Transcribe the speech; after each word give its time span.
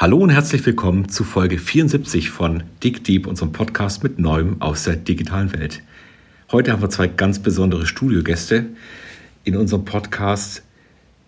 Hallo 0.00 0.16
und 0.16 0.30
herzlich 0.30 0.64
willkommen 0.64 1.10
zu 1.10 1.24
Folge 1.24 1.58
74 1.58 2.30
von 2.30 2.62
Dig 2.82 3.04
Deep, 3.04 3.26
unserem 3.26 3.52
Podcast 3.52 4.02
mit 4.02 4.18
Neuem 4.18 4.62
aus 4.62 4.84
der 4.84 4.96
digitalen 4.96 5.52
Welt. 5.52 5.82
Heute 6.50 6.72
haben 6.72 6.80
wir 6.80 6.88
zwei 6.88 7.06
ganz 7.06 7.38
besondere 7.38 7.86
Studiogäste 7.86 8.64
in 9.44 9.58
unserem 9.58 9.84
Podcast. 9.84 10.62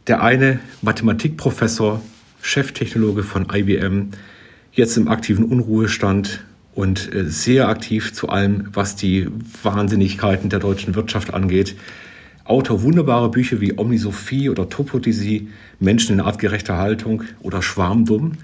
Der 0.07 0.23
eine 0.23 0.59
Mathematikprofessor, 0.81 2.01
Cheftechnologe 2.41 3.25
von 3.25 3.47
IBM, 3.53 4.13
jetzt 4.73 4.97
im 4.97 5.09
aktiven 5.09 5.45
Unruhestand 5.45 6.43
und 6.75 7.15
äh, 7.15 7.27
sehr 7.27 7.69
aktiv 7.69 8.15
zu 8.15 8.31
allem, 8.31 8.71
was 8.73 8.97
die 8.97 9.29
Wahnsinnigkeiten 9.63 10.49
der 10.49 10.61
deutschen 10.61 10.95
Wirtschaft 10.95 11.35
angeht. 11.35 11.77
Autor 12.45 12.81
wunderbarer 12.81 13.31
Bücher 13.31 13.61
wie 13.61 13.79
Omnisophie 13.79 14.49
oder 14.49 14.71
Topodisi, 14.71 15.49
Menschen 15.79 16.15
in 16.15 16.21
artgerechter 16.25 16.79
Haltung 16.79 17.25
oder 17.43 17.61
Schwarmdumm. 17.61 18.39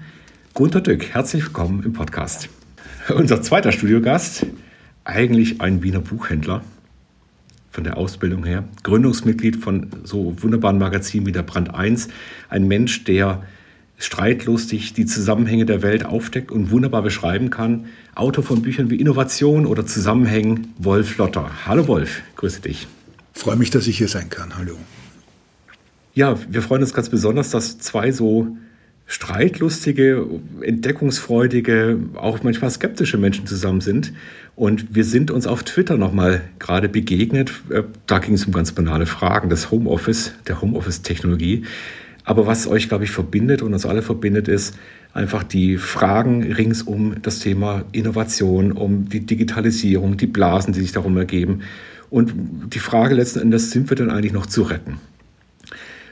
Gunter 0.59 0.81
Dück, 0.81 1.13
herzlich 1.13 1.45
willkommen 1.45 1.83
im 1.83 1.93
Podcast. 1.93 2.49
Unser 3.15 3.41
zweiter 3.41 3.71
Studiogast, 3.71 4.45
eigentlich 5.05 5.61
ein 5.61 5.83
Wiener 5.83 6.01
Buchhändler 6.01 6.65
von 7.71 7.85
der 7.85 7.95
Ausbildung 7.95 8.43
her, 8.43 8.65
Gründungsmitglied 8.83 9.55
von 9.55 9.87
so 10.03 10.35
wunderbaren 10.43 10.77
Magazinen 10.77 11.25
wie 11.25 11.31
der 11.31 11.43
Brand 11.43 11.73
1, 11.73 12.09
ein 12.49 12.67
Mensch, 12.67 13.05
der 13.05 13.41
streitlustig 13.97 14.91
die 14.91 15.05
Zusammenhänge 15.05 15.65
der 15.65 15.81
Welt 15.81 16.03
aufdeckt 16.03 16.51
und 16.51 16.71
wunderbar 16.71 17.03
beschreiben 17.03 17.51
kann. 17.51 17.85
Autor 18.13 18.43
von 18.43 18.61
Büchern 18.61 18.89
wie 18.89 18.99
Innovation 18.99 19.65
oder 19.65 19.85
Zusammenhängen, 19.85 20.73
Wolf 20.77 21.17
Lotter. 21.17 21.49
Hallo 21.67 21.87
Wolf, 21.87 22.21
grüße 22.35 22.59
dich. 22.59 22.89
Freue 23.31 23.55
mich, 23.55 23.69
dass 23.69 23.87
ich 23.87 23.97
hier 23.97 24.09
sein 24.09 24.29
kann. 24.29 24.57
Hallo. 24.57 24.75
Ja, 26.13 26.37
wir 26.49 26.61
freuen 26.61 26.81
uns 26.81 26.93
ganz 26.93 27.07
besonders, 27.07 27.49
dass 27.49 27.79
zwei 27.79 28.11
so 28.11 28.57
streitlustige, 29.09 30.23
entdeckungsfreudige, 30.61 31.97
auch 32.13 32.43
manchmal 32.43 32.69
skeptische 32.69 33.17
Menschen 33.17 33.47
zusammen 33.47 33.81
sind. 33.81 34.13
Und 34.55 34.93
wir 34.95 35.03
sind 35.03 35.31
uns 35.31 35.47
auf 35.47 35.63
Twitter 35.63 35.97
nochmal 35.97 36.41
gerade 36.59 36.87
begegnet. 36.89 37.51
Äh, 37.69 37.83
da 38.05 38.19
ging 38.19 38.35
es 38.35 38.45
um 38.45 38.53
ganz 38.53 38.71
banale 38.71 39.07
Fragen 39.07 39.49
des 39.49 39.71
Homeoffice, 39.71 40.33
der 40.47 40.61
Homeoffice-Technologie. 40.61 41.63
Aber 42.23 42.45
was 42.45 42.67
euch, 42.67 42.87
glaube 42.87 43.03
ich, 43.05 43.09
verbindet 43.09 43.63
und 43.63 43.73
uns 43.73 43.87
alle 43.87 44.03
verbindet, 44.03 44.47
ist 44.47 44.77
einfach 45.11 45.41
die 45.41 45.77
Fragen 45.77 46.43
rings 46.53 46.83
um 46.83 47.15
das 47.23 47.39
Thema 47.39 47.85
Innovation, 47.91 48.71
um 48.71 49.09
die 49.09 49.21
Digitalisierung, 49.21 50.17
die 50.17 50.27
Blasen, 50.27 50.71
die 50.71 50.81
sich 50.81 50.91
darum 50.91 51.17
ergeben. 51.17 51.61
Und 52.11 52.31
die 52.75 52.79
Frage 52.79 53.15
letzten 53.15 53.39
Endes, 53.39 53.71
sind 53.71 53.89
wir 53.89 53.97
denn 53.97 54.11
eigentlich 54.11 54.33
noch 54.33 54.45
zu 54.45 54.61
retten? 54.61 54.99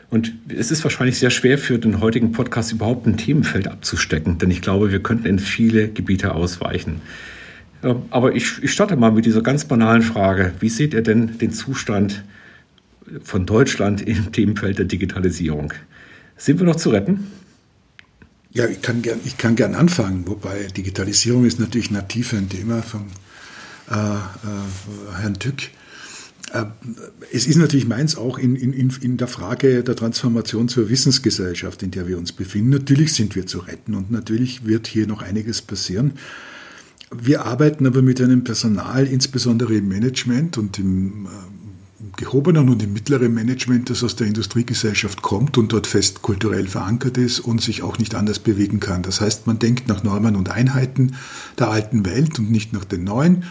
Und 0.09 0.33
es 0.47 0.71
ist 0.71 0.83
wahrscheinlich 0.83 1.19
sehr 1.19 1.31
schwer 1.31 1.57
für 1.57 1.77
den 1.79 1.99
heutigen 1.99 2.31
Podcast 2.31 2.71
überhaupt 2.71 3.05
ein 3.07 3.17
Themenfeld 3.17 3.67
abzustecken, 3.67 4.37
denn 4.37 4.49
ich 4.51 4.61
glaube, 4.61 4.91
wir 4.91 5.03
könnten 5.03 5.25
in 5.25 5.39
viele 5.39 5.89
Gebiete 5.89 6.33
ausweichen. 6.33 7.01
Aber 8.09 8.33
ich, 8.33 8.63
ich 8.63 8.71
starte 8.71 8.95
mal 8.95 9.11
mit 9.11 9.25
dieser 9.25 9.41
ganz 9.41 9.65
banalen 9.65 10.01
Frage. 10.01 10.53
Wie 10.59 10.69
seht 10.69 10.93
ihr 10.93 11.03
denn 11.03 11.37
den 11.37 11.51
Zustand 11.51 12.23
von 13.21 13.45
Deutschland 13.45 14.01
im 14.01 14.31
Themenfeld 14.31 14.77
der 14.77 14.85
Digitalisierung? 14.85 15.73
Sind 16.37 16.59
wir 16.59 16.65
noch 16.65 16.77
zu 16.77 16.89
retten? 16.89 17.27
Ja, 18.51 18.65
ich 18.65 18.81
kann 18.81 19.01
gern, 19.01 19.19
ich 19.25 19.37
kann 19.37 19.55
gern 19.55 19.75
anfangen, 19.75 20.25
wobei 20.27 20.67
Digitalisierung 20.75 21.45
ist 21.45 21.59
natürlich 21.59 21.91
nativ 21.91 22.33
ein 22.33 22.49
Thema 22.49 22.81
von 22.81 23.05
äh, 23.91 23.93
äh, 23.93 25.21
Herrn 25.21 25.37
Tück. 25.37 25.69
Äh, 26.53 26.65
es 27.31 27.47
ist 27.47 27.57
natürlich 27.57 27.87
meins 27.87 28.15
auch 28.15 28.37
in, 28.37 28.55
in, 28.55 28.93
in 29.01 29.17
der 29.17 29.27
Frage 29.27 29.83
der 29.83 29.95
Transformation 29.95 30.67
zur 30.69 30.89
Wissensgesellschaft, 30.89 31.83
in 31.83 31.91
der 31.91 32.07
wir 32.07 32.17
uns 32.17 32.31
befinden. 32.31 32.69
Natürlich 32.69 33.13
sind 33.13 33.35
wir 33.35 33.45
zu 33.45 33.59
retten 33.59 33.95
und 33.95 34.11
natürlich 34.11 34.65
wird 34.65 34.87
hier 34.87 35.07
noch 35.07 35.21
einiges 35.21 35.61
passieren. 35.61 36.13
Wir 37.11 37.45
arbeiten 37.45 37.85
aber 37.87 38.01
mit 38.01 38.21
einem 38.21 38.43
Personal, 38.43 39.07
insbesondere 39.07 39.75
im 39.75 39.87
Management 39.87 40.57
und 40.57 40.77
im 40.77 41.25
äh, 41.25 41.29
gehobenen 42.17 42.69
und 42.69 42.83
im 42.83 42.93
mittleren 42.93 43.33
Management, 43.33 43.89
das 43.89 44.03
aus 44.03 44.15
der 44.15 44.27
Industriegesellschaft 44.27 45.21
kommt 45.21 45.57
und 45.57 45.71
dort 45.71 45.87
fest 45.87 46.21
kulturell 46.21 46.67
verankert 46.67 47.17
ist 47.17 47.39
und 47.39 47.61
sich 47.61 47.81
auch 47.81 47.97
nicht 47.97 48.15
anders 48.15 48.39
bewegen 48.39 48.79
kann. 48.79 49.03
Das 49.03 49.21
heißt, 49.21 49.47
man 49.47 49.59
denkt 49.59 49.87
nach 49.87 50.03
Normen 50.03 50.35
und 50.35 50.49
Einheiten 50.49 51.15
der 51.57 51.69
alten 51.69 52.05
Welt 52.05 52.39
und 52.39 52.51
nicht 52.51 52.73
nach 52.73 52.85
den 52.85 53.03
neuen. 53.03 53.43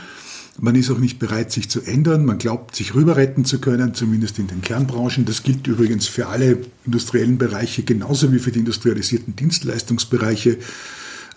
Man 0.59 0.75
ist 0.75 0.91
auch 0.91 0.99
nicht 0.99 1.19
bereit, 1.19 1.53
sich 1.53 1.69
zu 1.69 1.83
ändern. 1.83 2.25
Man 2.25 2.39
glaubt, 2.39 2.77
sich 2.77 2.95
rüber 2.95 3.17
retten 3.17 3.45
zu 3.45 3.61
können, 3.61 3.95
zumindest 3.95 4.39
in 4.39 4.47
den 4.47 4.63
Kernbranchen. 4.63 5.25
Das 5.25 5.43
gilt 5.43 5.67
übrigens 5.67 6.07
für 6.07 6.29
alle 6.29 6.59
industriellen 6.85 7.37
Bereiche 7.37 7.83
genauso 7.83 8.33
wie 8.33 8.39
für 8.39 8.53
die 8.53 8.61
industrialisierten 8.61 9.37
Dienstleistungsbereiche. 9.37 10.59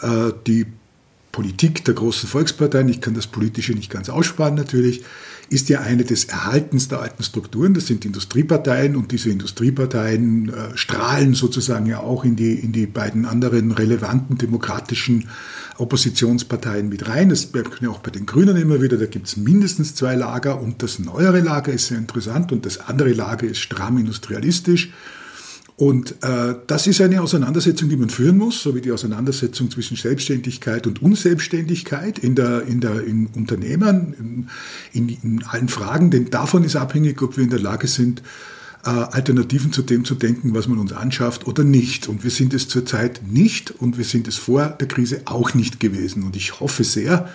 Äh, 0.01 0.31
die 0.47 0.67
Politik 1.39 1.85
der 1.85 1.93
großen 1.93 2.27
Volksparteien, 2.27 2.89
ich 2.89 2.99
kann 2.99 3.13
das 3.13 3.25
Politische 3.25 3.71
nicht 3.71 3.89
ganz 3.89 4.09
aussparen 4.09 4.55
natürlich, 4.55 5.05
ist 5.49 5.69
ja 5.69 5.79
eine 5.79 6.03
des 6.03 6.25
Erhaltens 6.25 6.89
der 6.89 6.99
alten 6.99 7.23
Strukturen. 7.23 7.73
Das 7.73 7.87
sind 7.87 8.03
Industrieparteien 8.03 8.97
und 8.97 9.13
diese 9.13 9.29
Industrieparteien 9.29 10.49
äh, 10.49 10.75
strahlen 10.75 11.35
sozusagen 11.35 11.85
ja 11.85 12.01
auch 12.01 12.25
in 12.25 12.35
die, 12.35 12.55
in 12.55 12.73
die 12.73 12.87
beiden 12.87 13.25
anderen 13.25 13.71
relevanten 13.71 14.37
demokratischen 14.37 15.29
Oppositionsparteien 15.77 16.89
mit 16.89 17.07
rein. 17.07 17.29
Das 17.29 17.45
bleibt 17.45 17.81
ja 17.81 17.89
auch 17.89 17.99
bei 17.99 18.11
den 18.11 18.25
Grünen 18.25 18.57
immer 18.57 18.81
wieder. 18.81 18.97
Da 18.97 19.05
gibt 19.05 19.27
es 19.27 19.37
mindestens 19.37 19.95
zwei 19.95 20.15
Lager 20.15 20.59
und 20.59 20.83
das 20.83 20.99
neuere 20.99 21.39
Lager 21.39 21.71
ist 21.71 21.87
sehr 21.87 21.99
interessant 21.99 22.51
und 22.51 22.65
das 22.65 22.81
andere 22.81 23.13
Lager 23.13 23.47
ist 23.47 23.59
stramm 23.59 23.97
industrialistisch. 23.97 24.91
Und 25.79 26.21
äh, 26.23 26.55
das 26.67 26.87
ist 26.87 26.99
eine 26.99 27.21
Auseinandersetzung, 27.21 27.87
die 27.87 27.95
man 27.95 28.09
führen 28.09 28.37
muss, 28.37 28.61
so 28.61 28.75
wie 28.75 28.81
die 28.81 28.91
Auseinandersetzung 28.91 29.71
zwischen 29.71 29.95
Selbstständigkeit 29.95 30.85
und 30.87 31.01
Unselbstständigkeit 31.01 32.19
in 32.19 32.35
der, 32.35 32.63
in 32.63 32.81
der, 32.81 33.01
in 33.05 33.27
Unternehmen, 33.27 34.13
in, 34.91 35.07
in, 35.07 35.17
in 35.23 35.43
allen 35.45 35.69
Fragen, 35.69 36.11
denn 36.11 36.29
davon 36.29 36.65
ist 36.65 36.75
abhängig, 36.75 37.21
ob 37.21 37.37
wir 37.37 37.45
in 37.45 37.49
der 37.49 37.61
Lage 37.61 37.87
sind, 37.87 38.21
äh, 38.83 38.89
Alternativen 38.89 39.71
zu 39.71 39.81
dem 39.81 40.03
zu 40.03 40.15
denken, 40.15 40.53
was 40.53 40.67
man 40.67 40.79
uns 40.79 40.91
anschafft 40.91 41.47
oder 41.47 41.63
nicht. 41.63 42.09
Und 42.09 42.25
wir 42.25 42.31
sind 42.31 42.53
es 42.53 42.67
zurzeit 42.67 43.21
nicht 43.25 43.71
und 43.71 43.97
wir 43.97 44.03
sind 44.03 44.27
es 44.27 44.35
vor 44.35 44.75
der 44.81 44.89
Krise 44.89 45.21
auch 45.23 45.53
nicht 45.53 45.79
gewesen. 45.79 46.23
Und 46.23 46.35
ich 46.35 46.59
hoffe 46.59 46.83
sehr, 46.83 47.29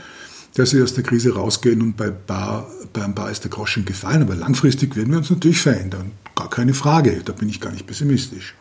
dass 0.57 0.75
wir 0.75 0.83
aus 0.85 0.95
der 0.95 1.05
Krise 1.05 1.35
rausgehen 1.35 1.83
und 1.83 1.97
bei 1.97 2.11
Bar, 2.11 2.67
beim 2.93 3.15
Bar 3.15 3.31
ist 3.31 3.45
der 3.45 3.51
Groschen 3.51 3.85
gefallen. 3.85 4.23
Aber 4.23 4.35
langfristig 4.35 4.97
werden 4.97 5.11
wir 5.11 5.19
uns 5.19 5.31
natürlich 5.31 5.61
verändern. 5.61 6.13
Gar 6.35 6.51
keine 6.51 6.75
Frage, 6.75 7.21
da 7.25 7.33
bin 7.33 7.49
ich 7.49 7.61
gar 7.61 7.73
nicht 7.73 7.87
pessimistisch. 7.87 8.55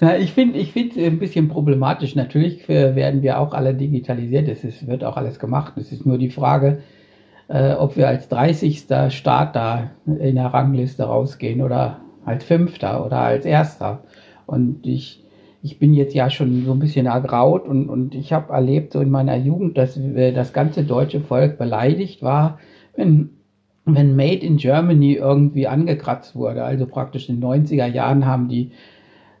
Ja, 0.00 0.16
ich 0.16 0.32
finde 0.32 0.58
ich 0.58 0.72
finde 0.72 1.04
ein 1.04 1.18
bisschen 1.18 1.48
problematisch. 1.48 2.14
Natürlich 2.14 2.68
werden 2.68 3.22
wir 3.22 3.38
auch 3.38 3.52
alle 3.52 3.74
digitalisiert. 3.74 4.48
Es 4.48 4.62
ist, 4.62 4.86
wird 4.86 5.02
auch 5.04 5.16
alles 5.16 5.38
gemacht. 5.38 5.72
Es 5.76 5.90
ist 5.90 6.06
nur 6.06 6.18
die 6.18 6.30
Frage, 6.30 6.82
äh, 7.48 7.72
ob 7.72 7.96
wir 7.96 8.06
als 8.06 8.28
30. 8.28 8.86
Staat 9.08 9.56
da 9.56 9.90
in 10.06 10.36
der 10.36 10.46
Rangliste 10.46 11.04
rausgehen 11.04 11.62
oder 11.62 12.00
als 12.24 12.44
Fünfter 12.44 13.04
oder 13.04 13.18
als 13.18 13.44
Erster. 13.44 14.04
Und 14.46 14.86
ich, 14.86 15.24
ich 15.62 15.78
bin 15.78 15.92
jetzt 15.94 16.14
ja 16.14 16.30
schon 16.30 16.64
so 16.64 16.72
ein 16.72 16.78
bisschen 16.78 17.06
ergraut 17.06 17.66
und, 17.66 17.88
und 17.88 18.14
ich 18.14 18.32
habe 18.32 18.52
erlebt 18.52 18.92
so 18.92 19.00
in 19.00 19.10
meiner 19.10 19.36
Jugend, 19.36 19.76
dass 19.76 19.98
das 20.34 20.52
ganze 20.52 20.84
deutsche 20.84 21.20
Volk 21.20 21.58
beleidigt 21.58 22.22
war, 22.22 22.58
wenn 22.94 23.30
wenn 23.94 24.16
Made 24.16 24.44
in 24.44 24.56
Germany 24.56 25.14
irgendwie 25.14 25.66
angekratzt 25.66 26.34
wurde. 26.34 26.64
Also 26.64 26.86
praktisch 26.86 27.28
in 27.28 27.40
den 27.40 27.48
90er 27.48 27.86
Jahren 27.86 28.26
haben 28.26 28.48
die, 28.48 28.72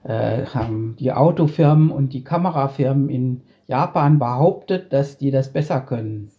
äh, 0.04 0.44
haben 0.46 0.96
die 0.98 1.12
Autofirmen 1.12 1.90
und 1.90 2.12
die 2.12 2.24
Kamerafirmen 2.24 3.08
in 3.08 3.42
Japan 3.66 4.18
behauptet, 4.18 4.92
dass 4.92 5.18
die 5.18 5.30
das 5.30 5.52
besser 5.52 5.80
können. 5.80 6.30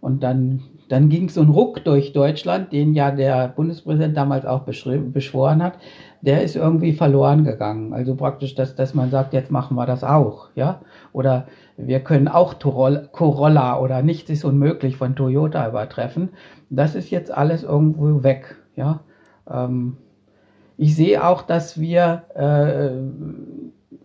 Und 0.00 0.22
dann, 0.22 0.62
dann 0.88 1.08
ging 1.08 1.28
so 1.28 1.42
ein 1.42 1.48
Ruck 1.48 1.84
durch 1.84 2.12
Deutschland, 2.12 2.72
den 2.72 2.94
ja 2.94 3.10
der 3.10 3.48
Bundespräsident 3.48 4.16
damals 4.16 4.46
auch 4.46 4.62
beschworen 4.62 5.62
hat. 5.62 5.74
Der 6.20 6.42
ist 6.42 6.56
irgendwie 6.56 6.92
verloren 6.92 7.44
gegangen. 7.44 7.92
Also 7.92 8.14
praktisch, 8.16 8.54
dass, 8.54 8.74
dass 8.74 8.94
man 8.94 9.10
sagt, 9.10 9.32
jetzt 9.32 9.50
machen 9.50 9.76
wir 9.76 9.86
das 9.86 10.02
auch, 10.02 10.48
ja. 10.54 10.80
Oder 11.12 11.46
wir 11.76 12.00
können 12.00 12.26
auch 12.26 12.58
Corolla 12.58 13.78
oder 13.78 14.02
nichts 14.02 14.30
ist 14.30 14.44
unmöglich 14.44 14.96
von 14.96 15.14
Toyota 15.14 15.68
übertreffen. 15.68 16.30
Das 16.70 16.94
ist 16.94 17.10
jetzt 17.10 17.30
alles 17.30 17.62
irgendwo 17.62 18.22
weg. 18.24 18.56
Ja? 18.74 19.00
Ähm, 19.48 19.96
ich 20.76 20.96
sehe 20.96 21.24
auch, 21.24 21.42
dass 21.42 21.80
wir 21.80 22.24
äh, 22.34 22.88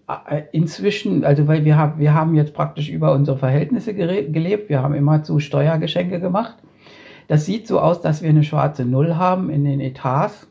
äh, 0.07 0.43
inzwischen, 0.51 1.23
also 1.23 1.47
weil 1.47 1.65
wir 1.65 1.77
haben, 1.77 1.99
wir 1.99 2.13
haben 2.13 2.35
jetzt 2.35 2.53
praktisch 2.53 2.89
über 2.89 3.13
unsere 3.13 3.37
Verhältnisse 3.37 3.93
gelebt, 3.93 4.69
wir 4.69 4.81
haben 4.81 4.93
immer 4.93 5.23
zu 5.23 5.39
Steuergeschenke 5.39 6.19
gemacht. 6.19 6.57
Das 7.27 7.45
sieht 7.45 7.67
so 7.67 7.79
aus, 7.79 8.01
dass 8.01 8.21
wir 8.21 8.29
eine 8.29 8.43
schwarze 8.43 8.85
Null 8.85 9.15
haben 9.15 9.49
in 9.49 9.63
den 9.63 9.79
Etats. 9.79 10.47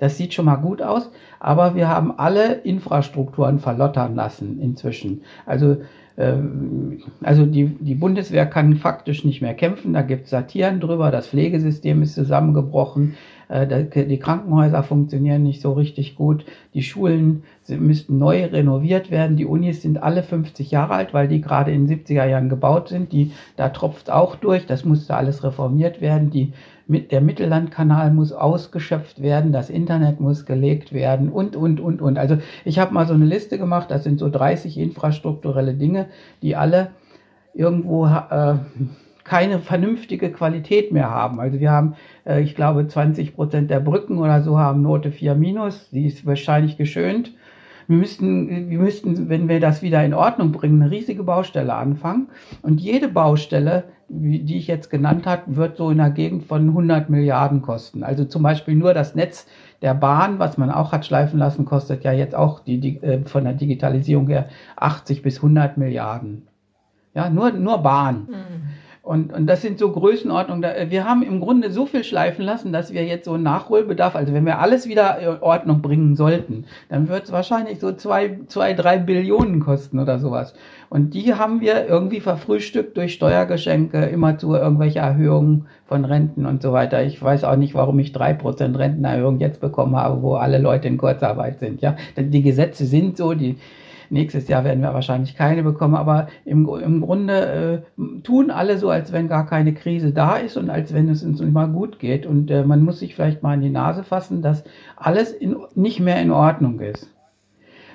Das 0.00 0.18
sieht 0.18 0.34
schon 0.34 0.46
mal 0.46 0.56
gut 0.56 0.82
aus, 0.82 1.10
aber 1.38 1.76
wir 1.76 1.88
haben 1.88 2.18
alle 2.18 2.54
Infrastrukturen 2.54 3.60
verlottern 3.60 4.16
lassen 4.16 4.58
inzwischen. 4.60 5.22
Also 5.46 5.76
ähm, 6.18 7.02
also 7.22 7.46
die, 7.46 7.66
die 7.66 7.94
Bundeswehr 7.94 8.46
kann 8.46 8.74
faktisch 8.76 9.24
nicht 9.24 9.40
mehr 9.40 9.54
kämpfen, 9.54 9.92
da 9.92 10.02
gibt 10.02 10.24
es 10.24 10.30
Satiren 10.30 10.80
drüber, 10.80 11.12
das 11.12 11.28
Pflegesystem 11.28 12.02
ist 12.02 12.14
zusammengebrochen, 12.14 13.14
Äh, 13.50 14.06
die 14.06 14.18
Krankenhäuser 14.18 14.82
funktionieren 14.82 15.42
nicht 15.42 15.60
so 15.60 15.72
richtig 15.72 16.14
gut. 16.14 16.44
Die 16.72 16.82
Schulen 16.82 17.42
müssten 17.68 18.16
neu 18.18 18.44
renoviert 18.44 19.10
werden. 19.10 19.36
Die 19.36 19.44
Unis 19.44 19.82
sind 19.82 20.02
alle 20.02 20.22
50 20.22 20.70
Jahre 20.70 20.94
alt, 20.94 21.12
weil 21.12 21.26
die 21.26 21.40
gerade 21.40 21.72
in 21.72 21.86
den 21.86 21.98
70er 21.98 22.26
Jahren 22.26 22.48
gebaut 22.48 22.88
sind. 22.88 23.12
Die, 23.12 23.32
da 23.56 23.70
tropft 23.70 24.10
auch 24.10 24.36
durch. 24.36 24.66
Das 24.66 24.84
musste 24.84 25.16
alles 25.16 25.42
reformiert 25.42 26.00
werden. 26.00 26.30
Die, 26.30 26.52
der 26.90 27.20
Mittellandkanal 27.20 28.12
muss 28.12 28.32
ausgeschöpft 28.32 29.22
werden. 29.22 29.52
Das 29.52 29.70
Internet 29.70 30.20
muss 30.20 30.44
gelegt 30.44 30.92
werden 30.92 31.30
und, 31.30 31.56
und, 31.56 31.80
und, 31.80 32.02
und. 32.02 32.18
Also 32.18 32.38
ich 32.64 32.78
habe 32.78 32.92
mal 32.92 33.06
so 33.06 33.14
eine 33.14 33.24
Liste 33.24 33.58
gemacht. 33.58 33.90
Das 33.90 34.04
sind 34.04 34.18
so 34.18 34.28
30 34.28 34.78
infrastrukturelle 34.78 35.74
Dinge, 35.74 36.06
die 36.42 36.56
alle 36.56 36.90
irgendwo 37.54 38.06
äh, 38.06 38.54
keine 39.24 39.60
vernünftige 39.60 40.32
Qualität 40.32 40.92
mehr 40.92 41.10
haben. 41.10 41.40
Also 41.40 41.60
wir 41.60 41.70
haben, 41.70 41.94
äh, 42.26 42.42
ich 42.42 42.54
glaube, 42.54 42.86
20 42.86 43.34
Prozent 43.36 43.70
der 43.70 43.80
Brücken 43.80 44.18
oder 44.18 44.42
so 44.42 44.58
haben 44.58 44.82
Note 44.82 45.12
4 45.12 45.34
minus. 45.36 45.90
Die 45.90 46.06
ist 46.06 46.26
wahrscheinlich 46.26 46.76
geschönt. 46.76 47.32
Wir 47.86 47.96
müssten, 47.96 48.70
wir 48.70 48.78
müssten, 48.78 49.28
wenn 49.28 49.48
wir 49.48 49.60
das 49.60 49.82
wieder 49.82 50.04
in 50.04 50.14
Ordnung 50.14 50.52
bringen, 50.52 50.82
eine 50.82 50.90
riesige 50.90 51.24
Baustelle 51.24 51.74
anfangen. 51.74 52.28
Und 52.62 52.80
jede 52.80 53.08
Baustelle, 53.08 53.84
die 54.12 54.58
ich 54.58 54.66
jetzt 54.66 54.90
genannt 54.90 55.24
habe, 55.26 55.56
wird 55.56 55.76
so 55.76 55.90
in 55.90 55.98
der 55.98 56.10
Gegend 56.10 56.42
von 56.44 56.68
100 56.68 57.10
Milliarden 57.10 57.62
kosten. 57.62 58.02
Also 58.02 58.24
zum 58.24 58.42
Beispiel 58.42 58.74
nur 58.74 58.92
das 58.92 59.14
Netz 59.14 59.46
der 59.82 59.94
Bahn, 59.94 60.38
was 60.40 60.58
man 60.58 60.70
auch 60.70 60.92
hat 60.92 61.06
schleifen 61.06 61.38
lassen, 61.38 61.64
kostet 61.64 62.02
ja 62.02 62.12
jetzt 62.12 62.34
auch 62.34 62.60
die, 62.60 62.80
die 62.80 62.96
äh, 63.02 63.24
von 63.24 63.44
der 63.44 63.54
Digitalisierung 63.54 64.26
her 64.26 64.48
80 64.76 65.22
bis 65.22 65.36
100 65.36 65.78
Milliarden. 65.78 66.48
Ja, 67.14 67.30
nur, 67.30 67.52
nur 67.52 67.78
Bahn. 67.78 68.28
Mhm. 68.28 68.68
Und, 69.02 69.32
und 69.32 69.46
das 69.46 69.62
sind 69.62 69.78
so 69.78 69.90
Größenordnungen. 69.90 70.90
Wir 70.90 71.08
haben 71.08 71.22
im 71.22 71.40
Grunde 71.40 71.70
so 71.70 71.86
viel 71.86 72.04
schleifen 72.04 72.44
lassen, 72.44 72.70
dass 72.70 72.92
wir 72.92 73.04
jetzt 73.04 73.24
so 73.24 73.32
einen 73.32 73.42
Nachholbedarf, 73.42 74.14
also 74.14 74.34
wenn 74.34 74.44
wir 74.44 74.58
alles 74.58 74.86
wieder 74.86 75.18
in 75.18 75.42
Ordnung 75.42 75.80
bringen 75.80 76.16
sollten, 76.16 76.66
dann 76.90 77.08
wird 77.08 77.24
es 77.24 77.32
wahrscheinlich 77.32 77.80
so 77.80 77.92
zwei, 77.92 78.38
zwei, 78.48 78.74
drei 78.74 78.98
Billionen 78.98 79.60
kosten 79.60 79.98
oder 79.98 80.18
sowas. 80.18 80.54
Und 80.90 81.14
die 81.14 81.34
haben 81.34 81.62
wir 81.62 81.88
irgendwie 81.88 82.20
verfrühstückt 82.20 82.96
durch 82.98 83.14
Steuergeschenke, 83.14 84.04
immer 84.04 84.36
zu 84.36 84.54
irgendwelche 84.54 84.98
Erhöhungen 84.98 85.66
von 85.86 86.04
Renten 86.04 86.44
und 86.44 86.60
so 86.60 86.72
weiter. 86.72 87.02
Ich 87.02 87.22
weiß 87.22 87.44
auch 87.44 87.56
nicht, 87.56 87.74
warum 87.74 87.98
ich 88.00 88.12
drei 88.12 88.34
Prozent 88.34 88.78
Rentenerhöhung 88.78 89.40
jetzt 89.40 89.62
bekommen 89.62 89.96
habe, 89.96 90.20
wo 90.20 90.34
alle 90.34 90.58
Leute 90.58 90.88
in 90.88 90.98
Kurzarbeit 90.98 91.58
sind. 91.58 91.80
Ja, 91.80 91.96
die 92.18 92.42
Gesetze 92.42 92.84
sind 92.84 93.16
so, 93.16 93.32
die, 93.32 93.56
Nächstes 94.12 94.48
Jahr 94.48 94.64
werden 94.64 94.82
wir 94.82 94.92
wahrscheinlich 94.92 95.36
keine 95.36 95.62
bekommen, 95.62 95.94
aber 95.94 96.26
im, 96.44 96.68
im 96.68 97.00
Grunde 97.00 97.84
äh, 97.96 98.22
tun 98.22 98.50
alle 98.50 98.76
so, 98.76 98.90
als 98.90 99.12
wenn 99.12 99.28
gar 99.28 99.46
keine 99.46 99.72
Krise 99.72 100.12
da 100.12 100.36
ist 100.36 100.56
und 100.56 100.68
als 100.68 100.92
wenn 100.92 101.08
es 101.08 101.22
uns 101.22 101.40
immer 101.40 101.68
gut 101.68 102.00
geht. 102.00 102.26
Und 102.26 102.50
äh, 102.50 102.64
man 102.64 102.82
muss 102.82 102.98
sich 102.98 103.14
vielleicht 103.14 103.44
mal 103.44 103.54
in 103.54 103.60
die 103.60 103.70
Nase 103.70 104.02
fassen, 104.02 104.42
dass 104.42 104.64
alles 104.96 105.30
in, 105.30 105.56
nicht 105.76 106.00
mehr 106.00 106.20
in 106.20 106.32
Ordnung 106.32 106.80
ist. 106.80 107.08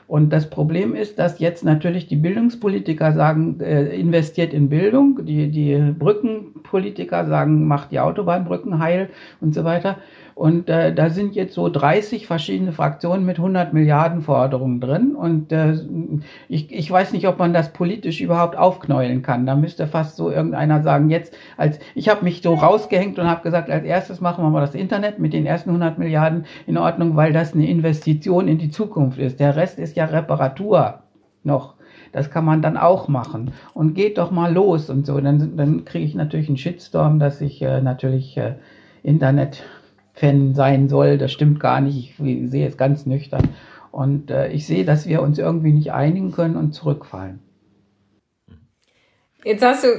Und 0.07 0.31
das 0.31 0.50
Problem 0.50 0.94
ist, 0.94 1.17
dass 1.17 1.39
jetzt 1.39 1.65
natürlich 1.65 2.07
die 2.07 2.15
Bildungspolitiker 2.15 3.12
sagen, 3.13 3.59
äh, 3.59 4.00
investiert 4.00 4.53
in 4.53 4.69
Bildung, 4.69 5.25
die, 5.25 5.50
die 5.50 5.94
Brückenpolitiker 5.97 7.25
sagen, 7.25 7.67
macht 7.67 7.91
die 7.91 8.00
Autobahnbrücken 8.00 8.79
heil 8.79 9.09
und 9.41 9.56
so 9.56 9.63
weiter. 9.63 9.97
Und 10.36 10.68
äh, 10.68 10.94
da 10.94 11.10
sind 11.10 11.34
jetzt 11.34 11.54
so 11.54 11.70
30 11.70 12.28
verschiedene 12.28 12.74
Fraktionen 12.74 13.26
mit 13.26 13.38
100 13.38 13.72
Milliarden 13.72 14.22
Forderungen 14.22 14.82
drin. 14.82 15.16
Und 15.16 15.54
äh, 15.54 15.78
ich, 16.50 16.70
ich 16.74 16.92
weiß 16.92 17.14
nicht, 17.14 17.26
ob 17.30 17.40
man 17.40 17.54
das 17.54 17.72
politisch 17.72 18.20
überhaupt 18.20 18.58
aufknäulen 18.58 19.22
kann. 19.22 19.46
Da 19.46 19.56
müsste 19.56 19.88
fast 19.88 20.18
so 20.18 20.30
irgendeiner 20.30 20.84
sagen, 20.84 21.10
jetzt 21.10 21.34
als 21.56 21.80
ich 21.96 22.10
habe 22.10 22.26
mich 22.26 22.42
so 22.42 22.54
rausgehängt 22.54 23.18
und 23.18 23.30
habe 23.30 23.44
gesagt, 23.44 23.70
als 23.70 23.86
erstes 23.86 24.20
machen 24.20 24.44
wir 24.44 24.50
mal 24.50 24.60
das 24.60 24.76
Internet 24.76 25.20
mit 25.20 25.32
den 25.32 25.46
ersten 25.46 25.70
100 25.70 25.98
Milliarden 25.98 26.46
in 26.68 26.78
Ordnung, 26.78 27.16
weil 27.16 27.32
das 27.32 27.54
eine 27.54 27.70
Investition 27.70 28.50
in 28.50 28.58
die 28.58 28.70
Zukunft 28.70 29.18
ist. 29.18 29.40
Der 29.40 29.56
Rest 29.56 29.80
ist 29.80 29.96
ja 29.96 30.04
Reparatur 30.04 31.00
noch. 31.44 31.76
Das 32.12 32.30
kann 32.30 32.44
man 32.44 32.62
dann 32.62 32.76
auch 32.76 33.08
machen. 33.08 33.52
Und 33.74 33.94
geht 33.94 34.18
doch 34.18 34.32
mal 34.32 34.54
los 34.54 34.90
und 34.90 35.06
so. 35.06 35.18
Dann, 35.22 35.56
dann 35.56 35.86
kriege 35.86 36.04
ich 36.04 36.14
natürlich 36.14 36.50
einen 36.50 36.58
Shitstorm, 36.58 37.20
dass 37.20 37.40
ich 37.40 37.62
äh, 37.62 37.80
natürlich 37.80 38.36
äh, 38.36 38.56
Internet 39.02 39.64
Fan 40.15 40.56
sein 40.56 40.89
soll. 40.89 41.17
Das 41.17 41.31
stimmt 41.31 41.59
gar 41.59 41.81
nicht. 41.81 42.19
Ich 42.19 42.50
sehe 42.50 42.67
es 42.67 42.77
ganz 42.77 43.06
nüchtern. 43.06 43.50
Und 43.91 44.31
äh, 44.31 44.47
ich 44.50 44.65
sehe, 44.65 44.85
dass 44.85 45.07
wir 45.07 45.21
uns 45.21 45.38
irgendwie 45.38 45.71
nicht 45.71 45.94
einigen 45.94 46.31
können 46.31 46.56
und 46.56 46.73
zurückfallen. 46.73 47.41
Jetzt 49.44 49.63
hast 49.63 49.83
du 49.83 49.89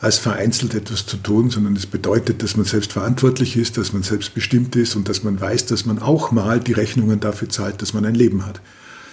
als 0.00 0.18
vereinzelt 0.18 0.74
etwas 0.74 1.06
zu 1.06 1.16
tun, 1.16 1.50
sondern 1.50 1.74
es 1.76 1.86
bedeutet, 1.86 2.42
dass 2.42 2.56
man 2.56 2.66
selbst 2.66 2.92
verantwortlich 2.92 3.56
ist, 3.56 3.78
dass 3.78 3.92
man 3.92 4.02
selbstbestimmt 4.02 4.76
ist 4.76 4.96
und 4.96 5.08
dass 5.08 5.22
man 5.22 5.40
weiß, 5.40 5.66
dass 5.66 5.86
man 5.86 5.98
auch 5.98 6.32
mal 6.32 6.60
die 6.60 6.72
Rechnungen 6.72 7.20
dafür 7.20 7.48
zahlt, 7.48 7.82
dass 7.82 7.94
man 7.94 8.04
ein 8.04 8.14
Leben 8.14 8.46
hat. 8.46 8.60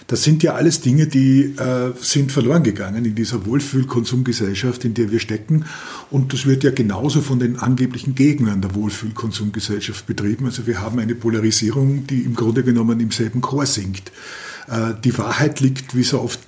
Das 0.07 0.23
sind 0.23 0.43
ja 0.43 0.53
alles 0.53 0.81
Dinge, 0.81 1.07
die 1.07 1.55
äh, 1.57 1.93
sind 1.99 2.31
verloren 2.31 2.63
gegangen 2.63 3.05
in 3.05 3.15
dieser 3.15 3.45
Wohlfühlkonsumgesellschaft, 3.45 4.83
in 4.83 4.93
der 4.93 5.11
wir 5.11 5.19
stecken. 5.19 5.65
Und 6.09 6.33
das 6.33 6.45
wird 6.45 6.63
ja 6.63 6.71
genauso 6.71 7.21
von 7.21 7.39
den 7.39 7.57
angeblichen 7.57 8.13
Gegnern 8.13 8.61
der 8.61 8.75
Wohlfühlkonsumgesellschaft 8.75 10.05
betrieben. 10.05 10.45
Also 10.45 10.67
wir 10.67 10.81
haben 10.81 10.99
eine 10.99 11.15
Polarisierung, 11.15 12.05
die 12.05 12.21
im 12.21 12.35
Grunde 12.35 12.63
genommen 12.63 12.99
im 12.99 13.11
selben 13.11 13.39
Chor 13.39 13.65
singt. 13.65 14.11
Äh, 14.67 14.93
die 15.03 15.17
Wahrheit 15.17 15.61
liegt 15.61 15.95
wie 15.95 16.03
so 16.03 16.19
oft 16.19 16.39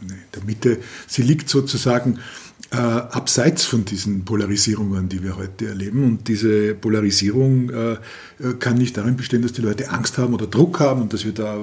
in 0.00 0.14
der 0.34 0.44
Mitte, 0.44 0.78
sie 1.06 1.22
liegt 1.22 1.50
sozusagen 1.50 2.18
äh, 2.70 2.76
abseits 2.76 3.64
von 3.64 3.84
diesen 3.84 4.24
Polarisierungen, 4.24 5.08
die 5.08 5.22
wir 5.22 5.36
heute 5.36 5.68
erleben. 5.68 6.04
Und 6.04 6.28
diese 6.28 6.74
Polarisierung 6.74 7.70
äh, 7.70 7.96
kann 8.58 8.76
nicht 8.76 8.96
darin 8.96 9.16
bestehen, 9.16 9.40
dass 9.40 9.52
die 9.52 9.62
Leute 9.62 9.90
Angst 9.90 10.18
haben 10.18 10.34
oder 10.34 10.46
Druck 10.46 10.80
haben 10.80 11.02
und 11.02 11.12
dass 11.14 11.24
wir 11.24 11.32
da 11.32 11.56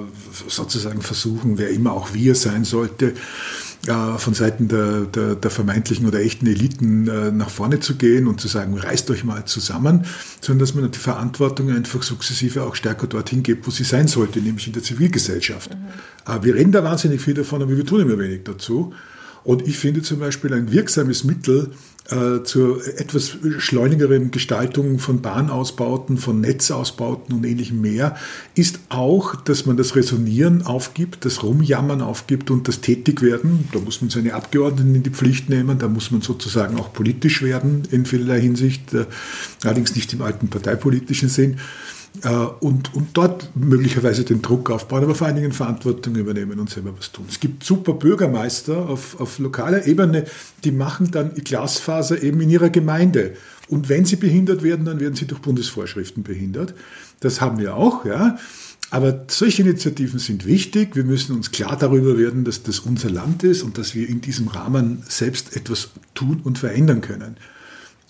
sozusagen 0.48 1.02
versuchen, 1.02 1.58
wer 1.58 1.70
immer 1.70 1.92
auch 1.92 2.12
wir 2.12 2.34
sein 2.34 2.64
sollte, 2.64 3.14
äh, 3.86 4.18
von 4.18 4.34
Seiten 4.34 4.66
der, 4.66 5.02
der, 5.02 5.36
der, 5.36 5.50
vermeintlichen 5.50 6.08
oder 6.08 6.18
echten 6.18 6.48
Eliten 6.48 7.06
äh, 7.06 7.30
nach 7.30 7.50
vorne 7.50 7.78
zu 7.78 7.94
gehen 7.94 8.26
und 8.26 8.40
zu 8.40 8.48
sagen, 8.48 8.76
reißt 8.76 9.08
euch 9.12 9.22
mal 9.22 9.44
zusammen, 9.44 10.06
sondern 10.40 10.66
dass 10.66 10.74
man 10.74 10.90
die 10.90 10.98
Verantwortung 10.98 11.70
einfach 11.70 12.02
sukzessive 12.02 12.64
auch 12.64 12.74
stärker 12.74 13.06
dorthin 13.06 13.44
gibt, 13.44 13.64
wo 13.64 13.70
sie 13.70 13.84
sein 13.84 14.08
sollte, 14.08 14.40
nämlich 14.40 14.66
in 14.66 14.72
der 14.72 14.82
Zivilgesellschaft. 14.82 15.70
Mhm. 15.70 16.32
Äh, 16.32 16.42
wir 16.42 16.54
reden 16.56 16.72
da 16.72 16.82
wahnsinnig 16.82 17.20
viel 17.20 17.34
davon, 17.34 17.62
aber 17.62 17.76
wir 17.76 17.86
tun 17.86 18.00
immer 18.00 18.18
wenig 18.18 18.42
dazu. 18.42 18.92
Und 19.46 19.68
ich 19.68 19.78
finde 19.78 20.02
zum 20.02 20.18
Beispiel 20.18 20.52
ein 20.52 20.72
wirksames 20.72 21.22
Mittel 21.22 21.70
äh, 22.10 22.42
zur 22.42 22.84
etwas 22.98 23.36
schleunigeren 23.58 24.32
Gestaltung 24.32 24.98
von 24.98 25.22
Bahnausbauten, 25.22 26.18
von 26.18 26.40
Netzausbauten 26.40 27.32
und 27.32 27.44
ähnlichem 27.44 27.80
mehr, 27.80 28.16
ist 28.56 28.80
auch, 28.88 29.36
dass 29.36 29.64
man 29.64 29.76
das 29.76 29.94
Resonieren 29.94 30.62
aufgibt, 30.62 31.24
das 31.24 31.44
Rumjammern 31.44 32.02
aufgibt 32.02 32.50
und 32.50 32.66
das 32.66 32.80
Tätigwerden. 32.80 33.68
Da 33.72 33.78
muss 33.78 34.00
man 34.00 34.10
seine 34.10 34.34
Abgeordneten 34.34 34.96
in 34.96 35.04
die 35.04 35.10
Pflicht 35.10 35.48
nehmen, 35.48 35.78
da 35.78 35.86
muss 35.86 36.10
man 36.10 36.22
sozusagen 36.22 36.76
auch 36.76 36.92
politisch 36.92 37.40
werden 37.40 37.82
in 37.92 38.04
vielerlei 38.04 38.40
Hinsicht, 38.40 38.94
äh, 38.94 39.06
allerdings 39.62 39.94
nicht 39.94 40.12
im 40.12 40.22
alten 40.22 40.48
parteipolitischen 40.48 41.28
Sinn. 41.28 41.58
Äh, 42.22 42.28
und, 42.60 42.94
und 42.94 43.08
dort 43.14 43.50
möglicherweise 43.54 44.24
den 44.24 44.42
Druck 44.42 44.70
aufbauen, 44.70 45.04
aber 45.04 45.14
vor 45.14 45.26
allen 45.26 45.36
Dingen 45.36 45.52
Verantwortung 45.52 46.14
übernehmen 46.14 46.58
und 46.58 46.70
selber 46.70 46.92
was 46.96 47.12
tun. 47.12 47.26
Es 47.28 47.40
gibt 47.40 47.64
super 47.64 47.94
Bürgermeister 47.94 48.88
auf, 48.88 49.20
auf 49.20 49.38
lokaler 49.38 49.86
Ebene, 49.86 50.24
die 50.64 50.72
machen 50.72 51.10
dann 51.10 51.34
Glasfaser 51.34 52.22
eben 52.22 52.40
in 52.40 52.50
ihrer 52.50 52.70
Gemeinde. 52.70 53.34
Und 53.68 53.88
wenn 53.88 54.04
sie 54.04 54.16
behindert 54.16 54.62
werden, 54.62 54.84
dann 54.84 55.00
werden 55.00 55.14
sie 55.14 55.26
durch 55.26 55.40
Bundesvorschriften 55.40 56.22
behindert. 56.22 56.74
Das 57.20 57.40
haben 57.40 57.58
wir 57.58 57.74
auch, 57.74 58.04
ja. 58.04 58.38
Aber 58.90 59.24
solche 59.28 59.62
Initiativen 59.62 60.20
sind 60.20 60.46
wichtig. 60.46 60.94
Wir 60.94 61.04
müssen 61.04 61.34
uns 61.34 61.50
klar 61.50 61.76
darüber 61.76 62.18
werden, 62.18 62.44
dass 62.44 62.62
das 62.62 62.78
unser 62.78 63.10
Land 63.10 63.42
ist 63.42 63.62
und 63.62 63.78
dass 63.78 63.94
wir 63.96 64.08
in 64.08 64.20
diesem 64.20 64.46
Rahmen 64.46 65.02
selbst 65.08 65.56
etwas 65.56 65.90
tun 66.14 66.40
und 66.44 66.58
verändern 66.58 67.00
können. 67.00 67.36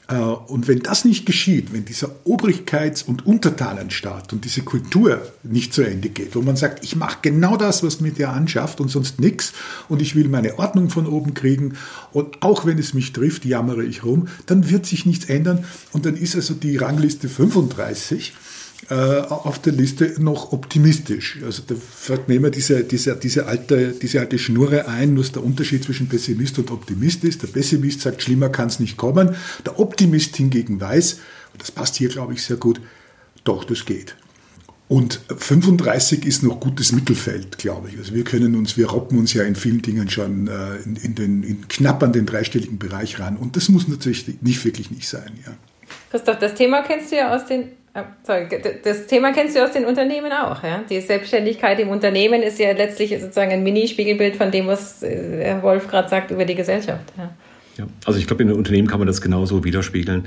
Äh, 0.08 0.14
und 0.16 0.68
wenn 0.68 0.80
das 0.80 1.04
nicht 1.04 1.26
geschieht, 1.26 1.72
wenn 1.72 1.84
dieser 1.84 2.10
Obrigkeits- 2.25 3.04
und 3.04 3.26
Untertanenstaat 3.26 4.32
und 4.32 4.44
diese 4.44 4.62
Kultur 4.62 5.20
nicht 5.42 5.75
zu 5.75 5.82
Ende 5.82 6.08
geht, 6.08 6.36
wo 6.36 6.42
man 6.42 6.56
sagt, 6.56 6.84
ich 6.84 6.96
mache 6.96 7.18
genau 7.22 7.56
das, 7.56 7.82
was 7.82 8.00
mir 8.00 8.12
der 8.12 8.32
anschafft 8.32 8.80
und 8.80 8.88
sonst 8.88 9.20
nichts 9.20 9.52
und 9.88 10.00
ich 10.00 10.14
will 10.14 10.28
meine 10.28 10.58
Ordnung 10.58 10.90
von 10.90 11.06
oben 11.06 11.34
kriegen 11.34 11.75
und 12.12 12.42
auch 12.42 12.64
wenn 12.66 12.78
es 12.78 12.94
mich 12.94 13.12
trifft, 13.12 13.44
jammere 13.44 13.84
ich 13.84 14.04
rum, 14.04 14.28
dann 14.46 14.70
wird 14.70 14.86
sich 14.86 15.06
nichts 15.06 15.26
ändern 15.26 15.64
und 15.92 16.06
dann 16.06 16.16
ist 16.16 16.36
also 16.36 16.54
die 16.54 16.76
Rangliste 16.76 17.28
35 17.28 18.30
äh, 18.30 18.46
auf 18.88 19.59
der 19.61 19.73
Liste 19.73 20.14
noch 20.18 20.52
optimistisch. 20.52 21.38
Also 21.45 21.62
da 21.66 21.75
fällt 21.75 22.28
mir 22.28 22.35
immer 22.37 22.50
diese, 22.50 22.85
diese, 22.85 23.16
diese, 23.16 23.47
alte, 23.47 23.92
diese 24.00 24.21
alte 24.21 24.38
Schnurre 24.38 24.87
ein, 24.87 25.18
was 25.18 25.33
der 25.33 25.42
Unterschied 25.42 25.83
zwischen 25.83 26.09
Pessimist 26.09 26.59
und 26.59 26.71
Optimist 26.71 27.25
ist. 27.25 27.42
Der 27.42 27.49
Pessimist 27.49 28.02
sagt, 28.02 28.23
schlimmer 28.23 28.49
kann 28.49 28.68
es 28.68 28.78
nicht 28.78 28.97
kommen. 28.97 29.35
Der 29.64 29.80
Optimist 29.80 30.37
hingegen 30.37 30.80
weiß, 30.80 31.14
und 31.52 31.62
das 31.62 31.73
passt 31.73 31.97
hier, 31.97 32.11
glaube 32.11 32.35
ich, 32.35 32.42
sehr 32.42 32.59
gut, 32.59 32.80
doch, 33.42 33.64
das 33.64 33.87
geht. 33.87 34.14
Und 34.88 35.21
35 35.37 36.25
ist 36.25 36.45
noch 36.45 36.61
gutes 36.61 36.92
Mittelfeld, 36.92 37.59
glaube 37.59 37.88
ich. 37.88 37.99
Also 37.99 38.14
wir 38.14 38.23
können 38.23 38.54
uns, 38.54 38.76
wir 38.76 38.88
roppen 38.88 39.18
uns 39.18 39.33
ja 39.33 39.42
in 39.42 39.56
vielen 39.56 39.83
Dingen 39.83 40.09
schon 40.11 40.47
äh, 40.47 40.76
in, 40.85 40.97
in, 40.97 41.14
den, 41.16 41.42
in 41.42 41.66
knapp 41.66 42.02
an 42.04 42.12
den 42.12 42.25
dreistelligen 42.25 42.78
Bereich 42.78 43.18
ran. 43.18 43.37
Und 43.37 43.56
das 43.56 43.68
muss 43.68 43.88
natürlich 43.88 44.40
nicht 44.42 44.64
wirklich 44.64 44.92
nicht 44.92 45.09
sein. 45.09 45.33
Ja. 45.45 45.54
Christoph, 46.11 46.38
das 46.38 46.54
Thema 46.54 46.83
kennst 46.83 47.11
du 47.11 47.16
ja 47.16 47.35
aus 47.35 47.47
den 47.47 47.71
sorry, 48.23 48.47
das 48.83 49.07
Thema 49.07 49.33
kennst 49.33 49.57
du 49.57 49.65
aus 49.65 49.73
den 49.73 49.85
Unternehmen 49.85 50.33
auch, 50.33 50.62
ja? 50.62 50.83
Die 50.88 51.00
Selbstständigkeit 51.00 51.79
im 51.81 51.88
Unternehmen 51.88 52.43
ist 52.43 52.59
ja 52.59 52.73
letztlich 52.73 53.11
sozusagen 53.21 53.53
ein 53.53 53.62
Mini-Spiegelbild 53.62 54.37
von 54.37 54.50
dem, 54.50 54.67
was 54.67 55.03
äh, 55.03 55.45
Herr 55.45 55.62
Wolf 55.62 55.88
gerade 55.88 56.09
sagt 56.09 56.31
über 56.31 56.45
die 56.45 56.55
Gesellschaft. 56.55 57.12
Ja, 57.17 57.31
ja 57.79 57.87
also 58.05 58.19
ich 58.19 58.26
glaube, 58.26 58.43
in 58.43 58.49
den 58.49 58.57
Unternehmen 58.57 58.88
kann 58.88 58.99
man 58.99 59.07
das 59.07 59.21
genauso 59.21 59.65
widerspiegeln. 59.65 60.26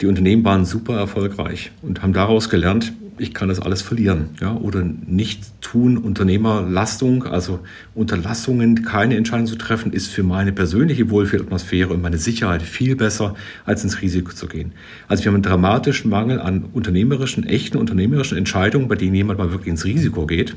Die 0.00 0.06
Unternehmen 0.06 0.44
waren 0.44 0.64
super 0.64 0.96
erfolgreich 0.96 1.72
und 1.82 2.02
haben 2.02 2.14
daraus 2.14 2.48
gelernt, 2.48 2.92
ich 3.20 3.34
kann 3.34 3.50
das 3.50 3.60
alles 3.60 3.82
verlieren. 3.82 4.30
Ja? 4.40 4.56
Oder 4.56 4.82
nicht 4.82 5.60
tun, 5.60 5.98
Unternehmerlastung, 5.98 7.24
also 7.24 7.60
Unterlassungen, 7.94 8.82
keine 8.82 9.16
Entscheidung 9.16 9.46
zu 9.46 9.56
treffen, 9.56 9.92
ist 9.92 10.08
für 10.08 10.22
meine 10.22 10.52
persönliche 10.52 11.10
Wohlfühlatmosphäre 11.10 11.92
und 11.92 12.00
meine 12.00 12.16
Sicherheit 12.16 12.62
viel 12.62 12.96
besser, 12.96 13.34
als 13.66 13.84
ins 13.84 14.00
Risiko 14.00 14.32
zu 14.32 14.46
gehen. 14.46 14.72
Also 15.06 15.24
wir 15.24 15.28
haben 15.28 15.36
einen 15.36 15.42
dramatischen 15.42 16.10
Mangel 16.10 16.40
an 16.40 16.64
unternehmerischen, 16.72 17.44
echten 17.44 17.76
unternehmerischen 17.76 18.38
Entscheidungen, 18.38 18.88
bei 18.88 18.96
denen 18.96 19.14
jemand 19.14 19.38
mal 19.38 19.50
wirklich 19.50 19.68
ins 19.68 19.84
Risiko 19.84 20.26
geht. 20.26 20.56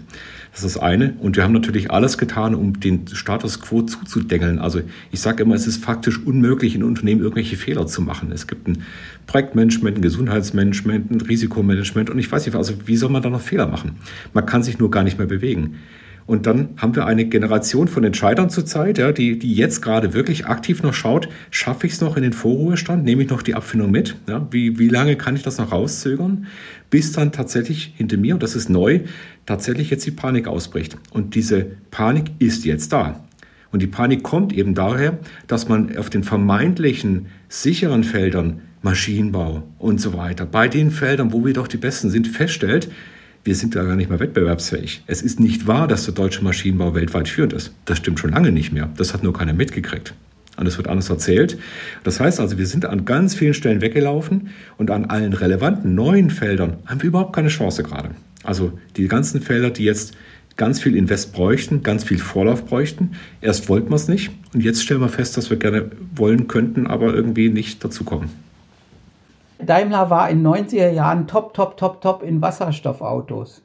Das 0.53 0.63
ist 0.63 0.75
das 0.75 0.83
eine. 0.83 1.15
Und 1.19 1.35
wir 1.35 1.43
haben 1.43 1.51
natürlich 1.51 1.89
alles 1.89 2.19
getan, 2.19 2.53
um 2.53 2.79
den 2.79 3.07
Status 3.07 3.59
quo 3.59 3.81
zuzudengeln. 3.81 4.59
Also 4.59 4.81
ich 5.11 5.19
sage 5.19 5.41
immer, 5.41 5.55
es 5.55 5.65
ist 5.65 5.83
faktisch 5.83 6.23
unmöglich, 6.23 6.75
in 6.75 6.83
Unternehmen 6.83 7.21
irgendwelche 7.21 7.57
Fehler 7.57 7.87
zu 7.87 8.03
machen. 8.03 8.31
Es 8.31 8.45
gibt 8.45 8.67
ein 8.67 8.83
Projektmanagement, 9.25 9.97
ein 9.97 10.01
Gesundheitsmanagement, 10.03 11.09
ein 11.09 11.21
Risikomanagement 11.21 12.11
und 12.11 12.19
ich 12.19 12.31
weiß 12.31 12.45
nicht, 12.45 12.55
also 12.55 12.75
wie 12.85 12.97
soll 12.97 13.09
man 13.09 13.23
da 13.23 13.31
noch 13.31 13.41
Fehler 13.41 13.65
machen? 13.65 13.97
Man 14.33 14.45
kann 14.45 14.61
sich 14.61 14.77
nur 14.77 14.91
gar 14.91 15.03
nicht 15.03 15.17
mehr 15.17 15.25
bewegen. 15.25 15.79
Und 16.25 16.45
dann 16.45 16.69
haben 16.77 16.95
wir 16.95 17.05
eine 17.05 17.25
Generation 17.25 17.87
von 17.87 18.03
Entscheidern 18.03 18.49
zurzeit, 18.49 18.97
ja, 18.97 19.11
die, 19.11 19.37
die 19.37 19.53
jetzt 19.53 19.81
gerade 19.81 20.13
wirklich 20.13 20.45
aktiv 20.45 20.81
noch 20.83 20.93
schaut, 20.93 21.29
schaffe 21.51 21.87
ich 21.87 21.93
es 21.93 22.01
noch 22.01 22.15
in 22.15 22.23
den 22.23 22.33
Vorruhestand, 22.33 23.03
nehme 23.03 23.23
ich 23.23 23.29
noch 23.29 23.41
die 23.41 23.55
Abfindung 23.55 23.91
mit? 23.91 24.15
Ja, 24.27 24.47
wie, 24.51 24.79
wie 24.79 24.89
lange 24.89 25.15
kann 25.15 25.35
ich 25.35 25.43
das 25.43 25.57
noch 25.57 25.71
rauszögern? 25.71 26.47
Bis 26.89 27.11
dann 27.11 27.31
tatsächlich 27.31 27.93
hinter 27.97 28.17
mir, 28.17 28.35
und 28.35 28.43
das 28.43 28.55
ist 28.55 28.69
neu, 28.69 29.01
tatsächlich 29.45 29.89
jetzt 29.89 30.05
die 30.05 30.11
Panik 30.11 30.47
ausbricht. 30.47 30.97
Und 31.11 31.35
diese 31.35 31.65
Panik 31.91 32.31
ist 32.39 32.65
jetzt 32.65 32.93
da. 32.93 33.23
Und 33.71 33.81
die 33.81 33.87
Panik 33.87 34.23
kommt 34.23 34.53
eben 34.53 34.75
daher, 34.75 35.17
dass 35.47 35.67
man 35.67 35.97
auf 35.97 36.09
den 36.09 36.23
vermeintlichen 36.23 37.25
sicheren 37.49 38.03
Feldern 38.03 38.61
Maschinenbau 38.83 39.63
und 39.79 39.99
so 39.99 40.13
weiter, 40.13 40.45
bei 40.45 40.67
den 40.67 40.91
Feldern, 40.91 41.31
wo 41.33 41.45
wir 41.45 41.53
doch 41.53 41.67
die 41.67 41.77
Besten 41.77 42.09
sind, 42.09 42.27
feststellt, 42.27 42.91
wir 43.43 43.55
sind 43.55 43.75
da 43.75 43.83
gar 43.83 43.95
nicht 43.95 44.09
mehr 44.09 44.19
wettbewerbsfähig. 44.19 45.03
Es 45.07 45.21
ist 45.21 45.39
nicht 45.39 45.67
wahr, 45.67 45.87
dass 45.87 46.05
der 46.05 46.13
deutsche 46.13 46.43
Maschinenbau 46.43 46.95
weltweit 46.95 47.27
führend 47.27 47.53
ist. 47.53 47.73
Das 47.85 47.97
stimmt 47.97 48.19
schon 48.19 48.31
lange 48.31 48.51
nicht 48.51 48.71
mehr. 48.71 48.89
Das 48.97 49.13
hat 49.13 49.23
nur 49.23 49.33
keiner 49.33 49.53
mitgekriegt. 49.53 50.13
Und 50.55 50.67
es 50.67 50.77
wird 50.77 50.87
anders 50.87 51.09
erzählt. 51.09 51.57
Das 52.03 52.19
heißt 52.19 52.39
also, 52.39 52.57
wir 52.57 52.67
sind 52.67 52.85
an 52.85 53.05
ganz 53.05 53.35
vielen 53.35 53.53
Stellen 53.53 53.81
weggelaufen 53.81 54.49
und 54.77 54.91
an 54.91 55.05
allen 55.05 55.33
relevanten 55.33 55.95
neuen 55.95 56.29
Feldern 56.29 56.77
haben 56.85 57.01
wir 57.01 57.07
überhaupt 57.07 57.35
keine 57.35 57.49
Chance 57.49 57.83
gerade. 57.83 58.11
Also 58.43 58.77
die 58.95 59.07
ganzen 59.07 59.41
Felder, 59.41 59.71
die 59.71 59.83
jetzt 59.83 60.13
ganz 60.55 60.79
viel 60.79 60.95
Invest 60.95 61.33
bräuchten, 61.33 61.81
ganz 61.81 62.03
viel 62.03 62.19
Vorlauf 62.19 62.65
bräuchten. 62.65 63.11
Erst 63.41 63.67
wollten 63.67 63.89
wir 63.89 63.95
es 63.95 64.07
nicht 64.07 64.31
und 64.53 64.63
jetzt 64.63 64.83
stellen 64.83 65.01
wir 65.01 65.09
fest, 65.09 65.35
dass 65.37 65.49
wir 65.49 65.57
gerne 65.57 65.89
wollen 66.15 66.47
könnten, 66.47 66.85
aber 66.85 67.13
irgendwie 67.13 67.49
nicht 67.49 67.83
dazu 67.83 68.03
kommen. 68.03 68.29
Daimler 69.65 70.09
war 70.09 70.29
in 70.29 70.45
90er 70.45 70.89
Jahren 70.89 71.27
top, 71.27 71.53
top, 71.53 71.77
top, 71.77 72.01
top 72.01 72.23
in 72.23 72.41
Wasserstoffautos. 72.41 73.63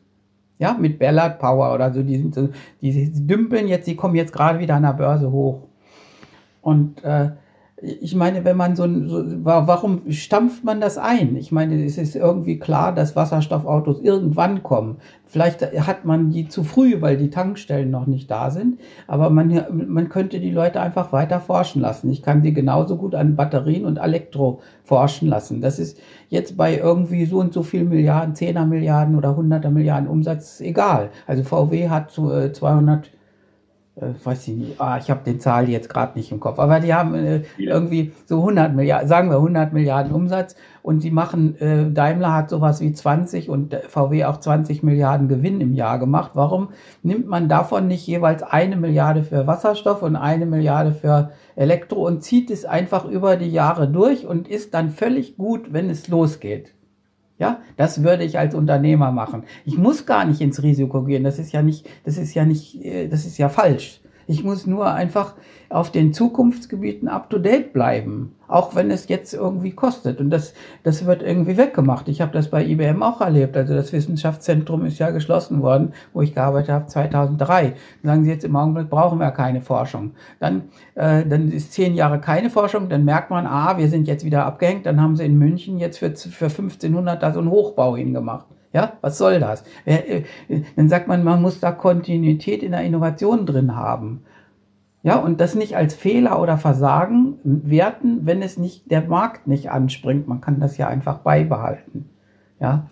Ja, 0.58 0.76
mit 0.78 0.98
Ballard 0.98 1.38
Power 1.38 1.72
oder 1.74 1.92
so. 1.92 2.02
Die, 2.02 2.18
sind 2.18 2.52
die 2.80 3.26
dümpeln 3.26 3.68
jetzt, 3.68 3.86
die 3.86 3.96
kommen 3.96 4.16
jetzt 4.16 4.32
gerade 4.32 4.58
wieder 4.58 4.74
an 4.74 4.82
der 4.82 4.92
Börse 4.92 5.30
hoch. 5.30 5.62
Und 6.62 7.02
äh, 7.04 7.30
ich 7.80 8.14
meine, 8.16 8.44
wenn 8.44 8.56
man 8.56 8.74
so, 8.74 8.86
so, 9.06 9.24
warum 9.44 10.10
stampft 10.10 10.64
man 10.64 10.80
das 10.80 10.98
ein? 10.98 11.36
Ich 11.36 11.52
meine, 11.52 11.84
es 11.84 11.96
ist 11.96 12.16
irgendwie 12.16 12.58
klar, 12.58 12.92
dass 12.92 13.14
Wasserstoffautos 13.14 14.00
irgendwann 14.00 14.62
kommen. 14.64 14.96
Vielleicht 15.26 15.62
hat 15.86 16.04
man 16.04 16.30
die 16.30 16.48
zu 16.48 16.64
früh, 16.64 17.00
weil 17.00 17.16
die 17.16 17.30
Tankstellen 17.30 17.90
noch 17.90 18.06
nicht 18.06 18.30
da 18.30 18.50
sind. 18.50 18.80
Aber 19.06 19.30
man, 19.30 19.64
man 19.86 20.08
könnte 20.08 20.40
die 20.40 20.50
Leute 20.50 20.80
einfach 20.80 21.12
weiter 21.12 21.40
forschen 21.40 21.82
lassen. 21.82 22.10
Ich 22.10 22.22
kann 22.22 22.42
sie 22.42 22.52
genauso 22.52 22.96
gut 22.96 23.14
an 23.14 23.36
Batterien 23.36 23.84
und 23.84 23.98
Elektro 23.98 24.60
forschen 24.82 25.28
lassen. 25.28 25.60
Das 25.60 25.78
ist 25.78 26.00
jetzt 26.30 26.56
bei 26.56 26.78
irgendwie 26.78 27.26
so 27.26 27.38
und 27.38 27.52
so 27.52 27.62
viel 27.62 27.84
Milliarden, 27.84 28.34
Zehner 28.34 28.66
Milliarden 28.66 29.14
oder 29.14 29.36
Hunderter 29.36 29.70
Milliarden 29.70 30.08
Umsatz 30.08 30.60
egal. 30.60 31.10
Also 31.26 31.44
VW 31.44 31.88
hat 31.88 32.10
zu, 32.10 32.32
äh, 32.32 32.52
200 32.52 33.10
äh, 34.00 34.24
weiß 34.24 34.48
ich 34.48 34.56
nicht, 34.56 34.80
ah, 34.80 34.98
ich 34.98 35.10
habe 35.10 35.24
den 35.24 35.40
Zahl 35.40 35.68
jetzt 35.68 35.88
gerade 35.88 36.16
nicht 36.16 36.32
im 36.32 36.40
Kopf, 36.40 36.58
aber 36.58 36.80
die 36.80 36.94
haben 36.94 37.14
äh, 37.14 37.42
ja. 37.56 37.74
irgendwie 37.74 38.12
so 38.26 38.38
100 38.38 38.74
Milliarden, 38.74 39.08
sagen 39.08 39.30
wir 39.30 39.36
100 39.36 39.72
Milliarden 39.72 40.12
Umsatz 40.12 40.56
und 40.82 41.00
sie 41.00 41.10
machen, 41.10 41.60
äh, 41.60 41.90
Daimler 41.90 42.34
hat 42.34 42.50
sowas 42.50 42.80
wie 42.80 42.92
20 42.92 43.48
und 43.48 43.74
VW 43.88 44.24
auch 44.24 44.40
20 44.40 44.82
Milliarden 44.82 45.28
Gewinn 45.28 45.60
im 45.60 45.74
Jahr 45.74 45.98
gemacht. 45.98 46.32
Warum 46.34 46.68
nimmt 47.02 47.26
man 47.26 47.48
davon 47.48 47.88
nicht 47.88 48.06
jeweils 48.06 48.42
eine 48.42 48.76
Milliarde 48.76 49.22
für 49.22 49.46
Wasserstoff 49.46 50.02
und 50.02 50.16
eine 50.16 50.46
Milliarde 50.46 50.92
für 50.92 51.30
Elektro 51.56 52.06
und 52.06 52.22
zieht 52.22 52.50
es 52.50 52.64
einfach 52.64 53.04
über 53.04 53.36
die 53.36 53.50
Jahre 53.50 53.88
durch 53.88 54.26
und 54.26 54.48
ist 54.48 54.74
dann 54.74 54.90
völlig 54.90 55.36
gut, 55.36 55.72
wenn 55.72 55.90
es 55.90 56.08
losgeht? 56.08 56.74
Ja, 57.38 57.62
das 57.76 58.02
würde 58.02 58.24
ich 58.24 58.38
als 58.38 58.54
Unternehmer 58.54 59.12
machen. 59.12 59.44
Ich 59.64 59.78
muss 59.78 60.06
gar 60.06 60.24
nicht 60.24 60.40
ins 60.40 60.62
Risiko 60.62 61.04
gehen. 61.04 61.22
Das 61.22 61.38
ist 61.38 61.52
ja 61.52 61.62
nicht, 61.62 61.88
das 62.04 62.18
ist 62.18 62.34
ja 62.34 62.44
nicht, 62.44 62.84
äh, 62.84 63.08
das 63.08 63.26
ist 63.26 63.38
ja 63.38 63.48
falsch. 63.48 64.00
Ich 64.30 64.44
muss 64.44 64.66
nur 64.66 64.92
einfach 64.92 65.32
auf 65.70 65.90
den 65.90 66.12
Zukunftsgebieten 66.12 67.08
up 67.08 67.30
to 67.30 67.38
date 67.38 67.72
bleiben. 67.72 68.34
Auch 68.46 68.74
wenn 68.74 68.90
es 68.90 69.08
jetzt 69.08 69.32
irgendwie 69.32 69.70
kostet. 69.72 70.20
Und 70.20 70.28
das, 70.28 70.52
das 70.82 71.06
wird 71.06 71.22
irgendwie 71.22 71.56
weggemacht. 71.56 72.08
Ich 72.08 72.20
habe 72.20 72.32
das 72.32 72.50
bei 72.50 72.62
IBM 72.62 73.02
auch 73.02 73.22
erlebt. 73.22 73.56
Also 73.56 73.72
das 73.72 73.90
Wissenschaftszentrum 73.94 74.84
ist 74.84 74.98
ja 74.98 75.10
geschlossen 75.12 75.62
worden, 75.62 75.94
wo 76.12 76.20
ich 76.20 76.34
gearbeitet 76.34 76.68
habe, 76.68 76.86
2003. 76.86 77.62
Dann 77.62 77.76
sagen 78.02 78.24
sie 78.24 78.30
jetzt 78.30 78.44
im 78.44 78.54
Augenblick 78.54 78.90
brauchen 78.90 79.18
wir 79.18 79.30
keine 79.30 79.62
Forschung. 79.62 80.12
Dann, 80.40 80.64
äh, 80.94 81.24
dann 81.24 81.50
ist 81.50 81.72
zehn 81.72 81.94
Jahre 81.94 82.20
keine 82.20 82.50
Forschung. 82.50 82.90
Dann 82.90 83.06
merkt 83.06 83.30
man, 83.30 83.46
ah, 83.46 83.78
wir 83.78 83.88
sind 83.88 84.06
jetzt 84.06 84.26
wieder 84.26 84.44
abgehängt. 84.44 84.84
Dann 84.84 85.00
haben 85.00 85.16
sie 85.16 85.24
in 85.24 85.38
München 85.38 85.78
jetzt 85.78 86.00
für, 86.00 86.14
für 86.14 86.46
1500 86.50 87.22
da 87.22 87.32
so 87.32 87.40
einen 87.40 87.50
Hochbau 87.50 87.96
hingemacht. 87.96 88.46
Ja, 88.72 88.94
was 89.00 89.18
soll 89.18 89.40
das? 89.40 89.64
Äh, 89.84 90.22
dann 90.76 90.88
sagt 90.88 91.08
man, 91.08 91.24
man 91.24 91.40
muss 91.40 91.60
da 91.60 91.72
Kontinuität 91.72 92.62
in 92.62 92.72
der 92.72 92.82
Innovation 92.82 93.46
drin 93.46 93.74
haben. 93.74 94.24
Ja, 95.02 95.16
und 95.16 95.40
das 95.40 95.54
nicht 95.54 95.76
als 95.76 95.94
Fehler 95.94 96.40
oder 96.42 96.58
Versagen 96.58 97.38
werten, 97.44 98.26
wenn 98.26 98.42
es 98.42 98.58
nicht, 98.58 98.90
der 98.90 99.02
Markt 99.02 99.46
nicht 99.46 99.70
anspringt. 99.70 100.28
Man 100.28 100.40
kann 100.40 100.60
das 100.60 100.76
ja 100.76 100.88
einfach 100.88 101.18
beibehalten. 101.18 102.10
Ja. 102.60 102.90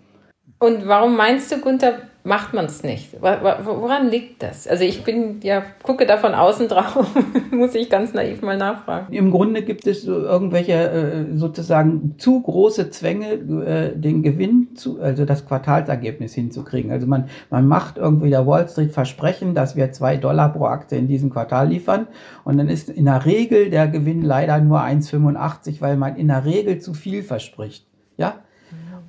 Und 0.59 0.87
warum 0.87 1.17
meinst 1.17 1.53
du, 1.53 1.61
Gunther, 1.61 1.95
macht 2.27 2.55
man 2.55 2.67
es 2.67 2.83
nicht? 2.83 3.17
Woran 3.21 4.09
liegt 4.09 4.43
das? 4.43 4.67
Also 4.67 4.83
ich 4.83 5.05
bin 5.05 5.41
ja, 5.43 5.63
gucke 5.83 6.07
da 6.07 6.17
von 6.17 6.35
außen 6.35 6.67
drauf, 6.67 7.07
muss 7.53 7.75
ich 7.75 7.89
ganz 7.89 8.13
naiv 8.15 8.43
mal 8.43 8.57
nachfragen. 8.57 9.15
Im 9.15 9.31
Grunde 9.31 9.63
gibt 9.63 9.87
es 9.87 10.05
irgendwelche 10.05 10.73
äh, 10.73 11.37
sozusagen 11.37 12.17
zu 12.19 12.43
große 12.43 12.91
Zwänge, 12.91 13.33
äh, 13.35 13.97
den 13.97 14.25
Gewinn 14.25 14.75
zu, 14.75 15.01
also 15.01 15.25
das 15.25 15.47
Quartalsergebnis 15.47 16.35
hinzukriegen. 16.35 16.91
Also 16.91 17.07
man, 17.07 17.29
man 17.49 17.69
macht 17.69 17.97
irgendwie 17.97 18.31
der 18.31 18.47
Wall 18.47 18.69
Street 18.69 18.93
Versprechen, 18.93 19.55
dass 19.55 19.77
wir 19.77 19.93
zwei 19.93 20.17
Dollar 20.17 20.53
pro 20.53 20.67
Aktie 20.67 20.99
in 20.99 21.07
diesem 21.07 21.31
Quartal 21.31 21.69
liefern 21.69 22.09
und 22.45 22.59
dann 22.59 22.69
ist 22.69 22.91
in 22.91 23.05
der 23.05 23.25
Regel 23.25 23.71
der 23.71 23.87
Gewinn 23.87 24.23
leider 24.23 24.59
nur 24.61 24.81
1,85, 24.81 25.81
weil 25.81 25.97
man 25.97 26.17
in 26.17 26.29
der 26.29 26.45
Regel 26.45 26.81
zu 26.81 26.93
viel 26.93 27.23
verspricht. 27.23 27.87
Ja, 28.17 28.41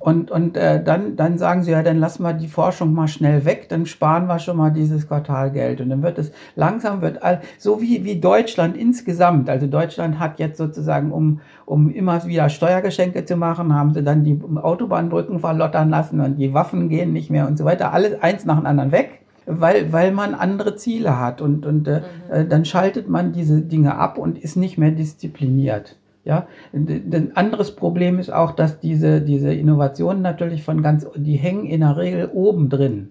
und, 0.08 0.30
und 0.30 0.56
äh, 0.56 0.82
dann, 0.82 1.16
dann 1.16 1.36
sagen 1.36 1.62
sie, 1.62 1.72
ja, 1.72 1.82
dann 1.82 1.98
lassen 1.98 2.22
wir 2.22 2.32
die 2.32 2.48
Forschung 2.48 2.94
mal 2.94 3.08
schnell 3.08 3.44
weg, 3.44 3.68
dann 3.68 3.84
sparen 3.84 4.26
wir 4.26 4.38
schon 4.38 4.56
mal 4.56 4.70
dieses 4.70 5.06
Quartalgeld. 5.06 5.82
Und 5.82 5.90
dann 5.90 6.02
wird 6.02 6.16
es 6.16 6.32
langsam, 6.56 7.02
wird 7.02 7.22
all, 7.22 7.42
so 7.58 7.82
wie, 7.82 8.06
wie 8.06 8.18
Deutschland 8.18 8.74
insgesamt, 8.74 9.50
also 9.50 9.66
Deutschland 9.66 10.18
hat 10.18 10.38
jetzt 10.38 10.56
sozusagen, 10.56 11.12
um, 11.12 11.42
um 11.66 11.90
immer 11.90 12.24
wieder 12.24 12.48
Steuergeschenke 12.48 13.26
zu 13.26 13.36
machen, 13.36 13.74
haben 13.74 13.92
sie 13.92 14.02
dann 14.02 14.24
die 14.24 14.40
Autobahnbrücken 14.56 15.40
verlottern 15.40 15.90
lassen 15.90 16.20
und 16.20 16.38
die 16.38 16.54
Waffen 16.54 16.88
gehen 16.88 17.12
nicht 17.12 17.28
mehr 17.28 17.46
und 17.46 17.58
so 17.58 17.66
weiter. 17.66 17.92
Alles 17.92 18.22
eins 18.22 18.46
nach 18.46 18.56
dem 18.56 18.64
anderen 18.64 18.92
weg 18.92 19.20
weil, 19.50 19.94
weil 19.94 20.12
man 20.12 20.34
andere 20.34 20.76
Ziele 20.76 21.18
hat 21.18 21.40
und, 21.40 21.64
und 21.64 21.88
äh, 21.88 22.00
mhm. 22.00 22.32
äh, 22.34 22.46
dann 22.46 22.66
schaltet 22.66 23.08
man 23.08 23.32
diese 23.32 23.62
Dinge 23.62 23.96
ab 23.96 24.18
und 24.18 24.38
ist 24.38 24.56
nicht 24.56 24.76
mehr 24.76 24.90
diszipliniert. 24.90 25.96
Ja, 26.28 26.46
ein 26.74 27.32
anderes 27.36 27.74
Problem 27.74 28.18
ist 28.18 28.30
auch, 28.30 28.52
dass 28.52 28.80
diese, 28.80 29.22
diese 29.22 29.50
Innovationen 29.50 30.20
natürlich 30.20 30.62
von 30.62 30.82
ganz, 30.82 31.06
die 31.16 31.36
hängen 31.36 31.64
in 31.64 31.80
der 31.80 31.96
Regel 31.96 32.28
oben 32.30 32.68
drin. 32.68 33.08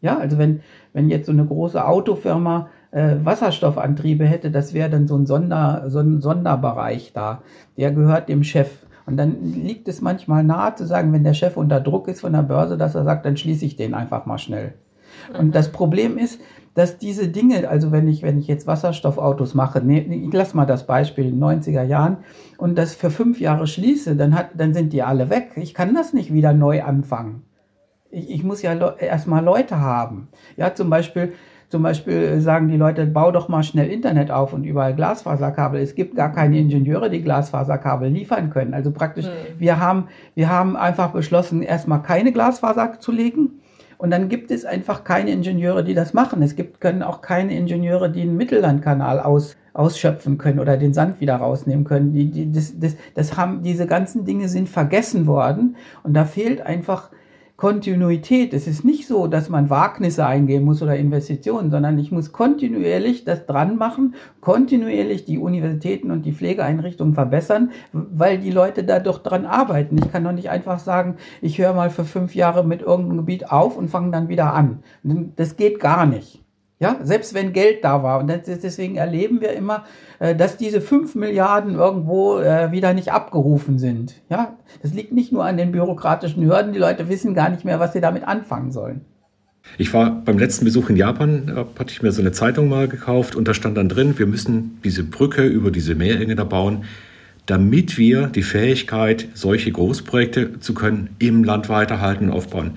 Ja, 0.00 0.16
also 0.16 0.38
wenn, 0.38 0.60
wenn 0.94 1.10
jetzt 1.10 1.26
so 1.26 1.32
eine 1.32 1.44
große 1.44 1.86
Autofirma 1.86 2.70
äh, 2.92 3.16
Wasserstoffantriebe 3.22 4.24
hätte, 4.24 4.50
das 4.50 4.72
wäre 4.72 4.88
dann 4.88 5.06
so 5.06 5.16
ein, 5.16 5.26
Sonder, 5.26 5.84
so 5.88 5.98
ein 5.98 6.22
Sonderbereich 6.22 7.12
da. 7.12 7.42
Der 7.76 7.92
gehört 7.92 8.30
dem 8.30 8.42
Chef. 8.42 8.86
Und 9.04 9.18
dann 9.18 9.42
liegt 9.42 9.86
es 9.86 10.00
manchmal 10.00 10.44
nahe 10.44 10.76
zu 10.76 10.86
sagen, 10.86 11.12
wenn 11.12 11.24
der 11.24 11.34
Chef 11.34 11.58
unter 11.58 11.78
Druck 11.78 12.08
ist 12.08 12.22
von 12.22 12.32
der 12.32 12.42
Börse, 12.42 12.78
dass 12.78 12.94
er 12.94 13.04
sagt, 13.04 13.26
dann 13.26 13.36
schließe 13.36 13.66
ich 13.66 13.76
den 13.76 13.92
einfach 13.92 14.24
mal 14.24 14.38
schnell. 14.38 14.72
Und 15.38 15.54
das 15.54 15.72
Problem 15.72 16.16
ist, 16.16 16.40
dass 16.78 16.96
diese 16.96 17.26
Dinge, 17.26 17.68
also 17.68 17.90
wenn 17.90 18.06
ich, 18.06 18.22
wenn 18.22 18.38
ich 18.38 18.46
jetzt 18.46 18.68
Wasserstoffautos 18.68 19.54
mache, 19.54 19.84
ne, 19.84 20.00
ich 20.00 20.32
lasse 20.32 20.56
mal 20.56 20.64
das 20.64 20.86
Beispiel 20.86 21.24
in 21.24 21.40
den 21.40 21.42
90er 21.42 21.82
Jahren 21.82 22.18
und 22.56 22.78
das 22.78 22.94
für 22.94 23.10
fünf 23.10 23.40
Jahre 23.40 23.66
schließe, 23.66 24.14
dann, 24.14 24.38
hat, 24.38 24.50
dann 24.54 24.72
sind 24.72 24.92
die 24.92 25.02
alle 25.02 25.28
weg. 25.28 25.50
Ich 25.56 25.74
kann 25.74 25.92
das 25.92 26.12
nicht 26.12 26.32
wieder 26.32 26.52
neu 26.52 26.84
anfangen. 26.84 27.42
Ich, 28.12 28.30
ich 28.30 28.44
muss 28.44 28.62
ja 28.62 28.74
erstmal 28.96 29.44
Leute 29.44 29.80
haben. 29.80 30.28
Ja, 30.56 30.72
zum 30.72 30.88
Beispiel, 30.88 31.32
zum 31.68 31.82
Beispiel 31.82 32.40
sagen 32.40 32.68
die 32.68 32.76
Leute, 32.76 33.06
bau 33.06 33.32
doch 33.32 33.48
mal 33.48 33.64
schnell 33.64 33.90
Internet 33.90 34.30
auf 34.30 34.52
und 34.52 34.62
überall 34.62 34.94
Glasfaserkabel. 34.94 35.80
Es 35.80 35.96
gibt 35.96 36.14
gar 36.14 36.32
keine 36.32 36.60
Ingenieure, 36.60 37.10
die 37.10 37.22
Glasfaserkabel 37.22 38.08
liefern 38.08 38.50
können. 38.50 38.72
Also 38.72 38.92
praktisch, 38.92 39.26
hm. 39.26 39.32
wir 39.58 39.80
haben, 39.80 40.06
wir 40.36 40.48
haben 40.48 40.76
einfach 40.76 41.10
beschlossen, 41.10 41.60
erstmal 41.60 42.02
keine 42.02 42.30
Glasfaser 42.30 43.00
zu 43.00 43.10
legen 43.10 43.58
und 43.98 44.10
dann 44.10 44.28
gibt 44.28 44.52
es 44.52 44.64
einfach 44.64 45.02
keine 45.02 45.32
Ingenieure, 45.32 45.82
die 45.82 45.92
das 45.92 46.14
machen. 46.14 46.40
Es 46.40 46.54
gibt, 46.54 46.80
können 46.80 47.02
auch 47.02 47.20
keine 47.20 47.56
Ingenieure, 47.56 48.10
die 48.10 48.22
einen 48.22 48.36
Mittellandkanal 48.36 49.18
aus, 49.18 49.56
ausschöpfen 49.74 50.38
können 50.38 50.60
oder 50.60 50.76
den 50.76 50.94
Sand 50.94 51.20
wieder 51.20 51.34
rausnehmen 51.34 51.84
können. 51.84 52.12
Die, 52.12 52.30
die, 52.30 52.52
das, 52.52 52.78
das, 52.78 52.94
das 53.14 53.36
haben, 53.36 53.64
diese 53.64 53.88
ganzen 53.88 54.24
Dinge 54.24 54.48
sind 54.48 54.68
vergessen 54.68 55.26
worden. 55.26 55.74
Und 56.04 56.14
da 56.14 56.24
fehlt 56.24 56.60
einfach 56.60 57.10
Kontinuität. 57.58 58.54
Es 58.54 58.68
ist 58.68 58.84
nicht 58.84 59.08
so, 59.08 59.26
dass 59.26 59.48
man 59.48 59.68
Wagnisse 59.68 60.24
eingehen 60.24 60.64
muss 60.64 60.80
oder 60.80 60.96
Investitionen, 60.96 61.72
sondern 61.72 61.98
ich 61.98 62.12
muss 62.12 62.30
kontinuierlich 62.30 63.24
das 63.24 63.46
dran 63.46 63.76
machen, 63.76 64.14
kontinuierlich 64.40 65.24
die 65.24 65.38
Universitäten 65.38 66.12
und 66.12 66.24
die 66.24 66.32
Pflegeeinrichtungen 66.32 67.14
verbessern, 67.14 67.72
weil 67.92 68.38
die 68.38 68.52
Leute 68.52 68.84
da 68.84 69.00
doch 69.00 69.18
dran 69.18 69.44
arbeiten. 69.44 69.98
Ich 69.98 70.12
kann 70.12 70.22
doch 70.22 70.30
nicht 70.30 70.50
einfach 70.50 70.78
sagen, 70.78 71.16
ich 71.42 71.58
höre 71.58 71.74
mal 71.74 71.90
für 71.90 72.04
fünf 72.04 72.36
Jahre 72.36 72.64
mit 72.64 72.80
irgendeinem 72.82 73.16
Gebiet 73.16 73.50
auf 73.50 73.76
und 73.76 73.88
fange 73.88 74.12
dann 74.12 74.28
wieder 74.28 74.54
an. 74.54 74.84
Das 75.34 75.56
geht 75.56 75.80
gar 75.80 76.06
nicht. 76.06 76.40
Ja, 76.80 77.00
selbst 77.02 77.34
wenn 77.34 77.52
Geld 77.52 77.82
da 77.82 78.04
war. 78.04 78.20
Und 78.20 78.28
deswegen 78.28 78.96
erleben 78.96 79.40
wir 79.40 79.52
immer, 79.52 79.84
äh, 80.20 80.36
dass 80.36 80.56
diese 80.56 80.80
fünf 80.80 81.16
Milliarden 81.16 81.74
irgendwo 81.74 82.38
äh, 82.38 82.70
wieder 82.70 82.94
nicht 82.94 83.10
abgerufen 83.10 83.78
sind. 83.78 84.14
Ja, 84.30 84.56
das 84.82 84.94
liegt 84.94 85.12
nicht 85.12 85.32
nur 85.32 85.44
an 85.44 85.56
den 85.56 85.72
bürokratischen 85.72 86.44
Hürden. 86.44 86.72
Die 86.72 86.78
Leute 86.78 87.08
wissen 87.08 87.34
gar 87.34 87.48
nicht 87.48 87.64
mehr, 87.64 87.80
was 87.80 87.94
sie 87.94 88.00
damit 88.00 88.26
anfangen 88.28 88.70
sollen. 88.70 89.00
Ich 89.76 89.92
war 89.92 90.22
beim 90.24 90.38
letzten 90.38 90.64
Besuch 90.64 90.88
in 90.88 90.96
Japan, 90.96 91.66
hatte 91.78 91.92
ich 91.92 92.00
mir 92.00 92.12
so 92.12 92.22
eine 92.22 92.32
Zeitung 92.32 92.68
mal 92.68 92.88
gekauft 92.88 93.34
und 93.34 93.46
da 93.46 93.54
stand 93.54 93.76
dann 93.76 93.88
drin, 93.88 94.18
wir 94.18 94.26
müssen 94.26 94.80
diese 94.82 95.04
Brücke 95.04 95.44
über 95.44 95.70
diese 95.70 95.94
Meerenge 95.94 96.36
da 96.36 96.44
bauen, 96.44 96.84
damit 97.46 97.98
wir 97.98 98.28
die 98.28 98.42
Fähigkeit, 98.42 99.28
solche 99.34 99.72
Großprojekte 99.72 100.60
zu 100.60 100.74
können, 100.74 101.10
im 101.18 101.44
Land 101.44 101.68
weiterhalten 101.68 102.30
und 102.30 102.36
aufbauen. 102.36 102.72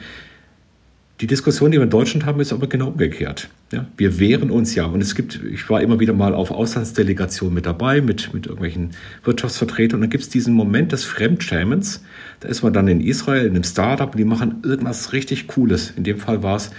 Die 1.22 1.28
Diskussion, 1.28 1.70
die 1.70 1.78
wir 1.78 1.84
in 1.84 1.92
Deutschland 1.92 2.26
haben, 2.26 2.40
ist 2.40 2.52
aber 2.52 2.66
genau 2.66 2.88
umgekehrt. 2.88 3.50
Ja, 3.72 3.86
wir 3.96 4.18
wehren 4.18 4.50
uns 4.50 4.74
ja. 4.74 4.86
Und 4.86 5.02
es 5.02 5.14
gibt, 5.14 5.40
ich 5.54 5.70
war 5.70 5.80
immer 5.80 6.00
wieder 6.00 6.14
mal 6.14 6.34
auf 6.34 6.50
Auslandsdelegationen 6.50 7.54
mit 7.54 7.68
dabei, 7.68 8.02
mit, 8.02 8.34
mit 8.34 8.48
irgendwelchen 8.48 8.90
Wirtschaftsvertretern. 9.24 9.98
Und 9.98 10.02
dann 10.02 10.10
gibt 10.10 10.24
es 10.24 10.30
diesen 10.30 10.56
Moment 10.56 10.94
des 10.94 11.04
Fremdschämens. 11.04 12.04
Da 12.40 12.50
ist 12.50 12.64
man 12.64 12.74
dann 12.74 12.88
in 12.88 13.02
Israel, 13.02 13.46
in 13.46 13.52
einem 13.52 13.64
Startup, 13.64 14.12
und 14.12 14.18
die 14.18 14.26
machen 14.26 14.64
irgendwas 14.64 15.14
richtig 15.14 15.48
Cooles. 15.48 15.94
In 15.96 16.04
dem 16.06 16.18
Fall 16.18 16.42
war 16.42 16.56
es 16.56 16.72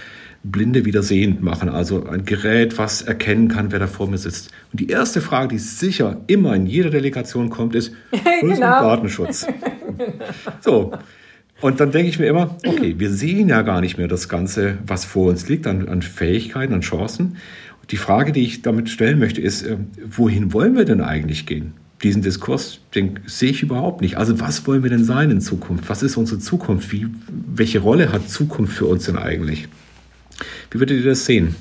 Blinde 0.43 0.83
wieder 0.83 1.03
sehend 1.03 1.41
machen. 1.41 1.69
Also 1.69 2.05
ein 2.05 2.25
Gerät, 2.25 2.77
was 2.77 3.01
erkennen 3.01 3.47
kann, 3.47 3.71
wer 3.71 3.79
da 3.79 3.87
vor 3.87 4.09
mir 4.09 4.17
sitzt. 4.17 4.51
Und 4.73 4.81
die 4.81 4.89
erste 4.89 5.21
Frage, 5.21 5.55
die 5.55 5.59
sicher 5.59 6.19
immer 6.27 6.53
in 6.53 6.65
jeder 6.65 6.89
Delegation 6.89 7.49
kommt, 7.49 7.75
ist, 7.75 7.93
genau. 8.41 8.57
Datenschutz. 8.59 9.47
so. 10.59 10.91
Und 11.63 11.79
dann 11.79 11.91
denke 11.93 12.09
ich 12.09 12.19
mir 12.19 12.25
immer, 12.25 12.57
okay, 12.65 12.95
wir 12.97 13.09
sehen 13.09 13.47
ja 13.47 13.61
gar 13.61 13.79
nicht 13.79 13.97
mehr 13.97 14.09
das 14.09 14.27
Ganze, 14.27 14.79
was 14.85 15.05
vor 15.05 15.29
uns 15.29 15.47
liegt, 15.47 15.65
an, 15.65 15.87
an 15.87 16.01
Fähigkeiten, 16.01 16.73
an 16.73 16.81
Chancen. 16.81 17.37
Die 17.89 17.95
Frage, 17.95 18.33
die 18.33 18.41
ich 18.41 18.63
damit 18.63 18.89
stellen 18.89 19.17
möchte, 19.17 19.39
ist, 19.39 19.61
äh, 19.61 19.77
wohin 20.05 20.51
wollen 20.51 20.75
wir 20.75 20.83
denn 20.83 20.99
eigentlich 20.99 21.45
gehen? 21.45 21.71
Diesen 22.03 22.21
Diskurs, 22.21 22.81
den 22.95 23.21
sehe 23.27 23.51
ich 23.51 23.63
überhaupt 23.63 24.01
nicht. 24.01 24.17
Also 24.17 24.41
was 24.41 24.67
wollen 24.67 24.83
wir 24.83 24.89
denn 24.89 25.05
sein 25.05 25.31
in 25.31 25.39
Zukunft? 25.39 25.87
Was 25.87 26.03
ist 26.03 26.17
unsere 26.17 26.41
Zukunft? 26.41 26.91
Wie, 26.91 27.07
welche 27.55 27.79
Rolle 27.79 28.11
hat 28.11 28.29
Zukunft 28.29 28.73
für 28.73 28.87
uns 28.87 29.05
denn 29.05 29.17
eigentlich? 29.17 29.69
Wie 30.69 30.81
würdet 30.81 30.97
ihr 30.97 31.05
das 31.05 31.23
sehen? 31.23 31.55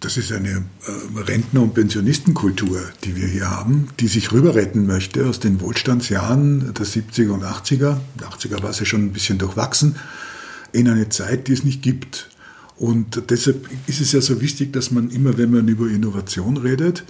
Das 0.00 0.16
ist 0.16 0.32
eine 0.32 0.48
äh, 0.48 1.20
Rentner- 1.20 1.62
und 1.62 1.74
Pensionistenkultur, 1.74 2.80
die 3.04 3.16
wir 3.16 3.26
hier 3.26 3.50
haben, 3.50 3.88
die 4.00 4.08
sich 4.08 4.32
rüber 4.32 4.54
retten 4.54 4.86
möchte 4.86 5.26
aus 5.26 5.40
den 5.40 5.60
Wohlstandsjahren 5.60 6.72
der 6.72 6.86
70er 6.86 7.30
und 7.30 7.44
80er. 7.44 7.98
Die 8.18 8.24
80er 8.24 8.62
war 8.62 8.72
sie 8.72 8.86
schon 8.86 9.04
ein 9.04 9.12
bisschen 9.12 9.36
durchwachsen, 9.36 9.96
in 10.72 10.88
eine 10.88 11.10
Zeit, 11.10 11.48
die 11.48 11.52
es 11.52 11.64
nicht 11.64 11.82
gibt. 11.82 12.30
Und 12.78 13.24
deshalb 13.28 13.68
ist 13.86 14.00
es 14.00 14.12
ja 14.12 14.22
so 14.22 14.40
wichtig, 14.40 14.72
dass 14.72 14.90
man 14.90 15.10
immer, 15.10 15.36
wenn 15.36 15.50
man 15.50 15.68
über 15.68 15.86
Innovation 15.86 16.56
redet, 16.56 17.04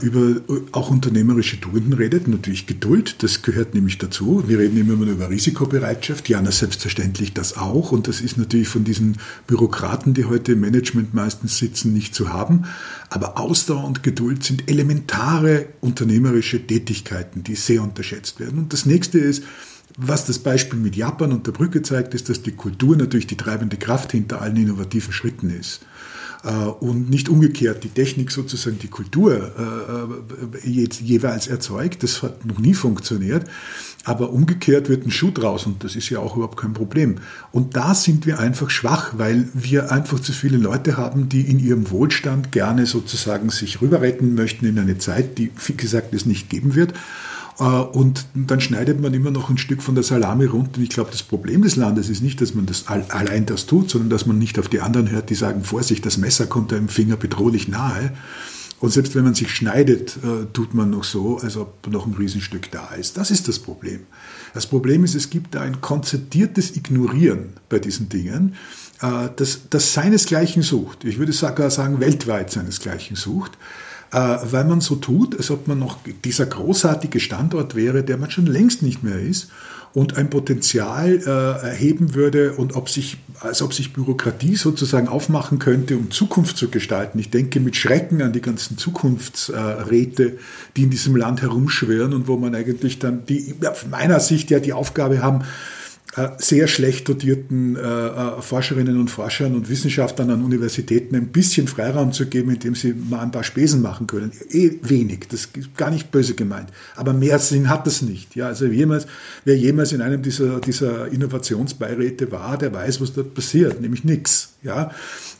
über 0.00 0.40
auch 0.72 0.90
unternehmerische 0.90 1.60
Tugenden 1.60 1.92
redet, 1.92 2.28
natürlich 2.28 2.66
Geduld, 2.66 3.22
das 3.22 3.42
gehört 3.42 3.74
nämlich 3.74 3.96
dazu. 3.96 4.44
Wir 4.46 4.58
reden 4.58 4.76
immer 4.78 4.94
über 5.10 5.30
Risikobereitschaft, 5.30 6.28
ja, 6.28 6.42
na, 6.42 6.50
selbstverständlich 6.50 7.32
das 7.32 7.56
auch 7.56 7.92
und 7.92 8.08
das 8.08 8.20
ist 8.20 8.36
natürlich 8.36 8.68
von 8.68 8.84
diesen 8.84 9.18
Bürokraten, 9.46 10.14
die 10.14 10.24
heute 10.24 10.52
im 10.52 10.60
Management 10.60 11.14
meistens 11.14 11.58
sitzen, 11.58 11.92
nicht 11.92 12.14
zu 12.14 12.32
haben. 12.32 12.64
Aber 13.08 13.38
Ausdauer 13.38 13.84
und 13.84 14.02
Geduld 14.02 14.44
sind 14.44 14.68
elementare 14.68 15.66
unternehmerische 15.80 16.66
Tätigkeiten, 16.66 17.44
die 17.44 17.54
sehr 17.54 17.82
unterschätzt 17.82 18.40
werden. 18.40 18.58
Und 18.58 18.72
das 18.72 18.84
nächste 18.84 19.18
ist, 19.18 19.44
was 19.96 20.26
das 20.26 20.38
Beispiel 20.38 20.78
mit 20.78 20.96
Japan 20.96 21.32
und 21.32 21.46
der 21.46 21.52
Brücke 21.52 21.82
zeigt, 21.82 22.14
ist, 22.14 22.28
dass 22.28 22.42
die 22.42 22.52
Kultur 22.52 22.96
natürlich 22.96 23.26
die 23.26 23.36
treibende 23.36 23.76
Kraft 23.76 24.12
hinter 24.12 24.40
allen 24.40 24.56
innovativen 24.56 25.12
Schritten 25.12 25.50
ist. 25.50 25.80
Äh, 26.44 26.48
und 26.50 27.08
nicht 27.08 27.28
umgekehrt 27.28 27.84
die 27.84 27.88
Technik 27.88 28.30
sozusagen 28.30 28.78
die 28.78 28.88
Kultur 28.88 29.52
äh, 30.64 30.68
äh, 30.68 30.88
jeweils 31.00 31.46
erzeugt. 31.46 32.02
Das 32.02 32.22
hat 32.22 32.44
noch 32.44 32.58
nie 32.58 32.74
funktioniert. 32.74 33.44
Aber 34.04 34.32
umgekehrt 34.32 34.88
wird 34.88 35.06
ein 35.06 35.12
Schuh 35.12 35.30
draus 35.30 35.64
und 35.64 35.84
das 35.84 35.94
ist 35.94 36.10
ja 36.10 36.18
auch 36.18 36.34
überhaupt 36.34 36.58
kein 36.58 36.72
Problem. 36.72 37.16
Und 37.52 37.76
da 37.76 37.94
sind 37.94 38.26
wir 38.26 38.40
einfach 38.40 38.68
schwach, 38.68 39.12
weil 39.16 39.48
wir 39.54 39.92
einfach 39.92 40.18
zu 40.18 40.32
viele 40.32 40.56
Leute 40.56 40.96
haben, 40.96 41.28
die 41.28 41.42
in 41.42 41.60
ihrem 41.60 41.88
Wohlstand 41.90 42.50
gerne 42.50 42.86
sozusagen 42.86 43.50
sich 43.50 43.80
rüber 43.80 44.00
retten 44.00 44.34
möchten 44.34 44.66
in 44.66 44.76
eine 44.80 44.98
Zeit, 44.98 45.38
die, 45.38 45.52
wie 45.66 45.74
gesagt, 45.74 46.12
es 46.14 46.26
nicht 46.26 46.50
geben 46.50 46.74
wird. 46.74 46.94
Äh, 47.58 47.64
und 47.64 48.26
dann 48.34 48.60
schneidet 48.60 49.00
man 49.00 49.14
immer 49.14 49.30
noch 49.30 49.50
ein 49.50 49.58
Stück 49.58 49.82
von 49.82 49.94
der 49.94 50.04
Salami 50.04 50.46
runter. 50.46 50.78
Und 50.78 50.82
ich 50.82 50.90
glaube, 50.90 51.10
das 51.10 51.22
Problem 51.22 51.62
des 51.62 51.76
Landes 51.76 52.08
ist 52.08 52.22
nicht, 52.22 52.40
dass 52.40 52.54
man 52.54 52.66
das 52.66 52.86
allein 52.88 53.46
das 53.46 53.66
tut, 53.66 53.90
sondern 53.90 54.10
dass 54.10 54.26
man 54.26 54.38
nicht 54.38 54.58
auf 54.58 54.68
die 54.68 54.80
anderen 54.80 55.10
hört, 55.10 55.30
die 55.30 55.34
sagen, 55.34 55.64
Vorsicht, 55.64 56.04
das 56.06 56.18
Messer 56.18 56.46
kommt 56.46 56.72
einem 56.72 56.88
Finger 56.88 57.16
bedrohlich 57.16 57.68
nahe. 57.68 58.12
Und 58.80 58.92
selbst 58.92 59.14
wenn 59.14 59.22
man 59.22 59.34
sich 59.34 59.50
schneidet, 59.54 60.16
äh, 60.24 60.46
tut 60.52 60.74
man 60.74 60.90
noch 60.90 61.04
so, 61.04 61.38
als 61.38 61.56
ob 61.56 61.86
noch 61.86 62.04
ein 62.04 62.14
Riesenstück 62.14 62.68
da 62.72 62.88
ist. 62.94 63.16
Das 63.16 63.30
ist 63.30 63.46
das 63.46 63.60
Problem. 63.60 64.00
Das 64.54 64.66
Problem 64.66 65.04
ist, 65.04 65.14
es 65.14 65.30
gibt 65.30 65.54
da 65.54 65.60
ein 65.60 65.80
konzertiertes 65.80 66.76
Ignorieren 66.76 67.52
bei 67.68 67.78
diesen 67.78 68.08
Dingen, 68.08 68.56
äh, 69.00 69.28
das, 69.36 69.60
das 69.70 69.92
seinesgleichen 69.92 70.62
sucht. 70.62 71.04
Ich 71.04 71.18
würde 71.18 71.32
sogar 71.32 71.70
sagen, 71.70 72.00
weltweit 72.00 72.50
seinesgleichen 72.50 73.14
sucht 73.14 73.52
weil 74.18 74.64
man 74.64 74.80
so 74.80 74.96
tut, 74.96 75.36
als 75.36 75.50
ob 75.50 75.68
man 75.68 75.78
noch 75.78 75.98
dieser 76.24 76.46
großartige 76.46 77.18
Standort 77.18 77.74
wäre, 77.74 78.02
der 78.02 78.18
man 78.18 78.30
schon 78.30 78.46
längst 78.46 78.82
nicht 78.82 79.02
mehr 79.02 79.18
ist 79.18 79.48
und 79.94 80.16
ein 80.16 80.30
Potenzial 80.30 81.20
äh, 81.26 81.66
erheben 81.66 82.14
würde 82.14 82.54
und 82.54 82.74
ob 82.76 82.88
sich, 82.88 83.18
als 83.40 83.62
ob 83.62 83.74
sich 83.74 83.92
Bürokratie 83.92 84.56
sozusagen 84.56 85.08
aufmachen 85.08 85.58
könnte, 85.58 85.96
um 85.96 86.10
Zukunft 86.10 86.56
zu 86.56 86.68
gestalten. 86.68 87.18
Ich 87.18 87.30
denke 87.30 87.60
mit 87.60 87.76
Schrecken 87.76 88.22
an 88.22 88.32
die 88.32 88.40
ganzen 88.40 88.78
Zukunftsräte, 88.78 90.38
die 90.76 90.82
in 90.84 90.90
diesem 90.90 91.16
Land 91.16 91.42
herumschwirren 91.42 92.14
und 92.14 92.26
wo 92.26 92.36
man 92.36 92.54
eigentlich 92.54 92.98
dann, 92.98 93.26
die 93.26 93.54
aus 93.66 93.86
meiner 93.90 94.20
Sicht 94.20 94.50
ja 94.50 94.60
die 94.60 94.72
Aufgabe 94.72 95.22
haben, 95.22 95.40
äh, 95.40 95.44
sehr 96.36 96.68
schlecht 96.68 97.08
dotierten 97.08 97.74
äh, 97.74 97.80
äh, 97.80 98.42
Forscherinnen 98.42 99.00
und 99.00 99.08
Forschern 99.08 99.54
und 99.54 99.70
Wissenschaftlern 99.70 100.28
an 100.28 100.44
Universitäten 100.44 101.16
ein 101.16 101.28
bisschen 101.28 101.68
Freiraum 101.68 102.12
zu 102.12 102.26
geben, 102.26 102.50
indem 102.50 102.74
sie 102.74 102.92
mal 102.92 103.20
ein 103.20 103.30
paar 103.30 103.44
Spesen 103.44 103.80
machen 103.80 104.06
können. 104.06 104.30
Eh 104.50 104.72
wenig, 104.82 105.28
das 105.30 105.48
ist 105.56 105.74
gar 105.74 105.90
nicht 105.90 106.10
böse 106.10 106.34
gemeint. 106.34 106.68
Aber 106.96 107.14
mehr 107.14 107.38
Sinn 107.38 107.70
hat 107.70 107.86
das 107.86 108.02
nicht. 108.02 108.36
Ja, 108.36 108.48
also 108.48 108.66
jemals, 108.66 109.06
wer 109.46 109.56
jemals 109.56 109.92
in 109.92 110.02
einem 110.02 110.20
dieser, 110.20 110.60
dieser 110.60 111.08
Innovationsbeiräte 111.08 112.30
war, 112.30 112.58
der 112.58 112.74
weiß, 112.74 113.00
was 113.00 113.14
dort 113.14 113.32
passiert, 113.32 113.80
nämlich 113.80 114.04
nichts. 114.04 114.52
Ja, 114.62 114.90
äh, 114.90 114.90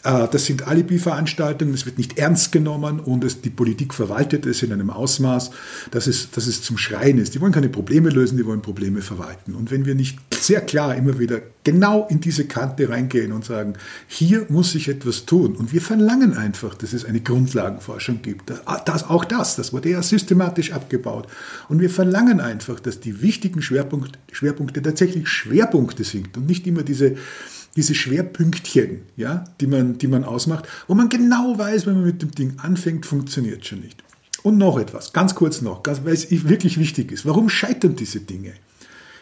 das 0.02 0.46
sind 0.46 0.66
Alibi-Veranstaltungen, 0.66 1.74
es 1.74 1.86
wird 1.86 1.98
nicht 1.98 2.18
ernst 2.18 2.50
genommen 2.50 2.98
und 2.98 3.22
es, 3.22 3.40
die 3.40 3.50
Politik 3.50 3.94
verwaltet 3.94 4.46
es 4.46 4.62
in 4.62 4.72
einem 4.72 4.90
Ausmaß, 4.90 5.50
dass 5.92 6.06
es, 6.08 6.30
dass 6.30 6.46
es 6.46 6.62
zum 6.62 6.76
Schreien 6.76 7.18
ist. 7.18 7.34
Die 7.34 7.40
wollen 7.40 7.52
keine 7.52 7.68
Probleme 7.68 8.10
lösen, 8.10 8.36
die 8.36 8.44
wollen 8.44 8.62
Probleme 8.62 9.00
verwalten. 9.00 9.54
Und 9.54 9.70
wenn 9.70 9.84
wir 9.84 9.94
nicht 9.94 10.18
sehr 10.34 10.60
klar 10.60 10.96
immer 10.96 11.18
wieder 11.18 11.40
genau 11.64 12.06
in 12.08 12.20
diese 12.20 12.46
Kante 12.46 12.88
reingehen 12.88 13.32
und 13.32 13.44
sagen, 13.44 13.74
hier 14.08 14.46
muss 14.48 14.72
sich 14.72 14.88
etwas 14.88 15.26
tun 15.26 15.54
und 15.54 15.72
wir 15.72 15.80
verlangen 15.80 16.36
einfach, 16.36 16.74
dass 16.74 16.92
es 16.92 17.04
eine 17.04 17.20
Grundlagenforschung 17.20 18.22
gibt. 18.22 18.50
Das, 18.84 19.04
auch 19.04 19.24
das, 19.24 19.56
das 19.56 19.72
wurde 19.72 19.90
ja 19.90 20.02
systematisch 20.02 20.72
abgebaut. 20.72 21.28
Und 21.68 21.80
wir 21.80 21.90
verlangen 21.90 22.40
einfach, 22.40 22.80
dass 22.80 22.98
die 22.98 23.22
wichtigen 23.22 23.62
Schwerpunkte, 23.62 24.18
Schwerpunkte 24.32 24.82
tatsächlich 24.82 25.28
Schwerpunkte 25.28 26.02
sind 26.02 26.36
und 26.36 26.46
nicht 26.46 26.66
immer 26.66 26.82
diese 26.82 27.16
diese 27.76 27.94
Schwerpünktchen, 27.94 29.02
ja, 29.16 29.44
die 29.60 29.66
man, 29.66 29.98
die 29.98 30.08
man 30.08 30.24
ausmacht, 30.24 30.68
wo 30.88 30.94
man 30.94 31.08
genau 31.08 31.56
weiß, 31.56 31.86
wenn 31.86 31.94
man 31.94 32.04
mit 32.04 32.22
dem 32.22 32.32
Ding 32.32 32.58
anfängt, 32.58 33.06
funktioniert 33.06 33.66
schon 33.66 33.80
nicht. 33.80 34.02
Und 34.42 34.58
noch 34.58 34.78
etwas, 34.78 35.12
ganz 35.12 35.34
kurz 35.34 35.62
noch, 35.62 35.82
weil 35.84 36.14
es 36.14 36.30
wirklich 36.30 36.78
wichtig 36.78 37.12
ist. 37.12 37.24
Warum 37.24 37.48
scheitern 37.48 37.96
diese 37.96 38.20
Dinge? 38.20 38.52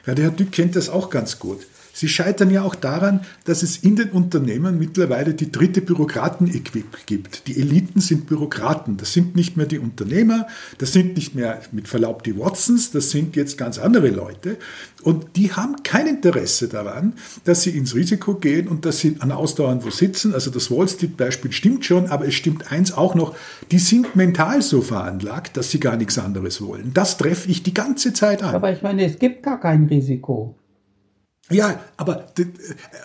Ja, 0.07 0.15
der 0.15 0.27
Herr 0.27 0.33
Dück 0.33 0.53
kennt 0.53 0.77
das 0.77 0.89
auch 0.89 1.11
ganz 1.11 1.39
gut. 1.39 1.67
Sie 2.01 2.09
scheitern 2.09 2.49
ja 2.49 2.63
auch 2.63 2.75
daran, 2.75 3.21
dass 3.45 3.63
es 3.63 3.77
in 3.77 3.95
den 3.95 4.09
Unternehmen 4.09 4.79
mittlerweile 4.79 5.35
die 5.35 5.53
dritte 5.53 5.83
Bürokraten-Equip 5.83 7.05
gibt. 7.05 7.47
Die 7.47 7.61
Eliten 7.61 8.01
sind 8.01 8.27
Bürokraten. 8.27 8.97
Das 8.97 9.13
sind 9.13 9.37
nicht 9.37 9.59
mehr 9.59 9.67
die 9.67 9.79
Unternehmer, 9.79 10.47
das 10.79 10.95
sind 10.95 11.17
nicht 11.17 11.35
mehr 11.35 11.61
mit 11.73 11.89
Verlaub 11.89 12.23
die 12.23 12.39
Watsons, 12.39 12.91
das 12.91 13.11
sind 13.11 13.37
jetzt 13.37 13.59
ganz 13.59 13.79
andere 13.79 14.09
Leute. 14.09 14.57
Und 15.03 15.37
die 15.37 15.53
haben 15.53 15.83
kein 15.83 16.07
Interesse 16.07 16.69
daran, 16.69 17.13
dass 17.45 17.65
sie 17.65 17.77
ins 17.77 17.95
Risiko 17.95 18.33
gehen 18.33 18.67
und 18.67 18.87
dass 18.87 19.01
sie 19.01 19.17
an 19.19 19.31
Ausdauern 19.31 19.85
wo 19.85 19.91
sitzen. 19.91 20.33
Also 20.33 20.51
das 20.51 20.71
Wall 20.71 20.89
Street-Beispiel 20.89 21.53
stimmt 21.53 21.85
schon, 21.85 22.07
aber 22.07 22.27
es 22.27 22.33
stimmt 22.33 22.73
eins 22.73 22.93
auch 22.93 23.15
noch, 23.15 23.37
die 23.71 23.79
sind 23.79 24.17
mental 24.17 24.63
so 24.63 24.81
veranlagt, 24.81 25.59
dass 25.59 25.71
sie 25.71 25.81
gar 25.81 25.99
nichts 25.99 26.19
anderes 26.19 26.63
wollen. 26.63 26.93
Das 26.95 27.19
treffe 27.19 27.51
ich 27.51 27.63
die 27.63 27.75
ganze 27.75 28.15
Zeit 28.15 28.43
an. 28.43 28.55
Aber 28.55 28.73
ich 28.73 28.81
meine, 28.81 29.05
es 29.05 29.19
gibt 29.19 29.43
gar 29.43 29.61
kein 29.61 29.85
Risiko. 29.85 30.57
Ja, 31.51 31.81
aber 31.97 32.27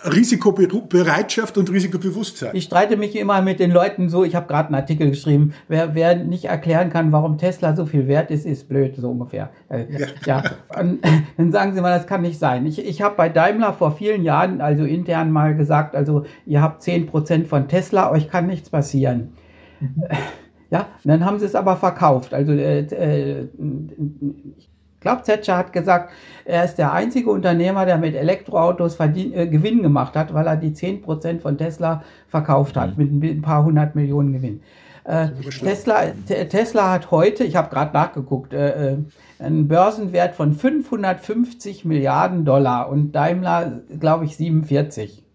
Risikobereitschaft 0.04 1.58
und 1.58 1.70
Risikobewusstsein. 1.70 2.50
Ich 2.54 2.64
streite 2.64 2.96
mich 2.96 3.16
immer 3.16 3.42
mit 3.42 3.58
den 3.58 3.72
Leuten 3.72 4.08
so, 4.08 4.24
ich 4.24 4.34
habe 4.34 4.46
gerade 4.46 4.68
einen 4.68 4.76
Artikel 4.76 5.10
geschrieben, 5.10 5.52
wer, 5.68 5.94
wer 5.94 6.14
nicht 6.16 6.44
erklären 6.44 6.90
kann, 6.90 7.12
warum 7.12 7.38
Tesla 7.38 7.74
so 7.74 7.86
viel 7.86 8.06
wert 8.06 8.30
ist, 8.30 8.46
ist 8.46 8.68
blöd, 8.68 8.94
so 8.96 9.10
ungefähr. 9.10 9.50
Äh, 9.68 9.86
ja. 9.98 10.06
ja. 10.24 10.42
Dann 11.36 11.52
sagen 11.52 11.74
sie 11.74 11.80
mal, 11.80 11.96
das 11.96 12.06
kann 12.06 12.22
nicht 12.22 12.38
sein. 12.38 12.66
Ich, 12.66 12.78
ich 12.78 13.02
habe 13.02 13.16
bei 13.16 13.28
Daimler 13.28 13.72
vor 13.72 13.92
vielen 13.92 14.22
Jahren, 14.22 14.60
also 14.60 14.84
intern 14.84 15.32
mal 15.32 15.56
gesagt, 15.56 15.96
also 15.96 16.24
ihr 16.46 16.62
habt 16.62 16.82
zehn 16.82 17.06
Prozent 17.06 17.48
von 17.48 17.68
Tesla, 17.68 18.10
euch 18.10 18.28
kann 18.28 18.46
nichts 18.46 18.70
passieren. 18.70 19.32
Mhm. 19.80 20.04
Ja, 20.70 20.88
und 21.04 21.10
dann 21.10 21.24
haben 21.24 21.38
sie 21.38 21.46
es 21.46 21.54
aber 21.54 21.76
verkauft. 21.76 22.34
Also 22.34 22.52
äh, 22.52 22.80
äh, 22.80 23.48
glaube, 25.06 25.22
Thatcher 25.22 25.56
hat 25.56 25.72
gesagt, 25.72 26.10
er 26.44 26.64
ist 26.64 26.76
der 26.76 26.92
einzige 26.92 27.30
Unternehmer, 27.30 27.86
der 27.86 27.96
mit 27.96 28.14
Elektroautos 28.14 28.96
verdien, 28.96 29.32
äh, 29.32 29.46
Gewinn 29.46 29.82
gemacht 29.82 30.14
hat, 30.16 30.34
weil 30.34 30.46
er 30.46 30.56
die 30.56 30.72
10% 30.72 31.40
von 31.40 31.56
Tesla 31.56 32.02
verkauft 32.28 32.76
hat, 32.76 32.98
mhm. 32.98 33.18
mit 33.18 33.36
ein 33.36 33.42
paar 33.42 33.64
hundert 33.64 33.94
Millionen 33.94 34.32
Gewinn. 34.32 34.62
Äh, 35.04 35.28
Tesla, 35.60 36.06
Tesla 36.26 36.92
hat 36.92 37.12
heute, 37.12 37.44
ich 37.44 37.54
habe 37.54 37.70
gerade 37.70 37.92
nachgeguckt, 37.92 38.52
äh, 38.52 38.94
äh, 38.94 38.96
einen 39.38 39.68
Börsenwert 39.68 40.34
von 40.34 40.52
550 40.52 41.84
Milliarden 41.84 42.44
Dollar 42.44 42.88
und 42.88 43.12
Daimler, 43.12 43.82
glaube 44.00 44.24
ich, 44.24 44.36
47. 44.36 45.25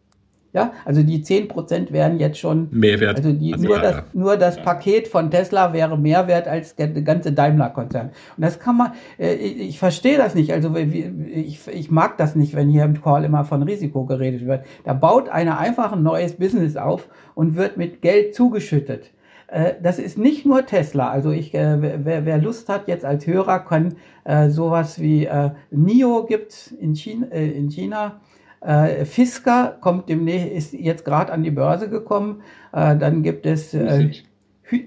Ja, 0.53 0.73
also 0.83 1.01
die 1.01 1.23
10% 1.23 1.93
wären 1.93 2.19
jetzt 2.19 2.37
schon 2.37 2.67
Mehrwert. 2.71 3.17
Also, 3.17 3.31
die, 3.31 3.53
also 3.53 3.65
nur, 3.65 3.77
ja, 3.77 3.81
das, 3.81 3.95
ja. 3.95 4.03
nur 4.13 4.35
das 4.35 4.61
Paket 4.61 5.07
von 5.07 5.31
Tesla 5.31 5.71
wäre 5.71 5.97
mehr 5.97 6.27
wert 6.27 6.47
als 6.47 6.75
der 6.75 6.89
ganze 6.89 7.31
Daimler-Konzern. 7.31 8.11
Und 8.35 8.43
das 8.43 8.59
kann 8.59 8.75
man, 8.75 8.91
äh, 9.17 9.33
ich, 9.33 9.59
ich 9.61 9.79
verstehe 9.79 10.17
das 10.17 10.35
nicht. 10.35 10.51
Also 10.51 10.75
ich, 10.75 11.59
ich 11.67 11.89
mag 11.89 12.17
das 12.17 12.35
nicht, 12.35 12.53
wenn 12.53 12.67
hier 12.67 12.83
im 12.83 13.01
Call 13.01 13.23
immer 13.23 13.45
von 13.45 13.63
Risiko 13.63 14.05
geredet 14.05 14.45
wird. 14.45 14.65
Da 14.83 14.93
baut 14.93 15.29
einer 15.29 15.57
einfach 15.57 15.93
ein 15.93 16.03
neues 16.03 16.33
Business 16.33 16.75
auf 16.75 17.07
und 17.33 17.55
wird 17.55 17.77
mit 17.77 18.01
Geld 18.01 18.35
zugeschüttet. 18.35 19.11
Äh, 19.47 19.75
das 19.81 19.99
ist 19.99 20.17
nicht 20.17 20.45
nur 20.45 20.65
Tesla. 20.65 21.11
Also 21.11 21.31
ich, 21.31 21.53
äh, 21.53 22.03
wer, 22.03 22.25
wer 22.25 22.37
Lust 22.39 22.67
hat 22.67 22.89
jetzt 22.89 23.05
als 23.05 23.25
Hörer, 23.25 23.59
kann 23.59 23.95
äh, 24.23 24.49
sowas 24.49 24.99
wie 24.99 25.25
äh, 25.25 25.51
NIO 25.71 26.25
gibt 26.25 26.73
in 26.79 26.93
China, 26.95 27.27
äh, 27.27 27.51
in 27.51 27.69
China 27.69 28.19
äh, 28.61 29.05
Fisker 29.05 29.77
kommt 29.81 30.07
demnächst, 30.07 30.51
ist 30.51 30.73
jetzt 30.73 31.03
gerade 31.03 31.31
an 31.33 31.43
die 31.43 31.51
Börse 31.51 31.89
gekommen. 31.89 32.41
Äh, 32.71 32.95
dann 32.95 33.23
gibt 33.23 33.45
es, 33.45 33.73
äh, 33.73 34.11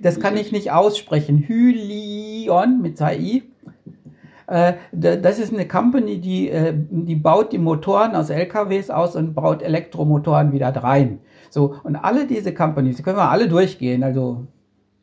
das 0.00 0.20
kann 0.20 0.37
ich 0.37 0.52
nicht 0.52 0.70
aussprechen, 0.70 1.44
Hylion 1.46 2.80
mit 2.80 2.96
zwei 2.96 3.18
I. 3.18 3.42
Äh, 4.46 4.74
das 4.92 5.38
ist 5.38 5.52
eine 5.52 5.66
Company, 5.66 6.20
die, 6.20 6.50
äh, 6.50 6.74
die 6.74 7.16
baut 7.16 7.52
die 7.52 7.58
Motoren 7.58 8.14
aus 8.14 8.30
LKWs 8.30 8.90
aus 8.90 9.16
und 9.16 9.34
baut 9.34 9.62
Elektromotoren 9.62 10.52
wieder 10.52 10.68
rein. 10.76 11.18
So, 11.50 11.76
und 11.82 11.96
alle 11.96 12.26
diese 12.26 12.52
Companies, 12.54 12.96
die 12.96 13.02
können 13.02 13.16
wir 13.16 13.30
alle 13.30 13.48
durchgehen, 13.48 14.02
also 14.02 14.46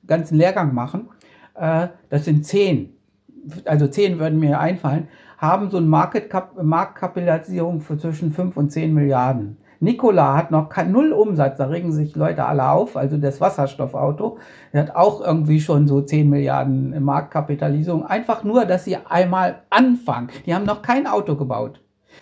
ganzen 0.05 0.37
Lehrgang 0.37 0.73
machen. 0.73 1.09
Äh, 1.55 1.87
das 2.09 2.25
sind 2.25 2.45
zehn. 2.45 2.93
Also 3.65 3.87
zehn 3.87 4.19
würden 4.19 4.39
mir 4.39 4.59
einfallen 4.59 5.07
haben 5.41 5.71
so 5.71 5.77
eine 5.77 5.87
Marktkapitalisierung 5.87 7.81
für 7.81 7.97
zwischen 7.97 8.31
5 8.31 8.55
und 8.55 8.71
10 8.71 8.93
Milliarden. 8.93 9.57
Nikola 9.79 10.37
hat 10.37 10.51
noch 10.51 10.69
kein, 10.69 10.91
null 10.91 11.11
Umsatz, 11.11 11.57
da 11.57 11.65
regen 11.65 11.91
sich 11.91 12.15
Leute 12.15 12.45
alle 12.45 12.69
auf, 12.69 12.95
also 12.95 13.17
das 13.17 13.41
Wasserstoffauto, 13.41 14.37
der 14.71 14.83
hat 14.83 14.95
auch 14.95 15.21
irgendwie 15.21 15.59
schon 15.59 15.87
so 15.87 16.01
10 16.01 16.29
Milliarden 16.29 17.03
Marktkapitalisierung. 17.03 18.05
Einfach 18.05 18.43
nur, 18.43 18.65
dass 18.65 18.85
sie 18.85 18.97
einmal 19.09 19.63
anfangen. 19.71 20.29
Die 20.45 20.53
haben 20.53 20.65
noch 20.65 20.83
kein 20.83 21.07
Auto 21.07 21.35
gebaut. 21.35 21.81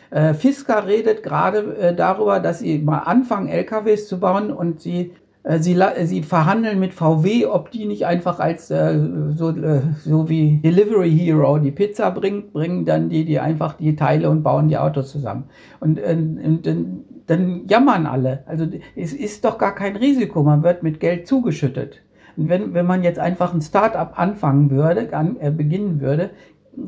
Äh, 0.10 0.34
Fisker 0.34 0.88
redet 0.88 1.22
gerade 1.22 1.76
äh, 1.76 1.94
darüber, 1.94 2.40
dass 2.40 2.60
sie 2.60 2.80
mal 2.80 3.00
anfangen, 3.00 3.50
LKWs 3.50 4.08
zu 4.08 4.22
bauen 4.22 4.52
und 4.52 4.80
sie 4.80 5.14
Sie, 5.58 5.82
sie, 6.04 6.22
verhandeln 6.22 6.80
mit 6.80 6.94
VW, 6.94 7.48
ob 7.48 7.72
die 7.72 7.86
nicht 7.86 8.06
einfach 8.06 8.40
als 8.40 8.70
äh, 8.70 9.00
so, 9.36 9.50
äh, 9.50 9.82
so 10.04 10.30
wie 10.30 10.58
Delivery 10.58 11.10
Hero 11.10 11.58
die 11.58 11.72
Pizza 11.72 12.12
bringt, 12.12 12.54
bringen 12.54 12.86
dann 12.86 13.10
die, 13.10 13.26
die 13.26 13.40
einfach 13.40 13.74
die 13.74 13.96
Teile 13.96 14.30
und 14.30 14.44
bauen 14.44 14.68
die 14.68 14.78
Autos 14.78 15.10
zusammen. 15.12 15.46
Und, 15.80 15.98
äh, 15.98 16.12
und 16.12 16.68
dann, 16.68 17.00
dann 17.26 17.68
jammern 17.68 18.06
alle. 18.06 18.44
Also 18.46 18.68
es 18.96 19.14
ist 19.14 19.44
doch 19.44 19.58
gar 19.58 19.74
kein 19.74 19.96
Risiko, 19.96 20.44
man 20.44 20.62
wird 20.62 20.84
mit 20.84 21.00
Geld 21.00 21.26
zugeschüttet. 21.26 22.02
Und 22.38 22.48
wenn, 22.48 22.76
wenn 22.76 22.86
man 22.86 23.04
jetzt 23.04 23.20
einfach 23.20 23.52
ein 23.52 23.62
Start-up 23.62 24.20
anfangen 24.20 24.70
würde, 24.70 25.12
an, 25.14 25.38
äh, 25.40 25.50
beginnen 25.50 26.00
würde, 26.00 26.30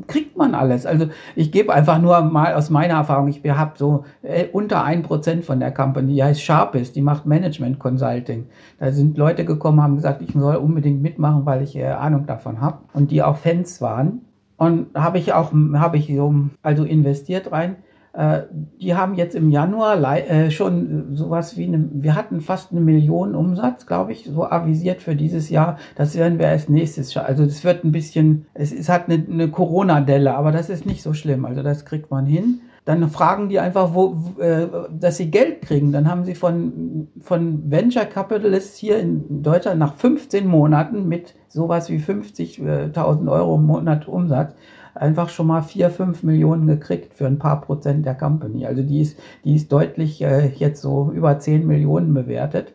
kriegt 0.06 0.36
man 0.36 0.54
alles. 0.54 0.86
Also 0.86 1.06
ich 1.36 1.52
gebe 1.52 1.72
einfach 1.72 2.00
nur 2.00 2.20
mal 2.22 2.54
aus 2.54 2.70
meiner 2.70 2.94
Erfahrung, 2.94 3.28
ich 3.28 3.42
habe 3.50 3.72
so 3.76 4.04
äh, 4.22 4.46
unter 4.52 4.84
ein 4.84 5.02
Prozent 5.02 5.44
von 5.44 5.60
der 5.60 5.72
Company, 5.72 6.14
die 6.14 6.24
heißt 6.24 6.42
Sharpest, 6.42 6.96
die 6.96 7.02
macht 7.02 7.26
Management 7.26 7.78
Consulting. 7.78 8.46
Da 8.78 8.92
sind 8.92 9.16
Leute 9.16 9.44
gekommen, 9.44 9.82
haben 9.82 9.96
gesagt, 9.96 10.22
ich 10.22 10.32
soll 10.32 10.56
unbedingt 10.56 11.02
mitmachen, 11.02 11.46
weil 11.46 11.62
ich 11.62 11.76
äh, 11.76 11.86
Ahnung 11.86 12.26
davon 12.26 12.60
habe 12.60 12.78
und 12.92 13.10
die 13.10 13.22
auch 13.22 13.36
Fans 13.36 13.80
waren. 13.80 14.22
Und 14.56 14.94
habe 14.94 15.18
ich 15.18 15.32
auch, 15.32 15.52
habe 15.74 15.96
ich 15.96 16.06
so, 16.14 16.34
also 16.62 16.84
investiert 16.84 17.50
rein. 17.50 17.76
Äh, 18.12 18.42
die 18.78 18.94
haben 18.94 19.14
jetzt 19.14 19.34
im 19.34 19.50
Januar 19.50 20.02
äh, 20.16 20.50
schon 20.50 21.16
sowas 21.16 21.56
wie 21.56 21.64
eine, 21.64 21.88
wir 21.92 22.14
hatten 22.14 22.40
fast 22.42 22.70
eine 22.70 22.80
Million 22.80 23.34
Umsatz, 23.34 23.86
glaube 23.86 24.12
ich, 24.12 24.24
so 24.24 24.44
avisiert 24.44 25.00
für 25.00 25.16
dieses 25.16 25.48
Jahr. 25.48 25.78
Das 25.96 26.14
werden 26.16 26.38
wir 26.38 26.48
als 26.48 26.68
nächstes. 26.68 27.16
Also 27.16 27.44
es 27.44 27.64
wird 27.64 27.84
ein 27.84 27.92
bisschen, 27.92 28.46
es, 28.52 28.72
es 28.72 28.88
hat 28.88 29.08
eine, 29.08 29.24
eine 29.30 29.48
Corona-Delle, 29.48 30.34
aber 30.34 30.52
das 30.52 30.68
ist 30.68 30.84
nicht 30.84 31.02
so 31.02 31.14
schlimm. 31.14 31.46
Also 31.46 31.62
das 31.62 31.86
kriegt 31.86 32.10
man 32.10 32.26
hin. 32.26 32.60
Dann 32.84 33.08
fragen 33.08 33.48
die 33.48 33.60
einfach, 33.60 33.94
wo, 33.94 34.18
äh, 34.38 34.66
dass 34.90 35.16
sie 35.16 35.30
Geld 35.30 35.62
kriegen. 35.62 35.92
Dann 35.92 36.10
haben 36.10 36.24
sie 36.24 36.34
von, 36.34 37.08
von 37.20 37.70
Venture 37.70 38.04
Capitalists 38.04 38.76
hier 38.76 38.98
in 38.98 39.42
Deutschland 39.42 39.78
nach 39.78 39.94
15 39.94 40.46
Monaten 40.46 41.08
mit 41.08 41.34
sowas 41.48 41.88
wie 41.88 41.98
50.000 41.98 43.30
Euro 43.30 43.54
im 43.54 43.66
Monat 43.66 44.06
Umsatz 44.08 44.54
einfach 44.94 45.28
schon 45.28 45.46
mal 45.46 45.62
vier, 45.62 45.90
fünf 45.90 46.22
Millionen 46.22 46.66
gekriegt 46.66 47.14
für 47.14 47.26
ein 47.26 47.38
paar 47.38 47.60
Prozent 47.60 48.04
der 48.06 48.14
Company. 48.14 48.66
Also 48.66 48.82
die 48.82 49.00
ist, 49.00 49.18
die 49.44 49.54
ist 49.54 49.72
deutlich 49.72 50.22
äh, 50.22 50.48
jetzt 50.48 50.82
so 50.82 51.10
über 51.12 51.38
zehn 51.38 51.66
Millionen 51.66 52.12
bewertet. 52.14 52.74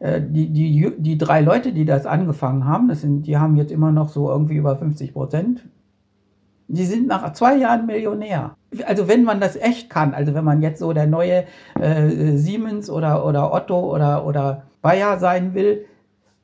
Äh, 0.00 0.20
die, 0.20 0.48
die, 0.48 0.92
die 0.98 1.18
drei 1.18 1.40
Leute, 1.40 1.72
die 1.72 1.84
das 1.84 2.06
angefangen 2.06 2.66
haben, 2.66 2.88
das 2.88 3.00
sind, 3.00 3.26
die 3.26 3.38
haben 3.38 3.56
jetzt 3.56 3.70
immer 3.70 3.92
noch 3.92 4.08
so 4.08 4.28
irgendwie 4.30 4.56
über 4.56 4.76
50 4.76 5.12
Prozent. 5.12 5.64
Die 6.68 6.84
sind 6.84 7.06
nach 7.06 7.32
zwei 7.34 7.56
Jahren 7.56 7.86
Millionär. 7.86 8.56
Also 8.86 9.06
wenn 9.06 9.24
man 9.24 9.40
das 9.40 9.56
echt 9.56 9.90
kann, 9.90 10.14
also 10.14 10.34
wenn 10.34 10.44
man 10.44 10.62
jetzt 10.62 10.80
so 10.80 10.92
der 10.92 11.06
neue 11.06 11.44
äh, 11.78 12.36
Siemens 12.36 12.88
oder, 12.88 13.26
oder 13.26 13.52
Otto 13.52 13.78
oder, 13.78 14.26
oder 14.26 14.64
Bayer 14.80 15.18
sein 15.18 15.54
will, 15.54 15.84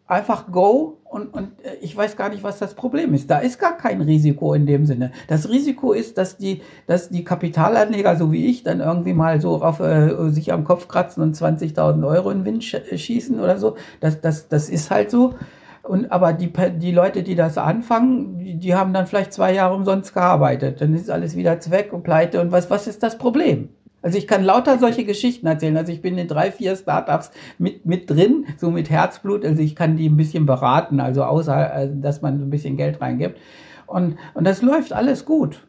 einfach 0.09 0.51
go 0.51 0.99
und, 1.05 1.33
und 1.33 1.64
äh, 1.64 1.77
ich 1.81 1.97
weiß 1.97 2.16
gar 2.16 2.31
nicht, 2.31 2.42
was 2.42 2.59
das 2.59 2.75
Problem 2.75 3.14
ist. 3.14 3.31
Da 3.31 3.38
ist 3.38 3.59
gar 3.59 3.77
kein 3.77 4.01
Risiko 4.01 4.55
in 4.55 4.66
dem 4.66 4.87
Sinne. 4.87 5.12
Das 5.29 5.49
Risiko 5.49 5.92
ist, 5.92 6.18
dass 6.18 6.38
die, 6.38 6.62
dass 6.87 7.11
die 7.11 7.25
Kapitalanleger, 7.25 8.16
so 8.16 8.33
wie 8.33 8.47
ich, 8.47 8.62
dann 8.62 8.81
irgendwie 8.81 9.12
mal 9.12 9.40
so 9.40 9.62
auf, 9.62 9.81
äh, 9.81 10.31
sich 10.31 10.53
am 10.53 10.64
Kopf 10.64 10.88
kratzen 10.88 11.23
und 11.23 11.37
20.000 11.37 12.07
Euro 12.07 12.31
in 12.31 12.38
den 12.38 12.44
Wind 12.47 12.64
schießen 12.64 13.38
oder 13.38 13.59
so. 13.59 13.77
Das, 14.01 14.21
das, 14.21 14.49
das 14.49 14.71
ist 14.71 14.90
halt 14.90 15.11
so. 15.11 15.35
Und, 15.83 16.11
aber 16.12 16.33
die, 16.35 16.53
die 16.79 16.92
Leute, 16.92 17.23
die 17.23 17.35
das 17.35 17.57
anfangen, 17.57 18.38
die, 18.38 18.59
die 18.59 18.75
haben 18.75 18.92
dann 18.92 19.07
vielleicht 19.07 19.33
zwei 19.33 19.55
Jahre 19.55 19.75
umsonst 19.75 20.12
gearbeitet. 20.12 20.81
Dann 20.81 20.94
ist 20.94 21.11
alles 21.11 21.37
wieder 21.37 21.61
Zweck 21.61 21.92
und 21.92 22.03
pleite. 22.03 22.40
Und 22.40 22.53
was, 22.53 22.71
was 22.71 22.87
ist 22.87 23.03
das 23.03 23.16
Problem? 23.16 23.71
Also 24.09 24.16
ich 24.16 24.27
kann 24.27 24.42
lauter 24.42 24.79
solche 24.79 25.05
Geschichten 25.05 25.47
erzählen. 25.47 25.77
Also 25.77 25.92
ich 25.92 26.01
bin 26.01 26.16
in 26.16 26.29
drei, 26.29 26.51
vier 26.51 26.75
Startups 26.77 27.31
mit, 27.59 27.85
mit 27.85 28.09
drin, 28.09 28.47
so 28.57 28.71
mit 28.71 28.88
Herzblut. 28.88 29.44
Also 29.44 29.61
ich 29.61 29.77
kann 29.77 29.99
die 29.99 30.09
ein 30.09 30.16
bisschen 30.16 30.47
beraten, 30.47 30.99
also 30.99 31.25
außer, 31.25 31.75
äh, 31.75 31.90
dass 31.92 32.23
man 32.23 32.40
ein 32.40 32.49
bisschen 32.49 32.79
Geld 32.79 33.03
reingibt. 33.03 33.38
Und, 33.87 34.16
und 34.33 34.47
das 34.47 34.62
läuft 34.62 34.94
alles 34.94 35.27
gut. 35.27 35.61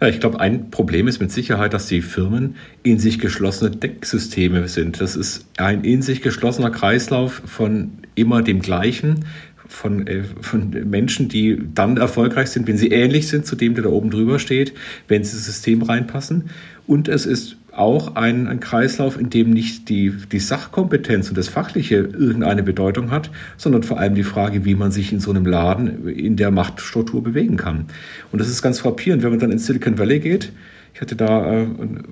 Ja, 0.00 0.08
ich 0.08 0.18
glaube, 0.18 0.40
ein 0.40 0.70
Problem 0.72 1.06
ist 1.06 1.20
mit 1.20 1.30
Sicherheit, 1.30 1.74
dass 1.74 1.86
die 1.86 2.02
Firmen 2.02 2.56
in 2.82 2.98
sich 2.98 3.20
geschlossene 3.20 3.70
Decksysteme 3.70 4.66
sind. 4.66 5.00
Das 5.00 5.14
ist 5.14 5.46
ein 5.56 5.84
in 5.84 6.02
sich 6.02 6.22
geschlossener 6.22 6.70
Kreislauf 6.70 7.40
von 7.46 7.92
immer 8.16 8.42
dem 8.42 8.62
Gleichen, 8.62 9.26
von, 9.68 10.06
äh, 10.06 10.22
von 10.40 10.70
Menschen, 10.88 11.28
die 11.28 11.60
dann 11.74 11.96
erfolgreich 11.96 12.48
sind, 12.48 12.66
wenn 12.66 12.76
sie 12.76 12.88
ähnlich 12.88 13.28
sind 13.28 13.46
zu 13.46 13.56
dem, 13.56 13.74
der 13.74 13.84
da 13.84 13.90
oben 13.90 14.10
drüber 14.10 14.38
steht, 14.38 14.74
wenn 15.08 15.24
sie 15.24 15.36
ins 15.36 15.46
System 15.46 15.82
reinpassen. 15.82 16.50
Und 16.86 17.08
es 17.08 17.26
ist 17.26 17.56
auch 17.72 18.14
ein, 18.14 18.46
ein 18.46 18.60
Kreislauf, 18.60 19.18
in 19.18 19.30
dem 19.30 19.50
nicht 19.50 19.88
die, 19.88 20.12
die 20.30 20.38
Sachkompetenz 20.38 21.28
und 21.28 21.36
das 21.36 21.48
Fachliche 21.48 21.96
irgendeine 21.96 22.62
Bedeutung 22.62 23.10
hat, 23.10 23.30
sondern 23.56 23.82
vor 23.82 23.98
allem 23.98 24.14
die 24.14 24.22
Frage, 24.22 24.64
wie 24.64 24.74
man 24.74 24.92
sich 24.92 25.12
in 25.12 25.20
so 25.20 25.30
einem 25.30 25.46
Laden 25.46 26.08
in 26.08 26.36
der 26.36 26.50
Machtstruktur 26.50 27.22
bewegen 27.22 27.56
kann. 27.56 27.86
Und 28.30 28.40
das 28.40 28.48
ist 28.48 28.62
ganz 28.62 28.80
frappierend, 28.80 29.22
wenn 29.22 29.30
man 29.30 29.40
dann 29.40 29.50
ins 29.50 29.66
Silicon 29.66 29.98
Valley 29.98 30.20
geht. 30.20 30.52
Ich 30.94 31.00
hatte 31.00 31.16
da 31.16 31.52
äh, 31.52 31.62
ein 31.62 32.04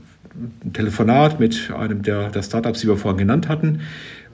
Telefonat 0.72 1.38
mit 1.38 1.70
einem 1.76 2.02
der, 2.02 2.30
der 2.30 2.42
Startups, 2.42 2.80
die 2.80 2.88
wir 2.88 2.96
vorhin 2.96 3.18
genannt 3.18 3.48
hatten. 3.48 3.80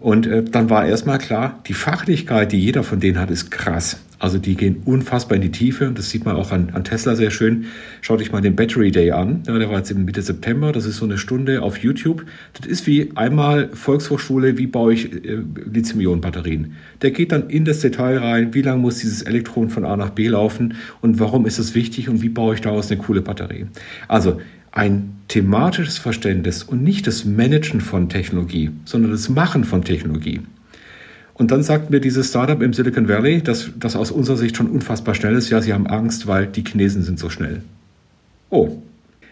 Und 0.00 0.26
äh, 0.26 0.44
dann 0.44 0.70
war 0.70 0.86
erstmal 0.86 1.18
klar, 1.18 1.60
die 1.66 1.74
Fachlichkeit, 1.74 2.52
die 2.52 2.58
jeder 2.58 2.82
von 2.84 3.00
denen 3.00 3.18
hat, 3.18 3.30
ist 3.30 3.50
krass. 3.50 4.00
Also 4.20 4.38
die 4.38 4.56
gehen 4.56 4.82
unfassbar 4.84 5.36
in 5.36 5.42
die 5.42 5.52
Tiefe 5.52 5.86
und 5.86 5.96
das 5.96 6.10
sieht 6.10 6.24
man 6.24 6.34
auch 6.34 6.50
an, 6.50 6.70
an 6.72 6.82
Tesla 6.82 7.14
sehr 7.14 7.30
schön. 7.30 7.66
Schaut 8.00 8.20
euch 8.20 8.32
mal 8.32 8.40
den 8.40 8.56
Battery 8.56 8.90
Day 8.90 9.12
an. 9.12 9.44
Ja, 9.46 9.56
der 9.56 9.70
war 9.70 9.78
jetzt 9.78 9.94
Mitte 9.94 10.22
September. 10.22 10.72
Das 10.72 10.86
ist 10.86 10.96
so 10.96 11.04
eine 11.04 11.18
Stunde 11.18 11.62
auf 11.62 11.78
YouTube. 11.78 12.24
Das 12.54 12.66
ist 12.66 12.86
wie 12.88 13.12
einmal 13.14 13.68
Volkshochschule, 13.72 14.58
wie 14.58 14.66
baue 14.66 14.92
ich 14.92 15.24
äh, 15.24 15.38
Lithium-Ionen-Batterien. 15.72 16.74
Der 17.00 17.12
geht 17.12 17.30
dann 17.30 17.48
in 17.48 17.64
das 17.64 17.78
Detail 17.78 18.18
rein, 18.18 18.54
wie 18.54 18.62
lange 18.62 18.80
muss 18.80 18.98
dieses 18.98 19.22
Elektron 19.22 19.70
von 19.70 19.84
A 19.84 19.96
nach 19.96 20.10
B 20.10 20.26
laufen 20.26 20.74
und 21.00 21.20
warum 21.20 21.46
ist 21.46 21.60
es 21.60 21.76
wichtig 21.76 22.08
und 22.08 22.20
wie 22.20 22.28
baue 22.28 22.56
ich 22.56 22.60
daraus 22.60 22.90
eine 22.90 23.00
coole 23.00 23.22
Batterie. 23.22 23.66
Also 24.08 24.40
ein 24.72 25.14
thematisches 25.28 25.98
Verständnis 25.98 26.62
und 26.62 26.82
nicht 26.82 27.06
das 27.06 27.24
Managen 27.24 27.80
von 27.80 28.08
Technologie, 28.08 28.70
sondern 28.84 29.10
das 29.10 29.28
Machen 29.28 29.64
von 29.64 29.84
Technologie. 29.84 30.40
Und 31.34 31.52
dann 31.52 31.62
sagt 31.62 31.90
mir 31.90 32.00
dieses 32.00 32.28
Startup 32.30 32.60
im 32.60 32.72
Silicon 32.72 33.08
Valley, 33.08 33.42
dass 33.42 33.70
das 33.78 33.94
aus 33.94 34.10
unserer 34.10 34.36
Sicht 34.36 34.56
schon 34.56 34.68
unfassbar 34.68 35.14
schnell 35.14 35.34
ist. 35.36 35.50
Ja, 35.50 35.62
sie 35.62 35.72
haben 35.72 35.86
Angst, 35.86 36.26
weil 36.26 36.48
die 36.48 36.64
Chinesen 36.64 37.02
sind 37.02 37.18
so 37.18 37.30
schnell. 37.30 37.62
Oh. 38.50 38.82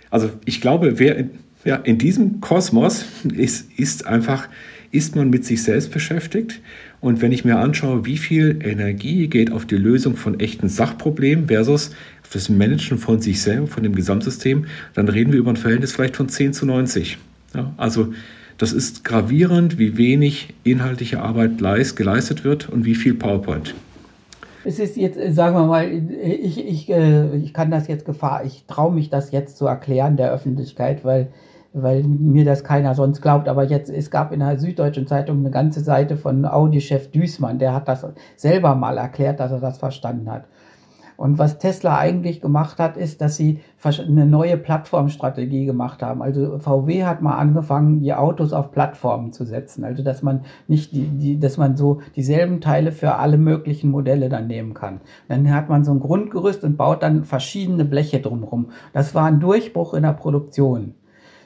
Also 0.08 0.30
ich 0.44 0.60
glaube, 0.60 1.00
wer 1.00 1.16
in, 1.16 1.30
ja, 1.64 1.76
in 1.76 1.98
diesem 1.98 2.40
Kosmos 2.40 3.04
ist, 3.34 3.72
ist 3.76 4.06
einfach, 4.06 4.48
ist 4.92 5.16
man 5.16 5.30
mit 5.30 5.44
sich 5.44 5.64
selbst 5.64 5.90
beschäftigt. 5.90 6.60
Und 7.00 7.22
wenn 7.22 7.32
ich 7.32 7.44
mir 7.44 7.58
anschaue, 7.58 8.06
wie 8.06 8.18
viel 8.18 8.60
Energie 8.62 9.26
geht 9.26 9.50
auf 9.50 9.66
die 9.66 9.76
Lösung 9.76 10.16
von 10.16 10.38
echten 10.38 10.68
Sachproblemen 10.68 11.48
versus 11.48 11.90
das 12.32 12.48
Managen 12.48 12.98
von 12.98 13.20
sich 13.20 13.40
selber, 13.42 13.66
von 13.66 13.82
dem 13.82 13.94
Gesamtsystem, 13.94 14.66
dann 14.94 15.08
reden 15.08 15.32
wir 15.32 15.38
über 15.38 15.50
ein 15.50 15.56
Verhältnis 15.56 15.92
vielleicht 15.92 16.16
von 16.16 16.28
10 16.28 16.52
zu 16.52 16.66
90. 16.66 17.18
Ja, 17.54 17.72
also 17.76 18.12
das 18.58 18.72
ist 18.72 19.04
gravierend, 19.04 19.78
wie 19.78 19.96
wenig 19.96 20.54
inhaltliche 20.64 21.20
Arbeit 21.20 21.58
geleistet 21.58 22.44
wird 22.44 22.68
und 22.68 22.84
wie 22.84 22.94
viel 22.94 23.14
PowerPoint. 23.14 23.74
Es 24.64 24.78
ist 24.78 24.96
jetzt, 24.96 25.18
sagen 25.34 25.54
wir 25.54 25.66
mal, 25.66 25.88
ich, 25.88 26.58
ich, 26.58 26.90
äh, 26.90 27.36
ich 27.36 27.54
kann 27.54 27.70
das 27.70 27.86
jetzt 27.86 28.04
Gefahr, 28.04 28.44
ich 28.44 28.64
traue 28.66 28.92
mich 28.92 29.10
das 29.10 29.30
jetzt 29.30 29.58
zu 29.58 29.66
erklären 29.66 30.16
der 30.16 30.32
Öffentlichkeit, 30.32 31.04
weil, 31.04 31.28
weil 31.72 32.02
mir 32.02 32.44
das 32.44 32.64
keiner 32.64 32.94
sonst 32.94 33.20
glaubt. 33.20 33.46
Aber 33.48 33.64
jetzt, 33.64 33.90
es 33.90 34.10
gab 34.10 34.32
in 34.32 34.40
der 34.40 34.58
Süddeutschen 34.58 35.06
Zeitung 35.06 35.38
eine 35.38 35.50
ganze 35.50 35.80
Seite 35.80 36.16
von 36.16 36.44
Audi-Chef 36.44 37.12
Düßmann, 37.12 37.60
der 37.60 37.74
hat 37.74 37.86
das 37.86 38.04
selber 38.34 38.74
mal 38.74 38.98
erklärt, 38.98 39.38
dass 39.38 39.52
er 39.52 39.60
das 39.60 39.78
verstanden 39.78 40.28
hat. 40.30 40.46
Und 41.16 41.38
was 41.38 41.58
Tesla 41.58 41.98
eigentlich 41.98 42.40
gemacht 42.40 42.78
hat, 42.78 42.96
ist, 42.96 43.20
dass 43.20 43.36
sie 43.36 43.60
eine 43.82 44.26
neue 44.26 44.56
Plattformstrategie 44.56 45.64
gemacht 45.64 46.02
haben. 46.02 46.22
Also 46.22 46.58
VW 46.58 47.04
hat 47.04 47.22
mal 47.22 47.36
angefangen, 47.36 48.00
die 48.00 48.12
Autos 48.14 48.52
auf 48.52 48.72
Plattformen 48.72 49.32
zu 49.32 49.44
setzen. 49.44 49.84
Also 49.84 50.02
dass 50.02 50.22
man 50.22 50.44
nicht 50.68 50.92
die, 50.92 51.06
die 51.06 51.40
dass 51.40 51.56
man 51.56 51.76
so 51.76 52.00
dieselben 52.16 52.60
Teile 52.60 52.92
für 52.92 53.14
alle 53.14 53.38
möglichen 53.38 53.90
Modelle 53.90 54.28
dann 54.28 54.46
nehmen 54.46 54.74
kann. 54.74 55.00
Dann 55.28 55.52
hat 55.54 55.68
man 55.68 55.84
so 55.84 55.92
ein 55.92 56.00
Grundgerüst 56.00 56.64
und 56.64 56.76
baut 56.76 57.02
dann 57.02 57.24
verschiedene 57.24 57.84
Bleche 57.84 58.20
drumherum. 58.20 58.70
Das 58.92 59.14
war 59.14 59.24
ein 59.24 59.40
Durchbruch 59.40 59.94
in 59.94 60.02
der 60.02 60.12
Produktion. 60.12 60.94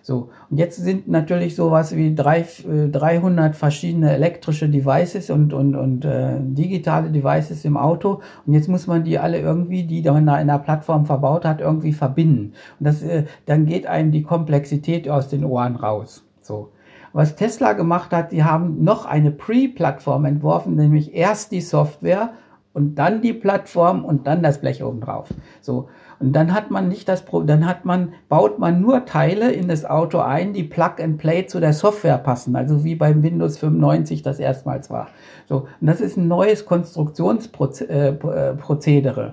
So, 0.02 0.30
und 0.50 0.58
jetzt 0.58 0.76
sind 0.76 1.08
natürlich 1.08 1.54
sowas 1.56 1.94
wie 1.94 2.14
drei, 2.14 2.44
300 2.64 3.50
äh, 3.50 3.52
verschiedene 3.52 4.12
elektrische 4.12 4.68
Devices 4.68 5.30
und, 5.30 5.52
und, 5.52 5.76
und 5.76 6.04
äh, 6.04 6.36
digitale 6.40 7.10
Devices 7.10 7.64
im 7.64 7.76
Auto. 7.76 8.20
Und 8.46 8.54
jetzt 8.54 8.68
muss 8.68 8.86
man 8.86 9.04
die 9.04 9.18
alle 9.18 9.38
irgendwie, 9.38 9.84
die 9.84 10.02
da 10.02 10.16
in 10.16 10.26
der 10.26 10.58
Plattform 10.58 11.06
verbaut 11.06 11.44
hat, 11.44 11.60
irgendwie 11.60 11.92
verbinden. 11.92 12.54
Und 12.78 12.86
das, 12.86 13.02
äh, 13.02 13.24
dann 13.46 13.66
geht 13.66 13.86
einem 13.86 14.12
die 14.12 14.22
Komplexität 14.22 15.08
aus 15.08 15.28
den 15.28 15.44
Ohren 15.44 15.76
raus. 15.76 16.24
So. 16.40 16.70
Was 17.12 17.34
Tesla 17.34 17.72
gemacht 17.72 18.12
hat, 18.12 18.32
die 18.32 18.44
haben 18.44 18.84
noch 18.84 19.04
eine 19.04 19.32
Pre-Plattform 19.32 20.24
entworfen, 20.24 20.76
nämlich 20.76 21.14
erst 21.14 21.50
die 21.50 21.60
Software 21.60 22.30
und 22.72 22.94
dann 22.96 23.20
die 23.20 23.32
Plattform 23.32 24.04
und 24.04 24.26
dann 24.26 24.42
das 24.42 24.60
Blech 24.60 24.82
oben 24.84 25.00
drauf. 25.00 25.28
So. 25.60 25.88
Und 26.20 26.34
dann 26.34 26.54
hat 26.54 26.70
man 26.70 26.88
nicht 26.88 27.08
das 27.08 27.24
Problem, 27.24 27.46
dann 27.46 27.66
hat 27.66 27.86
man, 27.86 28.12
baut 28.28 28.58
man 28.58 28.82
nur 28.82 29.06
Teile 29.06 29.52
in 29.52 29.68
das 29.68 29.86
Auto 29.86 30.18
ein, 30.18 30.52
die 30.52 30.64
Plug 30.64 31.00
and 31.00 31.16
Play 31.16 31.46
zu 31.46 31.60
der 31.60 31.72
Software 31.72 32.18
passen, 32.18 32.56
also 32.56 32.84
wie 32.84 32.94
beim 32.94 33.22
Windows 33.22 33.56
95 33.56 34.20
das 34.20 34.38
erstmals 34.38 34.90
war. 34.90 35.08
So. 35.48 35.66
Und 35.80 35.86
das 35.86 36.02
ist 36.02 36.18
ein 36.18 36.28
neues 36.28 36.66
Konstruktionsprozedere. 36.66 39.26
Äh, 39.26 39.32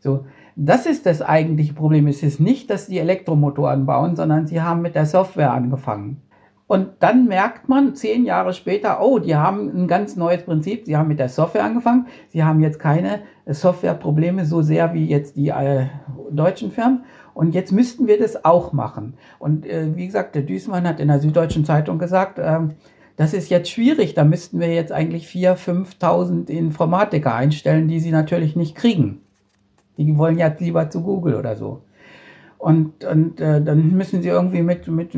so. 0.00 0.24
Das 0.60 0.86
ist 0.86 1.06
das 1.06 1.22
eigentliche 1.22 1.74
Problem. 1.74 2.08
Es 2.08 2.24
ist 2.24 2.40
nicht, 2.40 2.68
dass 2.70 2.88
die 2.88 2.98
Elektromotoren 2.98 3.86
bauen, 3.86 4.16
sondern 4.16 4.48
sie 4.48 4.60
haben 4.60 4.82
mit 4.82 4.96
der 4.96 5.06
Software 5.06 5.52
angefangen. 5.52 6.20
Und 6.68 6.88
dann 7.00 7.26
merkt 7.26 7.70
man 7.70 7.94
zehn 7.94 8.26
Jahre 8.26 8.52
später, 8.52 9.00
oh, 9.02 9.18
die 9.18 9.34
haben 9.34 9.70
ein 9.74 9.88
ganz 9.88 10.16
neues 10.16 10.42
Prinzip. 10.42 10.84
Sie 10.84 10.98
haben 10.98 11.08
mit 11.08 11.18
der 11.18 11.30
Software 11.30 11.64
angefangen. 11.64 12.06
Sie 12.28 12.44
haben 12.44 12.60
jetzt 12.60 12.78
keine 12.78 13.20
Softwareprobleme 13.46 14.44
so 14.44 14.60
sehr 14.60 14.92
wie 14.92 15.06
jetzt 15.06 15.36
die 15.36 15.48
äh, 15.48 15.86
deutschen 16.30 16.70
Firmen. 16.70 17.04
Und 17.32 17.54
jetzt 17.54 17.72
müssten 17.72 18.06
wir 18.06 18.18
das 18.18 18.44
auch 18.44 18.74
machen. 18.74 19.14
Und 19.38 19.64
äh, 19.64 19.96
wie 19.96 20.04
gesagt, 20.04 20.34
der 20.34 20.42
Düßmann 20.42 20.86
hat 20.86 21.00
in 21.00 21.08
der 21.08 21.20
Süddeutschen 21.20 21.64
Zeitung 21.64 21.98
gesagt, 21.98 22.38
äh, 22.38 22.58
das 23.16 23.32
ist 23.32 23.48
jetzt 23.48 23.70
schwierig. 23.70 24.12
Da 24.12 24.24
müssten 24.24 24.60
wir 24.60 24.68
jetzt 24.68 24.92
eigentlich 24.92 25.26
4.000, 25.26 25.96
5.000 25.98 26.50
Informatiker 26.50 27.34
einstellen, 27.34 27.88
die 27.88 28.00
sie 28.00 28.10
natürlich 28.10 28.56
nicht 28.56 28.74
kriegen. 28.74 29.22
Die 29.96 30.18
wollen 30.18 30.36
ja 30.36 30.54
lieber 30.58 30.90
zu 30.90 31.02
Google 31.02 31.34
oder 31.34 31.56
so. 31.56 31.80
Und, 32.58 33.04
und 33.04 33.40
äh, 33.40 33.62
dann 33.62 33.92
müssen 33.96 34.20
sie 34.20 34.28
irgendwie 34.28 34.62
mit, 34.62 34.86
mit 34.88 35.14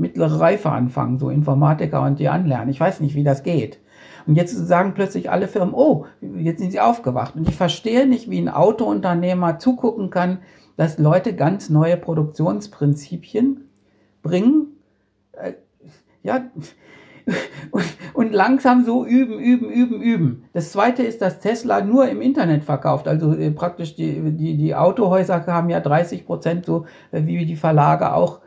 mittlere 0.00 0.40
Reife 0.40 0.70
anfangen, 0.70 1.18
so 1.18 1.30
Informatiker 1.30 2.02
und 2.02 2.18
die 2.18 2.28
anlernen. 2.28 2.70
Ich 2.70 2.80
weiß 2.80 3.00
nicht, 3.00 3.14
wie 3.14 3.24
das 3.24 3.42
geht. 3.42 3.78
Und 4.26 4.34
jetzt 4.34 4.54
sagen 4.54 4.94
plötzlich 4.94 5.30
alle 5.30 5.48
Firmen, 5.48 5.74
oh, 5.74 6.06
jetzt 6.20 6.60
sind 6.60 6.72
sie 6.72 6.80
aufgewacht. 6.80 7.36
Und 7.36 7.48
ich 7.48 7.56
verstehe 7.56 8.06
nicht, 8.06 8.30
wie 8.30 8.40
ein 8.40 8.48
Autounternehmer 8.48 9.58
zugucken 9.58 10.10
kann, 10.10 10.38
dass 10.76 10.98
Leute 10.98 11.34
ganz 11.34 11.70
neue 11.70 11.96
Produktionsprinzipien 11.96 13.68
bringen. 14.22 14.68
Äh, 15.32 15.52
ja, 16.22 16.44
und, 18.14 18.32
langsam 18.32 18.84
so 18.84 19.04
üben, 19.04 19.38
üben, 19.38 19.70
üben, 19.70 20.00
üben. 20.00 20.44
Das 20.52 20.72
zweite 20.72 21.02
ist, 21.02 21.20
dass 21.22 21.40
Tesla 21.40 21.82
nur 21.82 22.08
im 22.08 22.20
Internet 22.20 22.64
verkauft. 22.64 23.08
Also 23.08 23.34
äh, 23.34 23.50
praktisch 23.50 23.94
die, 23.94 24.20
die, 24.32 24.56
die 24.56 24.74
Autohäuser 24.74 25.46
haben 25.46 25.70
ja 25.70 25.80
30 25.80 26.26
Prozent, 26.26 26.66
so 26.66 26.86
äh, 27.12 27.24
wie 27.24 27.44
die 27.46 27.56
Verlage 27.56 28.14
auch 28.14 28.40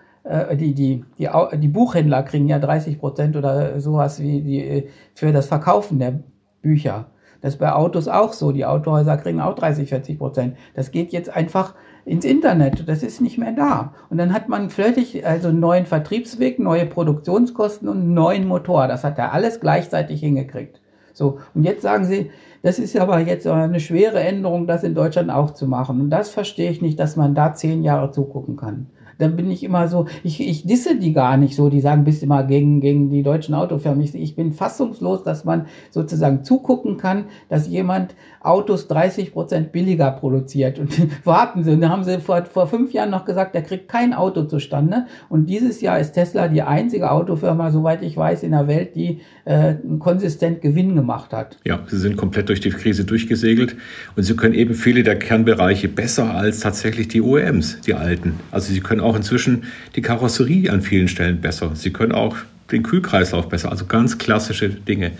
die, 0.55 0.73
die, 0.73 1.03
die, 1.17 1.29
die 1.57 1.67
Buchhändler 1.67 2.23
kriegen 2.23 2.47
ja 2.47 2.59
30 2.59 2.99
Prozent 2.99 3.35
oder 3.35 3.79
sowas 3.81 4.21
wie 4.21 4.41
die, 4.41 4.59
äh, 4.59 4.87
für 5.13 5.33
das 5.33 5.47
Verkaufen 5.47 5.99
der 5.99 6.19
Bücher. 6.61 7.07
Das 7.41 7.55
ist 7.55 7.59
bei 7.59 7.73
Autos 7.73 8.07
auch 8.07 8.31
so. 8.31 8.53
Die 8.53 8.65
Autohäuser 8.65 9.17
kriegen 9.17 9.41
auch 9.41 9.55
30, 9.55 9.89
40 9.89 10.17
Prozent. 10.17 10.55
Das 10.75 10.91
geht 10.91 11.11
jetzt 11.11 11.29
einfach 11.29 11.73
ins 12.05 12.23
Internet. 12.23 12.87
Das 12.87 13.03
ist 13.03 13.19
nicht 13.19 13.37
mehr 13.37 13.51
da. 13.51 13.93
Und 14.09 14.17
dann 14.17 14.31
hat 14.31 14.47
man 14.47 14.69
völlig, 14.69 15.25
also 15.27 15.49
einen 15.49 15.59
neuen 15.59 15.85
Vertriebsweg, 15.85 16.57
neue 16.57 16.85
Produktionskosten 16.85 17.89
und 17.89 17.97
einen 17.97 18.13
neuen 18.13 18.47
Motor. 18.47 18.87
Das 18.87 19.03
hat 19.03 19.17
er 19.17 19.33
alles 19.33 19.59
gleichzeitig 19.59 20.21
hingekriegt. 20.21 20.79
So. 21.11 21.39
Und 21.53 21.63
jetzt 21.63 21.81
sagen 21.81 22.05
sie, 22.05 22.31
das 22.61 22.79
ist 22.79 22.97
aber 22.97 23.19
jetzt 23.19 23.45
eine 23.45 23.81
schwere 23.81 24.21
Änderung, 24.21 24.65
das 24.65 24.83
in 24.85 24.95
Deutschland 24.95 25.29
auch 25.29 25.51
zu 25.51 25.67
machen. 25.67 25.99
Und 25.99 26.09
das 26.11 26.29
verstehe 26.29 26.71
ich 26.71 26.81
nicht, 26.81 26.97
dass 26.97 27.17
man 27.17 27.35
da 27.35 27.53
zehn 27.53 27.83
Jahre 27.83 28.11
zugucken 28.11 28.55
kann 28.55 28.87
dann 29.17 29.35
bin 29.35 29.49
ich 29.51 29.63
immer 29.63 29.87
so, 29.87 30.07
ich, 30.23 30.41
ich 30.41 30.65
disse 30.65 30.97
die 30.97 31.13
gar 31.13 31.37
nicht 31.37 31.55
so, 31.55 31.69
die 31.69 31.81
sagen, 31.81 32.03
bist 32.03 32.23
immer 32.23 32.43
gegen, 32.43 32.81
gegen 32.81 33.09
die 33.09 33.23
deutschen 33.23 33.55
Autofirmen. 33.55 34.01
Ich, 34.01 34.15
ich 34.15 34.35
bin 34.35 34.53
fassungslos, 34.53 35.23
dass 35.23 35.45
man 35.45 35.67
sozusagen 35.91 36.43
zugucken 36.43 36.97
kann, 36.97 37.25
dass 37.49 37.67
jemand 37.67 38.15
Autos 38.41 38.87
30 38.87 39.31
Prozent 39.31 39.71
billiger 39.71 40.11
produziert. 40.11 40.79
Und 40.79 40.93
warten 41.25 41.63
Sie, 41.63 41.71
und 41.71 41.81
da 41.81 41.89
haben 41.89 42.03
Sie 42.03 42.19
vor, 42.19 42.43
vor 42.45 42.67
fünf 42.67 42.91
Jahren 42.91 43.09
noch 43.09 43.25
gesagt, 43.25 43.55
er 43.55 43.61
kriegt 43.61 43.87
kein 43.87 44.13
Auto 44.13 44.43
zustande. 44.43 45.05
Und 45.29 45.47
dieses 45.47 45.81
Jahr 45.81 45.99
ist 45.99 46.13
Tesla 46.13 46.47
die 46.47 46.61
einzige 46.61 47.11
Autofirma, 47.11 47.71
soweit 47.71 48.01
ich 48.03 48.17
weiß, 48.17 48.43
in 48.43 48.51
der 48.51 48.67
Welt, 48.67 48.95
die 48.95 49.21
äh, 49.45 49.75
konsistent 49.99 50.61
Gewinn 50.61 50.95
gemacht 50.95 51.31
hat. 51.33 51.57
Ja, 51.65 51.79
Sie 51.87 51.97
sind 51.97 52.17
komplett 52.17 52.49
durch 52.49 52.59
die 52.59 52.69
Krise 52.69 53.05
durchgesegelt 53.05 53.75
und 54.15 54.23
Sie 54.23 54.35
können 54.35 54.53
eben 54.53 54.73
viele 54.73 55.03
der 55.03 55.17
Kernbereiche 55.17 55.87
besser 55.87 56.33
als 56.35 56.59
tatsächlich 56.59 57.07
die 57.07 57.21
OEMs, 57.21 57.81
die 57.81 57.93
alten. 57.93 58.39
Also 58.51 58.73
Sie 58.73 58.79
können 58.79 59.01
auch 59.03 59.15
inzwischen 59.15 59.65
die 59.95 60.01
Karosserie 60.01 60.71
an 60.71 60.81
vielen 60.81 61.07
Stellen 61.07 61.41
besser. 61.41 61.71
Sie 61.75 61.93
können 61.93 62.13
auch 62.13 62.35
den 62.71 62.83
Kühlkreislauf 62.83 63.49
besser, 63.49 63.69
also 63.69 63.85
ganz 63.85 64.17
klassische 64.17 64.69
Dinge. 64.69 65.11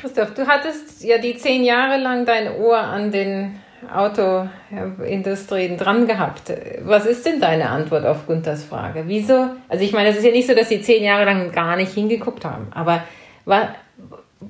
Christoph, 0.00 0.34
du 0.34 0.46
hattest 0.46 1.02
ja 1.04 1.18
die 1.18 1.36
zehn 1.36 1.64
Jahre 1.64 2.00
lang 2.00 2.24
dein 2.24 2.56
Ohr 2.56 2.78
an 2.78 3.10
den 3.10 3.56
Autoindustrien 3.92 5.76
dran 5.76 6.06
gehabt. 6.06 6.52
Was 6.82 7.06
ist 7.06 7.24
denn 7.26 7.40
deine 7.40 7.70
Antwort 7.70 8.04
auf 8.04 8.26
Gunthers 8.26 8.64
Frage? 8.64 9.04
Wieso? 9.06 9.50
Also 9.68 9.84
ich 9.84 9.92
meine, 9.92 10.10
es 10.10 10.16
ist 10.16 10.24
ja 10.24 10.30
nicht 10.30 10.46
so, 10.46 10.54
dass 10.54 10.68
sie 10.68 10.82
zehn 10.82 11.02
Jahre 11.02 11.24
lang 11.24 11.50
gar 11.52 11.76
nicht 11.76 11.92
hingeguckt 11.92 12.44
haben, 12.44 12.68
aber 12.72 13.04
war, 13.44 13.74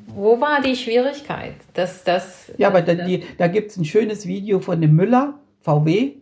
wo 0.06 0.40
war 0.40 0.60
die 0.62 0.76
Schwierigkeit? 0.76 1.54
Dass 1.74 2.04
das, 2.04 2.52
ja, 2.58 2.68
aber 2.68 2.82
da, 2.82 2.94
da 3.38 3.46
gibt 3.46 3.70
es 3.70 3.76
ein 3.76 3.84
schönes 3.84 4.26
Video 4.26 4.60
von 4.60 4.80
dem 4.80 4.94
Müller, 4.94 5.34
VW, 5.62 6.12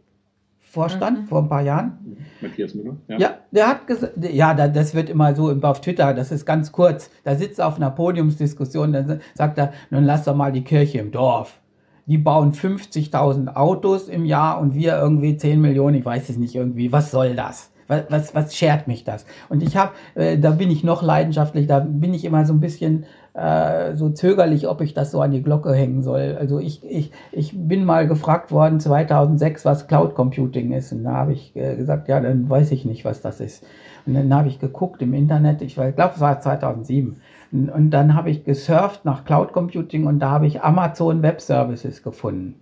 Vorstand 0.79 1.23
mhm. 1.23 1.27
vor 1.27 1.43
ein 1.43 1.49
paar 1.49 1.63
Jahren. 1.63 1.99
Matthias 2.41 2.73
Müller? 2.73 2.95
Ja, 3.09 3.19
ja 3.19 3.31
der 3.51 3.67
hat 3.67 3.87
gesagt, 3.89 4.13
ja, 4.31 4.55
das 4.55 4.95
wird 4.95 5.11
immer 5.11 5.35
so 5.35 5.51
auf 5.61 5.81
Twitter, 5.81 6.15
das 6.15 6.31
ist 6.31 6.47
ganz 6.47 6.71
kurz. 6.71 7.11
Da 7.25 7.35
sitzt 7.35 7.59
er 7.59 7.67
auf 7.67 7.79
einer 7.79 7.91
Podiumsdiskussion, 7.91 8.93
dann 8.93 9.21
sagt 9.35 9.59
er, 9.59 9.73
nun 9.91 10.05
lass 10.05 10.23
doch 10.23 10.37
mal 10.37 10.53
die 10.53 10.63
Kirche 10.63 10.99
im 10.99 11.11
Dorf. 11.11 11.59
Die 12.07 12.17
bauen 12.17 12.53
50.000 12.53 13.57
Autos 13.57 14.09
im 14.09 14.25
Jahr 14.25 14.61
und 14.61 14.77
wir 14.77 14.97
irgendwie 14.97 15.37
10 15.37 15.61
Millionen, 15.61 15.97
ich 15.97 16.05
weiß 16.05 16.29
es 16.29 16.37
nicht 16.37 16.55
irgendwie, 16.55 16.93
was 16.93 17.11
soll 17.11 17.35
das? 17.35 17.73
Was, 17.89 18.05
was, 18.09 18.35
was 18.37 18.55
schert 18.55 18.87
mich 18.87 19.03
das? 19.03 19.27
Und 19.49 19.65
ich 19.65 19.77
habe, 19.77 19.93
äh, 20.15 20.39
da 20.39 20.53
bin 20.53 20.71
ich 20.71 20.85
noch 20.85 21.03
leidenschaftlich, 21.03 21.67
da 21.67 21.81
bin 21.81 22.15
ich 22.15 22.25
immer 22.25 22.45
so 22.47 22.53
ein 22.53 22.61
bisschen 22.61 23.05
äh, 23.35 23.95
so 23.95 24.11
zögerlich, 24.11 24.69
ob 24.69 24.81
ich 24.81 24.95
das 24.95 25.11
so 25.11 25.21
an 25.21 25.31
die 25.31 25.43
Glocke 25.43 25.73
hängen 25.75 26.03
soll. 26.03 26.37
Also 26.39 26.59
ich, 26.59 26.85
ich, 26.85 27.13
ich 27.33 27.53
bin 27.55 27.85
mal 27.85 28.07
gefragt 28.07 28.51
worden 28.51 28.81
2006, 28.81 29.65
was 29.65 29.87
Cloud 29.87 30.15
Computing 30.15 30.73
ist. 30.73 30.93
Und 30.93 31.05
da 31.05 31.15
habe 31.15 31.33
ich 31.33 31.55
äh, 31.55 31.77
gesagt, 31.77 32.09
ja, 32.09 32.21
dann 32.21 32.49
weiß 32.49 32.73
ich 32.73 32.85
nicht, 32.85 33.05
was 33.05 33.21
das 33.21 33.41
ist. 33.41 33.65
Und 34.07 34.15
dann 34.15 34.35
habe 34.35 34.49
ich 34.49 34.59
geguckt 34.59 35.03
im 35.03 35.15
Internet, 35.15 35.63
ich 35.63 35.75
glaube, 35.75 36.13
es 36.15 36.21
war 36.21 36.41
2007. 36.41 37.21
Und, 37.53 37.71
und 37.71 37.91
dann 37.91 38.15
habe 38.15 38.31
ich 38.31 38.45
gesurft 38.45 39.05
nach 39.05 39.25
Cloud 39.25 39.53
Computing 39.53 40.07
und 40.07 40.19
da 40.19 40.31
habe 40.31 40.47
ich 40.47 40.63
Amazon 40.63 41.23
Web 41.23 41.41
Services 41.41 42.03
gefunden. 42.03 42.57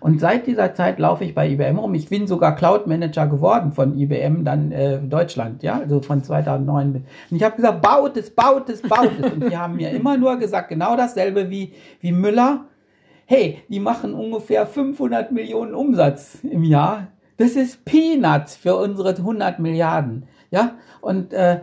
Und 0.00 0.20
seit 0.20 0.46
dieser 0.46 0.74
Zeit 0.74 0.98
laufe 0.98 1.24
ich 1.24 1.34
bei 1.34 1.48
IBM 1.48 1.78
rum. 1.78 1.94
Ich 1.94 2.08
bin 2.08 2.26
sogar 2.26 2.54
Cloud 2.54 2.86
Manager 2.86 3.26
geworden 3.26 3.72
von 3.72 3.98
IBM, 3.98 4.44
dann 4.44 4.70
äh, 4.72 4.98
Deutschland, 4.98 5.62
ja, 5.62 5.78
also 5.78 6.00
von 6.00 6.22
2009. 6.22 7.04
Und 7.30 7.36
ich 7.36 7.42
habe 7.42 7.56
gesagt, 7.56 7.82
baut 7.82 8.16
es, 8.16 8.30
baut 8.30 8.68
es, 8.68 8.82
baut 8.82 9.10
es. 9.20 9.32
Und 9.32 9.50
die 9.50 9.56
haben 9.56 9.76
mir 9.76 9.90
immer 9.90 10.16
nur 10.16 10.36
gesagt, 10.36 10.68
genau 10.68 10.96
dasselbe 10.96 11.50
wie, 11.50 11.72
wie 12.00 12.12
Müller. 12.12 12.66
Hey, 13.26 13.62
die 13.68 13.80
machen 13.80 14.14
ungefähr 14.14 14.66
500 14.66 15.32
Millionen 15.32 15.74
Umsatz 15.74 16.38
im 16.42 16.62
Jahr. 16.62 17.08
Das 17.36 17.52
ist 17.52 17.84
Peanuts 17.84 18.56
für 18.56 18.76
unsere 18.76 19.10
100 19.10 19.58
Milliarden, 19.58 20.26
ja. 20.50 20.72
Und 21.00 21.32
äh, 21.32 21.60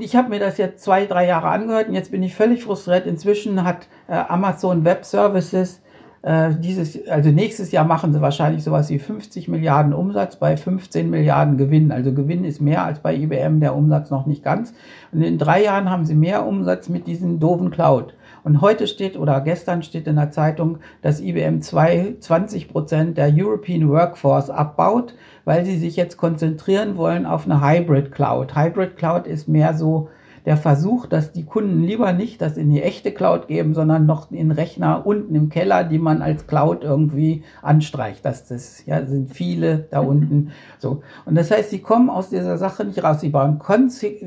ich 0.00 0.16
habe 0.16 0.28
mir 0.28 0.38
das 0.38 0.58
jetzt 0.58 0.82
zwei, 0.82 1.06
drei 1.06 1.26
Jahre 1.26 1.48
angehört 1.48 1.88
und 1.88 1.94
jetzt 1.94 2.12
bin 2.12 2.22
ich 2.22 2.34
völlig 2.34 2.62
frustriert. 2.62 3.06
Inzwischen 3.06 3.64
hat 3.64 3.88
äh, 4.08 4.14
Amazon 4.14 4.84
Web 4.84 5.04
Services 5.04 5.82
äh, 6.22 6.50
dieses, 6.54 7.08
also 7.08 7.30
nächstes 7.30 7.72
Jahr 7.72 7.84
machen 7.84 8.12
sie 8.12 8.20
wahrscheinlich 8.20 8.62
sowas 8.62 8.90
wie 8.90 8.98
50 8.98 9.48
Milliarden 9.48 9.94
Umsatz 9.94 10.36
bei 10.36 10.56
15 10.56 11.08
Milliarden 11.08 11.56
Gewinn. 11.56 11.92
Also 11.92 12.12
Gewinn 12.12 12.44
ist 12.44 12.60
mehr 12.60 12.84
als 12.84 12.98
bei 12.98 13.14
IBM, 13.14 13.60
der 13.60 13.74
Umsatz 13.74 14.10
noch 14.10 14.26
nicht 14.26 14.44
ganz. 14.44 14.74
Und 15.12 15.22
in 15.22 15.38
drei 15.38 15.64
Jahren 15.64 15.90
haben 15.90 16.04
sie 16.04 16.14
mehr 16.14 16.46
Umsatz 16.46 16.88
mit 16.88 17.06
diesen 17.06 17.40
doofen 17.40 17.70
Cloud. 17.70 18.14
Und 18.42 18.60
heute 18.60 18.86
steht 18.86 19.18
oder 19.18 19.40
gestern 19.40 19.82
steht 19.82 20.06
in 20.06 20.16
der 20.16 20.30
Zeitung, 20.30 20.78
dass 21.02 21.20
IBM 21.20 21.60
20 21.60 22.68
Prozent 22.68 23.18
der 23.18 23.32
European 23.34 23.88
Workforce 23.88 24.50
abbaut, 24.50 25.14
weil 25.44 25.64
sie 25.64 25.78
sich 25.78 25.96
jetzt 25.96 26.16
konzentrieren 26.16 26.96
wollen 26.96 27.26
auf 27.26 27.44
eine 27.46 27.62
Hybrid 27.62 28.12
Cloud. 28.12 28.56
Hybrid 28.56 28.96
Cloud 28.96 29.26
ist 29.26 29.48
mehr 29.48 29.74
so 29.74 30.08
der 30.46 30.56
Versuch, 30.56 31.06
dass 31.06 31.32
die 31.32 31.44
Kunden 31.44 31.82
lieber 31.82 32.12
nicht 32.12 32.40
das 32.40 32.56
in 32.56 32.70
die 32.70 32.82
echte 32.82 33.12
Cloud 33.12 33.48
geben, 33.48 33.74
sondern 33.74 34.06
noch 34.06 34.30
in 34.30 34.50
Rechner 34.50 35.06
unten 35.06 35.34
im 35.34 35.48
Keller, 35.48 35.84
die 35.84 35.98
man 35.98 36.22
als 36.22 36.46
Cloud 36.46 36.82
irgendwie 36.82 37.42
anstreicht. 37.62 38.24
Das, 38.24 38.48
das 38.48 38.84
ja, 38.86 39.04
sind 39.04 39.34
viele 39.34 39.86
da 39.90 40.00
unten. 40.00 40.52
So. 40.78 41.02
Und 41.24 41.34
das 41.34 41.50
heißt, 41.50 41.70
sie 41.70 41.80
kommen 41.80 42.10
aus 42.10 42.30
dieser 42.30 42.58
Sache 42.58 42.84
nicht 42.84 43.02
raus. 43.02 43.20
Sie 43.20 43.28
bauen 43.28 43.60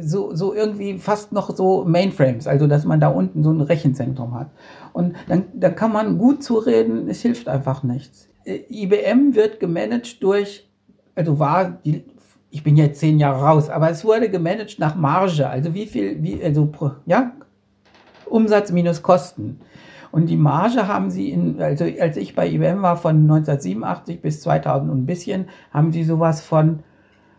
so, 0.01 0.35
so 0.35 0.53
irgendwie 0.53 0.97
fast 0.97 1.31
noch 1.31 1.55
so 1.55 1.83
Mainframes, 1.85 2.47
also 2.47 2.67
dass 2.67 2.85
man 2.85 2.99
da 2.99 3.07
unten 3.07 3.43
so 3.43 3.51
ein 3.51 3.61
Rechenzentrum 3.61 4.35
hat. 4.35 4.51
Und 4.93 5.15
dann, 5.27 5.45
dann 5.53 5.75
kann 5.75 5.91
man 5.91 6.17
gut 6.17 6.43
zureden, 6.43 7.09
es 7.09 7.21
hilft 7.21 7.47
einfach 7.47 7.83
nichts. 7.83 8.29
Äh, 8.45 8.59
IBM 8.69 9.35
wird 9.35 9.59
gemanagt 9.59 10.21
durch, 10.23 10.69
also 11.15 11.39
war 11.39 11.71
die 11.83 12.05
ich 12.53 12.63
bin 12.63 12.77
jetzt 12.77 12.99
zehn 12.99 13.17
Jahre 13.17 13.43
raus, 13.43 13.71
aber 13.71 13.89
es 13.89 14.05
wurde 14.05 14.29
gemanagt 14.29 14.77
nach 14.77 14.93
Marge, 14.93 15.49
also 15.49 15.73
wie 15.73 15.87
viel, 15.87 16.21
wie, 16.21 16.41
also, 16.43 16.69
ja, 17.07 17.31
Umsatz 18.27 18.71
minus 18.71 19.01
Kosten. 19.01 19.59
Und 20.11 20.27
die 20.27 20.37
Marge 20.37 20.87
haben 20.87 21.09
sie 21.09 21.31
in, 21.31 21.59
also 21.59 21.83
als 21.99 22.15
ich 22.15 22.35
bei 22.35 22.47
IBM 22.47 22.83
war 22.83 22.97
von 22.97 23.23
1987 23.23 24.21
bis 24.21 24.41
2000 24.41 24.91
und 24.91 24.99
ein 24.99 25.05
bisschen, 25.07 25.47
haben 25.71 25.91
sie 25.91 26.03
sowas 26.03 26.41
von 26.41 26.83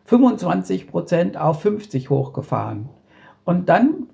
25 0.06 0.88
Prozent 0.88 1.36
auf 1.36 1.62
50 1.62 2.10
hochgefahren. 2.10 2.88
Und 3.44 3.68
dann 3.68 4.08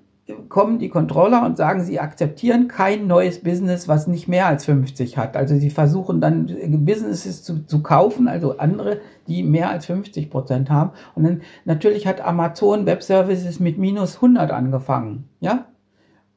kommen 0.49 0.79
die 0.79 0.89
Controller 0.89 1.45
und 1.45 1.57
sagen, 1.57 1.83
sie 1.83 1.99
akzeptieren 1.99 2.67
kein 2.67 3.07
neues 3.07 3.41
Business, 3.41 3.87
was 3.87 4.07
nicht 4.07 4.27
mehr 4.27 4.47
als 4.47 4.65
50 4.65 5.17
hat. 5.17 5.35
Also 5.35 5.55
sie 5.55 5.69
versuchen 5.69 6.21
dann 6.21 6.47
Businesses 6.85 7.43
zu, 7.43 7.65
zu 7.65 7.81
kaufen, 7.81 8.27
also 8.27 8.57
andere, 8.57 8.99
die 9.27 9.43
mehr 9.43 9.69
als 9.69 9.87
50 9.87 10.29
Prozent 10.29 10.69
haben. 10.69 10.91
Und 11.15 11.23
dann 11.23 11.41
natürlich 11.65 12.07
hat 12.07 12.21
Amazon 12.21 12.85
Web 12.85 13.03
Services 13.03 13.59
mit 13.59 13.77
minus 13.77 14.15
100 14.15 14.51
angefangen, 14.51 15.29
ja. 15.39 15.65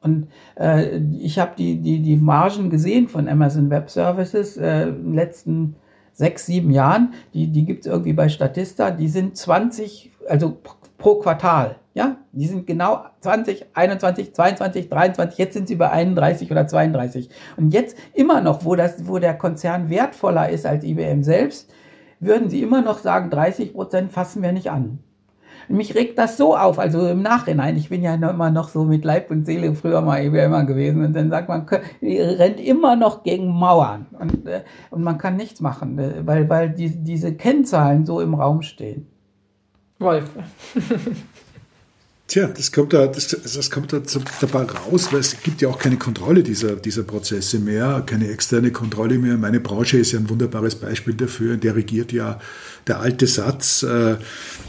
Und 0.01 0.27
äh, 0.55 0.99
ich 1.19 1.39
habe 1.39 1.53
die, 1.57 1.77
die, 1.77 1.99
die 2.03 2.17
Margen 2.17 2.69
gesehen 2.69 3.07
von 3.07 3.27
Amazon 3.27 3.71
Web 3.71 3.89
Services 3.89 4.55
äh, 4.55 4.89
in 4.89 5.05
den 5.05 5.13
letzten 5.15 5.75
sechs, 6.13 6.45
sieben 6.45 6.69
Jahren. 6.69 7.13
Die, 7.33 7.47
die 7.47 7.65
gibt 7.65 7.85
es 7.85 7.91
irgendwie 7.91 8.13
bei 8.13 8.29
Statista. 8.29 8.91
Die 8.91 9.07
sind 9.07 9.35
20, 9.35 10.11
also 10.29 10.57
pro 11.05 11.19
Quartal. 11.19 11.75
Ja, 11.93 12.17
die 12.31 12.47
sind 12.47 12.65
genau 12.65 13.05
20, 13.19 13.67
21, 13.75 14.33
22, 14.33 14.89
23, 14.89 15.37
jetzt 15.37 15.53
sind 15.53 15.67
sie 15.67 15.75
bei 15.75 15.91
31 15.91 16.49
oder 16.49 16.65
32. 16.65 17.29
Und 17.57 17.75
jetzt 17.75 17.95
immer 18.15 18.41
noch, 18.41 18.65
wo, 18.65 18.75
das, 18.75 19.07
wo 19.07 19.19
der 19.19 19.35
Konzern 19.35 19.91
wertvoller 19.91 20.49
ist 20.49 20.65
als 20.65 20.83
IBM 20.83 21.21
selbst, 21.21 21.71
würden 22.19 22.49
sie 22.49 22.63
immer 22.63 22.81
noch 22.81 22.97
sagen, 22.97 23.29
30 23.29 23.75
Prozent 23.75 24.13
fassen 24.13 24.41
wir 24.41 24.51
nicht 24.51 24.71
an. 24.71 24.97
Mich 25.67 25.93
regt 25.93 26.17
das 26.17 26.37
so 26.37 26.57
auf, 26.57 26.79
also 26.79 27.07
im 27.07 27.21
Nachhinein. 27.21 27.77
Ich 27.77 27.89
bin 27.89 28.01
ja 28.01 28.15
immer 28.15 28.49
noch 28.49 28.69
so 28.69 28.83
mit 28.83 29.05
Leib 29.05 29.29
und 29.29 29.45
Seele 29.45 29.75
früher 29.75 30.01
mal 30.01 30.23
immer 30.23 30.65
gewesen. 30.65 31.05
Und 31.05 31.13
dann 31.13 31.29
sagt 31.29 31.49
man, 31.49 31.67
rennt 32.01 32.59
immer 32.59 32.95
noch 32.95 33.21
gegen 33.21 33.49
Mauern. 33.49 34.07
Und, 34.19 34.47
äh, 34.47 34.63
und 34.89 35.03
man 35.03 35.19
kann 35.19 35.35
nichts 35.35 35.61
machen, 35.61 35.99
äh, 35.99 36.25
weil, 36.25 36.49
weil 36.49 36.71
die, 36.71 36.89
diese 36.89 37.35
Kennzahlen 37.35 38.07
so 38.07 38.21
im 38.21 38.33
Raum 38.33 38.63
stehen. 38.63 39.05
Wolf. 39.99 40.25
Tja, 42.27 42.47
das 42.47 42.71
kommt 42.71 42.91
da, 42.91 43.05
das, 43.05 43.27
das 43.27 43.69
kommt 43.69 43.93
da 43.93 44.01
dabei 44.41 44.63
raus, 44.63 45.13
weil 45.13 45.19
es 45.19 45.43
gibt 45.43 45.61
ja 45.61 45.69
auch 45.69 45.77
keine 45.77 45.97
Kontrolle 45.97 46.41
dieser, 46.41 46.75
dieser 46.75 47.03
Prozesse 47.03 47.59
mehr, 47.59 48.01
keine 48.03 48.29
externe 48.29 48.71
Kontrolle 48.71 49.19
mehr. 49.19 49.37
Meine 49.37 49.59
Branche 49.59 49.99
ist 49.99 50.11
ja 50.11 50.19
ein 50.19 50.27
wunderbares 50.27 50.73
Beispiel 50.73 51.13
dafür, 51.13 51.57
der 51.57 51.75
regiert 51.75 52.11
ja 52.11 52.39
der 52.87 52.99
alte 52.99 53.27
Satz, 53.27 53.83
äh, 53.83 54.17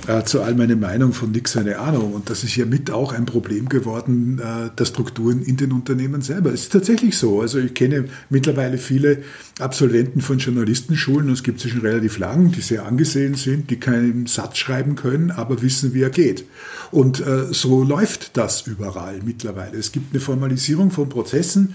äh, 0.07 0.25
zu 0.25 0.41
all 0.43 0.55
meine 0.55 0.77
Meinung 0.77 1.13
von 1.13 1.33
nix 1.33 1.57
eine 1.57 1.79
Ahnung. 1.79 2.13
Und 2.15 2.31
das 2.31 2.45
ist 2.45 2.57
ja 2.57 2.65
mit 2.65 2.91
auch 2.91 3.13
ein 3.13 3.27
Problem 3.27 3.69
geworden 3.69 4.39
äh, 4.39 4.71
der 4.77 4.85
Strukturen 4.85 5.43
in 5.43 5.57
den 5.57 5.73
Unternehmen 5.73 6.23
selber. 6.23 6.53
Es 6.53 6.63
ist 6.63 6.73
tatsächlich 6.73 7.19
so. 7.19 7.41
Also 7.41 7.59
ich 7.59 7.75
kenne 7.75 8.07
mittlerweile 8.31 8.79
viele 8.79 9.23
Absolventen 9.59 10.21
von 10.21 10.39
Journalistenschulen, 10.39 11.29
und 11.29 11.35
es 11.35 11.43
gibt 11.43 11.61
sie 11.61 11.71
schon 11.71 11.81
relativ 11.81 12.19
lang, 12.19 12.53
die 12.53 12.61
sehr 12.61 12.87
angesehen 12.87 13.35
sind, 13.35 13.71
die 13.71 13.77
keinen 13.77 14.27
Satz 14.27 14.59
schreiben 14.59 14.97
können, 14.97 15.31
aber 15.31 15.63
wissen, 15.63 15.95
wie 15.95 16.03
er 16.03 16.11
geht. 16.11 16.45
Und 16.91 17.21
äh, 17.21 17.47
so 17.51 17.83
läuft 17.83 18.37
das 18.37 18.67
überall 18.67 19.21
mittlerweile. 19.25 19.77
Es 19.77 19.93
gibt 19.93 20.13
eine 20.13 20.21
Formalisierung 20.21 20.91
von 20.91 21.09
Prozessen, 21.09 21.75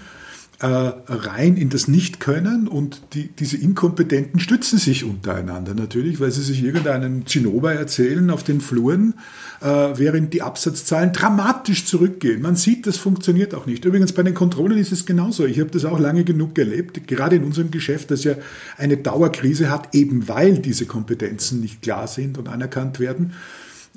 äh, 0.62 0.92
rein 1.08 1.56
in 1.56 1.70
das 1.70 1.88
Nicht-Können 1.88 2.68
und 2.68 3.02
die, 3.14 3.28
diese 3.28 3.56
Inkompetenten 3.56 4.38
stützen 4.38 4.78
sich 4.78 5.02
untereinander 5.02 5.74
natürlich, 5.74 6.20
weil 6.20 6.30
sie 6.30 6.42
sich 6.42 6.62
irgendeinen 6.62 7.26
Zinnober 7.26 7.72
erzählen 7.74 8.30
auf 8.30 8.44
den 8.44 8.60
Fluren, 8.60 9.14
äh, 9.60 9.66
während 9.66 10.32
die 10.32 10.42
Absatzzahlen 10.42 11.12
dramatisch 11.12 11.84
zurückgehen. 11.84 12.40
Man 12.40 12.54
sieht, 12.54 12.86
das 12.86 12.96
funktioniert 12.96 13.56
auch 13.56 13.66
nicht. 13.66 13.84
Übrigens 13.84 14.12
bei 14.12 14.22
den 14.22 14.34
Kontrollen 14.34 14.78
ist 14.78 14.92
es 14.92 15.04
genauso. 15.04 15.46
Ich 15.46 15.58
habe 15.58 15.70
das 15.70 15.84
auch 15.84 15.98
lange 15.98 16.22
genug 16.22 16.56
erlebt, 16.56 17.08
gerade 17.08 17.34
in 17.34 17.42
unserem 17.42 17.72
Geschäft, 17.72 18.12
das 18.12 18.22
ja 18.22 18.36
eine 18.78 18.96
Dauerkrise 18.96 19.68
hat, 19.68 19.96
eben 19.96 20.28
weil 20.28 20.58
diese 20.58 20.86
Kompetenzen 20.86 21.60
nicht 21.60 21.82
klar 21.82 22.06
sind 22.06 22.38
und 22.38 22.48
anerkannt 22.48 23.00
werden 23.00 23.32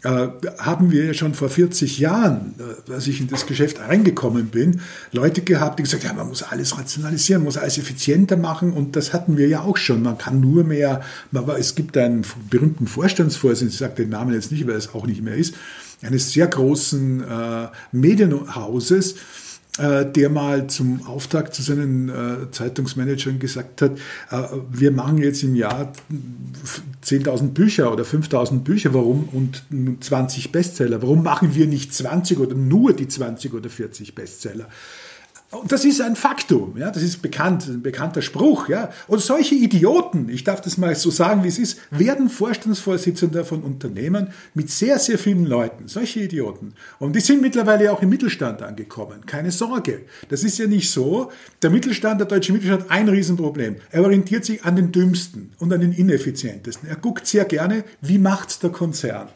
äh, 0.06 0.30
haben 0.60 0.92
wir 0.92 1.06
ja 1.06 1.14
schon 1.16 1.34
vor 1.34 1.50
40 1.50 1.98
Jahren, 1.98 2.54
äh, 2.60 2.94
als 2.94 3.08
ich 3.08 3.20
in 3.20 3.28
das 3.28 3.48
Geschäft 3.48 3.80
reingekommen 3.80 4.50
bin, 4.50 4.82
Leute 5.12 5.42
gehabt, 5.42 5.80
die 5.80 5.84
gesagt 5.84 6.04
haben, 6.04 6.18
ja, 6.18 6.24
man 6.24 6.30
muss 6.30 6.44
alles 6.44 6.78
rationalisieren, 6.78 7.44
muss 7.44 7.58
alles 7.58 7.80
effizienter 7.80 8.38
machen 8.38 8.72
und 8.72 8.96
das 8.96 9.14
hatten 9.14 9.36
wir 9.36 9.48
ja 9.48 9.62
auch 9.62 9.78
schon. 9.78 10.04
Man 10.04 10.20
kann 10.20 10.40
nur 10.40 10.64
mehr, 10.64 11.02
es 11.58 11.74
gibt 11.74 11.98
einen 11.98 12.24
berühmten 12.52 12.86
Vorstandsvorsitzenden, 12.86 13.74
ich 13.74 13.80
sage 13.80 13.96
den 13.96 14.10
Namen 14.10 14.36
jetzt 14.36 14.52
nicht, 14.52 14.68
weil 14.68 14.76
es 14.76 14.94
auch 14.94 15.08
nicht 15.08 15.24
mehr 15.24 15.36
ist, 15.36 15.56
eines 16.04 16.32
sehr 16.32 16.46
großen 16.46 17.24
äh, 17.24 17.68
Medienhauses, 17.92 19.16
der 19.78 20.30
mal 20.30 20.68
zum 20.68 21.06
Auftakt 21.06 21.54
zu 21.54 21.62
seinen 21.62 22.08
äh, 22.08 22.50
Zeitungsmanagern 22.52 23.40
gesagt 23.40 23.82
hat, 23.82 23.92
äh, 24.32 24.44
wir 24.72 24.92
machen 24.92 25.18
jetzt 25.18 25.44
im 25.44 25.56
Jahr 25.56 25.92
10.000 27.04 27.50
Bücher 27.50 27.92
oder 27.92 28.04
5.000 28.04 28.60
Bücher, 28.60 28.94
warum? 28.94 29.28
Und 29.34 29.64
20 30.02 30.52
Bestseller, 30.54 31.02
warum 31.02 31.24
machen 31.24 31.56
wir 31.56 31.68
nicht 31.68 31.94
20 31.94 32.40
oder 32.40 32.56
nur 32.56 32.94
die 32.94 33.08
20 33.08 33.54
oder 33.54 33.70
40 33.70 34.16
Bestseller? 34.16 34.68
Und 35.52 35.72
das 35.72 35.86
ist 35.86 36.02
ein 36.02 36.16
Faktum, 36.16 36.76
ja, 36.78 36.90
das 36.92 37.04
ist 37.04 37.22
bekannt, 37.22 37.68
ein 37.68 37.82
bekannter 37.82 38.22
Spruch, 38.22 38.68
ja. 38.68 38.90
Und 39.08 39.22
solche 39.22 39.56
Idioten, 39.56 40.28
ich 40.28 40.44
darf 40.44 40.60
das 40.60 40.78
mal 40.78 40.96
so 40.96 41.12
sagen, 41.12 41.44
wie 41.44 41.48
es 41.48 41.60
ist, 41.60 41.80
werden 41.92 42.30
Vorstandsvorsitzender 42.30 43.46
von 43.46 43.62
Unternehmen 43.62 44.30
mit 44.54 44.70
sehr, 44.70 44.98
sehr 45.00 45.18
vielen 45.18 45.46
Leuten. 45.46 45.88
Solche 45.88 46.22
Idioten. 46.22 46.74
Und 47.00 47.16
die 47.16 47.22
sind 47.22 47.42
mittlerweile 47.42 47.92
auch 47.92 48.02
im 48.02 48.10
Mittelstand 48.10 48.64
angekommen. 48.64 49.26
Keine 49.26 49.52
Sorge. 49.52 50.02
Das 50.30 50.44
ist 50.44 50.58
ja 50.58 50.68
nicht 50.68 50.90
so. 50.92 51.32
Der 51.62 51.70
Mittelstand, 51.70 52.20
der 52.20 52.28
deutsche 52.28 52.52
Mittelstand 52.52 52.84
hat 52.84 52.92
ein 52.92 53.08
Riesenproblem. 53.08 53.78
Er 53.92 54.04
orientiert 54.04 54.46
sich 54.46 54.66
an 54.66 54.76
den 54.76 54.92
Dümmsten 54.92 55.54
und 55.60 55.72
an 55.72 55.80
den 55.80 55.94
Ineffizientesten. 55.94 56.90
Er 56.90 56.96
guckt 56.96 57.28
sehr 57.28 57.46
gerne, 57.46 57.84
wie 58.02 58.18
macht's 58.18 58.60
der 58.60 58.72
Konzern. 58.72 59.30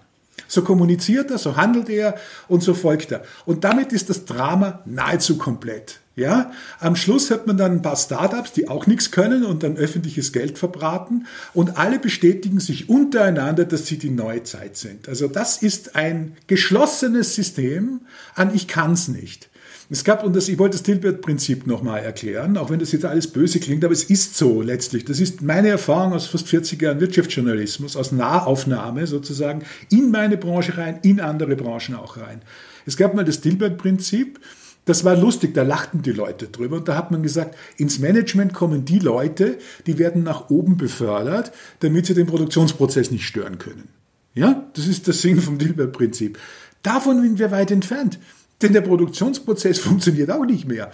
So 0.49 0.63
kommuniziert 0.63 1.31
er, 1.31 1.37
so 1.37 1.55
handelt 1.55 1.89
er 1.89 2.15
und 2.49 2.61
so 2.61 2.73
folgt 2.73 3.11
er. 3.11 3.23
Und 3.45 3.63
damit 3.63 3.93
ist 3.93 4.09
das 4.09 4.25
Drama 4.25 4.81
nahezu 4.85 5.37
komplett. 5.37 5.99
Ja, 6.15 6.51
am 6.81 6.97
Schluss 6.97 7.31
hat 7.31 7.47
man 7.47 7.55
dann 7.55 7.71
ein 7.71 7.81
paar 7.81 7.95
Startups, 7.95 8.51
die 8.51 8.67
auch 8.67 8.87
nichts 8.87 9.11
können 9.11 9.45
und 9.45 9.63
dann 9.63 9.77
öffentliches 9.77 10.33
Geld 10.33 10.57
verbraten 10.57 11.27
und 11.53 11.77
alle 11.77 11.97
bestätigen 11.97 12.59
sich 12.59 12.89
untereinander, 12.89 13.63
dass 13.63 13.85
sie 13.85 13.97
die 13.97 14.09
neue 14.09 14.43
Zeit 14.43 14.75
sind. 14.75 15.07
Also 15.07 15.29
das 15.29 15.61
ist 15.61 15.95
ein 15.95 16.35
geschlossenes 16.47 17.35
System 17.35 18.01
an 18.35 18.53
ich 18.53 18.67
kann's 18.67 19.07
nicht. 19.07 19.48
Es 19.91 20.03
gab, 20.03 20.23
und 20.23 20.35
das, 20.35 20.47
ich 20.49 20.59
wollte 20.59 20.77
das 20.77 20.83
Dilbert-Prinzip 20.83 21.65
nochmal 21.65 22.01
erklären, 22.01 22.57
auch 22.57 22.69
wenn 22.69 22.79
das 22.79 22.91
jetzt 22.91 23.05
alles 23.05 23.25
böse 23.25 23.59
klingt, 23.59 23.83
aber 23.83 23.93
es 23.93 24.03
ist 24.03 24.37
so 24.37 24.61
letztlich. 24.61 25.03
Das 25.03 25.19
ist 25.19 25.41
meine 25.41 25.69
Erfahrung 25.69 26.13
aus 26.13 26.27
fast 26.27 26.47
40 26.47 26.79
Jahren 26.79 26.99
Wirtschaftsjournalismus, 26.99 27.95
aus 27.95 28.11
Nahaufnahme 28.11 29.07
sozusagen, 29.07 29.63
in 29.89 30.11
meine 30.11 30.37
Branche 30.37 30.77
rein, 30.77 30.99
in 31.01 31.19
andere 31.19 31.55
Branchen 31.55 31.95
auch 31.95 32.17
rein. 32.17 32.43
Es 32.85 32.97
gab 32.97 33.15
mal 33.15 33.25
das 33.25 33.41
Dilbert-Prinzip, 33.41 34.39
das 34.85 35.05
war 35.05 35.15
lustig, 35.15 35.55
da 35.55 35.63
lachten 35.63 36.03
die 36.03 36.11
Leute 36.11 36.47
drüber 36.47 36.77
und 36.77 36.87
da 36.87 36.95
hat 36.95 37.09
man 37.09 37.23
gesagt, 37.23 37.57
ins 37.77 37.97
Management 37.97 38.53
kommen 38.53 38.85
die 38.85 38.99
Leute, 38.99 39.57
die 39.87 39.97
werden 39.97 40.21
nach 40.21 40.51
oben 40.51 40.77
befördert, 40.77 41.51
damit 41.79 42.05
sie 42.05 42.13
den 42.13 42.27
Produktionsprozess 42.27 43.09
nicht 43.09 43.25
stören 43.25 43.57
können. 43.57 43.89
Ja, 44.35 44.69
das 44.73 44.85
ist 44.85 45.07
der 45.07 45.15
Sinn 45.15 45.41
vom 45.41 45.57
Dilbert-Prinzip. 45.57 46.37
Davon 46.83 47.21
sind 47.21 47.39
wir 47.39 47.51
weit 47.51 47.71
entfernt, 47.71 48.19
denn 48.61 48.73
der 48.73 48.81
Produktionsprozess 48.81 49.79
funktioniert 49.79 50.31
auch 50.31 50.45
nicht 50.45 50.67
mehr. 50.67 50.91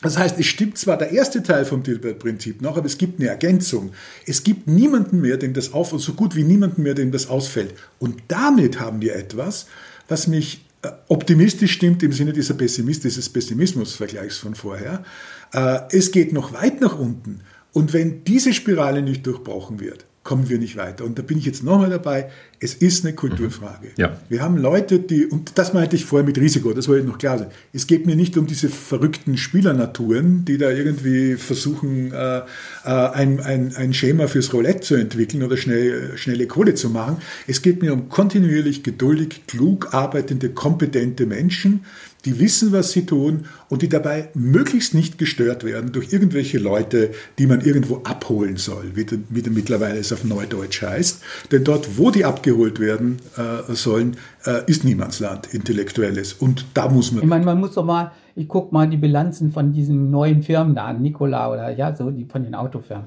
Das 0.00 0.16
heißt, 0.16 0.38
es 0.38 0.46
stimmt 0.46 0.78
zwar 0.78 0.96
der 0.96 1.10
erste 1.10 1.42
Teil 1.42 1.64
vom 1.64 1.82
Dilbert-Prinzip 1.82 2.62
noch, 2.62 2.76
aber 2.76 2.86
es 2.86 2.98
gibt 2.98 3.18
eine 3.18 3.28
Ergänzung. 3.30 3.90
Es 4.26 4.44
gibt 4.44 4.68
niemanden 4.68 5.20
mehr, 5.20 5.36
dem 5.36 5.54
das 5.54 5.72
auf, 5.72 5.92
so 5.96 6.12
gut 6.12 6.36
wie 6.36 6.44
niemanden 6.44 6.84
mehr, 6.84 6.94
dem 6.94 7.10
das 7.10 7.28
ausfällt. 7.28 7.74
Und 7.98 8.22
damit 8.28 8.78
haben 8.78 9.00
wir 9.00 9.16
etwas, 9.16 9.66
was 10.06 10.28
mich 10.28 10.64
äh, 10.82 10.90
optimistisch 11.08 11.72
stimmt 11.72 12.04
im 12.04 12.12
Sinne 12.12 12.32
dieser 12.32 12.54
Pessimist, 12.54 13.02
dieses 13.02 13.28
Pessimismusvergleichs 13.28 14.38
von 14.38 14.54
vorher. 14.54 15.04
Äh, 15.52 15.80
es 15.90 16.12
geht 16.12 16.32
noch 16.32 16.52
weit 16.52 16.80
nach 16.80 16.96
unten. 16.96 17.40
Und 17.72 17.92
wenn 17.92 18.22
diese 18.22 18.52
Spirale 18.52 19.02
nicht 19.02 19.26
durchbrochen 19.26 19.80
wird, 19.80 20.06
kommen 20.28 20.50
wir 20.50 20.58
nicht 20.58 20.76
weiter. 20.76 21.06
Und 21.06 21.18
da 21.18 21.22
bin 21.22 21.38
ich 21.38 21.46
jetzt 21.46 21.64
nochmal 21.64 21.88
dabei, 21.88 22.28
es 22.60 22.74
ist 22.74 23.02
eine 23.02 23.14
Kulturfrage. 23.14 23.86
Mhm. 23.86 23.92
Ja. 23.96 24.18
Wir 24.28 24.42
haben 24.42 24.58
Leute, 24.58 24.98
die, 24.98 25.24
und 25.24 25.56
das 25.56 25.72
meinte 25.72 25.96
ich 25.96 26.04
vorher 26.04 26.26
mit 26.26 26.36
Risiko, 26.36 26.74
das 26.74 26.86
wollte 26.86 27.00
ich 27.00 27.08
noch 27.08 27.16
klar 27.16 27.38
sagen. 27.38 27.50
Es 27.72 27.86
geht 27.86 28.04
mir 28.04 28.14
nicht 28.14 28.36
um 28.36 28.46
diese 28.46 28.68
verrückten 28.68 29.38
Spielernaturen, 29.38 30.44
die 30.44 30.58
da 30.58 30.70
irgendwie 30.70 31.36
versuchen, 31.36 32.12
äh, 32.12 32.40
äh, 32.40 32.42
ein, 32.84 33.40
ein, 33.40 33.74
ein 33.74 33.94
Schema 33.94 34.26
fürs 34.26 34.52
Roulette 34.52 34.80
zu 34.80 34.96
entwickeln 34.96 35.42
oder 35.42 35.56
schnell, 35.56 36.18
schnelle 36.18 36.46
Kohle 36.46 36.74
zu 36.74 36.90
machen. 36.90 37.16
Es 37.46 37.62
geht 37.62 37.80
mir 37.80 37.94
um 37.94 38.10
kontinuierlich, 38.10 38.82
geduldig, 38.82 39.46
klug 39.46 39.94
arbeitende, 39.94 40.50
kompetente 40.50 41.24
Menschen, 41.24 41.86
die 42.24 42.40
wissen, 42.40 42.72
was 42.72 42.92
sie 42.92 43.06
tun 43.06 43.46
und 43.68 43.82
die 43.82 43.88
dabei 43.88 44.28
möglichst 44.34 44.94
nicht 44.94 45.18
gestört 45.18 45.64
werden 45.64 45.92
durch 45.92 46.12
irgendwelche 46.12 46.58
Leute, 46.58 47.10
die 47.38 47.46
man 47.46 47.60
irgendwo 47.60 47.98
abholen 47.98 48.56
soll, 48.56 48.92
wie, 48.94 49.04
de, 49.04 49.20
wie 49.28 49.42
de 49.42 49.52
mittlerweile 49.52 49.98
es 49.98 50.12
auf 50.12 50.24
Neudeutsch 50.24 50.82
heißt. 50.82 51.22
Denn 51.52 51.64
dort, 51.64 51.96
wo 51.96 52.10
die 52.10 52.24
abgeholt 52.24 52.80
werden 52.80 53.18
äh, 53.36 53.72
sollen, 53.72 54.16
äh, 54.44 54.62
ist 54.66 54.84
Niemandsland, 54.84 55.54
intellektuelles. 55.54 56.32
Und 56.32 56.66
da 56.74 56.88
muss 56.88 57.12
man. 57.12 57.22
Ich 57.22 57.28
meine, 57.28 57.44
man 57.44 57.60
muss 57.60 57.74
doch 57.74 57.84
mal, 57.84 58.12
ich 58.34 58.48
gucke 58.48 58.74
mal 58.74 58.88
die 58.88 58.96
Bilanzen 58.96 59.52
von 59.52 59.72
diesen 59.72 60.10
neuen 60.10 60.42
Firmen 60.42 60.74
da 60.74 60.86
an, 60.86 61.02
Nikola 61.02 61.52
oder 61.52 61.70
ja, 61.70 61.94
so 61.94 62.10
die 62.10 62.24
von 62.24 62.42
den 62.42 62.54
Autofirmen. 62.54 63.06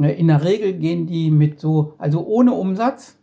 Äh, 0.00 0.18
in 0.18 0.28
der 0.28 0.44
Regel 0.44 0.74
gehen 0.74 1.06
die 1.06 1.30
mit 1.30 1.60
so, 1.60 1.94
also 1.98 2.26
ohne 2.26 2.52
Umsatz, 2.52 3.16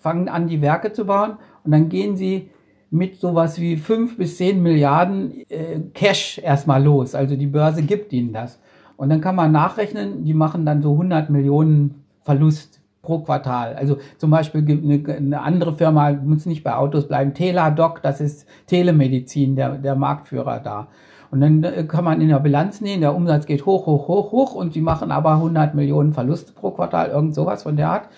fangen 0.00 0.28
an, 0.28 0.48
die 0.48 0.60
Werke 0.60 0.92
zu 0.92 1.04
bauen 1.04 1.36
und 1.64 1.72
dann 1.72 1.88
gehen 1.88 2.16
sie 2.16 2.50
mit 2.90 3.20
sowas 3.20 3.60
wie 3.60 3.76
fünf 3.76 4.16
bis 4.16 4.36
zehn 4.36 4.62
Milliarden 4.62 5.48
äh, 5.48 5.80
Cash 5.94 6.38
erstmal 6.38 6.82
los. 6.82 7.14
Also 7.14 7.36
die 7.36 7.46
Börse 7.46 7.82
gibt 7.82 8.12
ihnen 8.12 8.32
das. 8.32 8.58
Und 8.96 9.08
dann 9.08 9.20
kann 9.20 9.36
man 9.36 9.52
nachrechnen, 9.52 10.24
die 10.24 10.34
machen 10.34 10.66
dann 10.66 10.82
so 10.82 10.92
100 10.92 11.30
Millionen 11.30 12.04
Verlust 12.22 12.80
pro 13.02 13.20
Quartal. 13.20 13.74
Also 13.74 13.98
zum 14.18 14.30
Beispiel 14.30 14.62
gibt 14.62 14.84
eine, 14.84 15.16
eine 15.16 15.40
andere 15.40 15.74
Firma, 15.74 16.12
muss 16.12 16.46
nicht 16.46 16.64
bei 16.64 16.74
Autos 16.74 17.08
bleiben, 17.08 17.32
Teladoc, 17.32 18.02
das 18.02 18.20
ist 18.20 18.46
Telemedizin, 18.66 19.56
der, 19.56 19.78
der 19.78 19.94
Marktführer 19.94 20.60
da. 20.60 20.88
Und 21.30 21.40
dann 21.40 21.62
äh, 21.62 21.84
kann 21.84 22.04
man 22.04 22.20
in 22.20 22.28
der 22.28 22.40
Bilanz 22.40 22.80
nehmen, 22.80 23.00
der 23.00 23.14
Umsatz 23.14 23.46
geht 23.46 23.64
hoch, 23.64 23.86
hoch, 23.86 24.08
hoch, 24.08 24.32
hoch 24.32 24.54
und 24.54 24.72
sie 24.72 24.80
machen 24.80 25.12
aber 25.12 25.32
100 25.32 25.74
Millionen 25.74 26.12
Verluste 26.12 26.52
pro 26.52 26.72
Quartal, 26.72 27.10
irgend 27.10 27.34
sowas 27.34 27.62
von 27.62 27.76
der 27.76 27.90
Art. 27.90 28.08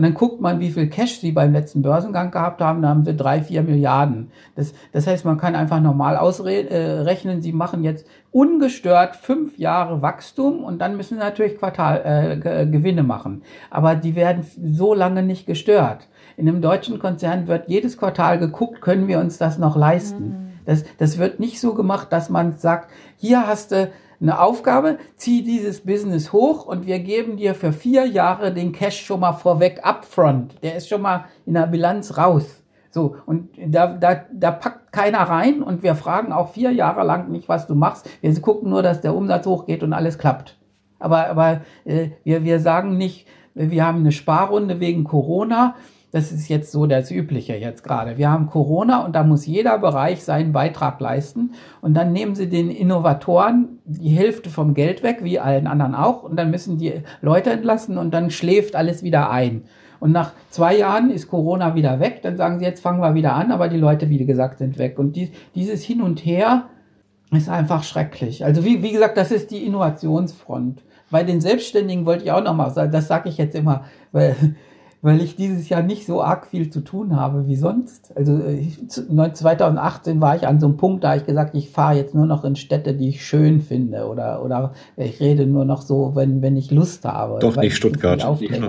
Und 0.00 0.04
dann 0.04 0.14
guckt 0.14 0.40
man, 0.40 0.60
wie 0.60 0.70
viel 0.70 0.88
Cash 0.88 1.20
sie 1.20 1.30
beim 1.30 1.52
letzten 1.52 1.82
Börsengang 1.82 2.30
gehabt 2.30 2.62
haben. 2.62 2.80
Da 2.80 2.88
haben 2.88 3.04
sie 3.04 3.14
drei, 3.14 3.42
vier 3.42 3.62
Milliarden. 3.62 4.30
Das, 4.56 4.72
das 4.92 5.06
heißt, 5.06 5.26
man 5.26 5.36
kann 5.36 5.54
einfach 5.54 5.78
normal 5.78 6.16
ausrechnen, 6.16 7.38
äh, 7.38 7.42
sie 7.42 7.52
machen 7.52 7.84
jetzt 7.84 8.06
ungestört 8.30 9.14
fünf 9.14 9.58
Jahre 9.58 10.00
Wachstum 10.00 10.64
und 10.64 10.78
dann 10.78 10.96
müssen 10.96 11.18
sie 11.18 11.20
natürlich 11.20 11.58
Quartal 11.58 12.00
äh, 12.42 12.64
Gewinne 12.64 13.02
machen. 13.02 13.42
Aber 13.68 13.94
die 13.94 14.16
werden 14.16 14.42
so 14.42 14.94
lange 14.94 15.22
nicht 15.22 15.44
gestört. 15.44 16.08
In 16.38 16.48
einem 16.48 16.62
deutschen 16.62 16.98
Konzern 16.98 17.46
wird 17.46 17.68
jedes 17.68 17.98
Quartal 17.98 18.38
geguckt, 18.38 18.80
können 18.80 19.06
wir 19.06 19.18
uns 19.18 19.36
das 19.36 19.58
noch 19.58 19.76
leisten. 19.76 20.24
Mhm. 20.24 20.50
Das, 20.64 20.84
das 20.96 21.18
wird 21.18 21.40
nicht 21.40 21.60
so 21.60 21.74
gemacht, 21.74 22.10
dass 22.10 22.30
man 22.30 22.56
sagt, 22.56 22.90
hier 23.18 23.46
hast 23.46 23.72
du 23.72 23.90
eine 24.20 24.40
Aufgabe, 24.40 24.98
zieh 25.16 25.42
dieses 25.42 25.80
Business 25.80 26.32
hoch 26.32 26.66
und 26.66 26.86
wir 26.86 26.98
geben 26.98 27.36
dir 27.36 27.54
für 27.54 27.72
vier 27.72 28.06
Jahre 28.06 28.52
den 28.52 28.72
Cash 28.72 29.00
schon 29.04 29.20
mal 29.20 29.32
vorweg 29.32 29.80
upfront. 29.82 30.62
Der 30.62 30.76
ist 30.76 30.88
schon 30.88 31.02
mal 31.02 31.24
in 31.46 31.54
der 31.54 31.66
Bilanz 31.66 32.18
raus. 32.18 32.62
So, 32.90 33.16
und 33.24 33.50
da, 33.66 33.86
da, 33.86 34.24
da 34.32 34.50
packt 34.50 34.92
keiner 34.92 35.20
rein 35.20 35.62
und 35.62 35.82
wir 35.82 35.94
fragen 35.94 36.32
auch 36.32 36.52
vier 36.52 36.72
Jahre 36.72 37.04
lang 37.04 37.30
nicht, 37.30 37.48
was 37.48 37.66
du 37.66 37.74
machst. 37.74 38.08
Wir 38.20 38.38
gucken 38.40 38.70
nur, 38.70 38.82
dass 38.82 39.00
der 39.00 39.14
Umsatz 39.14 39.46
hochgeht 39.46 39.82
und 39.82 39.92
alles 39.92 40.18
klappt. 40.18 40.58
Aber, 40.98 41.28
aber 41.28 41.60
äh, 41.84 42.10
wir, 42.24 42.44
wir 42.44 42.60
sagen 42.60 42.98
nicht, 42.98 43.26
wir 43.54 43.86
haben 43.86 44.00
eine 44.00 44.12
Sparrunde 44.12 44.80
wegen 44.80 45.04
Corona 45.04 45.76
das 46.12 46.32
ist 46.32 46.48
jetzt 46.48 46.72
so 46.72 46.86
das 46.86 47.10
Übliche 47.10 47.54
jetzt 47.54 47.84
gerade. 47.84 48.18
Wir 48.18 48.30
haben 48.30 48.48
Corona 48.48 49.04
und 49.04 49.14
da 49.14 49.22
muss 49.22 49.46
jeder 49.46 49.78
Bereich 49.78 50.24
seinen 50.24 50.52
Beitrag 50.52 51.00
leisten. 51.00 51.52
Und 51.80 51.94
dann 51.94 52.12
nehmen 52.12 52.34
sie 52.34 52.48
den 52.48 52.70
Innovatoren 52.70 53.78
die 53.84 54.10
Hälfte 54.10 54.50
vom 54.50 54.74
Geld 54.74 55.02
weg, 55.02 55.18
wie 55.22 55.38
allen 55.38 55.66
anderen 55.66 55.94
auch. 55.94 56.24
Und 56.24 56.36
dann 56.36 56.50
müssen 56.50 56.78
die 56.78 56.94
Leute 57.22 57.50
entlassen 57.50 57.96
und 57.96 58.12
dann 58.12 58.30
schläft 58.30 58.74
alles 58.74 59.02
wieder 59.02 59.30
ein. 59.30 59.62
Und 60.00 60.12
nach 60.12 60.32
zwei 60.48 60.76
Jahren 60.76 61.10
ist 61.10 61.28
Corona 61.28 61.74
wieder 61.74 62.00
weg. 62.00 62.22
Dann 62.22 62.36
sagen 62.36 62.58
sie, 62.58 62.64
jetzt 62.64 62.80
fangen 62.80 63.00
wir 63.00 63.14
wieder 63.14 63.34
an, 63.34 63.52
aber 63.52 63.68
die 63.68 63.76
Leute, 63.76 64.08
wie 64.08 64.24
gesagt, 64.24 64.58
sind 64.58 64.78
weg. 64.78 64.98
Und 64.98 65.14
die, 65.14 65.30
dieses 65.54 65.84
Hin 65.84 66.00
und 66.02 66.24
Her 66.24 66.64
ist 67.30 67.48
einfach 67.48 67.84
schrecklich. 67.84 68.44
Also 68.44 68.64
wie, 68.64 68.82
wie 68.82 68.92
gesagt, 68.92 69.16
das 69.16 69.30
ist 69.30 69.50
die 69.50 69.64
Innovationsfront. 69.64 70.82
Bei 71.10 71.22
den 71.22 71.40
Selbstständigen 71.40 72.06
wollte 72.06 72.24
ich 72.24 72.32
auch 72.32 72.42
noch 72.42 72.54
mal 72.54 72.70
sagen, 72.70 72.90
das 72.90 73.08
sage 73.08 73.28
ich 73.28 73.36
jetzt 73.36 73.54
immer, 73.54 73.84
weil 74.10 74.34
weil 75.02 75.22
ich 75.22 75.34
dieses 75.34 75.68
Jahr 75.68 75.82
nicht 75.82 76.06
so 76.06 76.22
arg 76.22 76.46
viel 76.46 76.68
zu 76.68 76.80
tun 76.80 77.16
habe 77.16 77.46
wie 77.46 77.56
sonst. 77.56 78.12
Also 78.16 78.38
ich, 78.44 78.86
2018 78.88 80.20
war 80.20 80.36
ich 80.36 80.46
an 80.46 80.60
so 80.60 80.66
einem 80.66 80.76
Punkt, 80.76 81.04
da 81.04 81.16
ich 81.16 81.24
gesagt, 81.24 81.54
ich 81.54 81.70
fahre 81.70 81.96
jetzt 81.96 82.14
nur 82.14 82.26
noch 82.26 82.44
in 82.44 82.54
Städte, 82.56 82.94
die 82.94 83.08
ich 83.08 83.24
schön 83.24 83.62
finde 83.62 84.06
oder, 84.06 84.44
oder 84.44 84.72
ich 84.96 85.20
rede 85.20 85.46
nur 85.46 85.64
noch 85.64 85.82
so, 85.82 86.12
wenn, 86.14 86.42
wenn 86.42 86.56
ich 86.56 86.70
Lust 86.70 87.04
habe. 87.04 87.38
Doch 87.38 87.56
nicht 87.56 87.76
Stuttgart, 87.76 88.22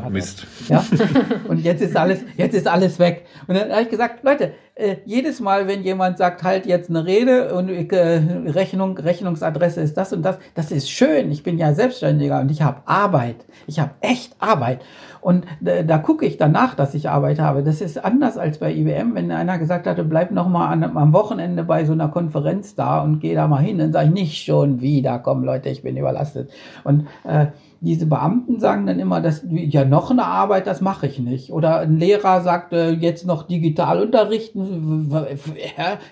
Mist. 0.10 0.48
Ja? 0.70 0.84
Und 1.50 1.60
jetzt 1.60 1.82
ist 1.82 1.98
alles, 1.98 2.20
jetzt 2.38 2.56
ist 2.56 2.68
alles 2.68 2.98
weg. 2.98 3.26
Und 3.48 3.58
dann 3.58 3.70
habe 3.70 3.82
ich 3.82 3.90
gesagt, 3.90 4.24
Leute, 4.24 4.52
äh, 4.76 4.98
jedes 5.06 5.40
Mal, 5.40 5.68
wenn 5.68 5.84
jemand 5.84 6.18
sagt, 6.18 6.44
halt 6.44 6.66
jetzt 6.66 6.90
eine 6.90 7.06
Rede 7.06 7.54
und 7.54 7.70
äh, 7.70 8.22
Rechnung, 8.48 8.98
Rechnungsadresse 8.98 9.82
ist 9.82 9.98
das 9.98 10.14
und 10.14 10.24
das, 10.24 10.38
das 10.56 10.72
ist 10.72 10.90
schön. 10.90 11.32
Ich 11.32 11.44
bin 11.44 11.58
ja 11.58 11.74
Selbstständiger 11.74 12.40
und 12.40 12.50
ich 12.52 12.62
habe 12.62 12.82
Arbeit. 12.86 13.46
Ich 13.68 13.80
habe 13.80 13.92
echt 14.02 14.36
Arbeit. 14.40 14.82
Und 15.20 15.46
da, 15.60 15.84
da 15.84 15.98
gucke 16.00 16.26
ich 16.26 16.38
danach, 16.38 16.74
dass 16.74 16.96
ich 16.96 17.10
Arbeit 17.10 17.40
habe. 17.40 17.64
Das 17.64 17.82
ist 17.82 18.04
anders 18.04 18.38
als 18.38 18.58
bei 18.58 18.74
IBM. 18.74 19.14
Wenn 19.14 19.32
einer 19.32 19.60
gesagt 19.60 19.86
hatte, 19.86 20.04
bleib 20.04 20.32
noch 20.32 20.48
mal 20.48 20.68
an, 20.68 20.84
am 20.84 21.14
Wochenende 21.14 21.64
bei 21.64 21.86
so 21.86 21.94
einer 21.94 22.08
Konferenz 22.08 22.74
da 22.74 23.02
und 23.02 23.20
geh 23.20 23.36
da 23.36 23.48
mal 23.48 23.62
hin, 23.62 23.78
dann 23.78 23.92
sage 23.92 24.08
ich 24.08 24.14
nicht 24.14 24.44
schon 24.44 24.82
wieder, 24.82 25.20
komm 25.20 25.44
Leute, 25.44 25.70
ich 25.70 25.84
bin 25.84 25.96
überlastet. 25.98 26.50
Und 26.84 27.08
äh, 27.24 27.48
diese 27.82 28.06
Beamten 28.06 28.60
sagen 28.60 28.86
dann 28.86 29.00
immer, 29.00 29.22
dass 29.22 29.44
ja 29.50 29.84
noch 29.86 30.12
eine 30.12 30.26
Arbeit, 30.26 30.68
das 30.68 30.82
mache 30.82 31.08
ich 31.08 31.20
nicht. 31.20 31.52
Oder 31.52 31.80
ein 31.80 31.98
Lehrer 31.98 32.42
sagt 32.42 32.74
äh, 32.74 32.92
jetzt 32.92 33.26
noch 33.26 33.44
digital 33.44 34.02
unterrichten. 34.02 35.12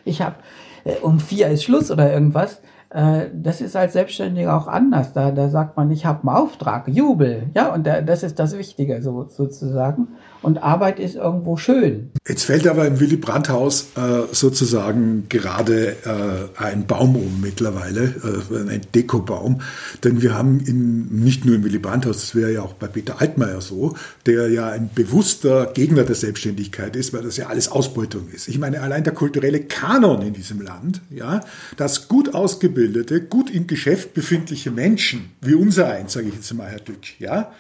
Ich 0.04 0.22
habe 0.22 0.36
äh, 0.84 0.96
um 1.02 1.20
vier 1.20 1.48
ist 1.48 1.64
Schluss 1.64 1.92
oder 1.92 2.12
irgendwas. 2.12 2.62
Äh, 2.90 3.28
das 3.34 3.62
ist 3.62 3.76
als 3.76 3.94
Selbstständiger 3.94 4.58
auch 4.58 4.68
anders. 4.68 5.14
Da, 5.14 5.30
da 5.30 5.50
sagt 5.50 5.78
man, 5.78 5.92
ich 5.92 6.08
habe 6.08 6.28
einen 6.28 6.36
Auftrag, 6.36 6.88
Jubel. 6.88 7.52
Ja, 7.56 7.72
und 7.74 7.86
da, 7.86 8.02
das 8.02 8.24
ist 8.24 8.40
das 8.40 8.58
Wichtige 8.58 9.02
so, 9.04 9.28
sozusagen. 9.30 10.10
Und 10.42 10.64
Arbeit 10.64 11.00
ist 11.00 11.16
irgendwo 11.16 11.58
schön. 11.58 12.12
Jetzt 12.28 12.44
fällt 12.44 12.66
aber 12.68 12.88
im 12.88 13.00
Willy 13.00 13.18
Brandt-Haus 13.18 13.90
äh, 13.98 14.34
sozusagen 14.34 15.28
gerade 15.28 15.98
äh, 16.06 16.62
ein 16.62 16.88
Baum 16.88 17.18
um 17.18 17.42
mittlerweile, 17.42 18.14
äh, 18.52 18.72
ein 18.72 18.82
Dekobaum. 18.96 19.62
Denn 20.04 20.22
wir 20.22 20.34
haben 20.34 20.62
in, 20.62 21.24
nicht 21.24 21.44
nur 21.44 21.56
im 21.56 21.64
Willy 21.64 21.80
Brandt-Haus, 21.80 22.22
das 22.22 22.36
wäre 22.36 22.54
ja 22.54 22.62
auch 22.62 22.74
bei 22.74 22.88
Peter 22.88 23.20
Altmaier 23.20 23.60
so, 23.60 23.96
der 24.26 24.50
ja 24.50 24.70
ein 24.70 24.90
bewusster 24.96 25.72
Gegner 25.74 26.04
der 26.04 26.16
Selbstständigkeit 26.16 26.96
ist, 26.96 27.12
weil 27.14 27.24
das 27.24 27.36
ja 27.36 27.48
alles 27.48 27.70
Ausbeutung 27.70 28.30
ist. 28.34 28.48
Ich 28.48 28.60
meine, 28.60 28.82
allein 28.82 29.04
der 29.04 29.14
kulturelle 29.14 29.62
Kanon 29.62 30.22
in 30.22 30.34
diesem 30.34 30.62
Land, 30.62 31.02
ja, 31.10 31.42
dass 31.76 32.08
gut 32.08 32.34
ausgebildete, 32.34 33.22
gut 33.22 33.50
im 33.50 33.68
Geschäft 33.68 34.14
befindliche 34.14 34.72
Menschen, 34.72 35.32
wie 35.42 35.56
unser 35.56 35.90
eins, 35.90 36.14
sage 36.14 36.30
ich 36.30 36.36
jetzt 36.36 36.54
mal, 36.54 36.68
Herr 36.68 36.80
Dück, 36.80 37.20
ja, 37.20 37.52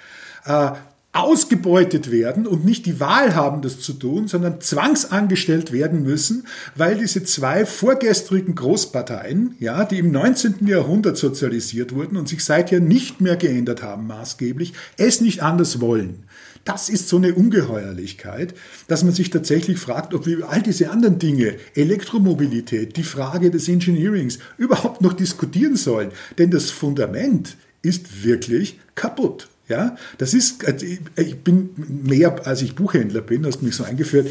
äh, 0.45 0.71
ausgebeutet 1.11 2.11
werden 2.11 2.45
und 2.45 2.65
nicht 2.65 2.85
die 2.85 2.99
Wahl 2.99 3.35
haben, 3.35 3.63
das 3.63 3.79
zu 3.79 3.93
tun, 3.93 4.27
sondern 4.27 4.61
zwangsangestellt 4.61 5.71
werden 5.71 6.03
müssen, 6.03 6.45
weil 6.75 6.97
diese 6.97 7.23
zwei 7.23 7.65
vorgestrigen 7.65 8.53
Großparteien, 8.53 9.55
ja, 9.59 9.85
die 9.85 9.97
im 9.97 10.11
19. 10.11 10.67
Jahrhundert 10.67 11.17
sozialisiert 11.17 11.95
wurden 11.95 12.15
und 12.15 12.29
sich 12.29 12.45
seither 12.45 12.79
nicht 12.79 13.21
mehr 13.21 13.37
geändert 13.37 13.81
haben 13.81 14.05
maßgeblich, 14.05 14.73
es 14.97 15.19
nicht 15.19 15.41
anders 15.41 15.81
wollen. 15.81 16.25
Das 16.63 16.89
ist 16.89 17.09
so 17.09 17.17
eine 17.17 17.33
Ungeheuerlichkeit, 17.33 18.53
dass 18.87 19.03
man 19.03 19.13
sich 19.13 19.31
tatsächlich 19.31 19.79
fragt, 19.79 20.13
ob 20.13 20.27
wir 20.27 20.47
all 20.47 20.61
diese 20.61 20.91
anderen 20.91 21.17
Dinge, 21.17 21.55
Elektromobilität, 21.73 22.97
die 22.97 23.03
Frage 23.03 23.49
des 23.49 23.67
Engineerings, 23.67 24.37
überhaupt 24.57 25.01
noch 25.01 25.13
diskutieren 25.13 25.75
sollen. 25.75 26.11
Denn 26.37 26.51
das 26.51 26.69
Fundament 26.69 27.57
ist 27.81 28.23
wirklich 28.23 28.79
kaputt. 28.93 29.47
Ja, 29.69 29.95
das 30.17 30.33
ist, 30.33 30.65
also 30.65 30.83
ich 30.83 31.37
bin 31.37 31.69
mehr, 31.87 32.47
als 32.47 32.63
ich 32.63 32.73
Buchhändler 32.73 33.21
bin, 33.21 33.45
hast 33.45 33.61
mich 33.61 33.75
so 33.75 33.83
eingeführt, 33.83 34.27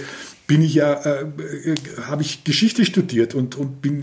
bin 0.49 0.63
ich 0.63 0.75
ja, 0.75 0.95
äh, 0.95 1.23
äh, 1.23 1.75
habe 2.07 2.23
ich 2.23 2.43
Geschichte 2.43 2.85
studiert 2.85 3.35
und, 3.35 3.55
und 3.55 3.81
bin 3.83 4.03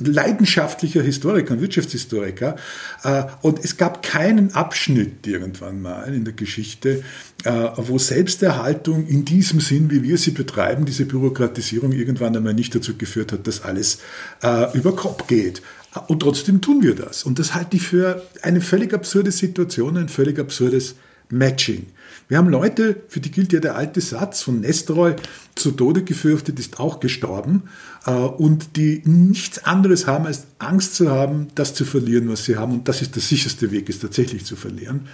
leidenschaftlicher 0.00 1.02
Historiker 1.02 1.52
und 1.52 1.60
Wirtschaftshistoriker. 1.60 2.56
Äh, 3.04 3.24
und 3.42 3.62
es 3.62 3.76
gab 3.76 4.02
keinen 4.02 4.54
Abschnitt 4.54 5.26
irgendwann 5.26 5.82
mal 5.82 6.12
in 6.12 6.24
der 6.24 6.32
Geschichte, 6.32 7.04
äh, 7.44 7.50
wo 7.76 7.98
Selbsterhaltung 7.98 9.06
in 9.06 9.26
diesem 9.26 9.60
Sinn, 9.60 9.90
wie 9.90 10.02
wir 10.02 10.16
sie 10.16 10.30
betreiben, 10.30 10.86
diese 10.86 11.04
Bürokratisierung 11.04 11.92
irgendwann 11.92 12.34
einmal 12.36 12.54
nicht 12.54 12.74
dazu 12.74 12.96
geführt 12.96 13.30
hat, 13.30 13.46
dass 13.46 13.62
alles 13.62 13.98
äh, 14.42 14.76
über 14.76 14.96
Kopf 14.96 15.26
geht. 15.26 15.62
Und 16.08 16.20
trotzdem 16.20 16.60
tun 16.60 16.82
wir 16.82 16.94
das. 16.94 17.24
Und 17.24 17.38
das 17.38 17.54
halte 17.54 17.76
ich 17.76 17.82
für 17.82 18.22
eine 18.42 18.60
völlig 18.60 18.94
absurde 18.94 19.30
Situation, 19.30 19.96
ein 19.96 20.08
völlig 20.08 20.38
absurdes 20.38 20.94
Matching. 21.28 21.86
Wir 22.28 22.38
haben 22.38 22.48
Leute, 22.48 23.02
für 23.08 23.20
die 23.20 23.30
gilt 23.30 23.52
ja 23.52 23.60
der 23.60 23.74
alte 23.76 24.00
Satz 24.00 24.42
von 24.42 24.60
Nestroy, 24.60 25.16
zu 25.54 25.72
Tode 25.72 26.02
gefürchtet 26.02 26.58
ist 26.58 26.80
auch 26.80 27.00
gestorben, 27.00 27.64
äh, 28.06 28.12
und 28.12 28.76
die 28.76 29.02
nichts 29.04 29.64
anderes 29.64 30.06
haben, 30.06 30.26
als 30.26 30.46
Angst 30.58 30.94
zu 30.94 31.10
haben, 31.10 31.48
das 31.54 31.74
zu 31.74 31.84
verlieren, 31.84 32.28
was 32.28 32.44
sie 32.44 32.56
haben. 32.56 32.72
Und 32.72 32.88
das 32.88 33.02
ist 33.02 33.14
der 33.14 33.22
sicherste 33.22 33.70
Weg, 33.70 33.88
es 33.88 33.98
tatsächlich 33.98 34.44
zu 34.44 34.56
verlieren. 34.56 35.08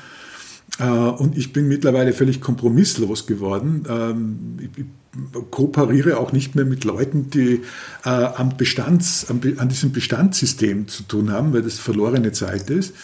Äh, 0.78 0.84
und 0.84 1.36
ich 1.36 1.52
bin 1.52 1.68
mittlerweile 1.68 2.12
völlig 2.12 2.40
kompromisslos 2.40 3.26
geworden. 3.26 3.84
Ähm, 3.88 4.38
ich 4.60 4.84
kooperiere 5.50 6.18
auch 6.18 6.32
nicht 6.32 6.54
mehr 6.54 6.64
mit 6.64 6.84
Leuten, 6.84 7.30
die 7.30 7.62
äh, 8.04 8.08
am 8.08 8.56
Bestands, 8.56 9.26
an 9.28 9.68
diesem 9.68 9.92
Bestandssystem 9.92 10.86
zu 10.86 11.02
tun 11.02 11.30
haben, 11.32 11.52
weil 11.52 11.62
das 11.62 11.78
verlorene 11.78 12.32
Zeit 12.32 12.70
ist. 12.70 12.94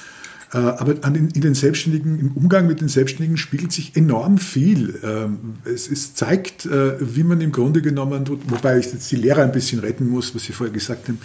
Äh, 0.52 0.58
aber 0.58 0.94
in 1.04 1.28
den 1.28 1.54
Selbstständigen, 1.54 2.20
im 2.20 2.32
Umgang 2.32 2.68
mit 2.68 2.80
den 2.80 2.88
Selbstständigen 2.88 3.36
spiegelt 3.36 3.72
sich 3.72 3.96
enorm 3.96 4.38
viel. 4.38 5.00
Ähm, 5.02 5.54
es, 5.64 5.90
es 5.90 6.14
zeigt, 6.14 6.68
wie 6.68 7.24
man 7.24 7.40
im 7.40 7.50
Grunde 7.50 7.82
genommen, 7.82 8.24
wobei 8.48 8.78
ich 8.78 8.92
jetzt 8.92 9.10
die 9.10 9.16
Lehrer 9.16 9.42
ein 9.42 9.52
bisschen 9.52 9.80
retten 9.80 10.08
muss, 10.08 10.34
was 10.34 10.44
Sie 10.44 10.52
vorher 10.52 10.72
gesagt 10.72 11.08
haben, 11.08 11.18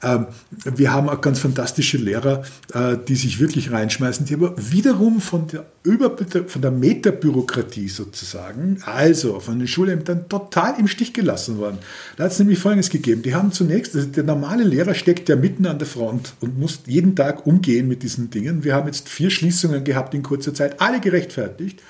wir 0.00 0.92
haben 0.92 1.08
auch 1.08 1.20
ganz 1.20 1.40
fantastische 1.40 1.96
Lehrer, 1.96 2.42
äh, 2.72 2.96
die 3.06 3.16
sich 3.16 3.40
wirklich 3.40 3.72
reinschmeißen, 3.72 4.26
die 4.26 4.34
aber 4.34 4.54
wiederum 4.56 5.20
von 5.20 5.46
der, 5.48 5.66
Über 5.82 6.16
von 6.46 6.62
der 6.62 6.70
Metabürokratie 6.70 7.88
sozusagen, 7.88 8.78
also 8.84 9.40
von 9.40 9.58
den 9.58 9.68
Schulämtern, 9.68 10.28
total 10.28 10.78
im 10.78 10.86
Stich 10.86 11.12
gelassen 11.12 11.58
worden. 11.58 11.78
Da 12.16 12.24
hat 12.24 12.32
es 12.32 12.38
nämlich 12.38 12.58
Folgendes 12.58 12.90
gegeben. 12.90 13.22
Die 13.22 13.34
haben 13.34 13.52
zunächst, 13.52 13.96
also 13.96 14.06
der 14.08 14.24
normale 14.24 14.64
Lehrer 14.64 14.94
steckt 14.94 15.28
ja 15.28 15.36
mitten 15.36 15.66
an 15.66 15.78
der 15.78 15.88
Front 15.88 16.34
und 16.40 16.58
muss 16.58 16.80
jeden 16.86 17.16
Tag 17.16 17.46
umgehen 17.46 17.88
mit 17.88 18.02
diesen 18.02 18.30
Dingen. 18.30 18.64
Wir 18.64 18.74
haben 18.74 18.86
jetzt 18.86 19.08
vier 19.08 19.30
Schließungen 19.30 19.84
gehabt 19.84 20.14
in 20.14 20.22
kurzer 20.22 20.54
Zeit, 20.54 20.80
alle 20.80 21.00
gerechtfertigt. 21.00 21.80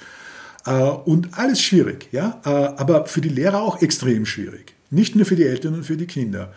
Äh, 0.66 0.72
und 0.72 1.38
alles 1.38 1.60
schwierig, 1.62 2.08
ja, 2.12 2.40
äh, 2.44 2.48
aber 2.48 3.06
für 3.06 3.20
die 3.20 3.28
Lehrer 3.28 3.62
auch 3.62 3.80
extrem 3.82 4.26
schwierig. 4.26 4.74
Nicht 4.90 5.16
nur 5.16 5.26
für 5.26 5.36
die 5.36 5.44
Eltern 5.44 5.74
und 5.74 5.84
für 5.84 5.96
die 5.96 6.06
Kinder. 6.06 6.52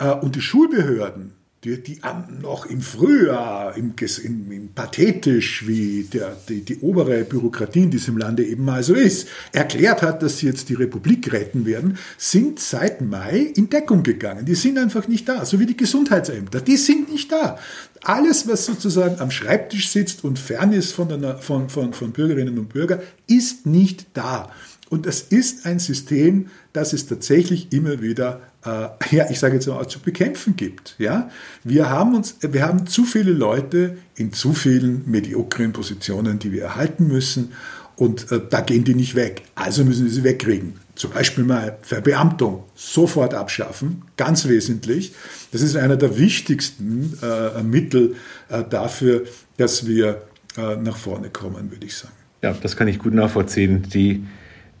Äh, 0.00 0.10
und 0.14 0.34
die 0.34 0.40
Schulbehörden 0.40 1.34
die, 1.64 1.82
die 1.82 2.00
noch 2.40 2.64
im 2.64 2.80
Frühjahr, 2.80 3.76
im, 3.76 3.92
im, 4.24 4.50
im 4.50 4.68
pathetisch, 4.68 5.66
wie 5.66 6.04
der, 6.04 6.34
die, 6.48 6.62
die 6.62 6.78
obere 6.78 7.22
Bürokratie 7.24 7.82
in 7.82 7.90
diesem 7.90 8.16
Lande 8.16 8.46
eben 8.46 8.64
mal 8.64 8.82
so 8.82 8.94
ist, 8.94 9.28
erklärt 9.52 10.00
hat, 10.00 10.22
dass 10.22 10.38
sie 10.38 10.46
jetzt 10.46 10.70
die 10.70 10.74
Republik 10.74 11.30
retten 11.32 11.66
werden, 11.66 11.98
sind 12.16 12.60
seit 12.60 13.02
Mai 13.02 13.52
in 13.54 13.68
Deckung 13.68 14.02
gegangen. 14.02 14.46
Die 14.46 14.54
sind 14.54 14.78
einfach 14.78 15.06
nicht 15.06 15.28
da, 15.28 15.44
so 15.44 15.60
wie 15.60 15.66
die 15.66 15.76
Gesundheitsämter. 15.76 16.62
Die 16.62 16.78
sind 16.78 17.12
nicht 17.12 17.30
da. 17.30 17.58
Alles, 18.02 18.48
was 18.48 18.64
sozusagen 18.64 19.20
am 19.20 19.30
Schreibtisch 19.30 19.90
sitzt 19.90 20.24
und 20.24 20.38
fern 20.38 20.72
ist 20.72 20.92
von, 20.92 21.08
der, 21.08 21.36
von, 21.38 21.68
von, 21.68 21.92
von 21.92 22.12
Bürgerinnen 22.12 22.58
und 22.58 22.70
Bürgern, 22.70 23.00
ist 23.26 23.66
nicht 23.66 24.06
da. 24.14 24.50
Und 24.88 25.04
das 25.04 25.20
ist 25.20 25.66
ein 25.66 25.78
System, 25.78 26.48
das 26.72 26.94
es 26.94 27.06
tatsächlich 27.06 27.70
immer 27.72 28.00
wieder 28.00 28.40
ja, 28.62 29.30
ich 29.30 29.38
sage 29.38 29.54
jetzt 29.54 29.66
mal, 29.66 29.86
zu 29.88 30.00
bekämpfen 30.00 30.54
gibt. 30.54 30.94
Ja? 30.98 31.30
Wir, 31.64 31.88
haben 31.88 32.14
uns, 32.14 32.36
wir 32.42 32.66
haben 32.66 32.86
zu 32.86 33.04
viele 33.04 33.32
Leute 33.32 33.96
in 34.16 34.32
zu 34.32 34.52
vielen 34.52 35.10
mediokren 35.10 35.72
Positionen, 35.72 36.38
die 36.38 36.52
wir 36.52 36.64
erhalten 36.64 37.08
müssen. 37.08 37.52
Und 37.96 38.32
äh, 38.32 38.40
da 38.48 38.62
gehen 38.62 38.84
die 38.84 38.94
nicht 38.94 39.14
weg. 39.14 39.42
Also 39.54 39.84
müssen 39.84 40.04
wir 40.04 40.12
sie 40.12 40.24
wegkriegen. 40.24 40.74
Zum 40.94 41.10
Beispiel 41.10 41.44
mal 41.44 41.78
Verbeamtung 41.82 42.64
sofort 42.74 43.34
abschaffen, 43.34 44.02
ganz 44.16 44.48
wesentlich. 44.48 45.12
Das 45.52 45.62
ist 45.62 45.76
einer 45.76 45.96
der 45.96 46.18
wichtigsten 46.18 47.18
äh, 47.22 47.62
Mittel 47.62 48.16
äh, 48.48 48.64
dafür, 48.68 49.24
dass 49.56 49.86
wir 49.86 50.22
äh, 50.56 50.76
nach 50.76 50.96
vorne 50.96 51.30
kommen, 51.30 51.70
würde 51.70 51.86
ich 51.86 51.96
sagen. 51.96 52.14
Ja, 52.42 52.52
das 52.52 52.76
kann 52.76 52.88
ich 52.88 52.98
gut 52.98 53.14
nachvollziehen. 53.14 53.82
Die 53.82 54.24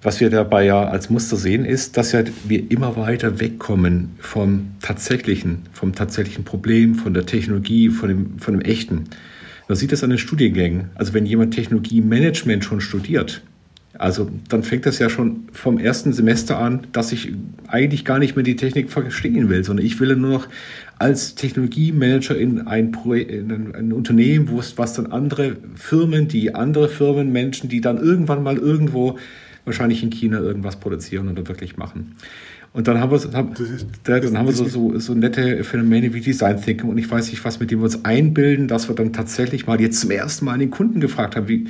was 0.02 0.20
wir 0.20 0.30
dabei 0.30 0.64
ja 0.64 0.84
als 0.84 1.10
Muster 1.10 1.36
sehen, 1.36 1.64
ist, 1.64 1.96
dass 1.96 2.12
ja 2.12 2.22
wir 2.44 2.70
immer 2.70 2.96
weiter 2.96 3.38
wegkommen 3.38 4.10
vom 4.18 4.72
tatsächlichen, 4.80 5.62
vom 5.72 5.94
tatsächlichen 5.94 6.44
Problem, 6.44 6.94
von 6.94 7.12
der 7.12 7.26
Technologie, 7.26 7.90
von 7.90 8.08
dem, 8.08 8.38
von 8.38 8.54
dem 8.54 8.62
Echten. 8.62 9.04
Man 9.68 9.76
sieht 9.76 9.92
das 9.92 10.02
an 10.02 10.10
den 10.10 10.18
Studiengängen. 10.18 10.90
Also 10.94 11.12
wenn 11.12 11.26
jemand 11.26 11.54
Technologiemanagement 11.54 12.64
schon 12.64 12.80
studiert, 12.80 13.42
also 14.00 14.30
dann 14.48 14.62
fängt 14.62 14.86
das 14.86 14.98
ja 14.98 15.10
schon 15.10 15.48
vom 15.52 15.78
ersten 15.78 16.14
Semester 16.14 16.58
an, 16.58 16.86
dass 16.92 17.12
ich 17.12 17.34
eigentlich 17.66 18.06
gar 18.06 18.18
nicht 18.18 18.34
mehr 18.34 18.42
die 18.42 18.56
Technik 18.56 18.90
verstehen 18.90 19.50
will, 19.50 19.62
sondern 19.62 19.84
ich 19.84 20.00
will 20.00 20.16
nur 20.16 20.30
noch 20.30 20.48
als 20.98 21.34
Technologiemanager 21.34 22.36
in 22.36 22.66
ein, 22.66 22.96
in 23.12 23.52
ein, 23.52 23.74
ein 23.74 23.92
Unternehmen, 23.92 24.48
wo 24.48 24.58
es 24.58 24.78
was 24.78 24.94
dann 24.94 25.06
andere 25.06 25.56
Firmen, 25.74 26.28
die 26.28 26.54
andere 26.54 26.88
Firmen, 26.88 27.30
Menschen, 27.30 27.68
die 27.68 27.82
dann 27.82 27.98
irgendwann 27.98 28.42
mal 28.42 28.56
irgendwo 28.56 29.18
wahrscheinlich 29.64 30.02
in 30.02 30.10
China 30.10 30.38
irgendwas 30.38 30.76
produzieren 30.76 31.28
oder 31.28 31.46
wirklich 31.48 31.76
machen. 31.76 32.16
Und 32.72 32.86
dann 32.86 33.00
haben 33.00 33.10
wir, 33.10 33.32
haben, 33.32 33.52
dann 34.04 34.38
haben 34.38 34.46
wir 34.46 34.52
so, 34.52 34.64
so, 34.66 34.98
so 34.98 35.14
nette 35.14 35.64
Phänomene 35.64 36.14
wie 36.14 36.20
Design 36.20 36.60
Thinking 36.60 36.88
und 36.88 36.98
ich 36.98 37.10
weiß 37.10 37.30
nicht 37.30 37.44
was, 37.44 37.58
mit 37.58 37.70
dem 37.70 37.80
wir 37.80 37.84
uns 37.84 38.04
einbilden, 38.04 38.68
dass 38.68 38.88
wir 38.88 38.94
dann 38.94 39.12
tatsächlich 39.12 39.66
mal 39.66 39.80
jetzt 39.80 40.00
zum 40.00 40.12
ersten 40.12 40.44
Mal 40.44 40.58
den 40.58 40.70
Kunden 40.70 41.00
gefragt 41.00 41.34
haben, 41.34 41.48
wie 41.48 41.66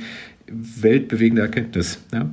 weltbewegende 0.47 1.41
Erkenntnis. 1.41 1.99
Ja? 2.13 2.29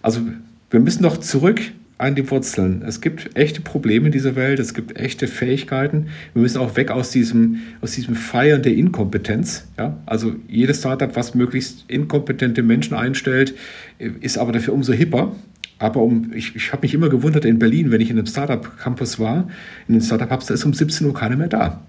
Also 0.00 0.22
wir 0.70 0.80
müssen 0.80 1.02
doch 1.02 1.18
zurück 1.18 1.60
an 2.00 2.14
die 2.14 2.30
Wurzeln. 2.30 2.82
Es 2.86 3.00
gibt 3.00 3.36
echte 3.36 3.60
Probleme 3.60 4.06
in 4.06 4.12
dieser 4.12 4.34
Welt, 4.34 4.58
es 4.58 4.74
gibt 4.74 4.96
echte 4.96 5.28
Fähigkeiten. 5.28 6.06
Wir 6.32 6.42
müssen 6.42 6.58
auch 6.58 6.76
weg 6.76 6.90
aus 6.90 7.10
diesem, 7.10 7.58
aus 7.82 7.92
diesem 7.92 8.14
Feiern 8.14 8.62
der 8.62 8.74
Inkompetenz. 8.74 9.66
Ja? 9.78 9.98
Also 10.06 10.34
jedes 10.48 10.78
Startup, 10.78 11.14
was 11.14 11.34
möglichst 11.34 11.84
inkompetente 11.88 12.62
Menschen 12.62 12.94
einstellt, 12.94 13.54
ist 13.98 14.38
aber 14.38 14.52
dafür 14.52 14.74
umso 14.74 14.92
hipper. 14.92 15.36
Aber 15.78 16.02
um, 16.02 16.32
ich, 16.34 16.56
ich 16.56 16.72
habe 16.72 16.82
mich 16.82 16.94
immer 16.94 17.08
gewundert 17.08 17.44
in 17.44 17.58
Berlin, 17.58 17.90
wenn 17.90 18.00
ich 18.00 18.10
in 18.10 18.18
einem 18.18 18.26
Startup-Campus 18.26 19.18
war, 19.18 19.48
in 19.88 19.94
den 19.94 20.02
Startup-Hubs, 20.02 20.46
da 20.46 20.54
ist 20.54 20.64
um 20.64 20.74
17 20.74 21.06
Uhr 21.06 21.14
keiner 21.14 21.36
mehr 21.36 21.48
da. 21.48 21.80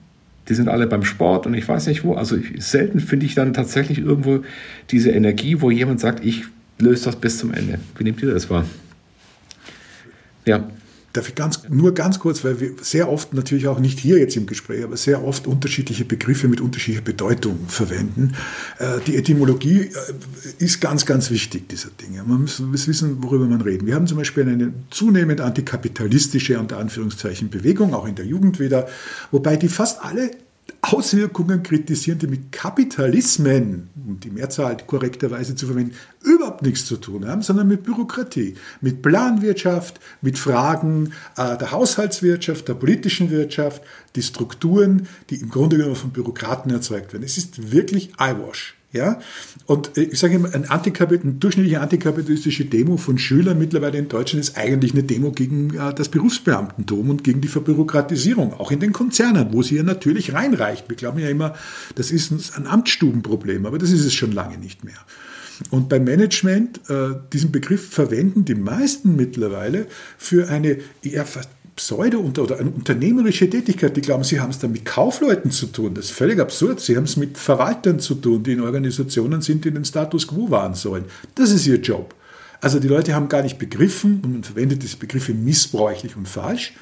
Die 0.49 0.55
sind 0.55 0.69
alle 0.69 0.87
beim 0.87 1.03
Sport 1.03 1.45
und 1.45 1.53
ich 1.53 1.67
weiß 1.67 1.87
nicht 1.87 2.03
wo. 2.03 2.15
Also 2.15 2.37
selten 2.57 2.99
finde 2.99 3.25
ich 3.25 3.35
dann 3.35 3.53
tatsächlich 3.53 3.99
irgendwo 3.99 4.43
diese 4.89 5.11
Energie, 5.11 5.61
wo 5.61 5.71
jemand 5.71 5.99
sagt, 5.99 6.25
ich 6.25 6.45
löse 6.79 7.05
das 7.05 7.15
bis 7.15 7.37
zum 7.37 7.53
Ende. 7.53 7.79
Wie 7.97 8.03
nehmt 8.03 8.21
ihr 8.21 8.33
das 8.33 8.49
wahr? 8.49 8.65
Ja. 10.45 10.69
Darf 11.13 11.27
ich 11.27 11.35
ganz, 11.35 11.63
nur 11.67 11.93
ganz 11.93 12.19
kurz, 12.19 12.45
weil 12.45 12.61
wir 12.61 12.71
sehr 12.81 13.09
oft 13.09 13.33
natürlich 13.33 13.67
auch 13.67 13.79
nicht 13.79 13.99
hier 13.99 14.17
jetzt 14.17 14.37
im 14.37 14.45
Gespräch, 14.45 14.81
aber 14.81 14.95
sehr 14.95 15.25
oft 15.25 15.45
unterschiedliche 15.45 16.05
Begriffe 16.05 16.47
mit 16.47 16.61
unterschiedlicher 16.61 17.03
Bedeutung 17.03 17.67
verwenden. 17.67 18.33
Äh, 18.79 19.01
die 19.05 19.17
Etymologie 19.17 19.81
äh, 19.81 19.89
ist 20.59 20.79
ganz, 20.79 21.05
ganz 21.05 21.29
wichtig, 21.29 21.67
dieser 21.67 21.89
Dinge. 21.89 22.23
Man 22.23 22.43
muss, 22.43 22.63
wissen, 22.87 23.21
worüber 23.21 23.45
man 23.45 23.59
reden. 23.59 23.87
Wir 23.87 23.95
haben 23.95 24.07
zum 24.07 24.19
Beispiel 24.19 24.47
eine 24.47 24.71
zunehmend 24.89 25.41
antikapitalistische, 25.41 26.57
unter 26.57 26.77
Anführungszeichen, 26.77 27.49
Bewegung, 27.49 27.93
auch 27.93 28.07
in 28.07 28.15
der 28.15 28.25
Jugend 28.25 28.61
wieder, 28.61 28.87
wobei 29.31 29.57
die 29.57 29.67
fast 29.67 30.01
alle 30.01 30.31
Auswirkungen 30.81 31.63
kritisieren, 31.63 32.19
die 32.19 32.27
mit 32.27 32.51
Kapitalismen, 32.51 33.89
um 34.07 34.19
die 34.19 34.31
Mehrzahl 34.31 34.77
korrekterweise 34.85 35.55
zu 35.55 35.67
verwenden, 35.67 35.95
überhaupt 36.23 36.63
nichts 36.63 36.85
zu 36.85 36.97
tun 36.97 37.27
haben, 37.27 37.43
sondern 37.43 37.67
mit 37.67 37.83
Bürokratie, 37.83 38.55
mit 38.81 39.01
Planwirtschaft, 39.01 39.99
mit 40.21 40.39
Fragen 40.39 41.13
äh, 41.37 41.57
der 41.57 41.71
Haushaltswirtschaft, 41.71 42.67
der 42.67 42.73
politischen 42.73 43.29
Wirtschaft, 43.29 43.83
die 44.15 44.23
Strukturen, 44.23 45.07
die 45.29 45.35
im 45.35 45.49
Grunde 45.49 45.77
genommen 45.77 45.95
von 45.95 46.11
Bürokraten 46.11 46.71
erzeugt 46.71 47.13
werden. 47.13 47.23
Es 47.23 47.37
ist 47.37 47.71
wirklich 47.71 48.13
Eyewash. 48.19 48.75
Ja? 48.91 49.19
Und 49.65 49.97
äh, 49.97 50.03
ich 50.03 50.19
sage 50.19 50.35
immer, 50.35 50.53
ein 50.53 50.69
eine 50.69 51.33
durchschnittliche 51.33 51.81
antikapitalistische 51.81 52.65
Demo 52.65 52.97
von 52.97 53.17
Schülern 53.17 53.57
mittlerweile 53.57 53.97
in 53.97 54.09
Deutschland 54.09 54.43
ist 54.43 54.57
eigentlich 54.57 54.93
eine 54.93 55.03
Demo 55.03 55.31
gegen 55.31 55.73
äh, 55.73 55.93
das 55.93 56.09
Berufsbeamtentum 56.09 57.09
und 57.09 57.23
gegen 57.23 57.41
die 57.41 57.47
Verbürokratisierung, 57.47 58.53
auch 58.53 58.71
in 58.71 58.79
den 58.79 58.91
Konzernen, 58.93 59.49
wo 59.51 59.61
sie 59.61 59.75
ja 59.77 59.83
natürlich 59.83 60.33
reinreicht. 60.33 60.89
Wir 60.89 60.95
glauben 60.95 61.19
ja 61.19 61.29
immer, 61.29 61.55
das 61.95 62.11
ist 62.11 62.31
ein 62.57 62.67
Amtsstubenproblem, 62.67 63.65
aber 63.65 63.77
das 63.77 63.91
ist 63.91 64.05
es 64.05 64.13
schon 64.13 64.31
lange 64.31 64.57
nicht 64.57 64.83
mehr. 64.83 64.99
Und 65.69 65.89
beim 65.89 66.03
Management, 66.03 66.81
äh, 66.89 67.09
diesen 67.31 67.51
Begriff 67.51 67.89
verwenden 67.89 68.45
die 68.45 68.55
meisten 68.55 69.15
mittlerweile 69.15 69.85
für 70.17 70.49
eine 70.49 70.79
eher 71.03 71.25
Pseudo- 71.81 72.31
oder 72.37 72.59
eine 72.59 72.69
unternehmerische 72.69 73.49
Tätigkeit. 73.49 73.97
Die 73.97 74.01
glauben, 74.01 74.23
sie 74.23 74.39
haben 74.39 74.51
es 74.51 74.59
dann 74.59 74.71
mit 74.71 74.85
Kaufleuten 74.85 75.49
zu 75.49 75.65
tun. 75.65 75.95
Das 75.95 76.05
ist 76.05 76.11
völlig 76.11 76.39
absurd. 76.39 76.79
Sie 76.79 76.95
haben 76.95 77.05
es 77.05 77.17
mit 77.17 77.39
Verwaltern 77.39 77.99
zu 77.99 78.13
tun, 78.13 78.43
die 78.43 78.51
in 78.51 78.61
Organisationen 78.61 79.41
sind, 79.41 79.65
die 79.65 79.71
den 79.71 79.83
Status 79.83 80.27
quo 80.27 80.51
wahren 80.51 80.75
sollen. 80.75 81.05
Das 81.33 81.49
ist 81.49 81.65
ihr 81.65 81.77
Job. 81.77 82.13
Also 82.61 82.79
die 82.79 82.87
Leute 82.87 83.15
haben 83.15 83.29
gar 83.29 83.41
nicht 83.41 83.57
begriffen, 83.57 84.21
und 84.23 84.31
man 84.31 84.43
verwendet 84.43 84.83
diese 84.83 84.97
Begriffe 84.97 85.33
missbräuchlich 85.33 86.15
und 86.15 86.27
falsch, 86.27 86.73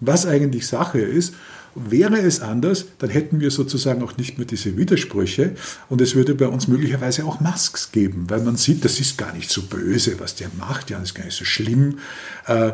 was 0.00 0.26
eigentlich 0.26 0.66
Sache 0.66 0.98
ist. 0.98 1.34
Wäre 1.74 2.18
es 2.18 2.40
anders, 2.40 2.86
dann 2.98 3.08
hätten 3.10 3.40
wir 3.40 3.50
sozusagen 3.50 4.02
auch 4.02 4.16
nicht 4.18 4.36
mehr 4.36 4.46
diese 4.46 4.76
Widersprüche 4.76 5.52
und 5.88 6.00
es 6.00 6.14
würde 6.14 6.34
bei 6.34 6.48
uns 6.48 6.68
möglicherweise 6.68 7.24
auch 7.24 7.40
Masks 7.40 7.92
geben, 7.92 8.26
weil 8.28 8.42
man 8.42 8.56
sieht, 8.56 8.84
das 8.84 9.00
ist 9.00 9.16
gar 9.16 9.32
nicht 9.34 9.50
so 9.50 9.62
böse, 9.62 10.20
was 10.20 10.34
der 10.34 10.48
macht, 10.58 10.90
ja, 10.90 10.98
das 10.98 11.08
ist 11.08 11.14
gar 11.14 11.24
nicht 11.24 11.36
so 11.36 11.44
schlimm. 11.44 11.98
Äh, 12.46 12.72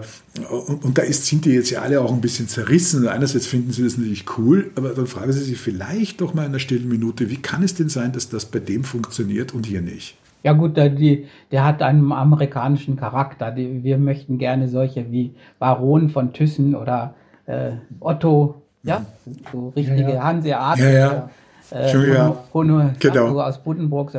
und 0.83 0.99
da 0.99 1.03
sind 1.05 1.45
die 1.45 1.51
jetzt 1.51 1.71
ja 1.71 1.83
alle 1.83 2.01
auch 2.01 2.13
ein 2.13 2.21
bisschen 2.21 2.49
zerrissen. 2.49 3.07
Einerseits 3.09 3.47
finden 3.47 3.73
sie 3.73 3.83
das 3.83 3.97
natürlich 3.97 4.25
cool, 4.37 4.71
aber 4.75 4.91
dann 4.91 5.07
fragen 5.07 5.33
sie 5.33 5.43
sich 5.43 5.59
vielleicht 5.59 6.21
doch 6.21 6.35
mal 6.35 6.43
in 6.43 6.49
einer 6.49 6.59
stillen 6.59 6.89
Minute, 6.89 7.31
wie 7.31 7.37
kann 7.37 7.63
es 7.63 7.75
denn 7.75 7.89
sein, 7.89 8.13
dass 8.13 8.29
das 8.29 8.47
bei 8.47 8.59
dem 8.59 8.85
funktioniert 8.85 9.55
und 9.55 9.67
hier 9.67 9.81
nicht? 9.81 10.17
Ja 10.43 10.53
gut, 10.53 10.77
der, 10.77 10.89
die, 10.89 11.27
der 11.51 11.65
hat 11.65 11.83
einen 11.83 12.13
amerikanischen 12.13 12.97
Charakter. 12.97 13.51
Die, 13.51 13.83
wir 13.83 13.99
möchten 13.99 14.39
gerne 14.39 14.69
solche 14.69 15.11
wie 15.11 15.35
Baron 15.59 16.09
von 16.09 16.33
Thyssen 16.33 16.75
oder 16.75 17.15
äh, 17.47 17.73
Otto 18.01 18.63
ja, 18.83 19.05
so 19.53 19.73
richtige 19.75 20.03
ja, 20.03 20.11
ja. 20.11 20.23
Hanseaten. 20.23 20.83
Ja, 20.83 20.91
ja. 20.91 21.31
Äh, 21.73 22.15
ja. 22.15 22.45
Hono, 22.55 22.91
genau. 22.99 23.41
aus 23.41 23.63
Buddenburg. 23.63 24.15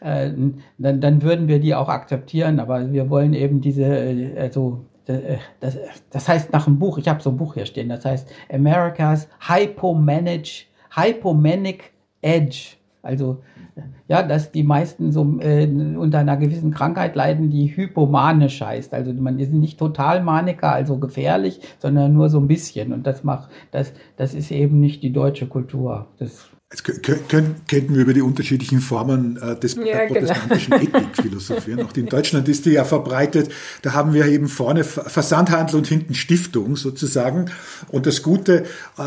Äh, 0.00 0.30
dann, 0.78 1.00
dann 1.00 1.22
würden 1.22 1.46
wir 1.46 1.60
die 1.60 1.74
auch 1.74 1.88
akzeptieren, 1.88 2.58
aber 2.58 2.92
wir 2.92 3.08
wollen 3.08 3.34
eben 3.34 3.60
diese, 3.60 3.84
äh, 3.84 4.38
also 4.38 4.84
äh, 5.06 5.36
das, 5.60 5.78
das 6.10 6.28
heißt 6.28 6.52
nach 6.52 6.64
dem 6.64 6.78
Buch, 6.78 6.98
ich 6.98 7.08
habe 7.08 7.22
so 7.22 7.30
ein 7.30 7.36
Buch 7.36 7.54
hier 7.54 7.66
stehen, 7.66 7.88
das 7.88 8.04
heißt 8.04 8.28
America's 8.52 9.28
Hypomanic, 9.46 10.66
Hypomanic 10.94 11.92
Edge. 12.20 12.76
Also 13.02 13.42
ja, 14.06 14.22
dass 14.22 14.52
die 14.52 14.62
meisten 14.62 15.12
so 15.12 15.40
äh, 15.40 15.66
unter 15.66 16.18
einer 16.18 16.36
gewissen 16.36 16.72
Krankheit 16.72 17.16
leiden, 17.16 17.50
die 17.50 17.74
hypomanisch 17.74 18.60
heißt. 18.60 18.94
Also 18.94 19.12
man 19.12 19.38
ist 19.38 19.52
nicht 19.52 19.78
total 19.78 20.22
Maniker, 20.22 20.72
also 20.72 20.98
gefährlich, 20.98 21.60
sondern 21.78 22.12
nur 22.12 22.28
so 22.28 22.38
ein 22.38 22.48
bisschen. 22.48 22.92
Und 22.92 23.06
das 23.06 23.24
macht, 23.24 23.50
das, 23.70 23.92
das 24.16 24.34
ist 24.34 24.50
eben 24.50 24.80
nicht 24.80 25.02
die 25.02 25.12
deutsche 25.12 25.46
Kultur. 25.46 26.06
Das 26.18 26.51
Jetzt 26.72 26.84
können, 27.28 27.56
könnten 27.68 27.94
wir 27.94 28.00
über 28.00 28.14
die 28.14 28.22
unterschiedlichen 28.22 28.80
Formen 28.80 29.36
äh, 29.36 29.60
des 29.60 29.74
ja, 29.74 30.06
genau. 30.06 30.20
protestantischen 30.20 30.80
genau. 30.80 30.98
Ethik 30.98 31.16
philosophieren. 31.22 31.82
Auch 31.82 31.94
in 31.94 32.06
Deutschland 32.06 32.48
ist 32.48 32.64
die 32.64 32.70
ja 32.70 32.84
verbreitet. 32.84 33.50
Da 33.82 33.92
haben 33.92 34.14
wir 34.14 34.24
eben 34.24 34.48
vorne 34.48 34.82
Versandhandel 34.82 35.76
und 35.76 35.86
hinten 35.86 36.14
Stiftung 36.14 36.76
sozusagen. 36.76 37.50
Und 37.88 38.06
das 38.06 38.22
Gute, 38.22 38.64
äh, 38.96 39.02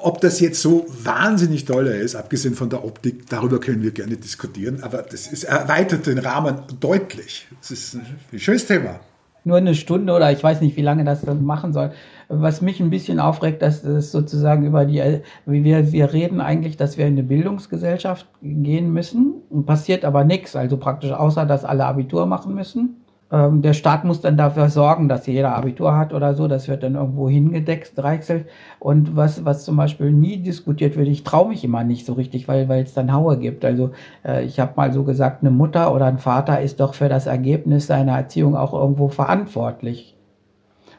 ob 0.00 0.20
das 0.20 0.38
jetzt 0.38 0.62
so 0.62 0.86
wahnsinnig 1.02 1.64
toller 1.64 1.96
ist, 1.96 2.14
abgesehen 2.14 2.54
von 2.54 2.70
der 2.70 2.84
Optik, 2.84 3.28
darüber 3.28 3.58
können 3.58 3.82
wir 3.82 3.90
gerne 3.90 4.16
diskutieren. 4.16 4.84
Aber 4.84 5.02
das 5.02 5.26
ist, 5.26 5.42
erweitert 5.42 6.06
den 6.06 6.18
Rahmen 6.18 6.62
deutlich. 6.78 7.48
Das 7.60 7.72
ist 7.72 7.94
ein 7.94 8.38
schönes 8.38 8.66
Thema. 8.66 9.00
nur 9.42 9.56
eine 9.56 9.74
Stunde 9.74 10.12
oder 10.12 10.30
ich 10.30 10.42
weiß 10.42 10.60
nicht, 10.60 10.76
wie 10.76 10.82
lange 10.82 11.04
das 11.04 11.22
dann 11.22 11.44
machen 11.44 11.72
soll. 11.72 11.92
Was 12.34 12.62
mich 12.62 12.80
ein 12.80 12.88
bisschen 12.88 13.20
aufregt, 13.20 13.60
dass 13.60 13.82
das 13.82 14.10
sozusagen 14.10 14.64
über 14.64 14.86
die, 14.86 15.20
wir, 15.44 15.92
wir 15.92 16.12
reden 16.14 16.40
eigentlich, 16.40 16.78
dass 16.78 16.96
wir 16.96 17.06
in 17.06 17.12
eine 17.12 17.22
Bildungsgesellschaft 17.22 18.26
gehen 18.40 18.90
müssen, 18.90 19.34
passiert 19.66 20.04
aber 20.06 20.24
nichts, 20.24 20.56
also 20.56 20.78
praktisch 20.78 21.12
außer, 21.12 21.44
dass 21.44 21.64
alle 21.64 21.84
Abitur 21.84 22.24
machen 22.24 22.54
müssen. 22.54 23.02
Ähm, 23.32 23.62
der 23.62 23.72
Staat 23.72 24.04
muss 24.04 24.20
dann 24.20 24.36
dafür 24.36 24.68
sorgen, 24.68 25.08
dass 25.08 25.26
jeder 25.26 25.56
Abitur 25.56 25.96
hat 25.96 26.12
oder 26.12 26.34
so. 26.34 26.48
Das 26.48 26.68
wird 26.68 26.82
dann 26.82 26.94
irgendwo 26.94 27.28
hingedeckt, 27.28 27.92
dreichselt. 27.96 28.46
Und 28.78 29.16
was, 29.16 29.44
was 29.44 29.64
zum 29.64 29.76
Beispiel 29.76 30.12
nie 30.12 30.36
diskutiert 30.38 30.96
wird, 30.96 31.08
ich 31.08 31.24
traue 31.24 31.48
mich 31.48 31.64
immer 31.64 31.82
nicht 31.82 32.04
so 32.06 32.12
richtig, 32.12 32.46
weil 32.46 32.68
weil 32.68 32.82
es 32.82 32.94
dann 32.94 33.12
Haue 33.12 33.38
gibt. 33.38 33.64
Also 33.64 33.92
äh, 34.24 34.44
ich 34.44 34.60
habe 34.60 34.72
mal 34.76 34.92
so 34.92 35.04
gesagt, 35.04 35.42
eine 35.42 35.50
Mutter 35.50 35.94
oder 35.94 36.06
ein 36.06 36.18
Vater 36.18 36.60
ist 36.60 36.80
doch 36.80 36.94
für 36.94 37.08
das 37.08 37.26
Ergebnis 37.26 37.86
seiner 37.86 38.16
Erziehung 38.16 38.54
auch 38.54 38.74
irgendwo 38.74 39.08
verantwortlich. 39.08 40.11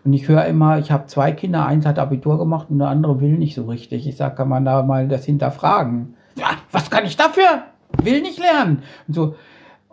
Und 0.06 0.14
ich 0.14 0.28
höre 0.28 0.46
immer, 0.46 0.80
ich 0.80 0.92
habe 0.92 1.06
zwei 1.08 1.32
Kinder, 1.32 1.66
eins 1.66 1.86
hat 1.86 2.00
Abitur 2.00 2.38
gemacht 2.38 2.68
und 2.70 2.80
der 2.80 2.90
andere 2.90 3.22
will 3.22 3.38
nicht 3.38 3.56
so 3.56 3.66
richtig. 3.66 4.08
Ich 4.08 4.18
sage, 4.18 4.36
kann 4.36 4.50
man 4.50 4.66
da 4.66 4.84
mal 4.84 5.08
das 5.08 5.26
hinterfragen? 5.26 6.16
Ja, 6.36 6.48
was 6.72 6.90
kann 6.90 7.06
ich 7.06 7.16
dafür? 7.16 7.64
Will 8.02 8.22
nicht 8.22 8.40
lernen. 8.40 8.84
Und 9.08 9.14
so, 9.14 9.36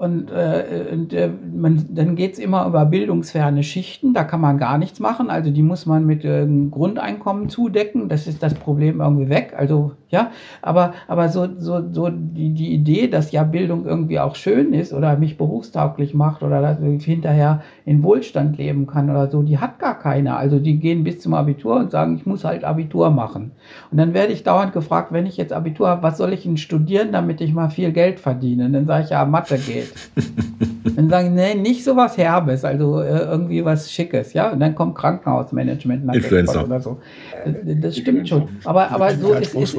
und, 0.01 0.31
äh, 0.31 0.87
und 0.93 1.13
äh, 1.13 1.29
man, 1.55 1.85
dann 1.91 2.17
geht's 2.17 2.39
immer 2.39 2.67
über 2.67 2.87
bildungsferne 2.87 3.63
Schichten, 3.63 4.15
da 4.15 4.25
kann 4.25 4.41
man 4.41 4.57
gar 4.57 4.79
nichts 4.79 4.99
machen. 4.99 5.29
Also 5.29 5.51
die 5.51 5.63
muss 5.63 5.85
man 5.85 6.07
mit 6.07 6.25
äh, 6.25 6.47
Grundeinkommen 6.71 7.51
zudecken. 7.51 8.09
Das 8.09 8.27
ist 8.27 8.43
das 8.43 8.55
Problem 8.55 9.03
irgendwie 9.03 9.29
weg. 9.29 9.53
Also 9.55 9.93
ja, 10.09 10.31
aber, 10.63 10.95
aber 11.07 11.29
so, 11.29 11.49
so, 11.59 11.83
so 11.93 12.09
die, 12.09 12.55
die 12.55 12.73
Idee, 12.73 13.09
dass 13.09 13.31
ja 13.31 13.43
Bildung 13.43 13.85
irgendwie 13.85 14.19
auch 14.19 14.37
schön 14.37 14.73
ist 14.73 14.95
oder 14.95 15.19
mich 15.19 15.37
berufstauglich 15.37 16.15
macht 16.15 16.43
oder 16.43 16.63
dass 16.63 16.81
ich 16.81 17.05
hinterher 17.05 17.61
in 17.91 18.05
Wohlstand 18.05 18.57
leben 18.57 18.87
kann 18.87 19.11
oder 19.11 19.27
so, 19.27 19.43
die 19.43 19.59
hat 19.59 19.81
gar 19.81 19.99
keiner. 19.99 20.37
Also 20.37 20.61
die 20.61 20.79
gehen 20.79 21.03
bis 21.03 21.19
zum 21.19 21.35
Abitur 21.35 21.75
und 21.75 21.91
sagen, 21.91 22.15
ich 22.15 22.25
muss 22.25 22.45
halt 22.45 22.63
Abitur 22.63 23.11
machen. 23.11 23.51
Und 23.91 23.99
dann 23.99 24.15
werde 24.15 24.33
ich 24.33 24.45
dauernd 24.45 24.73
gefragt, 24.73 25.11
wenn 25.11 25.27
ich 25.27 25.37
jetzt 25.37 25.53
Abitur 25.53 25.89
habe, 25.89 26.05
was 26.05 26.17
soll 26.17 26.33
ich 26.33 26.45
denn 26.45 26.57
studieren, 26.57 27.11
damit 27.11 27.41
ich 27.41 27.53
mal 27.53 27.69
viel 27.69 27.91
Geld 27.91 28.21
verdiene? 28.21 28.67
Und 28.67 28.75
dann 28.75 28.87
sage 28.87 29.03
ich, 29.03 29.11
ja, 29.11 29.25
Mathe 29.25 29.59
geht. 29.59 29.93
dann 30.97 31.09
sagen, 31.09 31.35
nee, 31.35 31.57
nicht 31.57 31.83
so 31.83 31.97
was 31.97 32.17
Herbes, 32.17 32.65
also 32.65 33.01
äh, 33.01 33.25
irgendwie 33.25 33.65
was 33.65 33.91
Schickes, 33.91 34.35
ja. 34.35 34.53
Und 34.53 34.61
dann 34.61 34.77
kommt 34.77 34.95
Krankenhausmanagement 34.95 36.15
Influencer 36.15 36.67
oder 36.67 36.79
so. 36.79 36.99
Das, 37.45 37.55
das 37.81 37.97
stimmt 37.97 38.29
schon. 38.29 38.51
Aber, 38.63 38.89
aber 38.93 39.11
so 39.17 39.33
ist, 39.33 39.57
ist, 39.57 39.77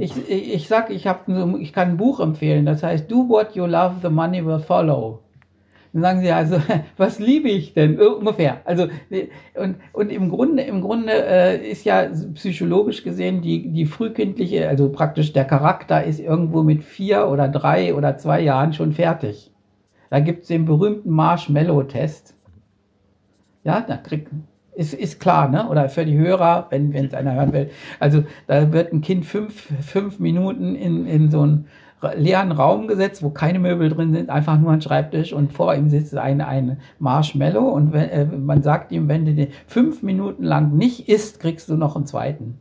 ich, 0.00 0.12
ich, 0.28 0.54
ich 0.54 0.66
sag, 0.66 0.90
ich, 0.90 1.06
hab, 1.06 1.28
ich 1.60 1.72
kann 1.72 1.90
ein 1.90 1.96
Buch 1.98 2.18
empfehlen, 2.18 2.66
das 2.66 2.82
heißt, 2.82 3.08
Do 3.08 3.28
what 3.28 3.54
you 3.54 3.64
love, 3.64 3.94
the 4.02 4.10
money 4.10 4.44
will 4.44 4.58
follow. 4.58 5.20
Dann 5.94 6.02
sagen 6.02 6.20
sie 6.22 6.32
also, 6.32 6.56
was 6.96 7.20
liebe 7.20 7.48
ich 7.48 7.72
denn? 7.72 8.00
Ungefähr. 8.00 8.60
Also, 8.64 8.88
und, 9.54 9.76
und 9.92 10.10
im 10.10 10.28
Grunde, 10.28 10.64
im 10.64 10.80
Grunde 10.80 11.12
äh, 11.12 11.70
ist 11.70 11.84
ja 11.84 12.08
psychologisch 12.34 13.04
gesehen 13.04 13.42
die, 13.42 13.70
die 13.70 13.86
frühkindliche, 13.86 14.68
also 14.68 14.90
praktisch 14.90 15.32
der 15.32 15.44
Charakter 15.44 16.02
ist 16.02 16.18
irgendwo 16.18 16.64
mit 16.64 16.82
vier 16.82 17.28
oder 17.28 17.48
drei 17.48 17.94
oder 17.94 18.18
zwei 18.18 18.40
Jahren 18.40 18.72
schon 18.72 18.92
fertig. 18.92 19.52
Da 20.10 20.18
gibt 20.18 20.42
es 20.42 20.48
den 20.48 20.64
berühmten 20.64 21.10
Marshmallow-Test. 21.10 22.34
Ja, 23.62 23.80
da 23.80 23.96
kriegt, 23.96 24.30
ist, 24.74 24.94
ist 24.94 25.20
klar, 25.20 25.48
ne? 25.48 25.68
Oder 25.68 25.88
für 25.88 26.04
die 26.04 26.18
Hörer, 26.18 26.66
wenn 26.70 26.92
es 26.92 27.14
einer 27.14 27.34
hören 27.34 27.52
will. 27.52 27.70
Also 28.00 28.24
da 28.48 28.72
wird 28.72 28.92
ein 28.92 29.00
Kind 29.00 29.26
fünf, 29.26 29.68
fünf 29.80 30.18
Minuten 30.18 30.74
in, 30.74 31.06
in 31.06 31.30
so 31.30 31.42
einen 31.42 31.68
leeren 32.16 32.52
Raum 32.52 32.86
gesetzt, 32.86 33.22
wo 33.22 33.30
keine 33.30 33.58
Möbel 33.58 33.88
drin 33.88 34.12
sind, 34.12 34.30
einfach 34.30 34.58
nur 34.58 34.72
ein 34.72 34.82
Schreibtisch 34.82 35.32
und 35.32 35.52
vor 35.52 35.74
ihm 35.74 35.88
sitzt 35.88 36.16
ein, 36.16 36.40
ein 36.40 36.78
Marshmallow 36.98 37.68
und 37.68 37.92
wenn, 37.92 38.08
äh, 38.08 38.24
man 38.24 38.62
sagt 38.62 38.92
ihm, 38.92 39.08
wenn 39.08 39.24
du 39.24 39.34
den 39.34 39.48
fünf 39.66 40.02
Minuten 40.02 40.44
lang 40.44 40.76
nicht 40.76 41.08
isst, 41.08 41.40
kriegst 41.40 41.68
du 41.68 41.76
noch 41.76 41.96
einen 41.96 42.06
zweiten. 42.06 42.58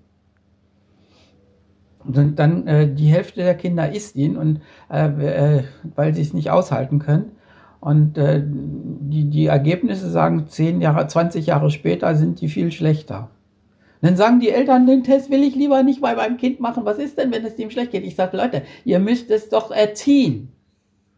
Und 2.06 2.38
dann 2.38 2.68
äh, 2.68 2.94
die 2.94 3.08
Hälfte 3.08 3.42
der 3.42 3.56
Kinder 3.56 3.92
isst 3.92 4.16
ihn 4.16 4.38
und 4.38 4.62
äh, 4.92 5.08
äh, 5.08 5.64
weil 5.96 6.14
sie 6.14 6.22
es 6.22 6.34
nicht 6.34 6.50
aushalten 6.52 7.00
können. 7.00 7.32
Und 7.80 8.18
äh, 8.18 8.42
die, 8.46 9.30
die 9.30 9.48
Ergebnisse 9.48 10.10
sagen, 10.10 10.48
zehn 10.48 10.82
Jahre, 10.82 11.08
20 11.08 11.46
Jahre 11.46 11.70
später 11.70 12.16
sind 12.16 12.42
die 12.42 12.48
viel 12.48 12.72
schlechter. 12.72 13.30
Dann 14.04 14.18
sagen 14.18 14.42
die 14.42 14.50
Eltern, 14.50 14.86
den 14.86 15.06
Test 15.06 15.30
will 15.30 15.44
ich 15.44 15.56
lieber 15.56 15.82
nicht 15.82 16.02
bei 16.02 16.14
meinem 16.14 16.36
Kind 16.36 16.60
machen. 16.60 16.84
Was 16.84 16.98
ist 16.98 17.18
denn, 17.18 17.32
wenn 17.32 17.46
es 17.46 17.56
dem 17.56 17.72
schlecht 17.72 17.92
geht? 17.92 18.04
Ich 18.04 18.18
sage, 18.18 18.36
Leute, 18.36 18.64
ihr 18.84 19.00
müsst 19.00 19.32
es 19.32 19.48
doch 19.48 19.72
erziehen. 19.72 20.52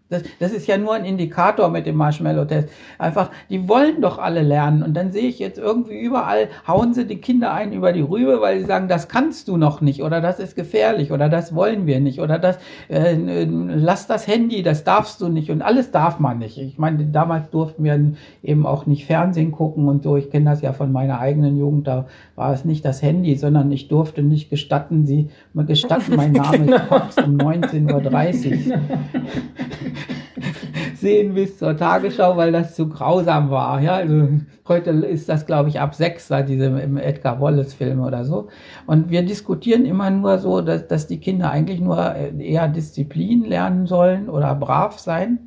Das, 0.08 0.22
das 0.40 0.54
ist 0.54 0.68
ja 0.68 0.78
nur 0.78 0.94
ein 0.94 1.04
Indikator 1.04 1.70
mit 1.70 1.88
dem 1.88 1.96
Marshmallow-Test. 1.96 2.70
Einfach, 3.00 3.32
die 3.50 3.68
wollen 3.68 4.02
doch 4.02 4.20
alle 4.20 4.44
lernen. 4.44 4.84
Und 4.84 4.94
dann 4.94 5.12
sehe 5.12 5.28
ich 5.28 5.40
jetzt 5.40 5.58
irgendwie 5.58 6.00
überall, 6.00 6.50
hauen 6.68 6.94
sie 6.94 7.08
die 7.08 7.18
Kinder 7.18 7.52
ein 7.52 7.74
über 7.74 7.92
die 7.92 8.02
Rübe, 8.02 8.40
weil 8.40 8.60
sie 8.60 8.66
sagen, 8.66 8.88
das 8.88 9.08
kannst 9.08 9.48
du 9.48 9.58
noch 9.58 9.82
nicht 9.82 10.04
oder 10.04 10.22
das 10.22 10.40
ist 10.40 10.56
gefährlich 10.56 11.12
oder 11.12 11.28
das 11.28 11.56
wollen 11.56 11.88
wir 11.88 12.00
nicht 12.00 12.20
oder 12.20 12.38
das, 12.38 12.60
äh, 12.88 13.16
lass 13.50 14.06
das 14.06 14.28
Handy, 14.28 14.62
das 14.62 14.84
darfst 14.84 15.22
du 15.22 15.28
nicht 15.28 15.50
und 15.50 15.64
alles 15.64 15.90
darf 15.90 16.20
man 16.20 16.38
nicht. 16.38 16.60
Ich 16.60 16.78
meine, 16.78 17.04
damals 17.06 17.50
durften 17.50 17.84
wir 17.84 18.14
eben 18.44 18.68
auch 18.68 18.86
nicht 18.86 19.08
Fernsehen 19.08 19.52
gucken 19.52 19.88
und 19.88 20.04
so. 20.04 20.18
Ich 20.18 20.30
kenne 20.30 20.52
das 20.52 20.62
ja 20.62 20.74
von 20.74 20.92
meiner 20.92 21.20
eigenen 21.20 21.58
Jugend, 21.58 21.88
da 21.88 22.06
war 22.36 22.54
es 22.54 22.64
nicht 22.64 22.86
das 22.86 23.02
Handy, 23.02 23.36
sondern 23.38 23.72
ich 23.72 23.88
durfte 23.88 24.22
nicht 24.22 24.52
gestatten, 24.52 25.08
sie, 25.08 25.30
gestatten, 25.56 26.16
mein 26.16 26.34
Name 26.34 26.58
genau. 26.66 27.02
ist 27.10 27.24
um 27.24 27.38
19.30 27.38 28.70
Uhr. 28.70 28.78
sehen 30.96 31.34
bis 31.34 31.58
zur 31.58 31.78
Tagesschau, 31.78 32.38
weil 32.38 32.52
das 32.52 32.76
zu 32.76 32.90
grausam 32.90 33.50
war. 33.50 33.82
Ja, 33.82 33.96
also 33.96 34.30
heute 34.68 34.92
ist 34.92 35.30
das, 35.30 35.46
glaube 35.46 35.70
ich, 35.70 35.80
ab 35.80 35.96
sechs, 35.96 36.28
da 36.28 36.42
diese 36.42 36.66
im 36.66 36.98
Edgar 36.98 37.40
Wallace-Film 37.40 38.02
oder 38.02 38.26
so. 38.26 38.48
Und 38.86 39.10
wir 39.10 39.24
diskutieren 39.24 39.86
immer 39.86 40.10
nur 40.10 40.38
so, 40.40 40.62
dass, 40.62 40.88
dass 40.88 41.08
die 41.08 41.20
Kinder 41.20 41.52
eigentlich 41.52 41.80
nur 41.80 42.16
eher 42.16 42.68
Disziplin 42.68 43.44
lernen 43.46 43.88
sollen 43.88 44.30
oder 44.30 44.56
brav 44.56 45.00
sein 45.00 45.40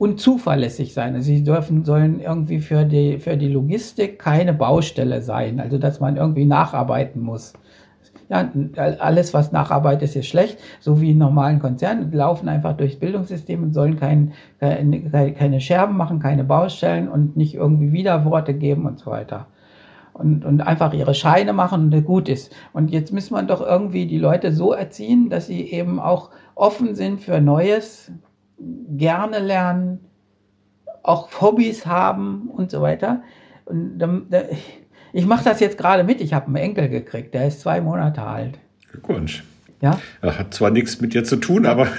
und 0.00 0.18
zuverlässig 0.18 0.94
sein. 0.94 1.14
Also 1.14 1.26
sie 1.26 1.44
dürfen, 1.44 1.84
sollen 1.84 2.20
irgendwie 2.20 2.60
für 2.60 2.86
die, 2.86 3.18
für 3.18 3.36
die 3.36 3.48
Logistik 3.48 4.18
keine 4.18 4.54
Baustelle 4.54 5.20
sein. 5.20 5.60
Also, 5.60 5.76
dass 5.76 6.00
man 6.00 6.16
irgendwie 6.16 6.46
nacharbeiten 6.46 7.20
muss. 7.20 7.52
Ja, 8.30 8.48
alles, 8.76 9.34
was 9.34 9.50
nacharbeitet, 9.50 10.14
ist 10.14 10.26
schlecht, 10.28 10.56
so 10.78 11.00
wie 11.00 11.10
in 11.10 11.18
normalen 11.18 11.58
Konzernen, 11.58 12.12
laufen 12.12 12.48
einfach 12.48 12.76
durchs 12.76 12.94
Bildungssystem 12.94 13.60
und 13.60 13.74
sollen 13.74 13.98
kein, 13.98 14.34
keine, 14.60 15.32
keine 15.34 15.60
Scherben 15.60 15.96
machen, 15.96 16.20
keine 16.20 16.44
Baustellen 16.44 17.08
und 17.08 17.36
nicht 17.36 17.56
irgendwie 17.56 17.90
Widerworte 17.90 18.54
geben 18.54 18.86
und 18.86 19.00
so 19.00 19.10
weiter. 19.10 19.46
Und, 20.12 20.44
und 20.44 20.60
einfach 20.60 20.92
ihre 20.92 21.14
Scheine 21.14 21.52
machen 21.52 21.92
und 21.92 22.04
gut 22.04 22.28
ist. 22.28 22.54
Und 22.72 22.92
jetzt 22.92 23.12
muss 23.12 23.32
man 23.32 23.48
doch 23.48 23.60
irgendwie 23.60 24.06
die 24.06 24.18
Leute 24.18 24.52
so 24.52 24.72
erziehen, 24.72 25.28
dass 25.28 25.48
sie 25.48 25.68
eben 25.68 25.98
auch 25.98 26.30
offen 26.54 26.94
sind 26.94 27.20
für 27.20 27.40
Neues, 27.40 28.12
gerne 28.96 29.40
lernen, 29.40 29.98
auch 31.02 31.28
Hobbys 31.40 31.84
haben 31.84 32.48
und 32.54 32.70
so 32.70 32.80
weiter. 32.80 33.22
Und 33.64 33.98
dann, 33.98 34.26
ich 35.12 35.26
mache 35.26 35.44
das 35.44 35.60
jetzt 35.60 35.78
gerade 35.78 36.04
mit. 36.04 36.20
Ich 36.20 36.32
habe 36.32 36.46
einen 36.46 36.56
Enkel 36.56 36.88
gekriegt, 36.88 37.34
der 37.34 37.48
ist 37.48 37.60
zwei 37.60 37.80
Monate 37.80 38.22
alt. 38.22 38.58
Glückwunsch. 38.90 39.44
Ja? 39.80 39.98
Er 40.20 40.38
hat 40.38 40.52
zwar 40.52 40.70
nichts 40.70 41.00
mit 41.00 41.14
dir 41.14 41.24
zu 41.24 41.36
tun, 41.36 41.64
aber. 41.64 41.88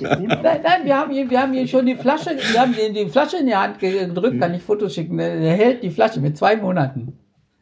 nein, 0.00 0.28
nein, 0.40 0.84
wir 0.84 0.96
haben, 0.96 1.12
hier, 1.12 1.30
wir 1.30 1.40
haben 1.40 1.52
hier 1.52 1.68
schon 1.68 1.86
die 1.86 1.94
Flasche, 1.94 2.30
wir 2.30 2.60
haben 2.60 2.74
die, 2.74 2.92
die 2.92 3.08
Flasche 3.08 3.36
in 3.38 3.46
die 3.46 3.54
Hand 3.54 3.78
gedrückt, 3.78 4.40
kann 4.40 4.54
ich 4.54 4.62
Fotos 4.62 4.94
schicken. 4.94 5.18
Er 5.18 5.54
hält 5.54 5.82
die 5.82 5.90
Flasche 5.90 6.20
mit 6.20 6.36
zwei 6.36 6.56
Monaten 6.56 7.12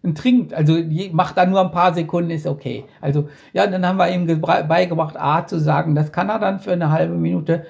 und 0.02 0.16
trinkt. 0.16 0.54
Also 0.54 0.78
macht 1.12 1.36
da 1.36 1.44
nur 1.44 1.60
ein 1.60 1.72
paar 1.72 1.92
Sekunden, 1.92 2.30
ist 2.30 2.46
okay. 2.46 2.84
Also 3.00 3.28
ja, 3.52 3.66
dann 3.66 3.86
haben 3.86 3.98
wir 3.98 4.08
ihm 4.08 4.40
beigebracht, 4.40 5.16
A 5.18 5.46
zu 5.46 5.58
sagen, 5.58 5.94
das 5.94 6.10
kann 6.10 6.30
er 6.30 6.38
dann 6.38 6.60
für 6.60 6.72
eine 6.72 6.90
halbe 6.90 7.16
Minute 7.16 7.66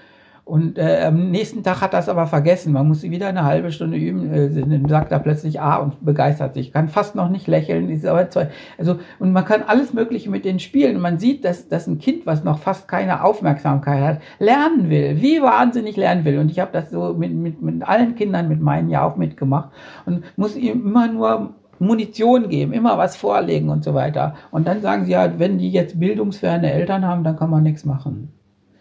und 0.47 0.79
äh, 0.79 1.03
am 1.07 1.33
nächsten 1.33 1.65
Tag 1.65 1.81
hat 1.81 1.93
es 1.93 2.09
aber 2.09 2.29
vergessen. 2.29 2.73
Man 2.73 2.87
muss 2.87 3.03
wieder 3.03 3.27
eine 3.27 3.43
halbe 3.43 3.73
Stunde 3.73 3.97
üben. 3.97 4.33
Äh, 4.33 4.89
sagt 4.89 5.11
er 5.11 5.19
plötzlich 5.19 5.61
A 5.61 5.79
und 5.79 6.05
begeistert 6.05 6.55
sich. 6.55 6.73
Kann 6.73 6.87
fast 6.87 7.17
noch 7.17 7.29
nicht 7.29 7.49
lächeln. 7.49 7.91
Ist 7.91 8.07
aber 8.07 8.31
zwei, 8.31 8.51
also, 8.79 9.01
und 9.19 9.33
man 9.33 9.45
kann 9.45 9.65
alles 9.67 9.93
Mögliche 9.93 10.31
mit 10.31 10.45
denen 10.45 10.61
spielen. 10.61 10.95
Und 10.95 11.03
man 11.03 11.19
sieht, 11.19 11.45
dass, 11.45 11.67
dass 11.67 11.89
ein 11.89 11.99
Kind, 11.99 12.27
was 12.27 12.45
noch 12.45 12.61
fast 12.61 12.87
keine 12.87 13.25
Aufmerksamkeit 13.25 14.01
hat, 14.01 14.21
lernen 14.39 14.89
will. 14.89 15.21
Wie 15.21 15.43
wahnsinnig 15.43 15.97
lernen 15.97 16.25
will. 16.25 16.39
Und 16.39 16.49
ich 16.49 16.61
habe 16.61 16.71
das 16.73 16.93
so 16.93 17.15
mit, 17.15 17.35
mit, 17.35 17.61
mit 17.61 17.83
allen 17.83 18.15
Kindern, 18.15 18.47
mit 18.47 18.61
meinen 18.61 18.89
ja 18.89 19.05
auch 19.05 19.17
mitgemacht. 19.17 19.71
Und 20.05 20.23
muss 20.37 20.55
ihm 20.55 20.87
immer 20.87 21.09
nur 21.09 21.55
Munition 21.81 22.49
geben, 22.49 22.73
immer 22.73 22.97
was 22.99 23.17
vorlegen 23.17 23.69
und 23.69 23.83
so 23.83 23.95
weiter. 23.95 24.37
Und 24.53 24.69
dann 24.69 24.81
sagen 24.81 25.07
sie 25.07 25.11
ja, 25.11 25.41
wenn 25.41 25.59
die 25.59 25.73
jetzt 25.73 25.99
bildungsferne 25.99 26.71
Eltern 26.71 27.05
haben, 27.05 27.25
dann 27.25 27.35
kann 27.35 27.51
man 27.51 27.65
nichts 27.65 27.85
machen. 27.85 28.36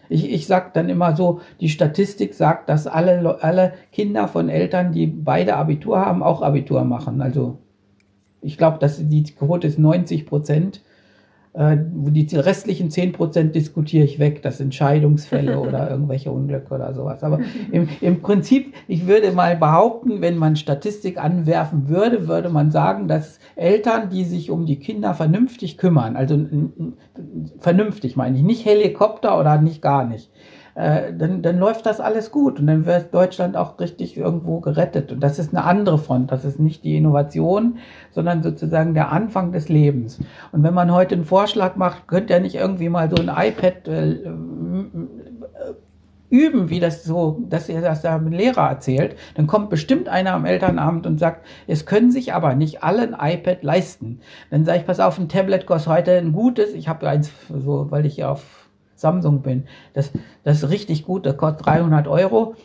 Ich, 0.08 0.30
ich 0.30 0.46
sage 0.46 0.70
dann 0.72 0.88
immer 0.88 1.16
so, 1.16 1.40
die 1.60 1.68
Statistik 1.68 2.34
sagt, 2.34 2.68
dass 2.68 2.86
alle, 2.86 3.42
alle 3.42 3.74
Kinder 3.92 4.28
von 4.28 4.48
Eltern, 4.48 4.92
die 4.92 5.06
beide 5.06 5.56
Abitur 5.56 5.98
haben, 5.98 6.22
auch 6.22 6.42
Abitur 6.42 6.84
machen. 6.84 7.20
Also 7.20 7.58
ich 8.40 8.56
glaube, 8.58 8.78
dass 8.78 9.00
die 9.08 9.24
Quote 9.24 9.66
ist 9.66 9.78
90 9.78 10.26
Prozent. 10.26 10.82
Äh, 11.56 11.76
die 11.78 12.36
restlichen 12.36 12.90
10% 12.90 13.44
diskutiere 13.44 14.04
ich 14.04 14.18
weg, 14.18 14.42
das 14.42 14.60
Entscheidungsfälle 14.60 15.58
oder 15.66 15.90
irgendwelche 15.90 16.30
Unglücke 16.30 16.74
oder 16.74 16.92
sowas. 16.92 17.24
Aber 17.24 17.40
im, 17.72 17.88
im 18.02 18.20
Prinzip, 18.20 18.74
ich 18.88 19.06
würde 19.06 19.32
mal 19.32 19.56
behaupten, 19.56 20.20
wenn 20.20 20.36
man 20.36 20.56
Statistik 20.56 21.16
anwerfen 21.16 21.88
würde, 21.88 22.28
würde 22.28 22.50
man 22.50 22.70
sagen, 22.70 23.08
dass 23.08 23.40
Eltern, 23.54 24.10
die 24.10 24.24
sich 24.24 24.50
um 24.50 24.66
die 24.66 24.78
Kinder 24.78 25.14
vernünftig 25.14 25.78
kümmern, 25.78 26.14
also 26.16 26.38
vernünftig 27.58 28.16
meine 28.16 28.36
ich, 28.36 28.42
nicht 28.42 28.66
Helikopter 28.66 29.40
oder 29.40 29.60
nicht 29.60 29.80
gar 29.80 30.04
nicht, 30.04 30.30
äh, 30.76 31.14
dann, 31.14 31.40
dann 31.40 31.58
läuft 31.58 31.86
das 31.86 32.00
alles 32.00 32.30
gut 32.30 32.60
und 32.60 32.66
dann 32.66 32.84
wird 32.84 33.14
Deutschland 33.14 33.56
auch 33.56 33.80
richtig 33.80 34.14
irgendwo 34.14 34.60
gerettet. 34.60 35.10
Und 35.10 35.20
das 35.20 35.38
ist 35.38 35.54
eine 35.54 35.64
andere 35.64 35.96
Front. 35.96 36.30
Das 36.30 36.44
ist 36.44 36.60
nicht 36.60 36.84
die 36.84 36.98
Innovation, 36.98 37.78
sondern 38.10 38.42
sozusagen 38.42 38.92
der 38.92 39.10
Anfang 39.10 39.52
des 39.52 39.70
Lebens. 39.70 40.18
Und 40.52 40.62
wenn 40.62 40.74
man 40.74 40.92
heute 40.92 41.14
einen 41.14 41.24
Vorschlag 41.24 41.76
macht, 41.76 42.06
könnt 42.08 42.28
ihr 42.28 42.40
nicht 42.40 42.56
irgendwie 42.56 42.90
mal 42.90 43.08
so 43.08 43.16
ein 43.16 43.30
iPad 43.34 43.88
äh, 43.88 44.10
äh, 44.10 44.26
üben, 46.28 46.68
wie 46.68 46.80
das 46.80 47.04
so, 47.04 47.42
dass 47.48 47.70
ihr 47.70 47.80
das 47.80 48.02
da 48.02 48.18
mit 48.18 48.34
Lehrer 48.34 48.68
erzählt, 48.68 49.16
dann 49.34 49.46
kommt 49.46 49.70
bestimmt 49.70 50.10
einer 50.10 50.34
am 50.34 50.44
Elternabend 50.44 51.06
und 51.06 51.18
sagt, 51.18 51.46
es 51.66 51.86
können 51.86 52.12
sich 52.12 52.34
aber 52.34 52.54
nicht 52.54 52.82
alle 52.82 53.00
ein 53.00 53.16
iPad 53.18 53.62
leisten. 53.62 54.20
Dann 54.50 54.66
sage 54.66 54.80
ich, 54.80 54.86
pass 54.86 55.00
auf, 55.00 55.18
ein 55.18 55.30
Tablet 55.30 55.64
kostet 55.64 55.90
heute 55.90 56.18
ein 56.18 56.32
gutes, 56.32 56.74
ich 56.74 56.86
habe 56.86 57.08
eins 57.08 57.30
so, 57.48 57.90
weil 57.90 58.04
ich 58.04 58.18
ja 58.18 58.30
auf 58.30 58.65
Samsung 58.96 59.42
bin. 59.42 59.64
Das, 59.92 60.10
das 60.42 60.62
ist 60.62 60.70
richtig 60.70 61.04
gut, 61.04 61.26
das 61.26 61.36
kostet 61.36 61.66
300 61.66 62.08
Euro. 62.08 62.56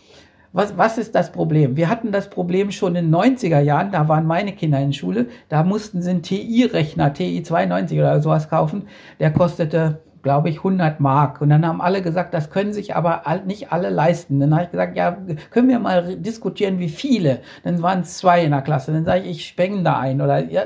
Was, 0.54 0.78
was 0.78 0.98
ist 0.98 1.16
das 1.16 1.32
Problem? 1.32 1.78
Wir 1.78 1.88
hatten 1.88 2.12
das 2.12 2.30
Problem 2.30 2.72
schon 2.72 2.96
in 2.96 3.06
den 3.06 3.16
90er 3.16 3.60
Jahren, 3.62 3.92
da 3.92 4.10
waren 4.10 4.26
meine 4.26 4.52
Kinder 4.52 4.80
in 4.82 4.92
Schule, 4.92 5.28
da 5.48 5.64
mussten 5.64 6.02
sie 6.02 6.10
einen 6.10 6.24
TI-Rechner, 6.24 7.14
TI 7.14 7.42
92 7.42 7.98
oder 7.98 8.20
sowas 8.22 8.50
kaufen, 8.50 8.88
der 9.22 9.32
kostete, 9.32 10.02
glaube 10.24 10.50
ich, 10.50 10.58
100 10.58 11.00
Mark. 11.00 11.40
Und 11.40 11.52
dann 11.52 11.66
haben 11.66 11.80
alle 11.80 12.02
gesagt, 12.02 12.34
das 12.34 12.50
können 12.50 12.74
sich 12.74 12.96
aber 12.98 13.24
nicht 13.46 13.72
alle 13.72 13.90
leisten. 13.90 14.42
Dann 14.42 14.54
habe 14.54 14.66
ich 14.66 14.72
gesagt, 14.72 14.98
ja, 14.98 15.18
können 15.52 15.70
wir 15.70 15.80
mal 15.80 16.18
diskutieren, 16.18 16.80
wie 16.80 16.90
viele? 16.90 17.40
Dann 17.64 17.82
waren 17.82 18.02
es 18.02 18.18
zwei 18.18 18.44
in 18.44 18.52
der 18.52 18.62
Klasse. 18.62 18.92
Dann 18.92 19.06
sage 19.06 19.22
ich, 19.22 19.38
ich 19.38 19.48
spende 19.48 19.96
ein 19.96 20.22
oder 20.22 20.44
ja, 20.44 20.64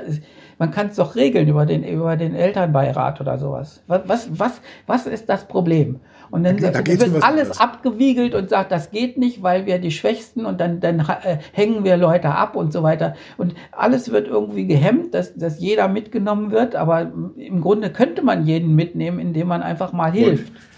man 0.58 0.70
kann 0.70 0.88
es 0.88 0.96
doch 0.96 1.16
regeln 1.16 1.48
über 1.48 1.66
den, 1.66 1.84
über 1.84 2.16
den 2.16 2.34
Elternbeirat 2.34 3.20
oder 3.20 3.38
sowas. 3.38 3.82
Was, 3.86 4.02
was, 4.06 4.28
was, 4.38 4.60
was 4.86 5.06
ist 5.06 5.28
das 5.28 5.46
Problem? 5.46 6.00
Und 6.30 6.44
dann 6.44 6.56
da 6.56 6.74
wird 6.74 6.88
alles 6.88 7.22
anderes. 7.22 7.60
abgewiegelt 7.60 8.34
und 8.34 8.50
sagt, 8.50 8.72
das 8.72 8.90
geht 8.90 9.16
nicht, 9.16 9.42
weil 9.42 9.66
wir 9.66 9.78
die 9.78 9.90
Schwächsten 9.90 10.44
und 10.44 10.60
dann, 10.60 10.80
dann 10.80 11.00
äh, 11.00 11.38
hängen 11.52 11.84
wir 11.84 11.96
Leute 11.96 12.30
ab 12.30 12.56
und 12.56 12.72
so 12.72 12.82
weiter. 12.82 13.14
Und 13.36 13.54
alles 13.70 14.10
wird 14.10 14.26
irgendwie 14.26 14.66
gehemmt, 14.66 15.14
dass, 15.14 15.36
dass 15.36 15.60
jeder 15.60 15.88
mitgenommen 15.88 16.50
wird, 16.50 16.74
aber 16.74 17.12
im 17.36 17.60
Grunde 17.60 17.90
könnte 17.90 18.22
man 18.22 18.44
jeden 18.44 18.74
mitnehmen, 18.74 19.20
indem 19.20 19.48
man 19.48 19.62
einfach 19.62 19.92
mal 19.92 20.10
hilft. 20.10 20.48
Und 20.48 20.75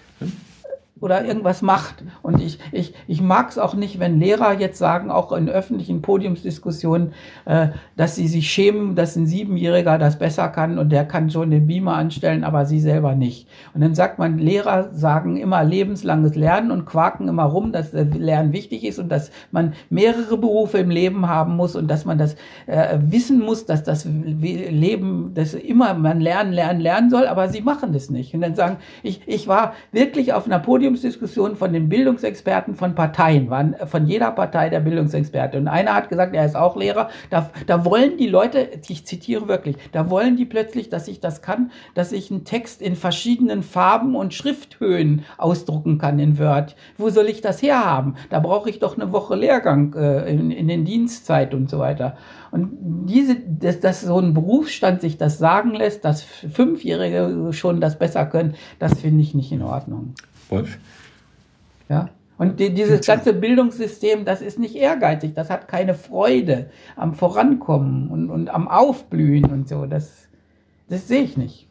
oder 1.01 1.25
irgendwas 1.25 1.63
macht. 1.63 2.05
Und 2.23 2.41
ich, 2.41 2.59
ich, 2.73 2.95
ich 3.07 3.21
mag 3.21 3.51
es 3.51 3.59
auch 3.59 3.75
nicht, 3.75 4.01
wenn 4.01 4.19
Lehrer 4.19 4.59
jetzt 4.59 4.79
sagen, 4.79 5.11
auch 5.11 5.33
in 5.33 5.49
öffentlichen 5.49 6.03
Podiumsdiskussionen, 6.03 7.13
äh, 7.45 7.69
dass 7.97 8.17
sie 8.17 8.29
sich 8.29 8.51
schämen, 8.51 8.95
dass 8.95 9.17
ein 9.17 9.27
Siebenjähriger 9.27 9.99
das 9.99 10.19
besser 10.19 10.49
kann 10.49 10.79
und 10.79 10.91
der 10.91 11.05
kann 11.05 11.31
schon 11.31 11.51
den 11.51 11.67
Beamer 11.67 11.95
anstellen, 11.95 12.45
aber 12.45 12.67
sie 12.67 12.81
selber 12.81 13.15
nicht. 13.15 13.49
Und 13.75 13.81
dann 13.81 13.95
sagt 13.95 14.19
man, 14.19 14.39
Lehrer 14.39 14.91
sagen 14.93 15.37
immer 15.37 15.65
lebenslanges 15.65 16.35
Lernen 16.35 16.71
und 16.71 16.87
quaken 16.87 17.29
immer 17.29 17.45
rum, 17.45 17.73
dass 17.73 17.91
das 17.93 18.09
Lernen 18.15 18.53
wichtig 18.53 18.85
ist 18.85 18.99
und 18.99 19.09
dass 19.09 19.31
man 19.51 19.75
mehrere 19.91 20.37
Berufe 20.37 20.79
im 20.79 20.91
Leben 20.91 21.29
haben 21.29 21.57
muss 21.57 21.77
und 21.77 21.89
dass 21.89 22.05
man 22.05 22.19
das 22.19 22.37
äh, 22.67 22.99
wissen 23.01 23.41
muss, 23.41 23.67
dass 23.67 23.83
das 23.83 24.05
Leben, 24.05 25.33
dass 25.35 25.55
immer 25.55 25.95
man 25.95 26.21
lernen, 26.21 26.53
lernen, 26.53 26.81
lernen 26.81 27.11
soll, 27.11 27.27
aber 27.27 27.49
sie 27.49 27.61
machen 27.61 27.93
das 27.93 28.11
nicht. 28.11 28.35
Und 28.35 28.41
dann 28.41 28.55
sagen, 28.55 28.77
ich, 29.03 29.21
ich 29.27 29.49
war 29.49 29.75
wirklich 29.93 30.33
auf 30.33 30.47
einer 30.47 30.59
Podium 30.59 30.88
Podiumsdiskussion 30.89 31.57
von 31.57 31.73
den 31.73 31.89
Bildungsexperten 31.89 32.75
von 32.75 32.95
Parteien, 32.95 33.51
waren 33.51 33.77
von 33.87 34.07
jeder 34.07 34.31
Partei 34.31 34.71
der 34.71 34.81
Bildungsexperte. 34.81 35.59
Und 35.59 35.69
einer 35.69 35.95
hat 35.95 36.09
gesagt, 36.09 36.35
er 36.35 36.47
ist 36.47 36.57
auch 36.57 36.77
Lehrer. 36.77 37.11
Da, 37.29 37.51
da 37.67 37.85
wollen 37.85 38.17
die 38.17 38.27
Leute, 38.27 38.69
ich 38.89 39.07
zitiere 39.07 39.49
wirklich, 39.49 39.77
da 39.93 40.09
wollen 40.09 40.37
die 40.37 40.47
plötzlich, 40.47 40.89
dass 40.89 41.09
ich 41.09 41.21
das 41.21 41.43
kann, 41.43 41.71
dass 41.95 42.13
ich 42.13 42.31
einen 42.31 42.45
Text 42.45 42.81
in 42.81 42.97
verschiedenen 42.97 43.63
Farben 43.63 44.17
und 44.17 44.33
Schrifthöhen 44.33 45.25
ausdrucken 45.37 45.99
kann 45.99 46.19
in 46.19 46.39
Word. 46.39 46.75
Wo 46.97 47.11
soll 47.11 47.27
ich 47.27 47.43
das 47.43 47.61
herhaben? 47.61 48.15
Da 48.31 48.41
brauche 48.41 48.71
ich 48.71 48.79
doch 48.79 48.97
eine 48.97 49.13
Woche 49.13 49.37
Lehrgang 49.37 49.95
äh, 49.95 50.31
in, 50.31 50.51
in 50.51 50.69
den 50.69 50.85
Dienstzeit 50.87 51.53
und 51.53 51.69
so 51.69 51.79
weiter. 51.79 52.17
Und 52.51 52.71
diese, 53.07 53.37
dass, 53.37 53.81
dass 53.81 54.01
so 54.01 54.19
ein 54.19 54.33
Berufsstand 54.33 55.03
sich 55.03 55.19
das 55.19 55.39
sagen 55.39 55.75
lässt, 55.75 56.05
dass 56.05 56.23
Fünfjährige 56.23 57.53
schon 57.53 57.81
das 57.81 57.99
besser 57.99 58.25
können, 58.25 58.55
das 58.79 59.01
finde 59.01 59.23
ich 59.23 59.35
nicht 59.35 59.53
in 59.53 59.63
Ordnung. 59.63 60.15
Wolf? 60.49 60.79
Ja. 61.89 62.11
Und 62.39 62.61
die, 62.61 62.73
dieses 62.73 63.05
ganze 63.05 63.33
Bildungssystem, 63.33 64.25
das 64.25 64.43
ist 64.43 64.61
nicht 64.61 64.77
ehrgeizig, 64.77 65.35
das 65.35 65.51
hat 65.51 65.67
keine 65.67 65.95
Freude 65.95 66.71
am 66.95 67.15
Vorankommen 67.15 68.09
und, 68.09 68.31
und 68.31 68.49
am 68.49 68.69
Aufblühen 68.69 69.47
und 69.47 69.69
so. 69.69 69.87
Das, 69.87 70.29
das 70.89 71.09
sehe 71.09 71.23
ich 71.23 71.37
nicht. 71.37 71.69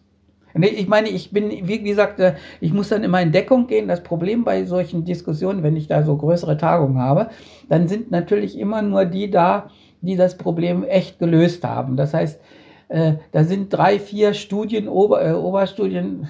Ich 0.54 0.88
meine, 0.88 1.10
ich 1.10 1.32
bin, 1.32 1.68
wie 1.68 1.82
gesagt, 1.84 2.20
äh, 2.20 2.36
ich 2.60 2.74
muss 2.74 2.90
dann 2.90 3.04
immer 3.04 3.22
in 3.22 3.32
Deckung 3.32 3.68
gehen. 3.68 3.88
Das 3.88 4.02
Problem 4.02 4.44
bei 4.44 4.66
solchen 4.66 5.06
Diskussionen, 5.06 5.64
wenn 5.64 5.78
ich 5.78 5.88
da 5.88 6.04
so 6.04 6.18
größere 6.18 6.58
Tagungen 6.58 7.00
habe, 7.00 7.30
dann 7.70 7.88
sind 7.88 8.12
natürlich 8.12 8.58
immer 8.58 8.82
nur 8.82 9.06
die 9.06 9.30
da, 9.30 9.70
die 10.02 10.16
das 10.16 10.38
Problem 10.38 10.84
echt 10.84 11.20
gelöst 11.20 11.64
haben. 11.64 11.96
Das 11.96 12.14
heißt, 12.14 12.42
äh, 12.90 13.14
da 13.32 13.44
sind 13.44 13.72
drei, 13.72 14.00
vier 14.00 14.34
Studien, 14.34 14.88
Ober, 14.88 15.26
äh, 15.26 15.34
Oberstudien, 15.34 16.28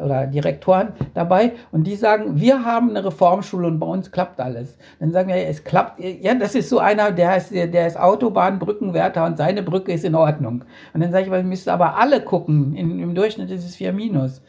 oder 0.00 0.26
Direktoren 0.26 0.88
dabei 1.14 1.52
und 1.72 1.86
die 1.86 1.96
sagen, 1.96 2.40
wir 2.40 2.64
haben 2.64 2.90
eine 2.90 3.04
Reformschule 3.04 3.66
und 3.66 3.78
bei 3.78 3.86
uns 3.86 4.10
klappt 4.10 4.40
alles. 4.40 4.76
Dann 4.98 5.12
sagen 5.12 5.28
wir, 5.28 5.36
es 5.36 5.64
klappt, 5.64 6.00
ja, 6.00 6.34
das 6.34 6.54
ist 6.54 6.68
so 6.68 6.78
einer, 6.78 7.12
der 7.12 7.36
ist, 7.36 7.52
der 7.52 7.86
ist 7.86 7.98
Autobahnbrückenwärter 7.98 9.24
und 9.24 9.36
seine 9.36 9.62
Brücke 9.62 9.92
ist 9.92 10.04
in 10.04 10.14
Ordnung. 10.14 10.64
Und 10.92 11.00
dann 11.00 11.12
sage 11.12 11.24
ich, 11.24 11.30
wir 11.30 11.42
müssen 11.42 11.70
aber 11.70 11.96
alle 11.96 12.20
gucken, 12.20 12.74
in, 12.74 12.98
im 12.98 13.14
Durchschnitt 13.14 13.50
ist 13.50 13.64
es 13.64 13.76
4 13.76 13.92
minus. 13.92 14.42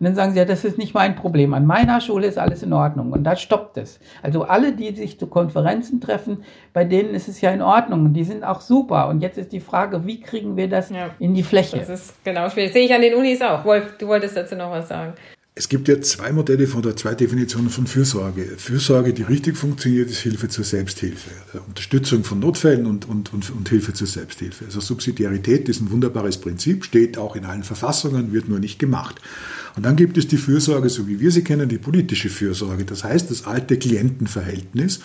Und 0.00 0.04
dann 0.04 0.14
sagen 0.14 0.32
sie, 0.32 0.38
ja, 0.38 0.44
das 0.44 0.64
ist 0.64 0.78
nicht 0.78 0.94
mein 0.94 1.16
Problem. 1.16 1.54
An 1.54 1.66
meiner 1.66 2.00
Schule 2.00 2.26
ist 2.26 2.38
alles 2.38 2.62
in 2.62 2.72
Ordnung. 2.72 3.12
Und 3.12 3.24
da 3.24 3.36
stoppt 3.36 3.76
es. 3.78 3.98
Also 4.22 4.42
alle, 4.42 4.72
die 4.72 4.94
sich 4.94 5.18
zu 5.18 5.26
Konferenzen 5.26 6.00
treffen, 6.00 6.44
bei 6.72 6.84
denen 6.84 7.14
ist 7.14 7.28
es 7.28 7.40
ja 7.40 7.50
in 7.50 7.62
Ordnung. 7.62 8.06
Und 8.06 8.14
die 8.14 8.24
sind 8.24 8.44
auch 8.44 8.60
super. 8.60 9.08
Und 9.08 9.20
jetzt 9.20 9.38
ist 9.38 9.52
die 9.52 9.60
Frage, 9.60 10.06
wie 10.06 10.20
kriegen 10.20 10.56
wir 10.56 10.68
das 10.68 10.90
ja, 10.90 11.10
in 11.18 11.34
die 11.34 11.42
Fläche? 11.42 11.78
Das 11.78 11.88
ist 11.88 12.24
genau 12.24 12.48
schwierig. 12.48 12.72
Sehe 12.72 12.84
ich 12.84 12.94
an 12.94 13.02
den 13.02 13.14
Unis 13.14 13.42
auch. 13.42 13.64
Wolf, 13.64 13.96
du 13.98 14.06
wolltest 14.06 14.36
dazu 14.36 14.54
noch 14.54 14.70
was 14.70 14.88
sagen. 14.88 15.14
Es 15.58 15.68
gibt 15.68 15.88
ja 15.88 16.00
zwei 16.00 16.30
Modelle 16.30 16.68
von 16.68 16.82
der 16.82 16.94
zwei 16.94 17.16
Definitionen 17.16 17.68
von 17.68 17.88
Fürsorge. 17.88 18.44
Fürsorge, 18.58 19.12
die 19.12 19.24
richtig 19.24 19.56
funktioniert, 19.56 20.08
ist 20.08 20.20
Hilfe 20.20 20.48
zur 20.48 20.62
Selbsthilfe. 20.62 21.30
Unterstützung 21.66 22.22
von 22.22 22.38
Notfällen 22.38 22.86
und, 22.86 23.08
und, 23.08 23.32
und, 23.32 23.50
und 23.50 23.68
Hilfe 23.68 23.92
zur 23.92 24.06
Selbsthilfe. 24.06 24.66
Also 24.66 24.78
Subsidiarität 24.78 25.68
ist 25.68 25.80
ein 25.80 25.90
wunderbares 25.90 26.38
Prinzip, 26.38 26.84
steht 26.84 27.18
auch 27.18 27.34
in 27.34 27.44
allen 27.44 27.64
Verfassungen, 27.64 28.32
wird 28.32 28.48
nur 28.48 28.60
nicht 28.60 28.78
gemacht. 28.78 29.20
Und 29.76 29.84
dann 29.84 29.96
gibt 29.96 30.16
es 30.16 30.26
die 30.26 30.36
Fürsorge, 30.36 30.88
so 30.88 31.08
wie 31.08 31.20
wir 31.20 31.30
sie 31.30 31.44
kennen, 31.44 31.68
die 31.68 31.78
politische 31.78 32.28
Fürsorge. 32.28 32.84
Das 32.84 33.04
heißt, 33.04 33.30
das 33.30 33.46
alte 33.46 33.78
Klientenverhältnis, 33.78 35.00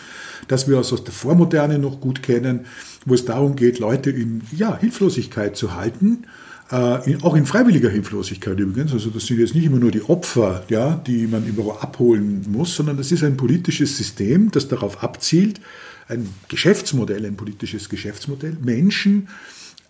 das 0.47 0.67
wir 0.67 0.79
aus 0.79 0.89
der 1.03 1.13
Vormoderne 1.13 1.79
noch 1.79 1.99
gut 1.99 2.23
kennen, 2.23 2.61
wo 3.05 3.13
es 3.13 3.25
darum 3.25 3.55
geht, 3.55 3.79
Leute 3.79 4.09
in 4.09 4.41
ja, 4.55 4.77
Hilflosigkeit 4.77 5.55
zu 5.55 5.75
halten 5.75 6.25
äh, 6.71 7.11
in, 7.11 7.23
auch 7.23 7.35
in 7.35 7.45
freiwilliger 7.45 7.89
Hilflosigkeit 7.89 8.59
übrigens. 8.59 8.93
Also 8.93 9.09
das 9.09 9.25
sind 9.25 9.39
jetzt 9.39 9.55
nicht 9.55 9.65
immer 9.65 9.79
nur 9.79 9.91
die 9.91 10.03
Opfer, 10.03 10.63
ja, 10.69 10.95
die 10.95 11.27
man 11.27 11.45
überall 11.45 11.79
abholen 11.79 12.45
muss, 12.49 12.75
sondern 12.75 12.97
das 12.97 13.11
ist 13.11 13.23
ein 13.23 13.37
politisches 13.37 13.97
System, 13.97 14.51
das 14.51 14.67
darauf 14.67 15.03
abzielt, 15.03 15.61
ein 16.07 16.27
Geschäftsmodell, 16.49 17.25
ein 17.25 17.35
politisches 17.35 17.89
Geschäftsmodell, 17.89 18.57
Menschen, 18.61 19.27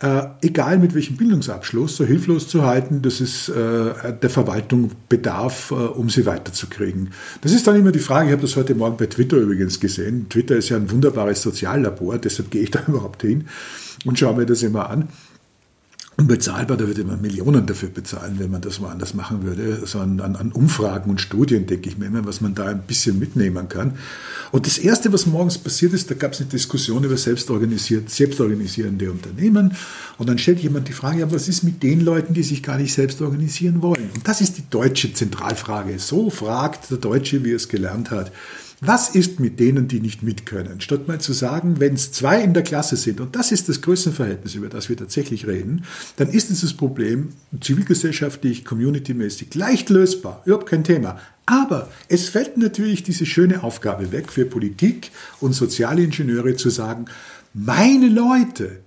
äh, 0.04 0.26
egal 0.42 0.80
mit 0.80 0.94
welchem 0.96 1.16
Bildungsabschluss, 1.16 1.96
so 1.96 2.04
hilflos 2.04 2.50
zu 2.50 2.66
halten, 2.66 3.02
dass 3.02 3.22
es 3.22 3.48
äh, 3.48 4.14
der 4.22 4.30
Verwaltung 4.30 4.92
bedarf, 5.08 5.72
äh, 5.72 5.76
um 5.76 6.10
sie 6.10 6.26
weiterzukriegen. 6.26 7.12
Das 7.40 7.54
ist 7.54 7.66
dann 7.68 7.78
immer 7.78 7.94
die 7.94 8.00
Frage, 8.00 8.28
ich 8.28 8.34
habe 8.34 8.42
das 8.42 8.58
heute 8.58 8.76
Morgen 8.76 8.98
bei 8.98 9.06
Twitter 9.06 9.38
übrigens 9.38 9.80
gesehen. 9.80 10.28
Twitter 10.28 10.58
ist 10.58 10.68
ja 10.68 10.76
ein 10.76 10.92
wunderbares 10.92 11.42
Soziallabor, 11.42 12.18
deshalb 12.18 12.52
gehe 12.52 12.64
ich 12.64 12.72
da 12.72 12.82
überhaupt 12.88 13.22
hin 13.22 13.46
und 14.04 14.20
schaue 14.20 14.36
mir 14.36 14.46
das 14.46 14.62
immer 14.62 14.90
an 14.90 15.08
unbezahlbar, 16.18 16.78
da 16.78 16.88
würde 16.88 17.04
man 17.04 17.22
Millionen 17.22 17.66
dafür 17.66 17.90
bezahlen, 17.90 18.36
wenn 18.38 18.52
man 18.52 18.62
das 18.62 18.80
woanders 18.80 19.14
machen 19.14 19.44
würde. 19.44 19.86
So 19.86 20.00
an, 20.00 20.20
an, 20.20 20.36
an, 20.36 20.52
Umfragen 20.52 21.10
und 21.10 21.20
Studien 21.20 21.66
denke 21.66 21.90
ich 21.90 21.98
mir 21.98 22.06
immer, 22.06 22.26
was 22.26 22.40
man 22.40 22.54
da 22.54 22.68
ein 22.68 22.84
bisschen 22.84 23.18
mitnehmen 23.18 23.68
kann. 23.68 23.98
Und 24.52 24.68
das 24.68 24.78
Erste, 24.78 25.12
was 25.12 25.26
morgens 25.26 25.58
passiert 25.58 25.94
ist, 25.94 26.12
da 26.12 26.16
gab 26.16 26.34
es 26.34 26.42
eine 26.42 26.50
Diskussion 26.50 27.04
über 27.04 27.18
selbstorganisiert, 27.18 28.10
selbstorganisierende 28.10 29.12
Unternehmen. 29.12 29.76
Und 30.18 30.30
dann 30.30 30.38
stellt 30.38 30.60
jemand 30.60 30.88
die 30.88 30.94
Frage, 30.94 31.22
ja, 31.22 31.32
was 31.32 31.48
ist 31.48 31.64
mit 31.64 31.82
den 31.82 32.02
Leuten, 32.02 32.34
die 32.34 32.44
sich 32.44 32.62
gar 32.62 32.78
nicht 32.78 32.94
selbst 32.94 33.22
organisieren 33.22 33.82
wollen? 33.82 34.10
Und 34.14 34.28
das 34.28 34.42
ist 34.42 34.58
die 34.58 34.70
deutsche 34.70 35.14
Zentralfrage. 35.14 35.98
So 35.98 36.30
fragt 36.30 36.92
der 36.92 37.00
Deutsche, 37.00 37.44
wie 37.44 37.52
er 37.52 37.58
es 37.58 37.68
gelernt 37.68 38.12
hat 38.12 38.32
Was 38.86 39.16
ist 39.16 39.40
mit 39.40 39.62
denen, 39.62 39.88
die 39.88 40.02
nicht 40.02 40.24
mit 40.24 40.46
können? 40.46 40.82
Statt 40.82 41.08
mal 41.08 41.22
zu 41.22 41.32
sagen, 41.32 41.80
wenn 41.80 41.94
es 41.94 42.12
zwei 42.12 42.44
in 42.44 42.54
der 42.54 42.64
Klasse 42.64 42.98
sind, 42.98 43.22
und 43.22 43.34
das 43.34 43.54
ist 43.54 43.70
das 43.70 43.82
Größenverhältnis, 43.82 44.56
über 44.56 44.68
das 44.68 44.90
wir 44.90 44.98
tatsächlich 44.98 45.48
reden, 45.48 45.86
dann 46.18 46.28
ist 46.28 46.50
dieses 46.50 46.74
Problem 46.74 47.30
zivilgesellschaftlich, 47.62 48.66
communitymäßig 48.66 49.56
leicht 49.56 49.90
lösbar. 49.90 50.42
Überhaupt 50.44 50.70
kein 50.70 50.84
Thema. 50.84 51.18
Aber 51.46 51.90
es 52.10 52.28
fällt 52.28 52.58
natürlich 52.58 53.04
diese 53.04 53.26
schöne 53.26 53.64
Aufgabe 53.64 54.12
weg 54.12 54.34
für 54.34 54.44
Politik 54.44 55.12
und 55.40 55.54
Sozialingenieure 55.54 56.58
zu 56.58 56.70
sagen, 56.70 57.06
meine 57.54 58.10
Leute, 58.10 58.82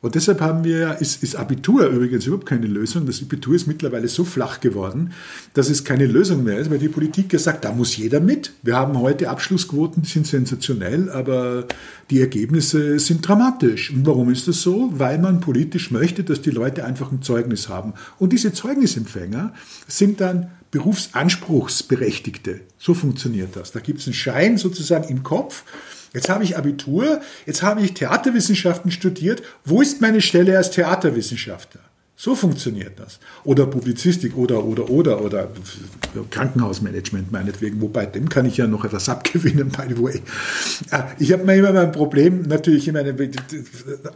und 0.00 0.14
deshalb 0.14 0.40
haben 0.40 0.62
wir, 0.62 0.98
ist, 1.00 1.24
ist 1.24 1.34
Abitur 1.34 1.86
übrigens 1.88 2.24
überhaupt 2.26 2.46
keine 2.46 2.68
Lösung. 2.68 3.04
Das 3.06 3.20
Abitur 3.20 3.56
ist 3.56 3.66
mittlerweile 3.66 4.06
so 4.06 4.24
flach 4.24 4.60
geworden, 4.60 5.12
dass 5.54 5.68
es 5.68 5.84
keine 5.84 6.06
Lösung 6.06 6.44
mehr 6.44 6.58
ist, 6.58 6.70
weil 6.70 6.78
die 6.78 6.88
Politik 6.88 7.28
gesagt, 7.28 7.64
da 7.64 7.72
muss 7.72 7.96
jeder 7.96 8.20
mit. 8.20 8.52
Wir 8.62 8.76
haben 8.76 9.00
heute 9.00 9.28
Abschlussquoten, 9.28 10.02
die 10.02 10.08
sind 10.08 10.26
sensationell, 10.26 11.10
aber 11.10 11.66
die 12.10 12.20
Ergebnisse 12.20 13.00
sind 13.00 13.26
dramatisch. 13.26 13.90
Und 13.90 14.06
warum 14.06 14.30
ist 14.30 14.46
das 14.46 14.62
so? 14.62 14.92
Weil 14.92 15.18
man 15.18 15.40
politisch 15.40 15.90
möchte, 15.90 16.22
dass 16.22 16.42
die 16.42 16.50
Leute 16.50 16.84
einfach 16.84 17.10
ein 17.10 17.22
Zeugnis 17.22 17.68
haben. 17.68 17.94
Und 18.20 18.32
diese 18.32 18.52
Zeugnisempfänger 18.52 19.52
sind 19.88 20.20
dann 20.20 20.50
Berufsanspruchsberechtigte. 20.70 22.60
So 22.78 22.94
funktioniert 22.94 23.56
das. 23.56 23.72
Da 23.72 23.80
gibt 23.80 24.00
es 24.00 24.06
einen 24.06 24.14
Schein 24.14 24.58
sozusagen 24.58 25.08
im 25.08 25.24
Kopf 25.24 25.64
Jetzt 26.12 26.28
habe 26.28 26.44
ich 26.44 26.56
Abitur, 26.56 27.20
jetzt 27.46 27.62
habe 27.62 27.82
ich 27.82 27.94
Theaterwissenschaften 27.94 28.90
studiert. 28.90 29.42
Wo 29.64 29.82
ist 29.82 30.00
meine 30.00 30.20
Stelle 30.20 30.56
als 30.56 30.70
Theaterwissenschaftler? 30.70 31.80
So 32.20 32.34
funktioniert 32.34 32.98
das. 32.98 33.20
Oder 33.44 33.66
Publizistik 33.66 34.36
oder, 34.36 34.64
oder, 34.64 34.90
oder, 34.90 35.22
oder 35.22 35.48
Krankenhausmanagement 36.32 37.30
meinetwegen, 37.30 37.80
wobei 37.80 38.06
dem 38.06 38.28
kann 38.28 38.44
ich 38.44 38.56
ja 38.56 38.66
noch 38.66 38.84
etwas 38.84 39.08
abgewinnen, 39.08 39.68
by 39.68 39.94
the 39.94 40.02
way. 40.02 40.20
Äh, 40.90 41.02
ich 41.20 41.32
habe 41.32 41.44
immer 41.52 41.72
mein 41.72 41.92
Problem, 41.92 42.42
natürlich, 42.42 42.88
ich 42.88 42.92
meine, 42.92 43.14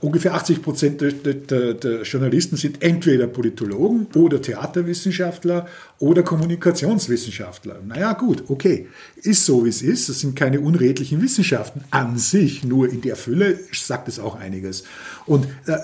ungefähr 0.01 0.35
80 0.35 0.63
Prozent 0.63 1.01
der, 1.01 1.13
der, 1.13 1.75
der 1.75 2.03
Journalisten 2.03 2.57
sind 2.57 2.83
entweder 2.83 3.29
Politologen 3.29 4.09
oder 4.17 4.43
Theaterwissenschaftler 4.43 5.69
oder 6.03 6.25
Kommunikationswissenschaftler. 6.25 7.77
Naja, 7.87 8.15
gut, 8.15 8.43
okay, 8.49 8.89
ist 9.23 9.47
so, 9.47 9.65
wie 9.65 9.69
es 9.69 9.83
ist. 9.83 10.09
Das 10.09 10.19
sind 10.19 10.35
keine 10.35 10.59
unredlichen 10.59 11.23
Wissenschaften 11.23 11.85
an 11.93 12.19
sich, 12.19 12.65
nur 12.65 12.91
in 12.91 13.03
der 13.03 13.15
Fülle 13.15 13.61
sagt 13.73 14.09
es 14.09 14.19
auch 14.19 14.35
einiges. 14.35 14.83
Und 15.27 15.47
äh, 15.67 15.77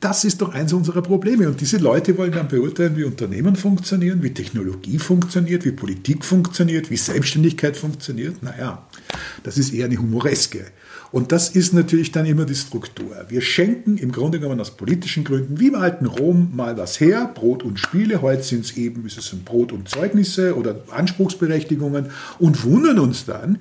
das 0.00 0.24
ist 0.24 0.42
doch 0.42 0.52
eins 0.52 0.72
unserer 0.72 1.02
Probleme. 1.02 1.46
Und 1.46 1.60
diese 1.60 1.78
Leute 1.78 2.18
wollen 2.18 2.32
dann 2.32 2.48
beurteilen, 2.48 2.96
wie 2.96 3.04
Unternehmen 3.04 3.54
funktionieren, 3.54 4.24
wie 4.24 4.34
Technologie 4.34 4.98
funktioniert, 4.98 5.64
wie 5.64 5.70
Politik 5.70 6.24
funktioniert, 6.24 6.90
wie 6.90 6.96
Selbstständigkeit 6.96 7.76
funktioniert. 7.76 8.42
Naja, 8.42 8.84
das 9.44 9.56
ist 9.56 9.72
eher 9.72 9.84
eine 9.84 9.98
Humoreske. 9.98 10.66
Und 11.14 11.30
das 11.30 11.48
ist 11.48 11.72
natürlich 11.72 12.10
dann 12.10 12.26
immer 12.26 12.44
die 12.44 12.56
Struktur. 12.56 13.14
Wir 13.28 13.40
schenken 13.40 13.98
im 13.98 14.10
Grunde 14.10 14.40
genommen 14.40 14.60
aus 14.60 14.72
politischen 14.72 15.22
Gründen, 15.22 15.60
wie 15.60 15.68
im 15.68 15.76
alten 15.76 16.06
Rom, 16.06 16.50
mal 16.56 16.76
was 16.76 16.98
her, 16.98 17.30
Brot 17.32 17.62
und 17.62 17.78
Spiele. 17.78 18.20
Heute 18.20 18.42
sind 18.42 18.64
es 18.64 18.76
eben, 18.76 19.06
ist 19.06 19.16
es 19.16 19.32
ein 19.32 19.44
Brot 19.44 19.70
und 19.70 19.88
Zeugnisse 19.88 20.56
oder 20.56 20.80
Anspruchsberechtigungen 20.90 22.06
und 22.40 22.64
wundern 22.64 22.98
uns 22.98 23.26
dann, 23.26 23.58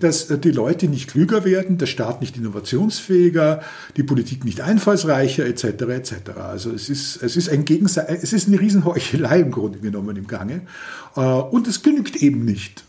dass 0.00 0.30
äh, 0.30 0.38
die 0.38 0.50
Leute 0.50 0.88
nicht 0.88 1.08
klüger 1.08 1.44
werden, 1.44 1.78
der 1.78 1.86
Staat 1.86 2.20
nicht 2.20 2.36
innovationsfähiger, 2.36 3.62
die 3.96 4.02
Politik 4.02 4.44
nicht 4.44 4.60
einfallsreicher, 4.60 5.46
etc. 5.46 5.64
etc. 5.64 6.12
Also 6.42 6.72
es 6.72 6.88
ist, 6.88 7.22
es 7.22 7.36
ist 7.36 7.48
ein 7.48 7.64
Gegenseite, 7.64 8.18
es 8.20 8.32
ist 8.32 8.48
eine 8.48 8.58
Riesenheuchelei 8.58 9.42
im 9.42 9.52
Grunde 9.52 9.78
genommen 9.78 10.16
im 10.16 10.26
Gange. 10.26 10.62
Äh, 11.14 11.20
und 11.20 11.68
es 11.68 11.84
genügt 11.84 12.16
eben 12.16 12.44
nicht. 12.44 12.82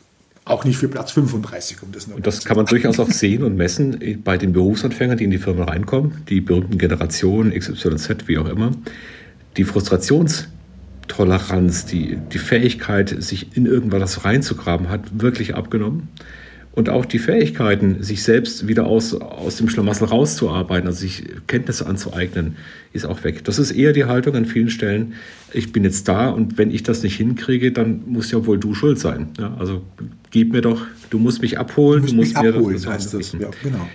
Auch 0.48 0.66
nicht 0.66 0.78
für 0.78 0.88
Platz 0.88 1.12
35, 1.12 1.84
um 1.84 1.92
das 1.92 2.08
noch 2.08 2.16
Und 2.16 2.26
das 2.26 2.44
kann 2.46 2.58
man 2.58 2.66
durchaus 2.66 3.00
auch 3.00 3.12
sehen 3.12 3.44
und 3.44 3.56
messen 3.56 4.24
bei 4.24 4.38
den 4.38 4.54
Berufsanfängern, 4.54 5.18
die 5.18 5.26
in 5.26 5.32
die 5.32 5.38
Firma 5.38 5.66
reinkommen, 5.66 6.24
die 6.30 6.40
berühmten 6.42 6.78
Generationen 6.78 7.52
XYZ, 7.52 8.28
wie 8.28 8.38
auch 8.38 8.48
immer. 8.48 8.72
Die 9.58 9.66
Frustrationstoleranz, 9.66 11.86
die, 11.86 12.18
die 12.32 12.40
Fähigkeit, 12.40 13.22
sich 13.22 13.58
in 13.58 13.66
irgendwas 13.66 14.24
reinzugraben, 14.24 14.88
hat 14.90 15.20
wirklich 15.20 15.56
abgenommen 15.56 16.08
und 16.78 16.90
auch 16.90 17.06
die 17.06 17.18
Fähigkeiten, 17.18 18.04
sich 18.04 18.22
selbst 18.22 18.68
wieder 18.68 18.86
aus, 18.86 19.16
aus 19.16 19.58
dem 19.58 19.68
Schlamassel 19.68 20.10
rauszuarbeiten, 20.10 20.86
also 20.86 21.00
sich 21.00 21.24
Kenntnisse 21.48 21.88
anzueignen, 21.88 22.56
ist 22.94 23.04
auch 23.04 23.24
weg. 23.24 23.44
Das 23.46 23.58
ist 23.58 23.72
eher 23.72 23.94
die 23.94 24.06
Haltung 24.06 24.36
an 24.36 24.46
vielen 24.46 24.70
Stellen. 24.70 25.16
Ich 25.52 25.72
bin 25.72 25.84
jetzt 25.84 26.08
da 26.08 26.30
und 26.30 26.60
wenn 26.60 26.70
ich 26.70 26.84
das 26.84 27.02
nicht 27.02 27.16
hinkriege, 27.16 27.72
dann 27.72 28.04
muss 28.06 28.30
ja 28.30 28.46
wohl 28.46 28.60
du 28.60 28.76
schuld 28.76 29.00
sein. 29.00 29.30
Ja, 29.40 29.56
also 29.58 29.82
gib 30.30 30.54
mir 30.54 30.62
doch, 30.62 30.84
du 31.10 31.18
musst 31.18 31.42
mich 31.42 31.58
abholen, 31.58 32.06
du 32.06 32.14
musst, 32.14 32.36
du 32.36 32.42
musst 32.42 32.44
mir 32.44 32.56
abholen, 32.56 32.76
das, 32.76 32.86
heißt 32.86 33.14
das. 33.16 33.32
Ja, 33.32 33.50
genau. 33.64 33.88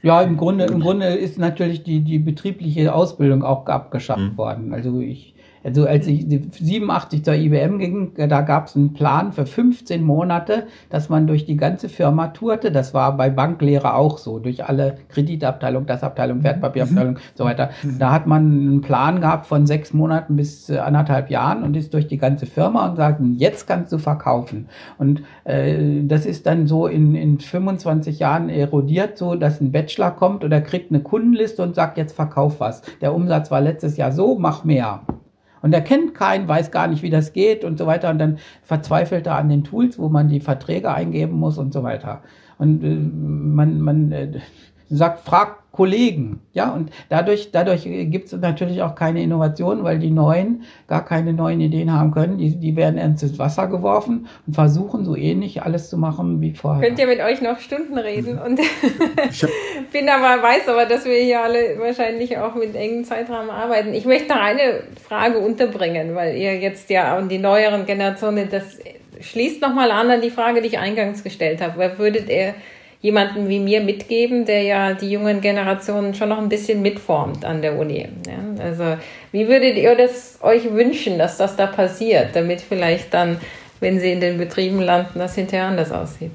Ja, 0.00 0.22
im 0.22 0.38
Grunde, 0.38 0.64
im 0.64 0.80
Grunde 0.80 1.08
ist 1.08 1.38
natürlich 1.38 1.82
die, 1.82 2.00
die 2.00 2.18
betriebliche 2.18 2.94
Ausbildung 2.94 3.42
auch 3.42 3.66
abgeschafft 3.66 4.32
mhm. 4.32 4.38
worden. 4.38 4.72
Also 4.72 4.98
ich, 5.00 5.34
also 5.64 5.86
als 5.86 6.06
ich 6.06 6.26
87 6.28 7.24
zur 7.24 7.34
IBM 7.34 7.78
ging, 7.78 8.12
da 8.16 8.40
gab 8.42 8.66
es 8.66 8.76
einen 8.76 8.92
Plan 8.92 9.32
für 9.32 9.46
15 9.46 10.02
Monate, 10.02 10.66
dass 10.90 11.08
man 11.08 11.26
durch 11.26 11.46
die 11.46 11.56
ganze 11.56 11.88
Firma 11.88 12.28
tourte. 12.28 12.70
Das 12.70 12.94
war 12.94 13.16
bei 13.16 13.30
Banklehre 13.30 13.94
auch 13.94 14.18
so, 14.18 14.38
durch 14.38 14.64
alle 14.64 14.98
Kreditabteilung, 15.08 15.86
das 15.86 16.02
Abteilung, 16.02 16.42
Wertpapierabteilung 16.42 17.14
mhm. 17.14 17.18
so 17.34 17.44
weiter. 17.44 17.70
Mhm. 17.82 17.98
Da 17.98 18.12
hat 18.12 18.26
man 18.26 18.42
einen 18.42 18.80
Plan 18.80 19.20
gehabt 19.20 19.46
von 19.46 19.66
sechs 19.66 19.92
Monaten 19.92 20.36
bis 20.36 20.70
äh, 20.70 20.78
anderthalb 20.78 21.30
Jahren 21.30 21.62
und 21.62 21.76
ist 21.76 21.94
durch 21.94 22.06
die 22.06 22.18
ganze 22.18 22.46
Firma 22.46 22.88
und 22.88 22.96
sagt, 22.96 23.20
jetzt 23.36 23.66
kannst 23.66 23.92
du 23.92 23.98
verkaufen. 23.98 24.68
Und 24.98 25.22
äh, 25.44 26.02
das 26.04 26.26
ist 26.26 26.46
dann 26.46 26.66
so 26.66 26.86
in, 26.86 27.14
in 27.14 27.38
25 27.38 28.18
Jahren 28.18 28.48
erodiert, 28.48 29.18
so 29.18 29.34
dass 29.34 29.60
ein 29.60 29.72
Bachelor 29.72 30.10
kommt 30.12 30.44
oder 30.44 30.60
kriegt 30.60 30.90
eine 30.90 31.00
Kundenliste 31.00 31.62
und 31.62 31.74
sagt, 31.74 31.98
jetzt 31.98 32.14
verkauf 32.14 32.60
was. 32.60 32.82
Der 33.00 33.14
Umsatz 33.14 33.50
war 33.50 33.60
letztes 33.60 33.96
Jahr 33.96 34.12
so, 34.12 34.38
mach 34.38 34.64
mehr. 34.64 35.02
Und 35.62 35.72
er 35.72 35.80
kennt 35.80 36.14
keinen, 36.14 36.48
weiß 36.48 36.70
gar 36.70 36.86
nicht, 36.86 37.02
wie 37.02 37.10
das 37.10 37.32
geht 37.32 37.64
und 37.64 37.78
so 37.78 37.86
weiter. 37.86 38.10
Und 38.10 38.18
dann 38.18 38.38
verzweifelt 38.62 39.26
er 39.26 39.36
an 39.36 39.48
den 39.48 39.64
Tools, 39.64 39.98
wo 39.98 40.08
man 40.08 40.28
die 40.28 40.40
Verträge 40.40 40.92
eingeben 40.92 41.34
muss 41.34 41.58
und 41.58 41.72
so 41.72 41.82
weiter. 41.82 42.22
Und 42.58 42.82
äh, 42.82 42.94
man, 42.94 43.80
man 43.80 44.12
äh, 44.12 44.40
sagt, 44.96 45.20
fragt 45.20 45.68
Kollegen. 45.78 46.40
Ja, 46.54 46.70
und 46.70 46.90
dadurch, 47.08 47.52
dadurch 47.52 47.84
gibt 47.84 48.26
es 48.26 48.32
natürlich 48.32 48.82
auch 48.82 48.96
keine 48.96 49.22
Innovation, 49.22 49.84
weil 49.84 50.00
die 50.00 50.10
Neuen 50.10 50.64
gar 50.88 51.04
keine 51.04 51.32
neuen 51.32 51.60
Ideen 51.60 51.92
haben 51.92 52.10
können. 52.10 52.36
Die, 52.36 52.56
die 52.56 52.74
werden 52.74 52.98
ins 52.98 53.38
Wasser 53.38 53.68
geworfen 53.68 54.26
und 54.46 54.54
versuchen 54.54 55.04
so 55.04 55.14
ähnlich 55.14 55.62
alles 55.62 55.88
zu 55.88 55.96
machen 55.96 56.40
wie 56.40 56.52
vorher. 56.52 56.84
Könnt 56.84 56.98
ihr 56.98 57.06
mit 57.06 57.20
euch 57.20 57.42
noch 57.42 57.60
Stunden 57.60 57.96
reden 57.96 58.40
und 58.40 58.56
bin 59.92 60.08
aber, 60.08 60.42
weiß 60.42 60.68
aber, 60.68 60.86
dass 60.86 61.04
wir 61.04 61.14
hier 61.22 61.42
alle 61.42 61.78
wahrscheinlich 61.78 62.36
auch 62.38 62.56
mit 62.56 62.74
engen 62.74 63.04
Zeitrahmen 63.04 63.50
arbeiten. 63.50 63.94
Ich 63.94 64.04
möchte 64.04 64.30
noch 64.30 64.40
eine 64.40 64.82
Frage 65.06 65.38
unterbringen, 65.38 66.16
weil 66.16 66.36
ihr 66.36 66.58
jetzt 66.58 66.90
ja 66.90 67.16
und 67.18 67.28
die 67.28 67.38
neueren 67.38 67.86
Generationen, 67.86 68.48
das 68.50 68.80
schließt 69.20 69.62
nochmal 69.62 69.92
an 69.92 70.10
an 70.10 70.20
die 70.22 70.30
Frage, 70.30 70.60
die 70.60 70.68
ich 70.68 70.78
eingangs 70.78 71.22
gestellt 71.22 71.60
habe. 71.60 71.74
Wer 71.76 71.98
würdet 71.98 72.28
ihr 72.28 72.54
jemanden 73.00 73.48
wie 73.48 73.60
mir 73.60 73.80
mitgeben, 73.80 74.44
der 74.44 74.62
ja 74.62 74.94
die 74.94 75.10
jungen 75.10 75.40
Generationen 75.40 76.14
schon 76.14 76.30
noch 76.30 76.38
ein 76.38 76.48
bisschen 76.48 76.82
mitformt 76.82 77.44
an 77.44 77.62
der 77.62 77.78
Uni. 77.78 78.08
Ja? 78.26 78.64
Also 78.64 78.96
wie 79.32 79.48
würdet 79.48 79.76
ihr 79.76 79.94
das 79.96 80.38
euch 80.42 80.72
wünschen, 80.72 81.18
dass 81.18 81.36
das 81.36 81.56
da 81.56 81.66
passiert, 81.66 82.34
damit 82.34 82.60
vielleicht 82.60 83.14
dann, 83.14 83.38
wenn 83.80 84.00
sie 84.00 84.10
in 84.10 84.20
den 84.20 84.38
Betrieben 84.38 84.80
landen, 84.80 85.18
das 85.18 85.36
hinterher 85.36 85.66
anders 85.66 85.92
aussieht? 85.92 86.32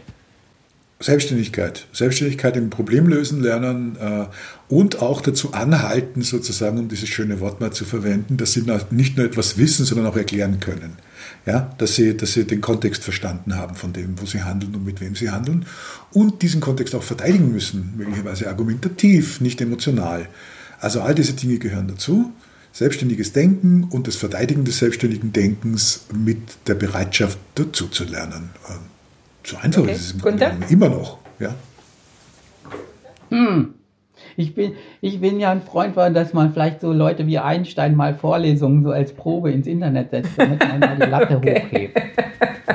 Selbstständigkeit. 1.03 1.85
Selbstständigkeit 1.91 2.55
im 2.55 2.69
Problemlösen 2.69 3.43
lernen 3.43 3.97
äh, 3.99 4.73
und 4.73 5.01
auch 5.01 5.19
dazu 5.19 5.53
anhalten, 5.53 6.21
sozusagen, 6.21 6.79
um 6.79 6.87
dieses 6.87 7.09
schöne 7.09 7.41
Wort 7.41 7.59
mal 7.59 7.71
zu 7.71 7.83
verwenden, 7.83 8.37
dass 8.37 8.53
sie 8.53 8.63
nicht 8.91 9.17
nur 9.17 9.25
etwas 9.25 9.57
wissen, 9.57 9.85
sondern 9.85 10.07
auch 10.07 10.15
erklären 10.15 10.61
können. 10.61 10.95
Ja, 11.45 11.73
dass, 11.77 11.95
sie, 11.95 12.15
dass 12.15 12.33
sie 12.33 12.45
den 12.45 12.61
Kontext 12.61 13.03
verstanden 13.03 13.57
haben 13.57 13.75
von 13.75 13.91
dem, 13.91 14.19
wo 14.21 14.25
sie 14.25 14.43
handeln 14.43 14.75
und 14.75 14.85
mit 14.85 15.01
wem 15.01 15.13
sie 15.15 15.29
handeln 15.29 15.65
und 16.13 16.41
diesen 16.41 16.61
Kontext 16.61 16.95
auch 16.95 17.03
verteidigen 17.03 17.51
müssen, 17.51 17.93
möglicherweise 17.97 18.47
argumentativ, 18.47 19.41
nicht 19.41 19.59
emotional. 19.59 20.29
Also 20.79 21.01
all 21.01 21.15
diese 21.15 21.33
Dinge 21.33 21.57
gehören 21.57 21.89
dazu. 21.89 22.31
Selbstständiges 22.71 23.33
Denken 23.33 23.83
und 23.83 24.07
das 24.07 24.15
Verteidigen 24.15 24.63
des 24.63 24.79
selbstständigen 24.79 25.33
Denkens 25.33 26.05
mit 26.13 26.39
der 26.67 26.75
Bereitschaft 26.75 27.37
dazu 27.55 27.87
zu 27.87 28.05
lernen. 28.05 28.49
Ähm, 28.69 28.79
so 29.43 29.57
einfach 29.57 29.81
okay. 29.81 29.91
ist 29.91 30.15
es 30.15 30.71
immer 30.71 30.89
noch. 30.89 31.19
Ja. 31.39 31.55
Hm. 33.29 33.73
Ich 34.37 34.55
bin, 34.55 34.73
ich 35.01 35.21
bin 35.21 35.39
ja 35.39 35.51
ein 35.51 35.61
Freund 35.61 35.93
von, 35.93 36.13
dass 36.13 36.33
man 36.33 36.51
vielleicht 36.51 36.81
so 36.81 36.91
Leute 36.91 37.27
wie 37.27 37.39
Einstein 37.39 37.95
mal 37.95 38.15
Vorlesungen 38.15 38.83
so 38.83 38.91
als 38.91 39.13
Probe 39.13 39.51
ins 39.51 39.67
Internet 39.67 40.11
setzt, 40.11 40.31
damit 40.37 40.59
man 40.67 40.79
mal 40.79 40.95
die 40.95 41.09
Latte 41.09 41.37
okay. 41.37 41.63
hochhebt. 41.63 42.01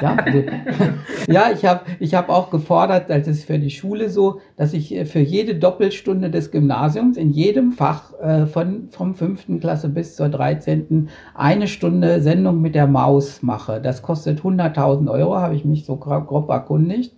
Ja, 0.01 0.17
also, 0.17 0.43
ja 1.29 1.51
ich 1.53 1.65
habe 1.65 1.81
ich 1.99 2.15
hab 2.15 2.29
auch 2.29 2.51
gefordert, 2.51 3.11
als 3.11 3.27
es 3.27 3.45
für 3.45 3.59
die 3.59 3.71
Schule 3.71 4.11
so, 4.11 4.41
dass 4.57 4.73
ich 4.73 4.95
äh, 4.95 5.05
für 5.05 5.21
jede 5.21 5.55
Doppelstunde 5.55 6.31
des 6.31 6.51
Gymnasiums 6.51 7.17
in 7.17 7.31
jedem 7.31 7.73
Fach 7.73 8.13
äh, 8.21 8.47
von, 8.47 8.89
vom 8.91 9.15
fünften 9.15 9.61
Klasse 9.61 9.89
bis 9.89 10.17
zur 10.17 10.29
13. 10.29 11.09
eine 11.35 11.69
Stunde 11.69 12.21
Sendung 12.21 12.61
mit 12.61 12.75
der 12.75 12.87
Maus 12.87 13.43
mache. 13.43 13.81
Das 13.81 14.03
kostet 14.03 14.41
100.000 14.41 15.11
Euro, 15.11 15.37
habe 15.37 15.55
ich 15.55 15.65
mich 15.65 15.85
so 15.85 15.97
grob 15.97 16.49
erkundigt. 16.49 17.15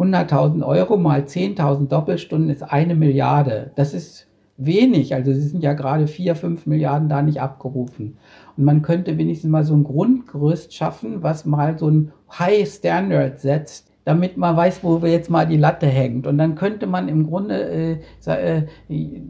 100.000 0.00 0.66
Euro 0.66 0.96
mal 0.96 1.20
10.000 1.20 1.88
Doppelstunden 1.88 2.48
ist 2.48 2.62
eine 2.62 2.94
Milliarde. 2.94 3.72
Das 3.76 3.92
ist 3.92 4.26
wenig. 4.56 5.14
Also 5.14 5.32
sie 5.32 5.40
sind 5.40 5.62
ja 5.62 5.74
gerade 5.74 6.06
4, 6.06 6.34
5 6.34 6.66
Milliarden 6.66 7.08
da 7.08 7.22
nicht 7.22 7.40
abgerufen. 7.40 8.16
Und 8.56 8.64
man 8.64 8.82
könnte 8.82 9.18
wenigstens 9.18 9.50
mal 9.50 9.64
so 9.64 9.74
ein 9.74 9.84
Grundgerüst 9.84 10.74
schaffen, 10.74 11.22
was 11.22 11.44
mal 11.44 11.78
so 11.78 11.88
ein 11.88 12.12
High 12.38 12.66
Standard 12.66 13.40
setzt, 13.40 13.90
damit 14.04 14.38
man 14.38 14.56
weiß, 14.56 14.82
wo 14.82 15.02
wir 15.02 15.10
jetzt 15.10 15.30
mal 15.30 15.46
die 15.46 15.58
Latte 15.58 15.86
hängt. 15.86 16.26
Und 16.26 16.38
dann 16.38 16.54
könnte 16.54 16.86
man 16.86 17.08
im 17.08 17.26
Grunde 17.26 18.00
äh, 18.26 18.26
äh, 18.26 18.62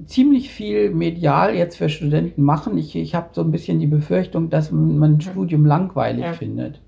ziemlich 0.05 0.51
viel 0.51 0.91
medial 0.91 1.55
jetzt 1.55 1.79
für 1.79 1.89
Studenten 1.89 2.43
machen. 2.43 2.79
Ich, 2.79 2.95
ich 2.95 3.15
habe 3.17 3.31
so 3.33 3.43
ein 3.43 3.51
bisschen 3.51 3.81
die 3.81 3.89
Befürchtung, 3.89 4.51
dass 4.51 4.71
man 4.71 5.03
ein 5.03 5.21
Studium 5.21 5.65
langweilig 5.65 6.25
ja. 6.25 6.33
findet. 6.33 6.81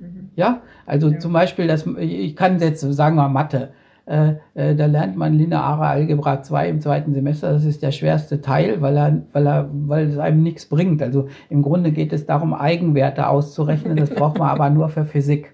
Mhm. 0.00 0.30
Ja, 0.36 0.62
also 0.86 1.10
ja. 1.10 1.18
zum 1.18 1.32
Beispiel, 1.32 1.66
dass, 1.66 1.86
ich 1.86 2.34
kann 2.36 2.58
jetzt 2.58 2.80
sagen 2.80 3.16
wir 3.16 3.28
Mathe. 3.28 3.70
Äh, 4.06 4.34
äh, 4.54 4.74
da 4.74 4.86
lernt 4.86 5.16
man 5.16 5.34
lineare 5.34 5.86
Algebra 5.86 6.42
2 6.42 6.68
im 6.68 6.80
zweiten 6.80 7.14
Semester. 7.14 7.52
Das 7.52 7.64
ist 7.64 7.82
der 7.82 7.92
schwerste 7.92 8.40
Teil, 8.40 8.80
weil, 8.80 8.96
er, 8.96 9.22
weil, 9.32 9.46
er, 9.46 9.68
weil 9.72 10.08
es 10.08 10.18
einem 10.18 10.42
nichts 10.42 10.66
bringt. 10.66 11.02
Also 11.02 11.28
im 11.48 11.62
Grunde 11.62 11.92
geht 11.92 12.12
es 12.12 12.26
darum, 12.26 12.52
Eigenwerte 12.52 13.28
auszurechnen. 13.28 13.96
Das 13.96 14.10
braucht 14.10 14.38
man 14.38 14.48
aber 14.48 14.68
nur 14.70 14.88
für 14.88 15.04
Physik. 15.04 15.52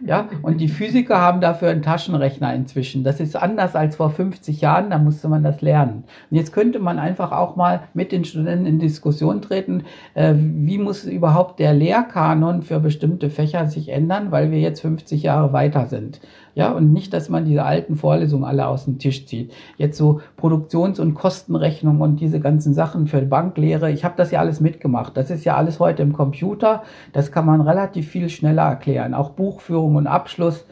Ja, 0.00 0.28
und 0.42 0.60
die 0.60 0.68
Physiker 0.68 1.18
haben 1.18 1.40
dafür 1.40 1.70
einen 1.70 1.82
Taschenrechner 1.82 2.52
inzwischen. 2.54 3.04
Das 3.04 3.20
ist 3.20 3.36
anders 3.36 3.76
als 3.76 3.96
vor 3.96 4.10
50 4.10 4.60
Jahren, 4.60 4.90
da 4.90 4.98
musste 4.98 5.28
man 5.28 5.42
das 5.42 5.62
lernen. 5.62 6.04
Und 6.30 6.36
jetzt 6.36 6.52
könnte 6.52 6.78
man 6.78 6.98
einfach 6.98 7.32
auch 7.32 7.56
mal 7.56 7.84
mit 7.94 8.12
den 8.12 8.24
Studenten 8.24 8.66
in 8.66 8.78
Diskussion 8.78 9.40
treten, 9.40 9.84
äh, 10.14 10.34
wie 10.36 10.78
muss 10.78 11.04
überhaupt 11.04 11.60
der 11.60 11.74
Lehrkanon 11.74 12.62
für 12.62 12.80
bestimmte 12.80 13.30
Fächer 13.30 13.66
sich 13.66 13.88
ändern, 13.88 14.30
weil 14.30 14.50
wir 14.50 14.58
jetzt 14.58 14.80
50 14.80 15.22
Jahre 15.22 15.52
weiter 15.52 15.86
sind. 15.86 16.20
Ja, 16.54 16.70
und 16.70 16.92
nicht, 16.92 17.12
dass 17.12 17.28
man 17.28 17.44
diese 17.44 17.64
alten 17.64 17.96
Vorlesungen 17.96 18.44
alle 18.44 18.68
aus 18.68 18.84
dem 18.84 18.98
Tisch 18.98 19.26
zieht. 19.26 19.52
Jetzt 19.76 19.98
so 19.98 20.20
Produktions- 20.36 21.00
und 21.00 21.14
Kostenrechnung 21.14 22.00
und 22.00 22.20
diese 22.20 22.38
ganzen 22.38 22.74
Sachen 22.74 23.08
für 23.08 23.20
Banklehre. 23.22 23.90
Ich 23.90 24.04
habe 24.04 24.14
das 24.16 24.30
ja 24.30 24.38
alles 24.38 24.60
mitgemacht. 24.60 25.16
Das 25.16 25.30
ist 25.30 25.44
ja 25.44 25.56
alles 25.56 25.80
heute 25.80 26.02
im 26.02 26.12
Computer. 26.12 26.84
Das 27.12 27.32
kann 27.32 27.44
man 27.44 27.60
relativ 27.60 28.08
viel 28.08 28.28
schneller 28.28 28.62
erklären. 28.62 29.14
Auch 29.14 29.30
Buchführung 29.30 29.96
und 29.96 30.06
Abschluss. 30.06 30.64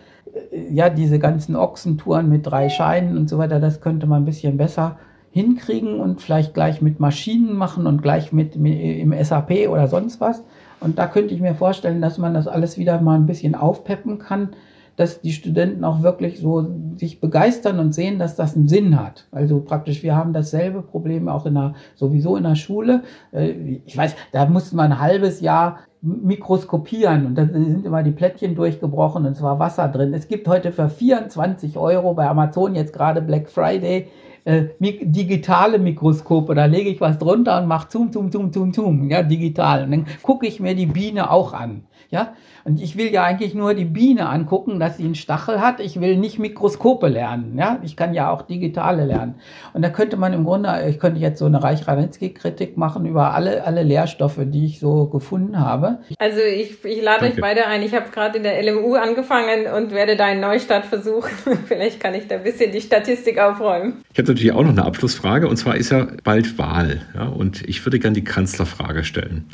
Äh, 0.52 0.72
ja, 0.72 0.88
diese 0.88 1.18
ganzen 1.18 1.56
Ochsentouren 1.56 2.28
mit 2.28 2.46
drei 2.46 2.68
Scheinen 2.68 3.18
und 3.18 3.28
so 3.28 3.38
weiter, 3.38 3.58
das 3.58 3.80
könnte 3.80 4.06
man 4.06 4.22
ein 4.22 4.26
bisschen 4.26 4.56
besser 4.56 4.98
hinkriegen 5.32 5.98
und 5.98 6.20
vielleicht 6.20 6.54
gleich 6.54 6.80
mit 6.80 7.00
Maschinen 7.00 7.56
machen 7.56 7.86
und 7.86 8.02
gleich 8.02 8.32
mit, 8.32 8.54
mit 8.54 8.78
im 8.78 9.12
SAP 9.24 9.68
oder 9.68 9.88
sonst 9.88 10.20
was. 10.20 10.44
Und 10.78 10.98
da 10.98 11.06
könnte 11.08 11.34
ich 11.34 11.40
mir 11.40 11.54
vorstellen, 11.54 12.00
dass 12.00 12.18
man 12.18 12.34
das 12.34 12.46
alles 12.46 12.78
wieder 12.78 13.00
mal 13.00 13.14
ein 13.14 13.26
bisschen 13.26 13.54
aufpeppen 13.56 14.18
kann 14.18 14.50
dass 14.96 15.20
die 15.20 15.32
Studenten 15.32 15.84
auch 15.84 16.02
wirklich 16.02 16.40
so 16.40 16.66
sich 16.96 17.20
begeistern 17.20 17.78
und 17.78 17.94
sehen, 17.94 18.18
dass 18.18 18.36
das 18.36 18.56
einen 18.56 18.68
Sinn 18.68 19.00
hat. 19.00 19.26
Also 19.32 19.60
praktisch, 19.60 20.02
wir 20.02 20.14
haben 20.14 20.32
dasselbe 20.32 20.82
Problem 20.82 21.28
auch 21.28 21.46
in 21.46 21.54
der, 21.54 21.74
sowieso 21.94 22.36
in 22.36 22.44
der 22.44 22.56
Schule. 22.56 23.02
Äh, 23.32 23.80
ich 23.84 23.96
weiß, 23.96 24.14
da 24.32 24.46
musste 24.46 24.76
man 24.76 24.92
ein 24.92 25.00
halbes 25.00 25.40
Jahr 25.40 25.78
mikroskopieren 26.02 27.26
und 27.26 27.36
da 27.36 27.46
sind 27.46 27.86
immer 27.86 28.02
die 28.02 28.10
Plättchen 28.10 28.56
durchgebrochen 28.56 29.24
und 29.24 29.32
es 29.32 29.42
war 29.42 29.60
Wasser 29.60 29.88
drin. 29.88 30.12
Es 30.12 30.26
gibt 30.26 30.48
heute 30.48 30.72
für 30.72 30.88
24 30.88 31.78
Euro 31.78 32.14
bei 32.14 32.28
Amazon 32.28 32.74
jetzt 32.74 32.92
gerade 32.92 33.22
Black 33.22 33.48
Friday 33.48 34.08
äh, 34.44 34.64
digitale 34.80 35.78
Mikroskope. 35.78 36.54
Da 36.54 36.64
lege 36.66 36.90
ich 36.90 37.00
was 37.00 37.18
drunter 37.18 37.60
und 37.60 37.68
mache 37.68 37.88
Zoom, 37.90 38.12
Zoom, 38.12 38.32
Zoom, 38.32 38.52
Zoom, 38.52 38.72
Zoom, 38.72 39.10
ja, 39.10 39.22
digital. 39.22 39.84
Und 39.84 39.90
dann 39.92 40.06
gucke 40.22 40.46
ich 40.46 40.60
mir 40.60 40.74
die 40.74 40.86
Biene 40.86 41.30
auch 41.30 41.52
an. 41.52 41.84
Ja, 42.10 42.34
und 42.64 42.80
ich 42.80 42.96
will 42.96 43.12
ja 43.12 43.24
eigentlich 43.24 43.54
nur 43.54 43.74
die 43.74 43.84
Biene 43.84 44.28
angucken, 44.28 44.78
dass 44.78 44.98
sie 44.98 45.04
einen 45.04 45.14
Stachel 45.14 45.60
hat. 45.60 45.80
Ich 45.80 46.00
will 46.00 46.16
nicht 46.16 46.38
Mikroskope 46.38 47.08
lernen. 47.08 47.56
Ja, 47.58 47.78
ich 47.82 47.96
kann 47.96 48.14
ja 48.14 48.30
auch 48.30 48.42
digitale 48.42 49.04
lernen. 49.04 49.36
Und 49.72 49.82
da 49.82 49.88
könnte 49.88 50.16
man 50.16 50.32
im 50.32 50.44
Grunde, 50.44 50.84
ich 50.88 50.98
könnte 50.98 51.20
jetzt 51.20 51.38
so 51.38 51.46
eine 51.46 51.62
Reich-Ranitzky-Kritik 51.62 52.76
machen 52.76 53.06
über 53.06 53.34
alle, 53.34 53.64
alle 53.64 53.82
Lehrstoffe, 53.82 54.38
die 54.38 54.66
ich 54.66 54.78
so 54.78 55.06
gefunden 55.06 55.58
habe. 55.58 56.00
Also 56.18 56.40
ich, 56.40 56.84
ich 56.84 57.02
lade 57.02 57.20
Danke. 57.20 57.36
euch 57.36 57.40
beide 57.40 57.66
ein. 57.66 57.82
Ich 57.82 57.94
habe 57.94 58.10
gerade 58.10 58.36
in 58.36 58.42
der 58.42 58.62
LMU 58.62 58.94
angefangen 58.94 59.66
und 59.74 59.92
werde 59.92 60.16
da 60.16 60.26
einen 60.26 60.40
Neustart 60.40 60.86
versuchen. 60.86 61.30
Vielleicht 61.66 61.98
kann 61.98 62.14
ich 62.14 62.28
da 62.28 62.36
ein 62.36 62.44
bisschen 62.44 62.72
die 62.72 62.80
Statistik 62.80 63.40
aufräumen. 63.40 64.02
Ich 64.12 64.18
habe 64.18 64.31
natürlich 64.32 64.52
auch 64.52 64.62
noch 64.62 64.70
eine 64.70 64.84
Abschlussfrage. 64.84 65.48
Und 65.48 65.56
zwar 65.56 65.76
ist 65.76 65.90
ja 65.90 66.08
bald 66.24 66.58
Wahl. 66.58 67.02
Ja, 67.14 67.24
und 67.24 67.62
ich 67.68 67.84
würde 67.84 67.98
gerne 67.98 68.14
die 68.14 68.24
Kanzlerfrage 68.24 69.04
stellen. 69.04 69.44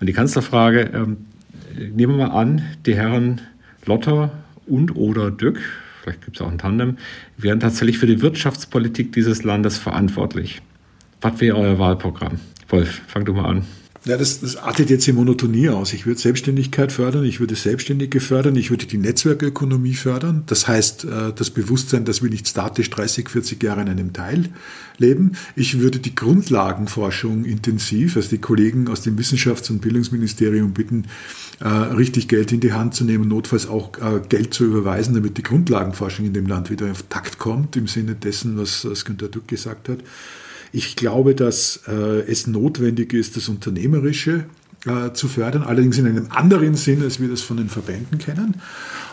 Und 0.00 0.06
die 0.06 0.12
Kanzlerfrage, 0.12 0.90
ähm, 0.94 1.18
nehmen 1.76 2.18
wir 2.18 2.28
mal 2.28 2.38
an, 2.38 2.62
die 2.86 2.94
Herren 2.94 3.40
Lotter 3.86 4.30
und 4.66 4.96
oder 4.96 5.30
Dück, 5.30 5.60
vielleicht 6.02 6.24
gibt 6.24 6.36
es 6.36 6.42
auch 6.42 6.50
ein 6.50 6.58
Tandem, 6.58 6.96
wären 7.36 7.60
tatsächlich 7.60 7.98
für 7.98 8.06
die 8.06 8.20
Wirtschaftspolitik 8.20 9.12
dieses 9.12 9.44
Landes 9.44 9.78
verantwortlich. 9.78 10.60
Was 11.20 11.40
wäre 11.40 11.56
euer 11.56 11.78
Wahlprogramm? 11.78 12.40
Wolf, 12.68 13.02
fang 13.06 13.24
du 13.24 13.32
mal 13.34 13.46
an. 13.46 13.64
Ja, 14.04 14.16
das, 14.16 14.40
das 14.40 14.56
artet 14.56 14.90
jetzt 14.90 15.06
in 15.06 15.14
Monotonie 15.14 15.68
aus. 15.68 15.92
Ich 15.92 16.06
würde 16.06 16.18
Selbstständigkeit 16.18 16.90
fördern, 16.90 17.24
ich 17.24 17.38
würde 17.38 17.54
Selbstständige 17.54 18.18
fördern, 18.18 18.56
ich 18.56 18.70
würde 18.70 18.86
die 18.86 18.98
Netzwerkökonomie 18.98 19.94
fördern. 19.94 20.42
Das 20.46 20.66
heißt, 20.66 21.04
äh, 21.04 21.32
das 21.32 21.50
Bewusstsein, 21.50 22.04
dass 22.04 22.20
wir 22.20 22.28
nicht 22.28 22.48
statisch 22.48 22.90
30, 22.90 23.28
40 23.28 23.62
Jahre 23.62 23.82
in 23.82 23.88
einem 23.88 24.12
Teil 24.12 24.48
leben. 24.98 25.32
Ich 25.54 25.78
würde 25.78 26.00
die 26.00 26.16
Grundlagenforschung 26.16 27.44
intensiv, 27.44 28.16
also 28.16 28.28
die 28.28 28.38
Kollegen 28.38 28.88
aus 28.88 29.02
dem 29.02 29.16
Wissenschafts- 29.16 29.70
und 29.70 29.80
Bildungsministerium 29.80 30.72
bitten, 30.72 31.04
äh, 31.60 31.68
richtig 31.68 32.26
Geld 32.26 32.50
in 32.50 32.58
die 32.58 32.72
Hand 32.72 32.96
zu 32.96 33.04
nehmen, 33.04 33.28
notfalls 33.28 33.68
auch 33.68 33.96
äh, 33.98 34.20
Geld 34.28 34.52
zu 34.52 34.64
überweisen, 34.64 35.14
damit 35.14 35.38
die 35.38 35.44
Grundlagenforschung 35.44 36.26
in 36.26 36.32
dem 36.32 36.46
Land 36.46 36.70
wieder 36.70 36.90
auf 36.90 37.04
Takt 37.08 37.38
kommt, 37.38 37.76
im 37.76 37.86
Sinne 37.86 38.16
dessen, 38.16 38.58
was, 38.58 38.84
was 38.84 39.04
Günter 39.04 39.28
Dück 39.28 39.46
gesagt 39.46 39.88
hat. 39.88 39.98
Ich 40.72 40.96
glaube, 40.96 41.34
dass 41.34 41.80
äh, 41.86 42.20
es 42.22 42.46
notwendig 42.46 43.12
ist, 43.12 43.36
das 43.36 43.48
Unternehmerische 43.48 44.46
äh, 44.86 45.12
zu 45.12 45.28
fördern, 45.28 45.62
allerdings 45.62 45.98
in 45.98 46.06
einem 46.06 46.26
anderen 46.30 46.74
Sinn, 46.74 47.02
als 47.02 47.20
wir 47.20 47.28
das 47.28 47.42
von 47.42 47.58
den 47.58 47.68
Verbänden 47.68 48.18
kennen. 48.18 48.54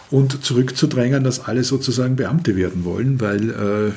Und 0.09 0.43
zurückzudrängen, 0.43 1.23
dass 1.23 1.45
alle 1.45 1.63
sozusagen 1.63 2.15
Beamte 2.15 2.55
werden 2.55 2.83
wollen, 2.83 3.21
weil 3.21 3.49
äh, 3.51 3.91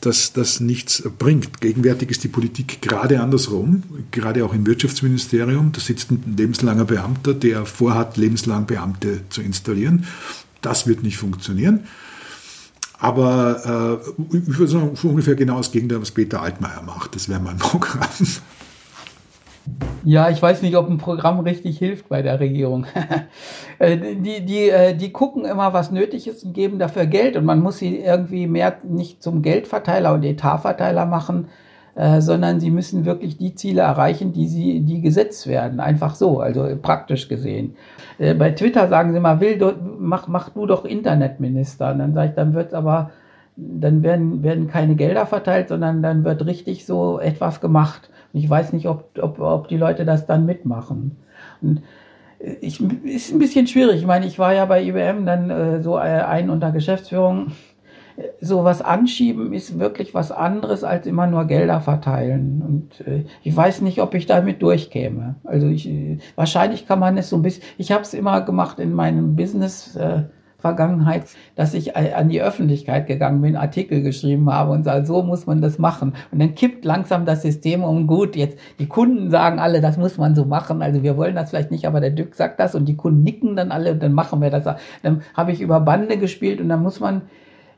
das, 0.00 0.32
das 0.32 0.58
nichts 0.58 1.04
bringt. 1.16 1.60
Gegenwärtig 1.60 2.10
ist 2.10 2.24
die 2.24 2.28
Politik 2.28 2.82
gerade 2.82 3.20
andersrum, 3.20 3.84
gerade 4.10 4.44
auch 4.44 4.52
im 4.52 4.66
Wirtschaftsministerium. 4.66 5.70
Da 5.70 5.80
sitzt 5.80 6.10
ein 6.10 6.34
lebenslanger 6.36 6.86
Beamter, 6.86 7.34
der 7.34 7.66
vorhat, 7.66 8.16
lebenslang 8.16 8.66
Beamte 8.66 9.20
zu 9.28 9.42
installieren. 9.42 10.06
Das 10.60 10.88
wird 10.88 11.04
nicht 11.04 11.18
funktionieren. 11.18 11.80
Aber 13.04 14.00
äh, 14.02 14.34
ich 14.34 14.58
würde 14.58 14.72
sagen, 14.72 14.92
ungefähr 15.02 15.34
genau 15.34 15.58
das 15.58 15.70
Gegenteil, 15.70 16.00
was 16.00 16.10
Peter 16.10 16.40
Altmaier 16.40 16.80
macht. 16.80 17.14
Das 17.14 17.28
wäre 17.28 17.38
mein 17.38 17.58
Programm. 17.58 18.08
Ja, 20.04 20.30
ich 20.30 20.40
weiß 20.40 20.62
nicht, 20.62 20.74
ob 20.74 20.88
ein 20.88 20.96
Programm 20.96 21.40
richtig 21.40 21.76
hilft 21.76 22.08
bei 22.08 22.22
der 22.22 22.40
Regierung. 22.40 22.86
Äh, 23.80 24.14
die, 24.14 24.46
die, 24.46 24.68
äh, 24.68 24.94
die 24.94 25.10
gucken 25.10 25.44
immer, 25.44 25.72
was 25.72 25.90
nötig 25.90 26.28
ist 26.28 26.44
und 26.44 26.52
geben 26.52 26.78
dafür 26.78 27.06
Geld. 27.06 27.36
Und 27.36 27.44
man 27.44 27.60
muss 27.60 27.78
sie 27.78 27.98
irgendwie 27.98 28.46
mehr 28.46 28.78
nicht 28.84 29.20
zum 29.20 29.42
Geldverteiler 29.42 30.14
und 30.14 30.22
Etatverteiler 30.22 31.06
machen, 31.06 31.48
äh, 31.96 32.20
sondern 32.20 32.60
sie 32.60 32.70
müssen 32.70 33.04
wirklich 33.04 33.36
die 33.38 33.54
Ziele 33.54 33.82
erreichen, 33.82 34.32
die 34.32 34.48
sie, 34.48 34.80
die 34.80 35.00
gesetzt 35.00 35.46
werden. 35.46 35.80
Einfach 35.80 36.14
so, 36.14 36.40
also 36.40 36.68
praktisch 36.80 37.28
gesehen. 37.28 37.76
Äh, 38.18 38.34
bei 38.34 38.50
Twitter 38.50 38.88
sagen 38.88 39.12
sie 39.12 39.20
mal, 39.20 39.40
will, 39.40 39.58
mach, 39.98 40.26
mach 40.26 40.50
du 40.50 40.66
doch 40.66 40.84
Internetminister. 40.84 41.92
Und 41.92 42.00
dann 42.00 42.14
sage 42.14 42.30
ich, 42.30 42.34
dann 42.34 42.54
wird 42.54 42.74
aber, 42.74 43.10
dann 43.56 44.02
werden, 44.02 44.42
werden 44.42 44.68
keine 44.68 44.96
Gelder 44.96 45.26
verteilt, 45.26 45.68
sondern 45.68 46.02
dann 46.02 46.24
wird 46.24 46.44
richtig 46.44 46.84
so 46.84 47.20
etwas 47.20 47.60
gemacht. 47.60 48.10
Und 48.32 48.40
ich 48.40 48.50
weiß 48.50 48.72
nicht, 48.72 48.88
ob, 48.88 49.10
ob, 49.20 49.38
ob 49.38 49.68
die 49.68 49.76
Leute 49.76 50.04
das 50.04 50.26
dann 50.26 50.46
mitmachen. 50.46 51.16
Und 51.62 51.82
äh, 52.40 52.54
ich, 52.60 52.80
ist 53.04 53.32
ein 53.32 53.38
bisschen 53.38 53.68
schwierig. 53.68 53.96
Ich 53.96 54.06
meine, 54.06 54.26
ich 54.26 54.38
war 54.40 54.52
ja 54.52 54.64
bei 54.64 54.82
IBM 54.82 55.26
dann 55.26 55.50
äh, 55.50 55.82
so 55.82 55.94
ein 55.94 56.50
unter 56.50 56.72
Geschäftsführung 56.72 57.52
sowas 58.40 58.82
anschieben 58.82 59.52
ist 59.52 59.78
wirklich 59.78 60.14
was 60.14 60.30
anderes 60.30 60.84
als 60.84 61.06
immer 61.06 61.26
nur 61.26 61.46
Gelder 61.46 61.80
verteilen. 61.80 62.62
Und 62.66 63.06
äh, 63.06 63.24
ich 63.42 63.56
weiß 63.56 63.80
nicht, 63.80 64.00
ob 64.00 64.14
ich 64.14 64.26
damit 64.26 64.62
durchkäme. 64.62 65.36
Also 65.44 65.68
ich, 65.68 65.88
äh, 65.88 66.18
wahrscheinlich 66.36 66.86
kann 66.86 67.00
man 67.00 67.18
es 67.18 67.30
so 67.30 67.36
ein 67.36 67.42
bisschen, 67.42 67.64
ich 67.78 67.92
habe 67.92 68.02
es 68.02 68.14
immer 68.14 68.40
gemacht 68.42 68.78
in 68.78 68.92
meinem 68.92 69.36
Business. 69.36 69.96
Äh, 69.96 70.24
Vergangenheit, 70.64 71.24
dass 71.56 71.74
ich 71.74 71.94
äh, 71.94 72.14
an 72.14 72.30
die 72.30 72.40
Öffentlichkeit 72.40 73.06
gegangen 73.06 73.42
bin, 73.42 73.54
Artikel 73.54 74.00
geschrieben 74.00 74.50
habe 74.50 74.72
und 74.72 74.84
sage, 74.84 75.04
so 75.04 75.22
muss 75.22 75.46
man 75.46 75.60
das 75.60 75.78
machen. 75.78 76.14
Und 76.32 76.40
dann 76.40 76.54
kippt 76.54 76.86
langsam 76.86 77.26
das 77.26 77.42
System 77.42 77.84
um. 77.84 78.06
Gut, 78.06 78.34
jetzt 78.34 78.58
die 78.78 78.86
Kunden 78.86 79.30
sagen 79.30 79.58
alle, 79.58 79.82
das 79.82 79.98
muss 79.98 80.16
man 80.16 80.34
so 80.34 80.46
machen. 80.46 80.80
Also 80.80 81.02
wir 81.02 81.18
wollen 81.18 81.34
das 81.34 81.50
vielleicht 81.50 81.70
nicht, 81.70 81.86
aber 81.86 82.00
der 82.00 82.12
Dück 82.12 82.34
sagt 82.34 82.58
das 82.60 82.74
und 82.74 82.86
die 82.86 82.96
Kunden 82.96 83.22
nicken 83.22 83.56
dann 83.56 83.72
alle 83.72 83.92
und 83.92 84.02
dann 84.02 84.14
machen 84.14 84.40
wir 84.40 84.48
das. 84.48 84.64
Dann 85.02 85.20
habe 85.34 85.52
ich 85.52 85.60
über 85.60 85.80
Bande 85.80 86.16
gespielt 86.16 86.62
und 86.62 86.70
dann 86.70 86.82
muss 86.82 86.98
man 86.98 87.20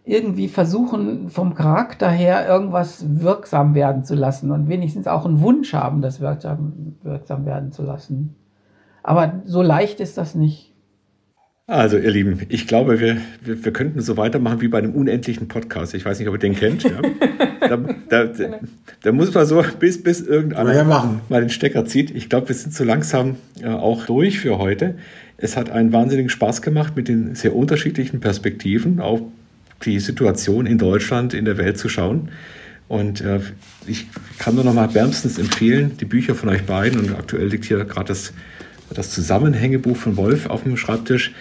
irgendwie 0.06 0.46
versuchen, 0.46 1.28
vom 1.30 1.54
Charakter 1.54 2.08
her 2.08 2.46
irgendwas 2.48 3.04
wirksam 3.20 3.74
werden 3.74 4.04
zu 4.04 4.14
lassen 4.14 4.52
und 4.52 4.68
wenigstens 4.68 5.08
auch 5.08 5.26
einen 5.26 5.40
Wunsch 5.40 5.74
haben, 5.74 6.00
das 6.00 6.20
wirksam, 6.20 6.94
wirksam 7.02 7.44
werden 7.44 7.72
zu 7.72 7.82
lassen. 7.82 8.36
Aber 9.02 9.42
so 9.44 9.62
leicht 9.62 9.98
ist 9.98 10.16
das 10.16 10.36
nicht. 10.36 10.72
Also, 11.68 11.98
ihr 11.98 12.12
Lieben, 12.12 12.42
ich 12.48 12.68
glaube, 12.68 13.00
wir, 13.00 13.16
wir, 13.42 13.64
wir, 13.64 13.72
könnten 13.72 14.00
so 14.00 14.16
weitermachen 14.16 14.60
wie 14.60 14.68
bei 14.68 14.78
einem 14.78 14.92
unendlichen 14.92 15.48
Podcast. 15.48 15.94
Ich 15.94 16.04
weiß 16.04 16.20
nicht, 16.20 16.28
ob 16.28 16.36
ihr 16.36 16.38
den 16.38 16.54
kennt. 16.54 16.84
Ja. 16.84 17.02
da, 17.60 17.76
da, 18.08 18.24
da, 18.26 18.60
da, 19.02 19.12
muss 19.12 19.34
man 19.34 19.44
so, 19.44 19.64
bis, 19.80 20.00
bis 20.00 20.20
irgendeiner 20.20 20.72
ja 20.72 20.84
mal 20.84 21.40
den 21.40 21.50
Stecker 21.50 21.84
zieht. 21.84 22.12
Ich 22.12 22.28
glaube, 22.28 22.48
wir 22.48 22.54
sind 22.54 22.72
so 22.72 22.84
langsam 22.84 23.34
äh, 23.60 23.66
auch 23.66 24.06
durch 24.06 24.38
für 24.38 24.58
heute. 24.58 24.94
Es 25.36 25.56
hat 25.56 25.68
einen 25.70 25.92
wahnsinnigen 25.92 26.30
Spaß 26.30 26.62
gemacht, 26.62 26.94
mit 26.94 27.08
den 27.08 27.34
sehr 27.34 27.56
unterschiedlichen 27.56 28.20
Perspektiven 28.20 29.00
auf 29.00 29.22
die 29.84 30.00
Situation 30.00 30.66
in 30.66 30.78
Deutschland, 30.78 31.34
in 31.34 31.44
der 31.44 31.58
Welt 31.58 31.78
zu 31.78 31.88
schauen. 31.88 32.30
Und 32.88 33.20
äh, 33.20 33.40
ich 33.86 34.06
kann 34.38 34.54
nur 34.54 34.64
noch 34.64 34.74
mal 34.74 34.94
wärmstens 34.94 35.38
empfehlen, 35.38 35.96
die 36.00 36.04
Bücher 36.04 36.34
von 36.34 36.48
euch 36.48 36.62
beiden. 36.62 37.00
Und 37.00 37.10
aktuell 37.16 37.48
liegt 37.48 37.64
hier 37.64 37.84
gerade 37.84 38.08
das, 38.08 38.32
das 38.94 39.10
Zusammenhängebuch 39.10 39.96
von 39.96 40.16
Wolf 40.16 40.46
auf 40.46 40.62
dem 40.62 40.76
Schreibtisch. 40.76 41.32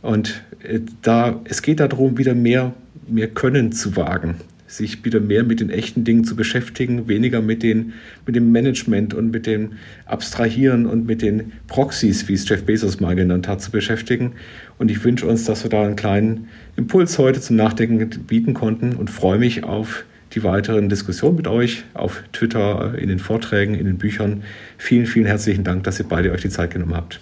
Und 0.00 0.42
äh, 0.62 0.80
da, 1.02 1.40
es 1.44 1.62
geht 1.62 1.80
darum, 1.80 2.18
wieder 2.18 2.34
mehr, 2.34 2.72
mehr 3.08 3.28
Können 3.28 3.72
zu 3.72 3.96
wagen, 3.96 4.36
sich 4.68 5.04
wieder 5.04 5.20
mehr 5.20 5.42
mit 5.42 5.60
den 5.60 5.70
echten 5.70 6.04
Dingen 6.04 6.24
zu 6.24 6.36
beschäftigen, 6.36 7.08
weniger 7.08 7.42
mit, 7.42 7.62
den, 7.62 7.94
mit 8.24 8.36
dem 8.36 8.52
Management 8.52 9.12
und 9.12 9.32
mit 9.32 9.46
dem 9.46 9.72
Abstrahieren 10.06 10.86
und 10.86 11.06
mit 11.06 11.20
den 11.20 11.52
Proxys, 11.66 12.28
wie 12.28 12.34
es 12.34 12.48
Jeff 12.48 12.64
Bezos 12.64 13.00
mal 13.00 13.16
genannt 13.16 13.48
hat, 13.48 13.60
zu 13.60 13.72
beschäftigen. 13.72 14.32
Und 14.78 14.90
ich 14.90 15.02
wünsche 15.04 15.26
uns, 15.26 15.44
dass 15.44 15.64
wir 15.64 15.70
da 15.70 15.84
einen 15.84 15.96
kleinen 15.96 16.48
Impuls 16.76 17.18
heute 17.18 17.40
zum 17.40 17.56
Nachdenken 17.56 18.08
bieten 18.26 18.54
konnten 18.54 18.94
und 18.94 19.10
freue 19.10 19.38
mich 19.38 19.64
auf 19.64 20.04
die 20.34 20.42
weiteren 20.42 20.88
Diskussionen 20.88 21.36
mit 21.36 21.46
euch 21.46 21.84
auf 21.94 22.22
Twitter, 22.32 22.94
in 22.96 23.08
den 23.08 23.18
Vorträgen, 23.18 23.74
in 23.74 23.86
den 23.86 23.98
Büchern. 23.98 24.42
Vielen, 24.78 25.06
vielen 25.06 25.26
herzlichen 25.26 25.64
Dank, 25.64 25.84
dass 25.84 25.98
ihr 25.98 26.06
beide 26.08 26.32
euch 26.32 26.40
die 26.40 26.48
Zeit 26.48 26.70
genommen 26.70 26.96
habt. 26.96 27.20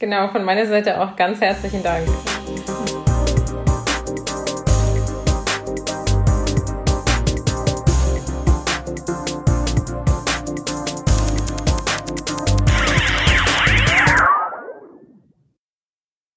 Genau, 0.00 0.28
von 0.28 0.44
meiner 0.44 0.66
Seite 0.66 1.00
auch 1.00 1.14
ganz 1.14 1.40
herzlichen 1.40 1.82
Dank. 1.82 2.06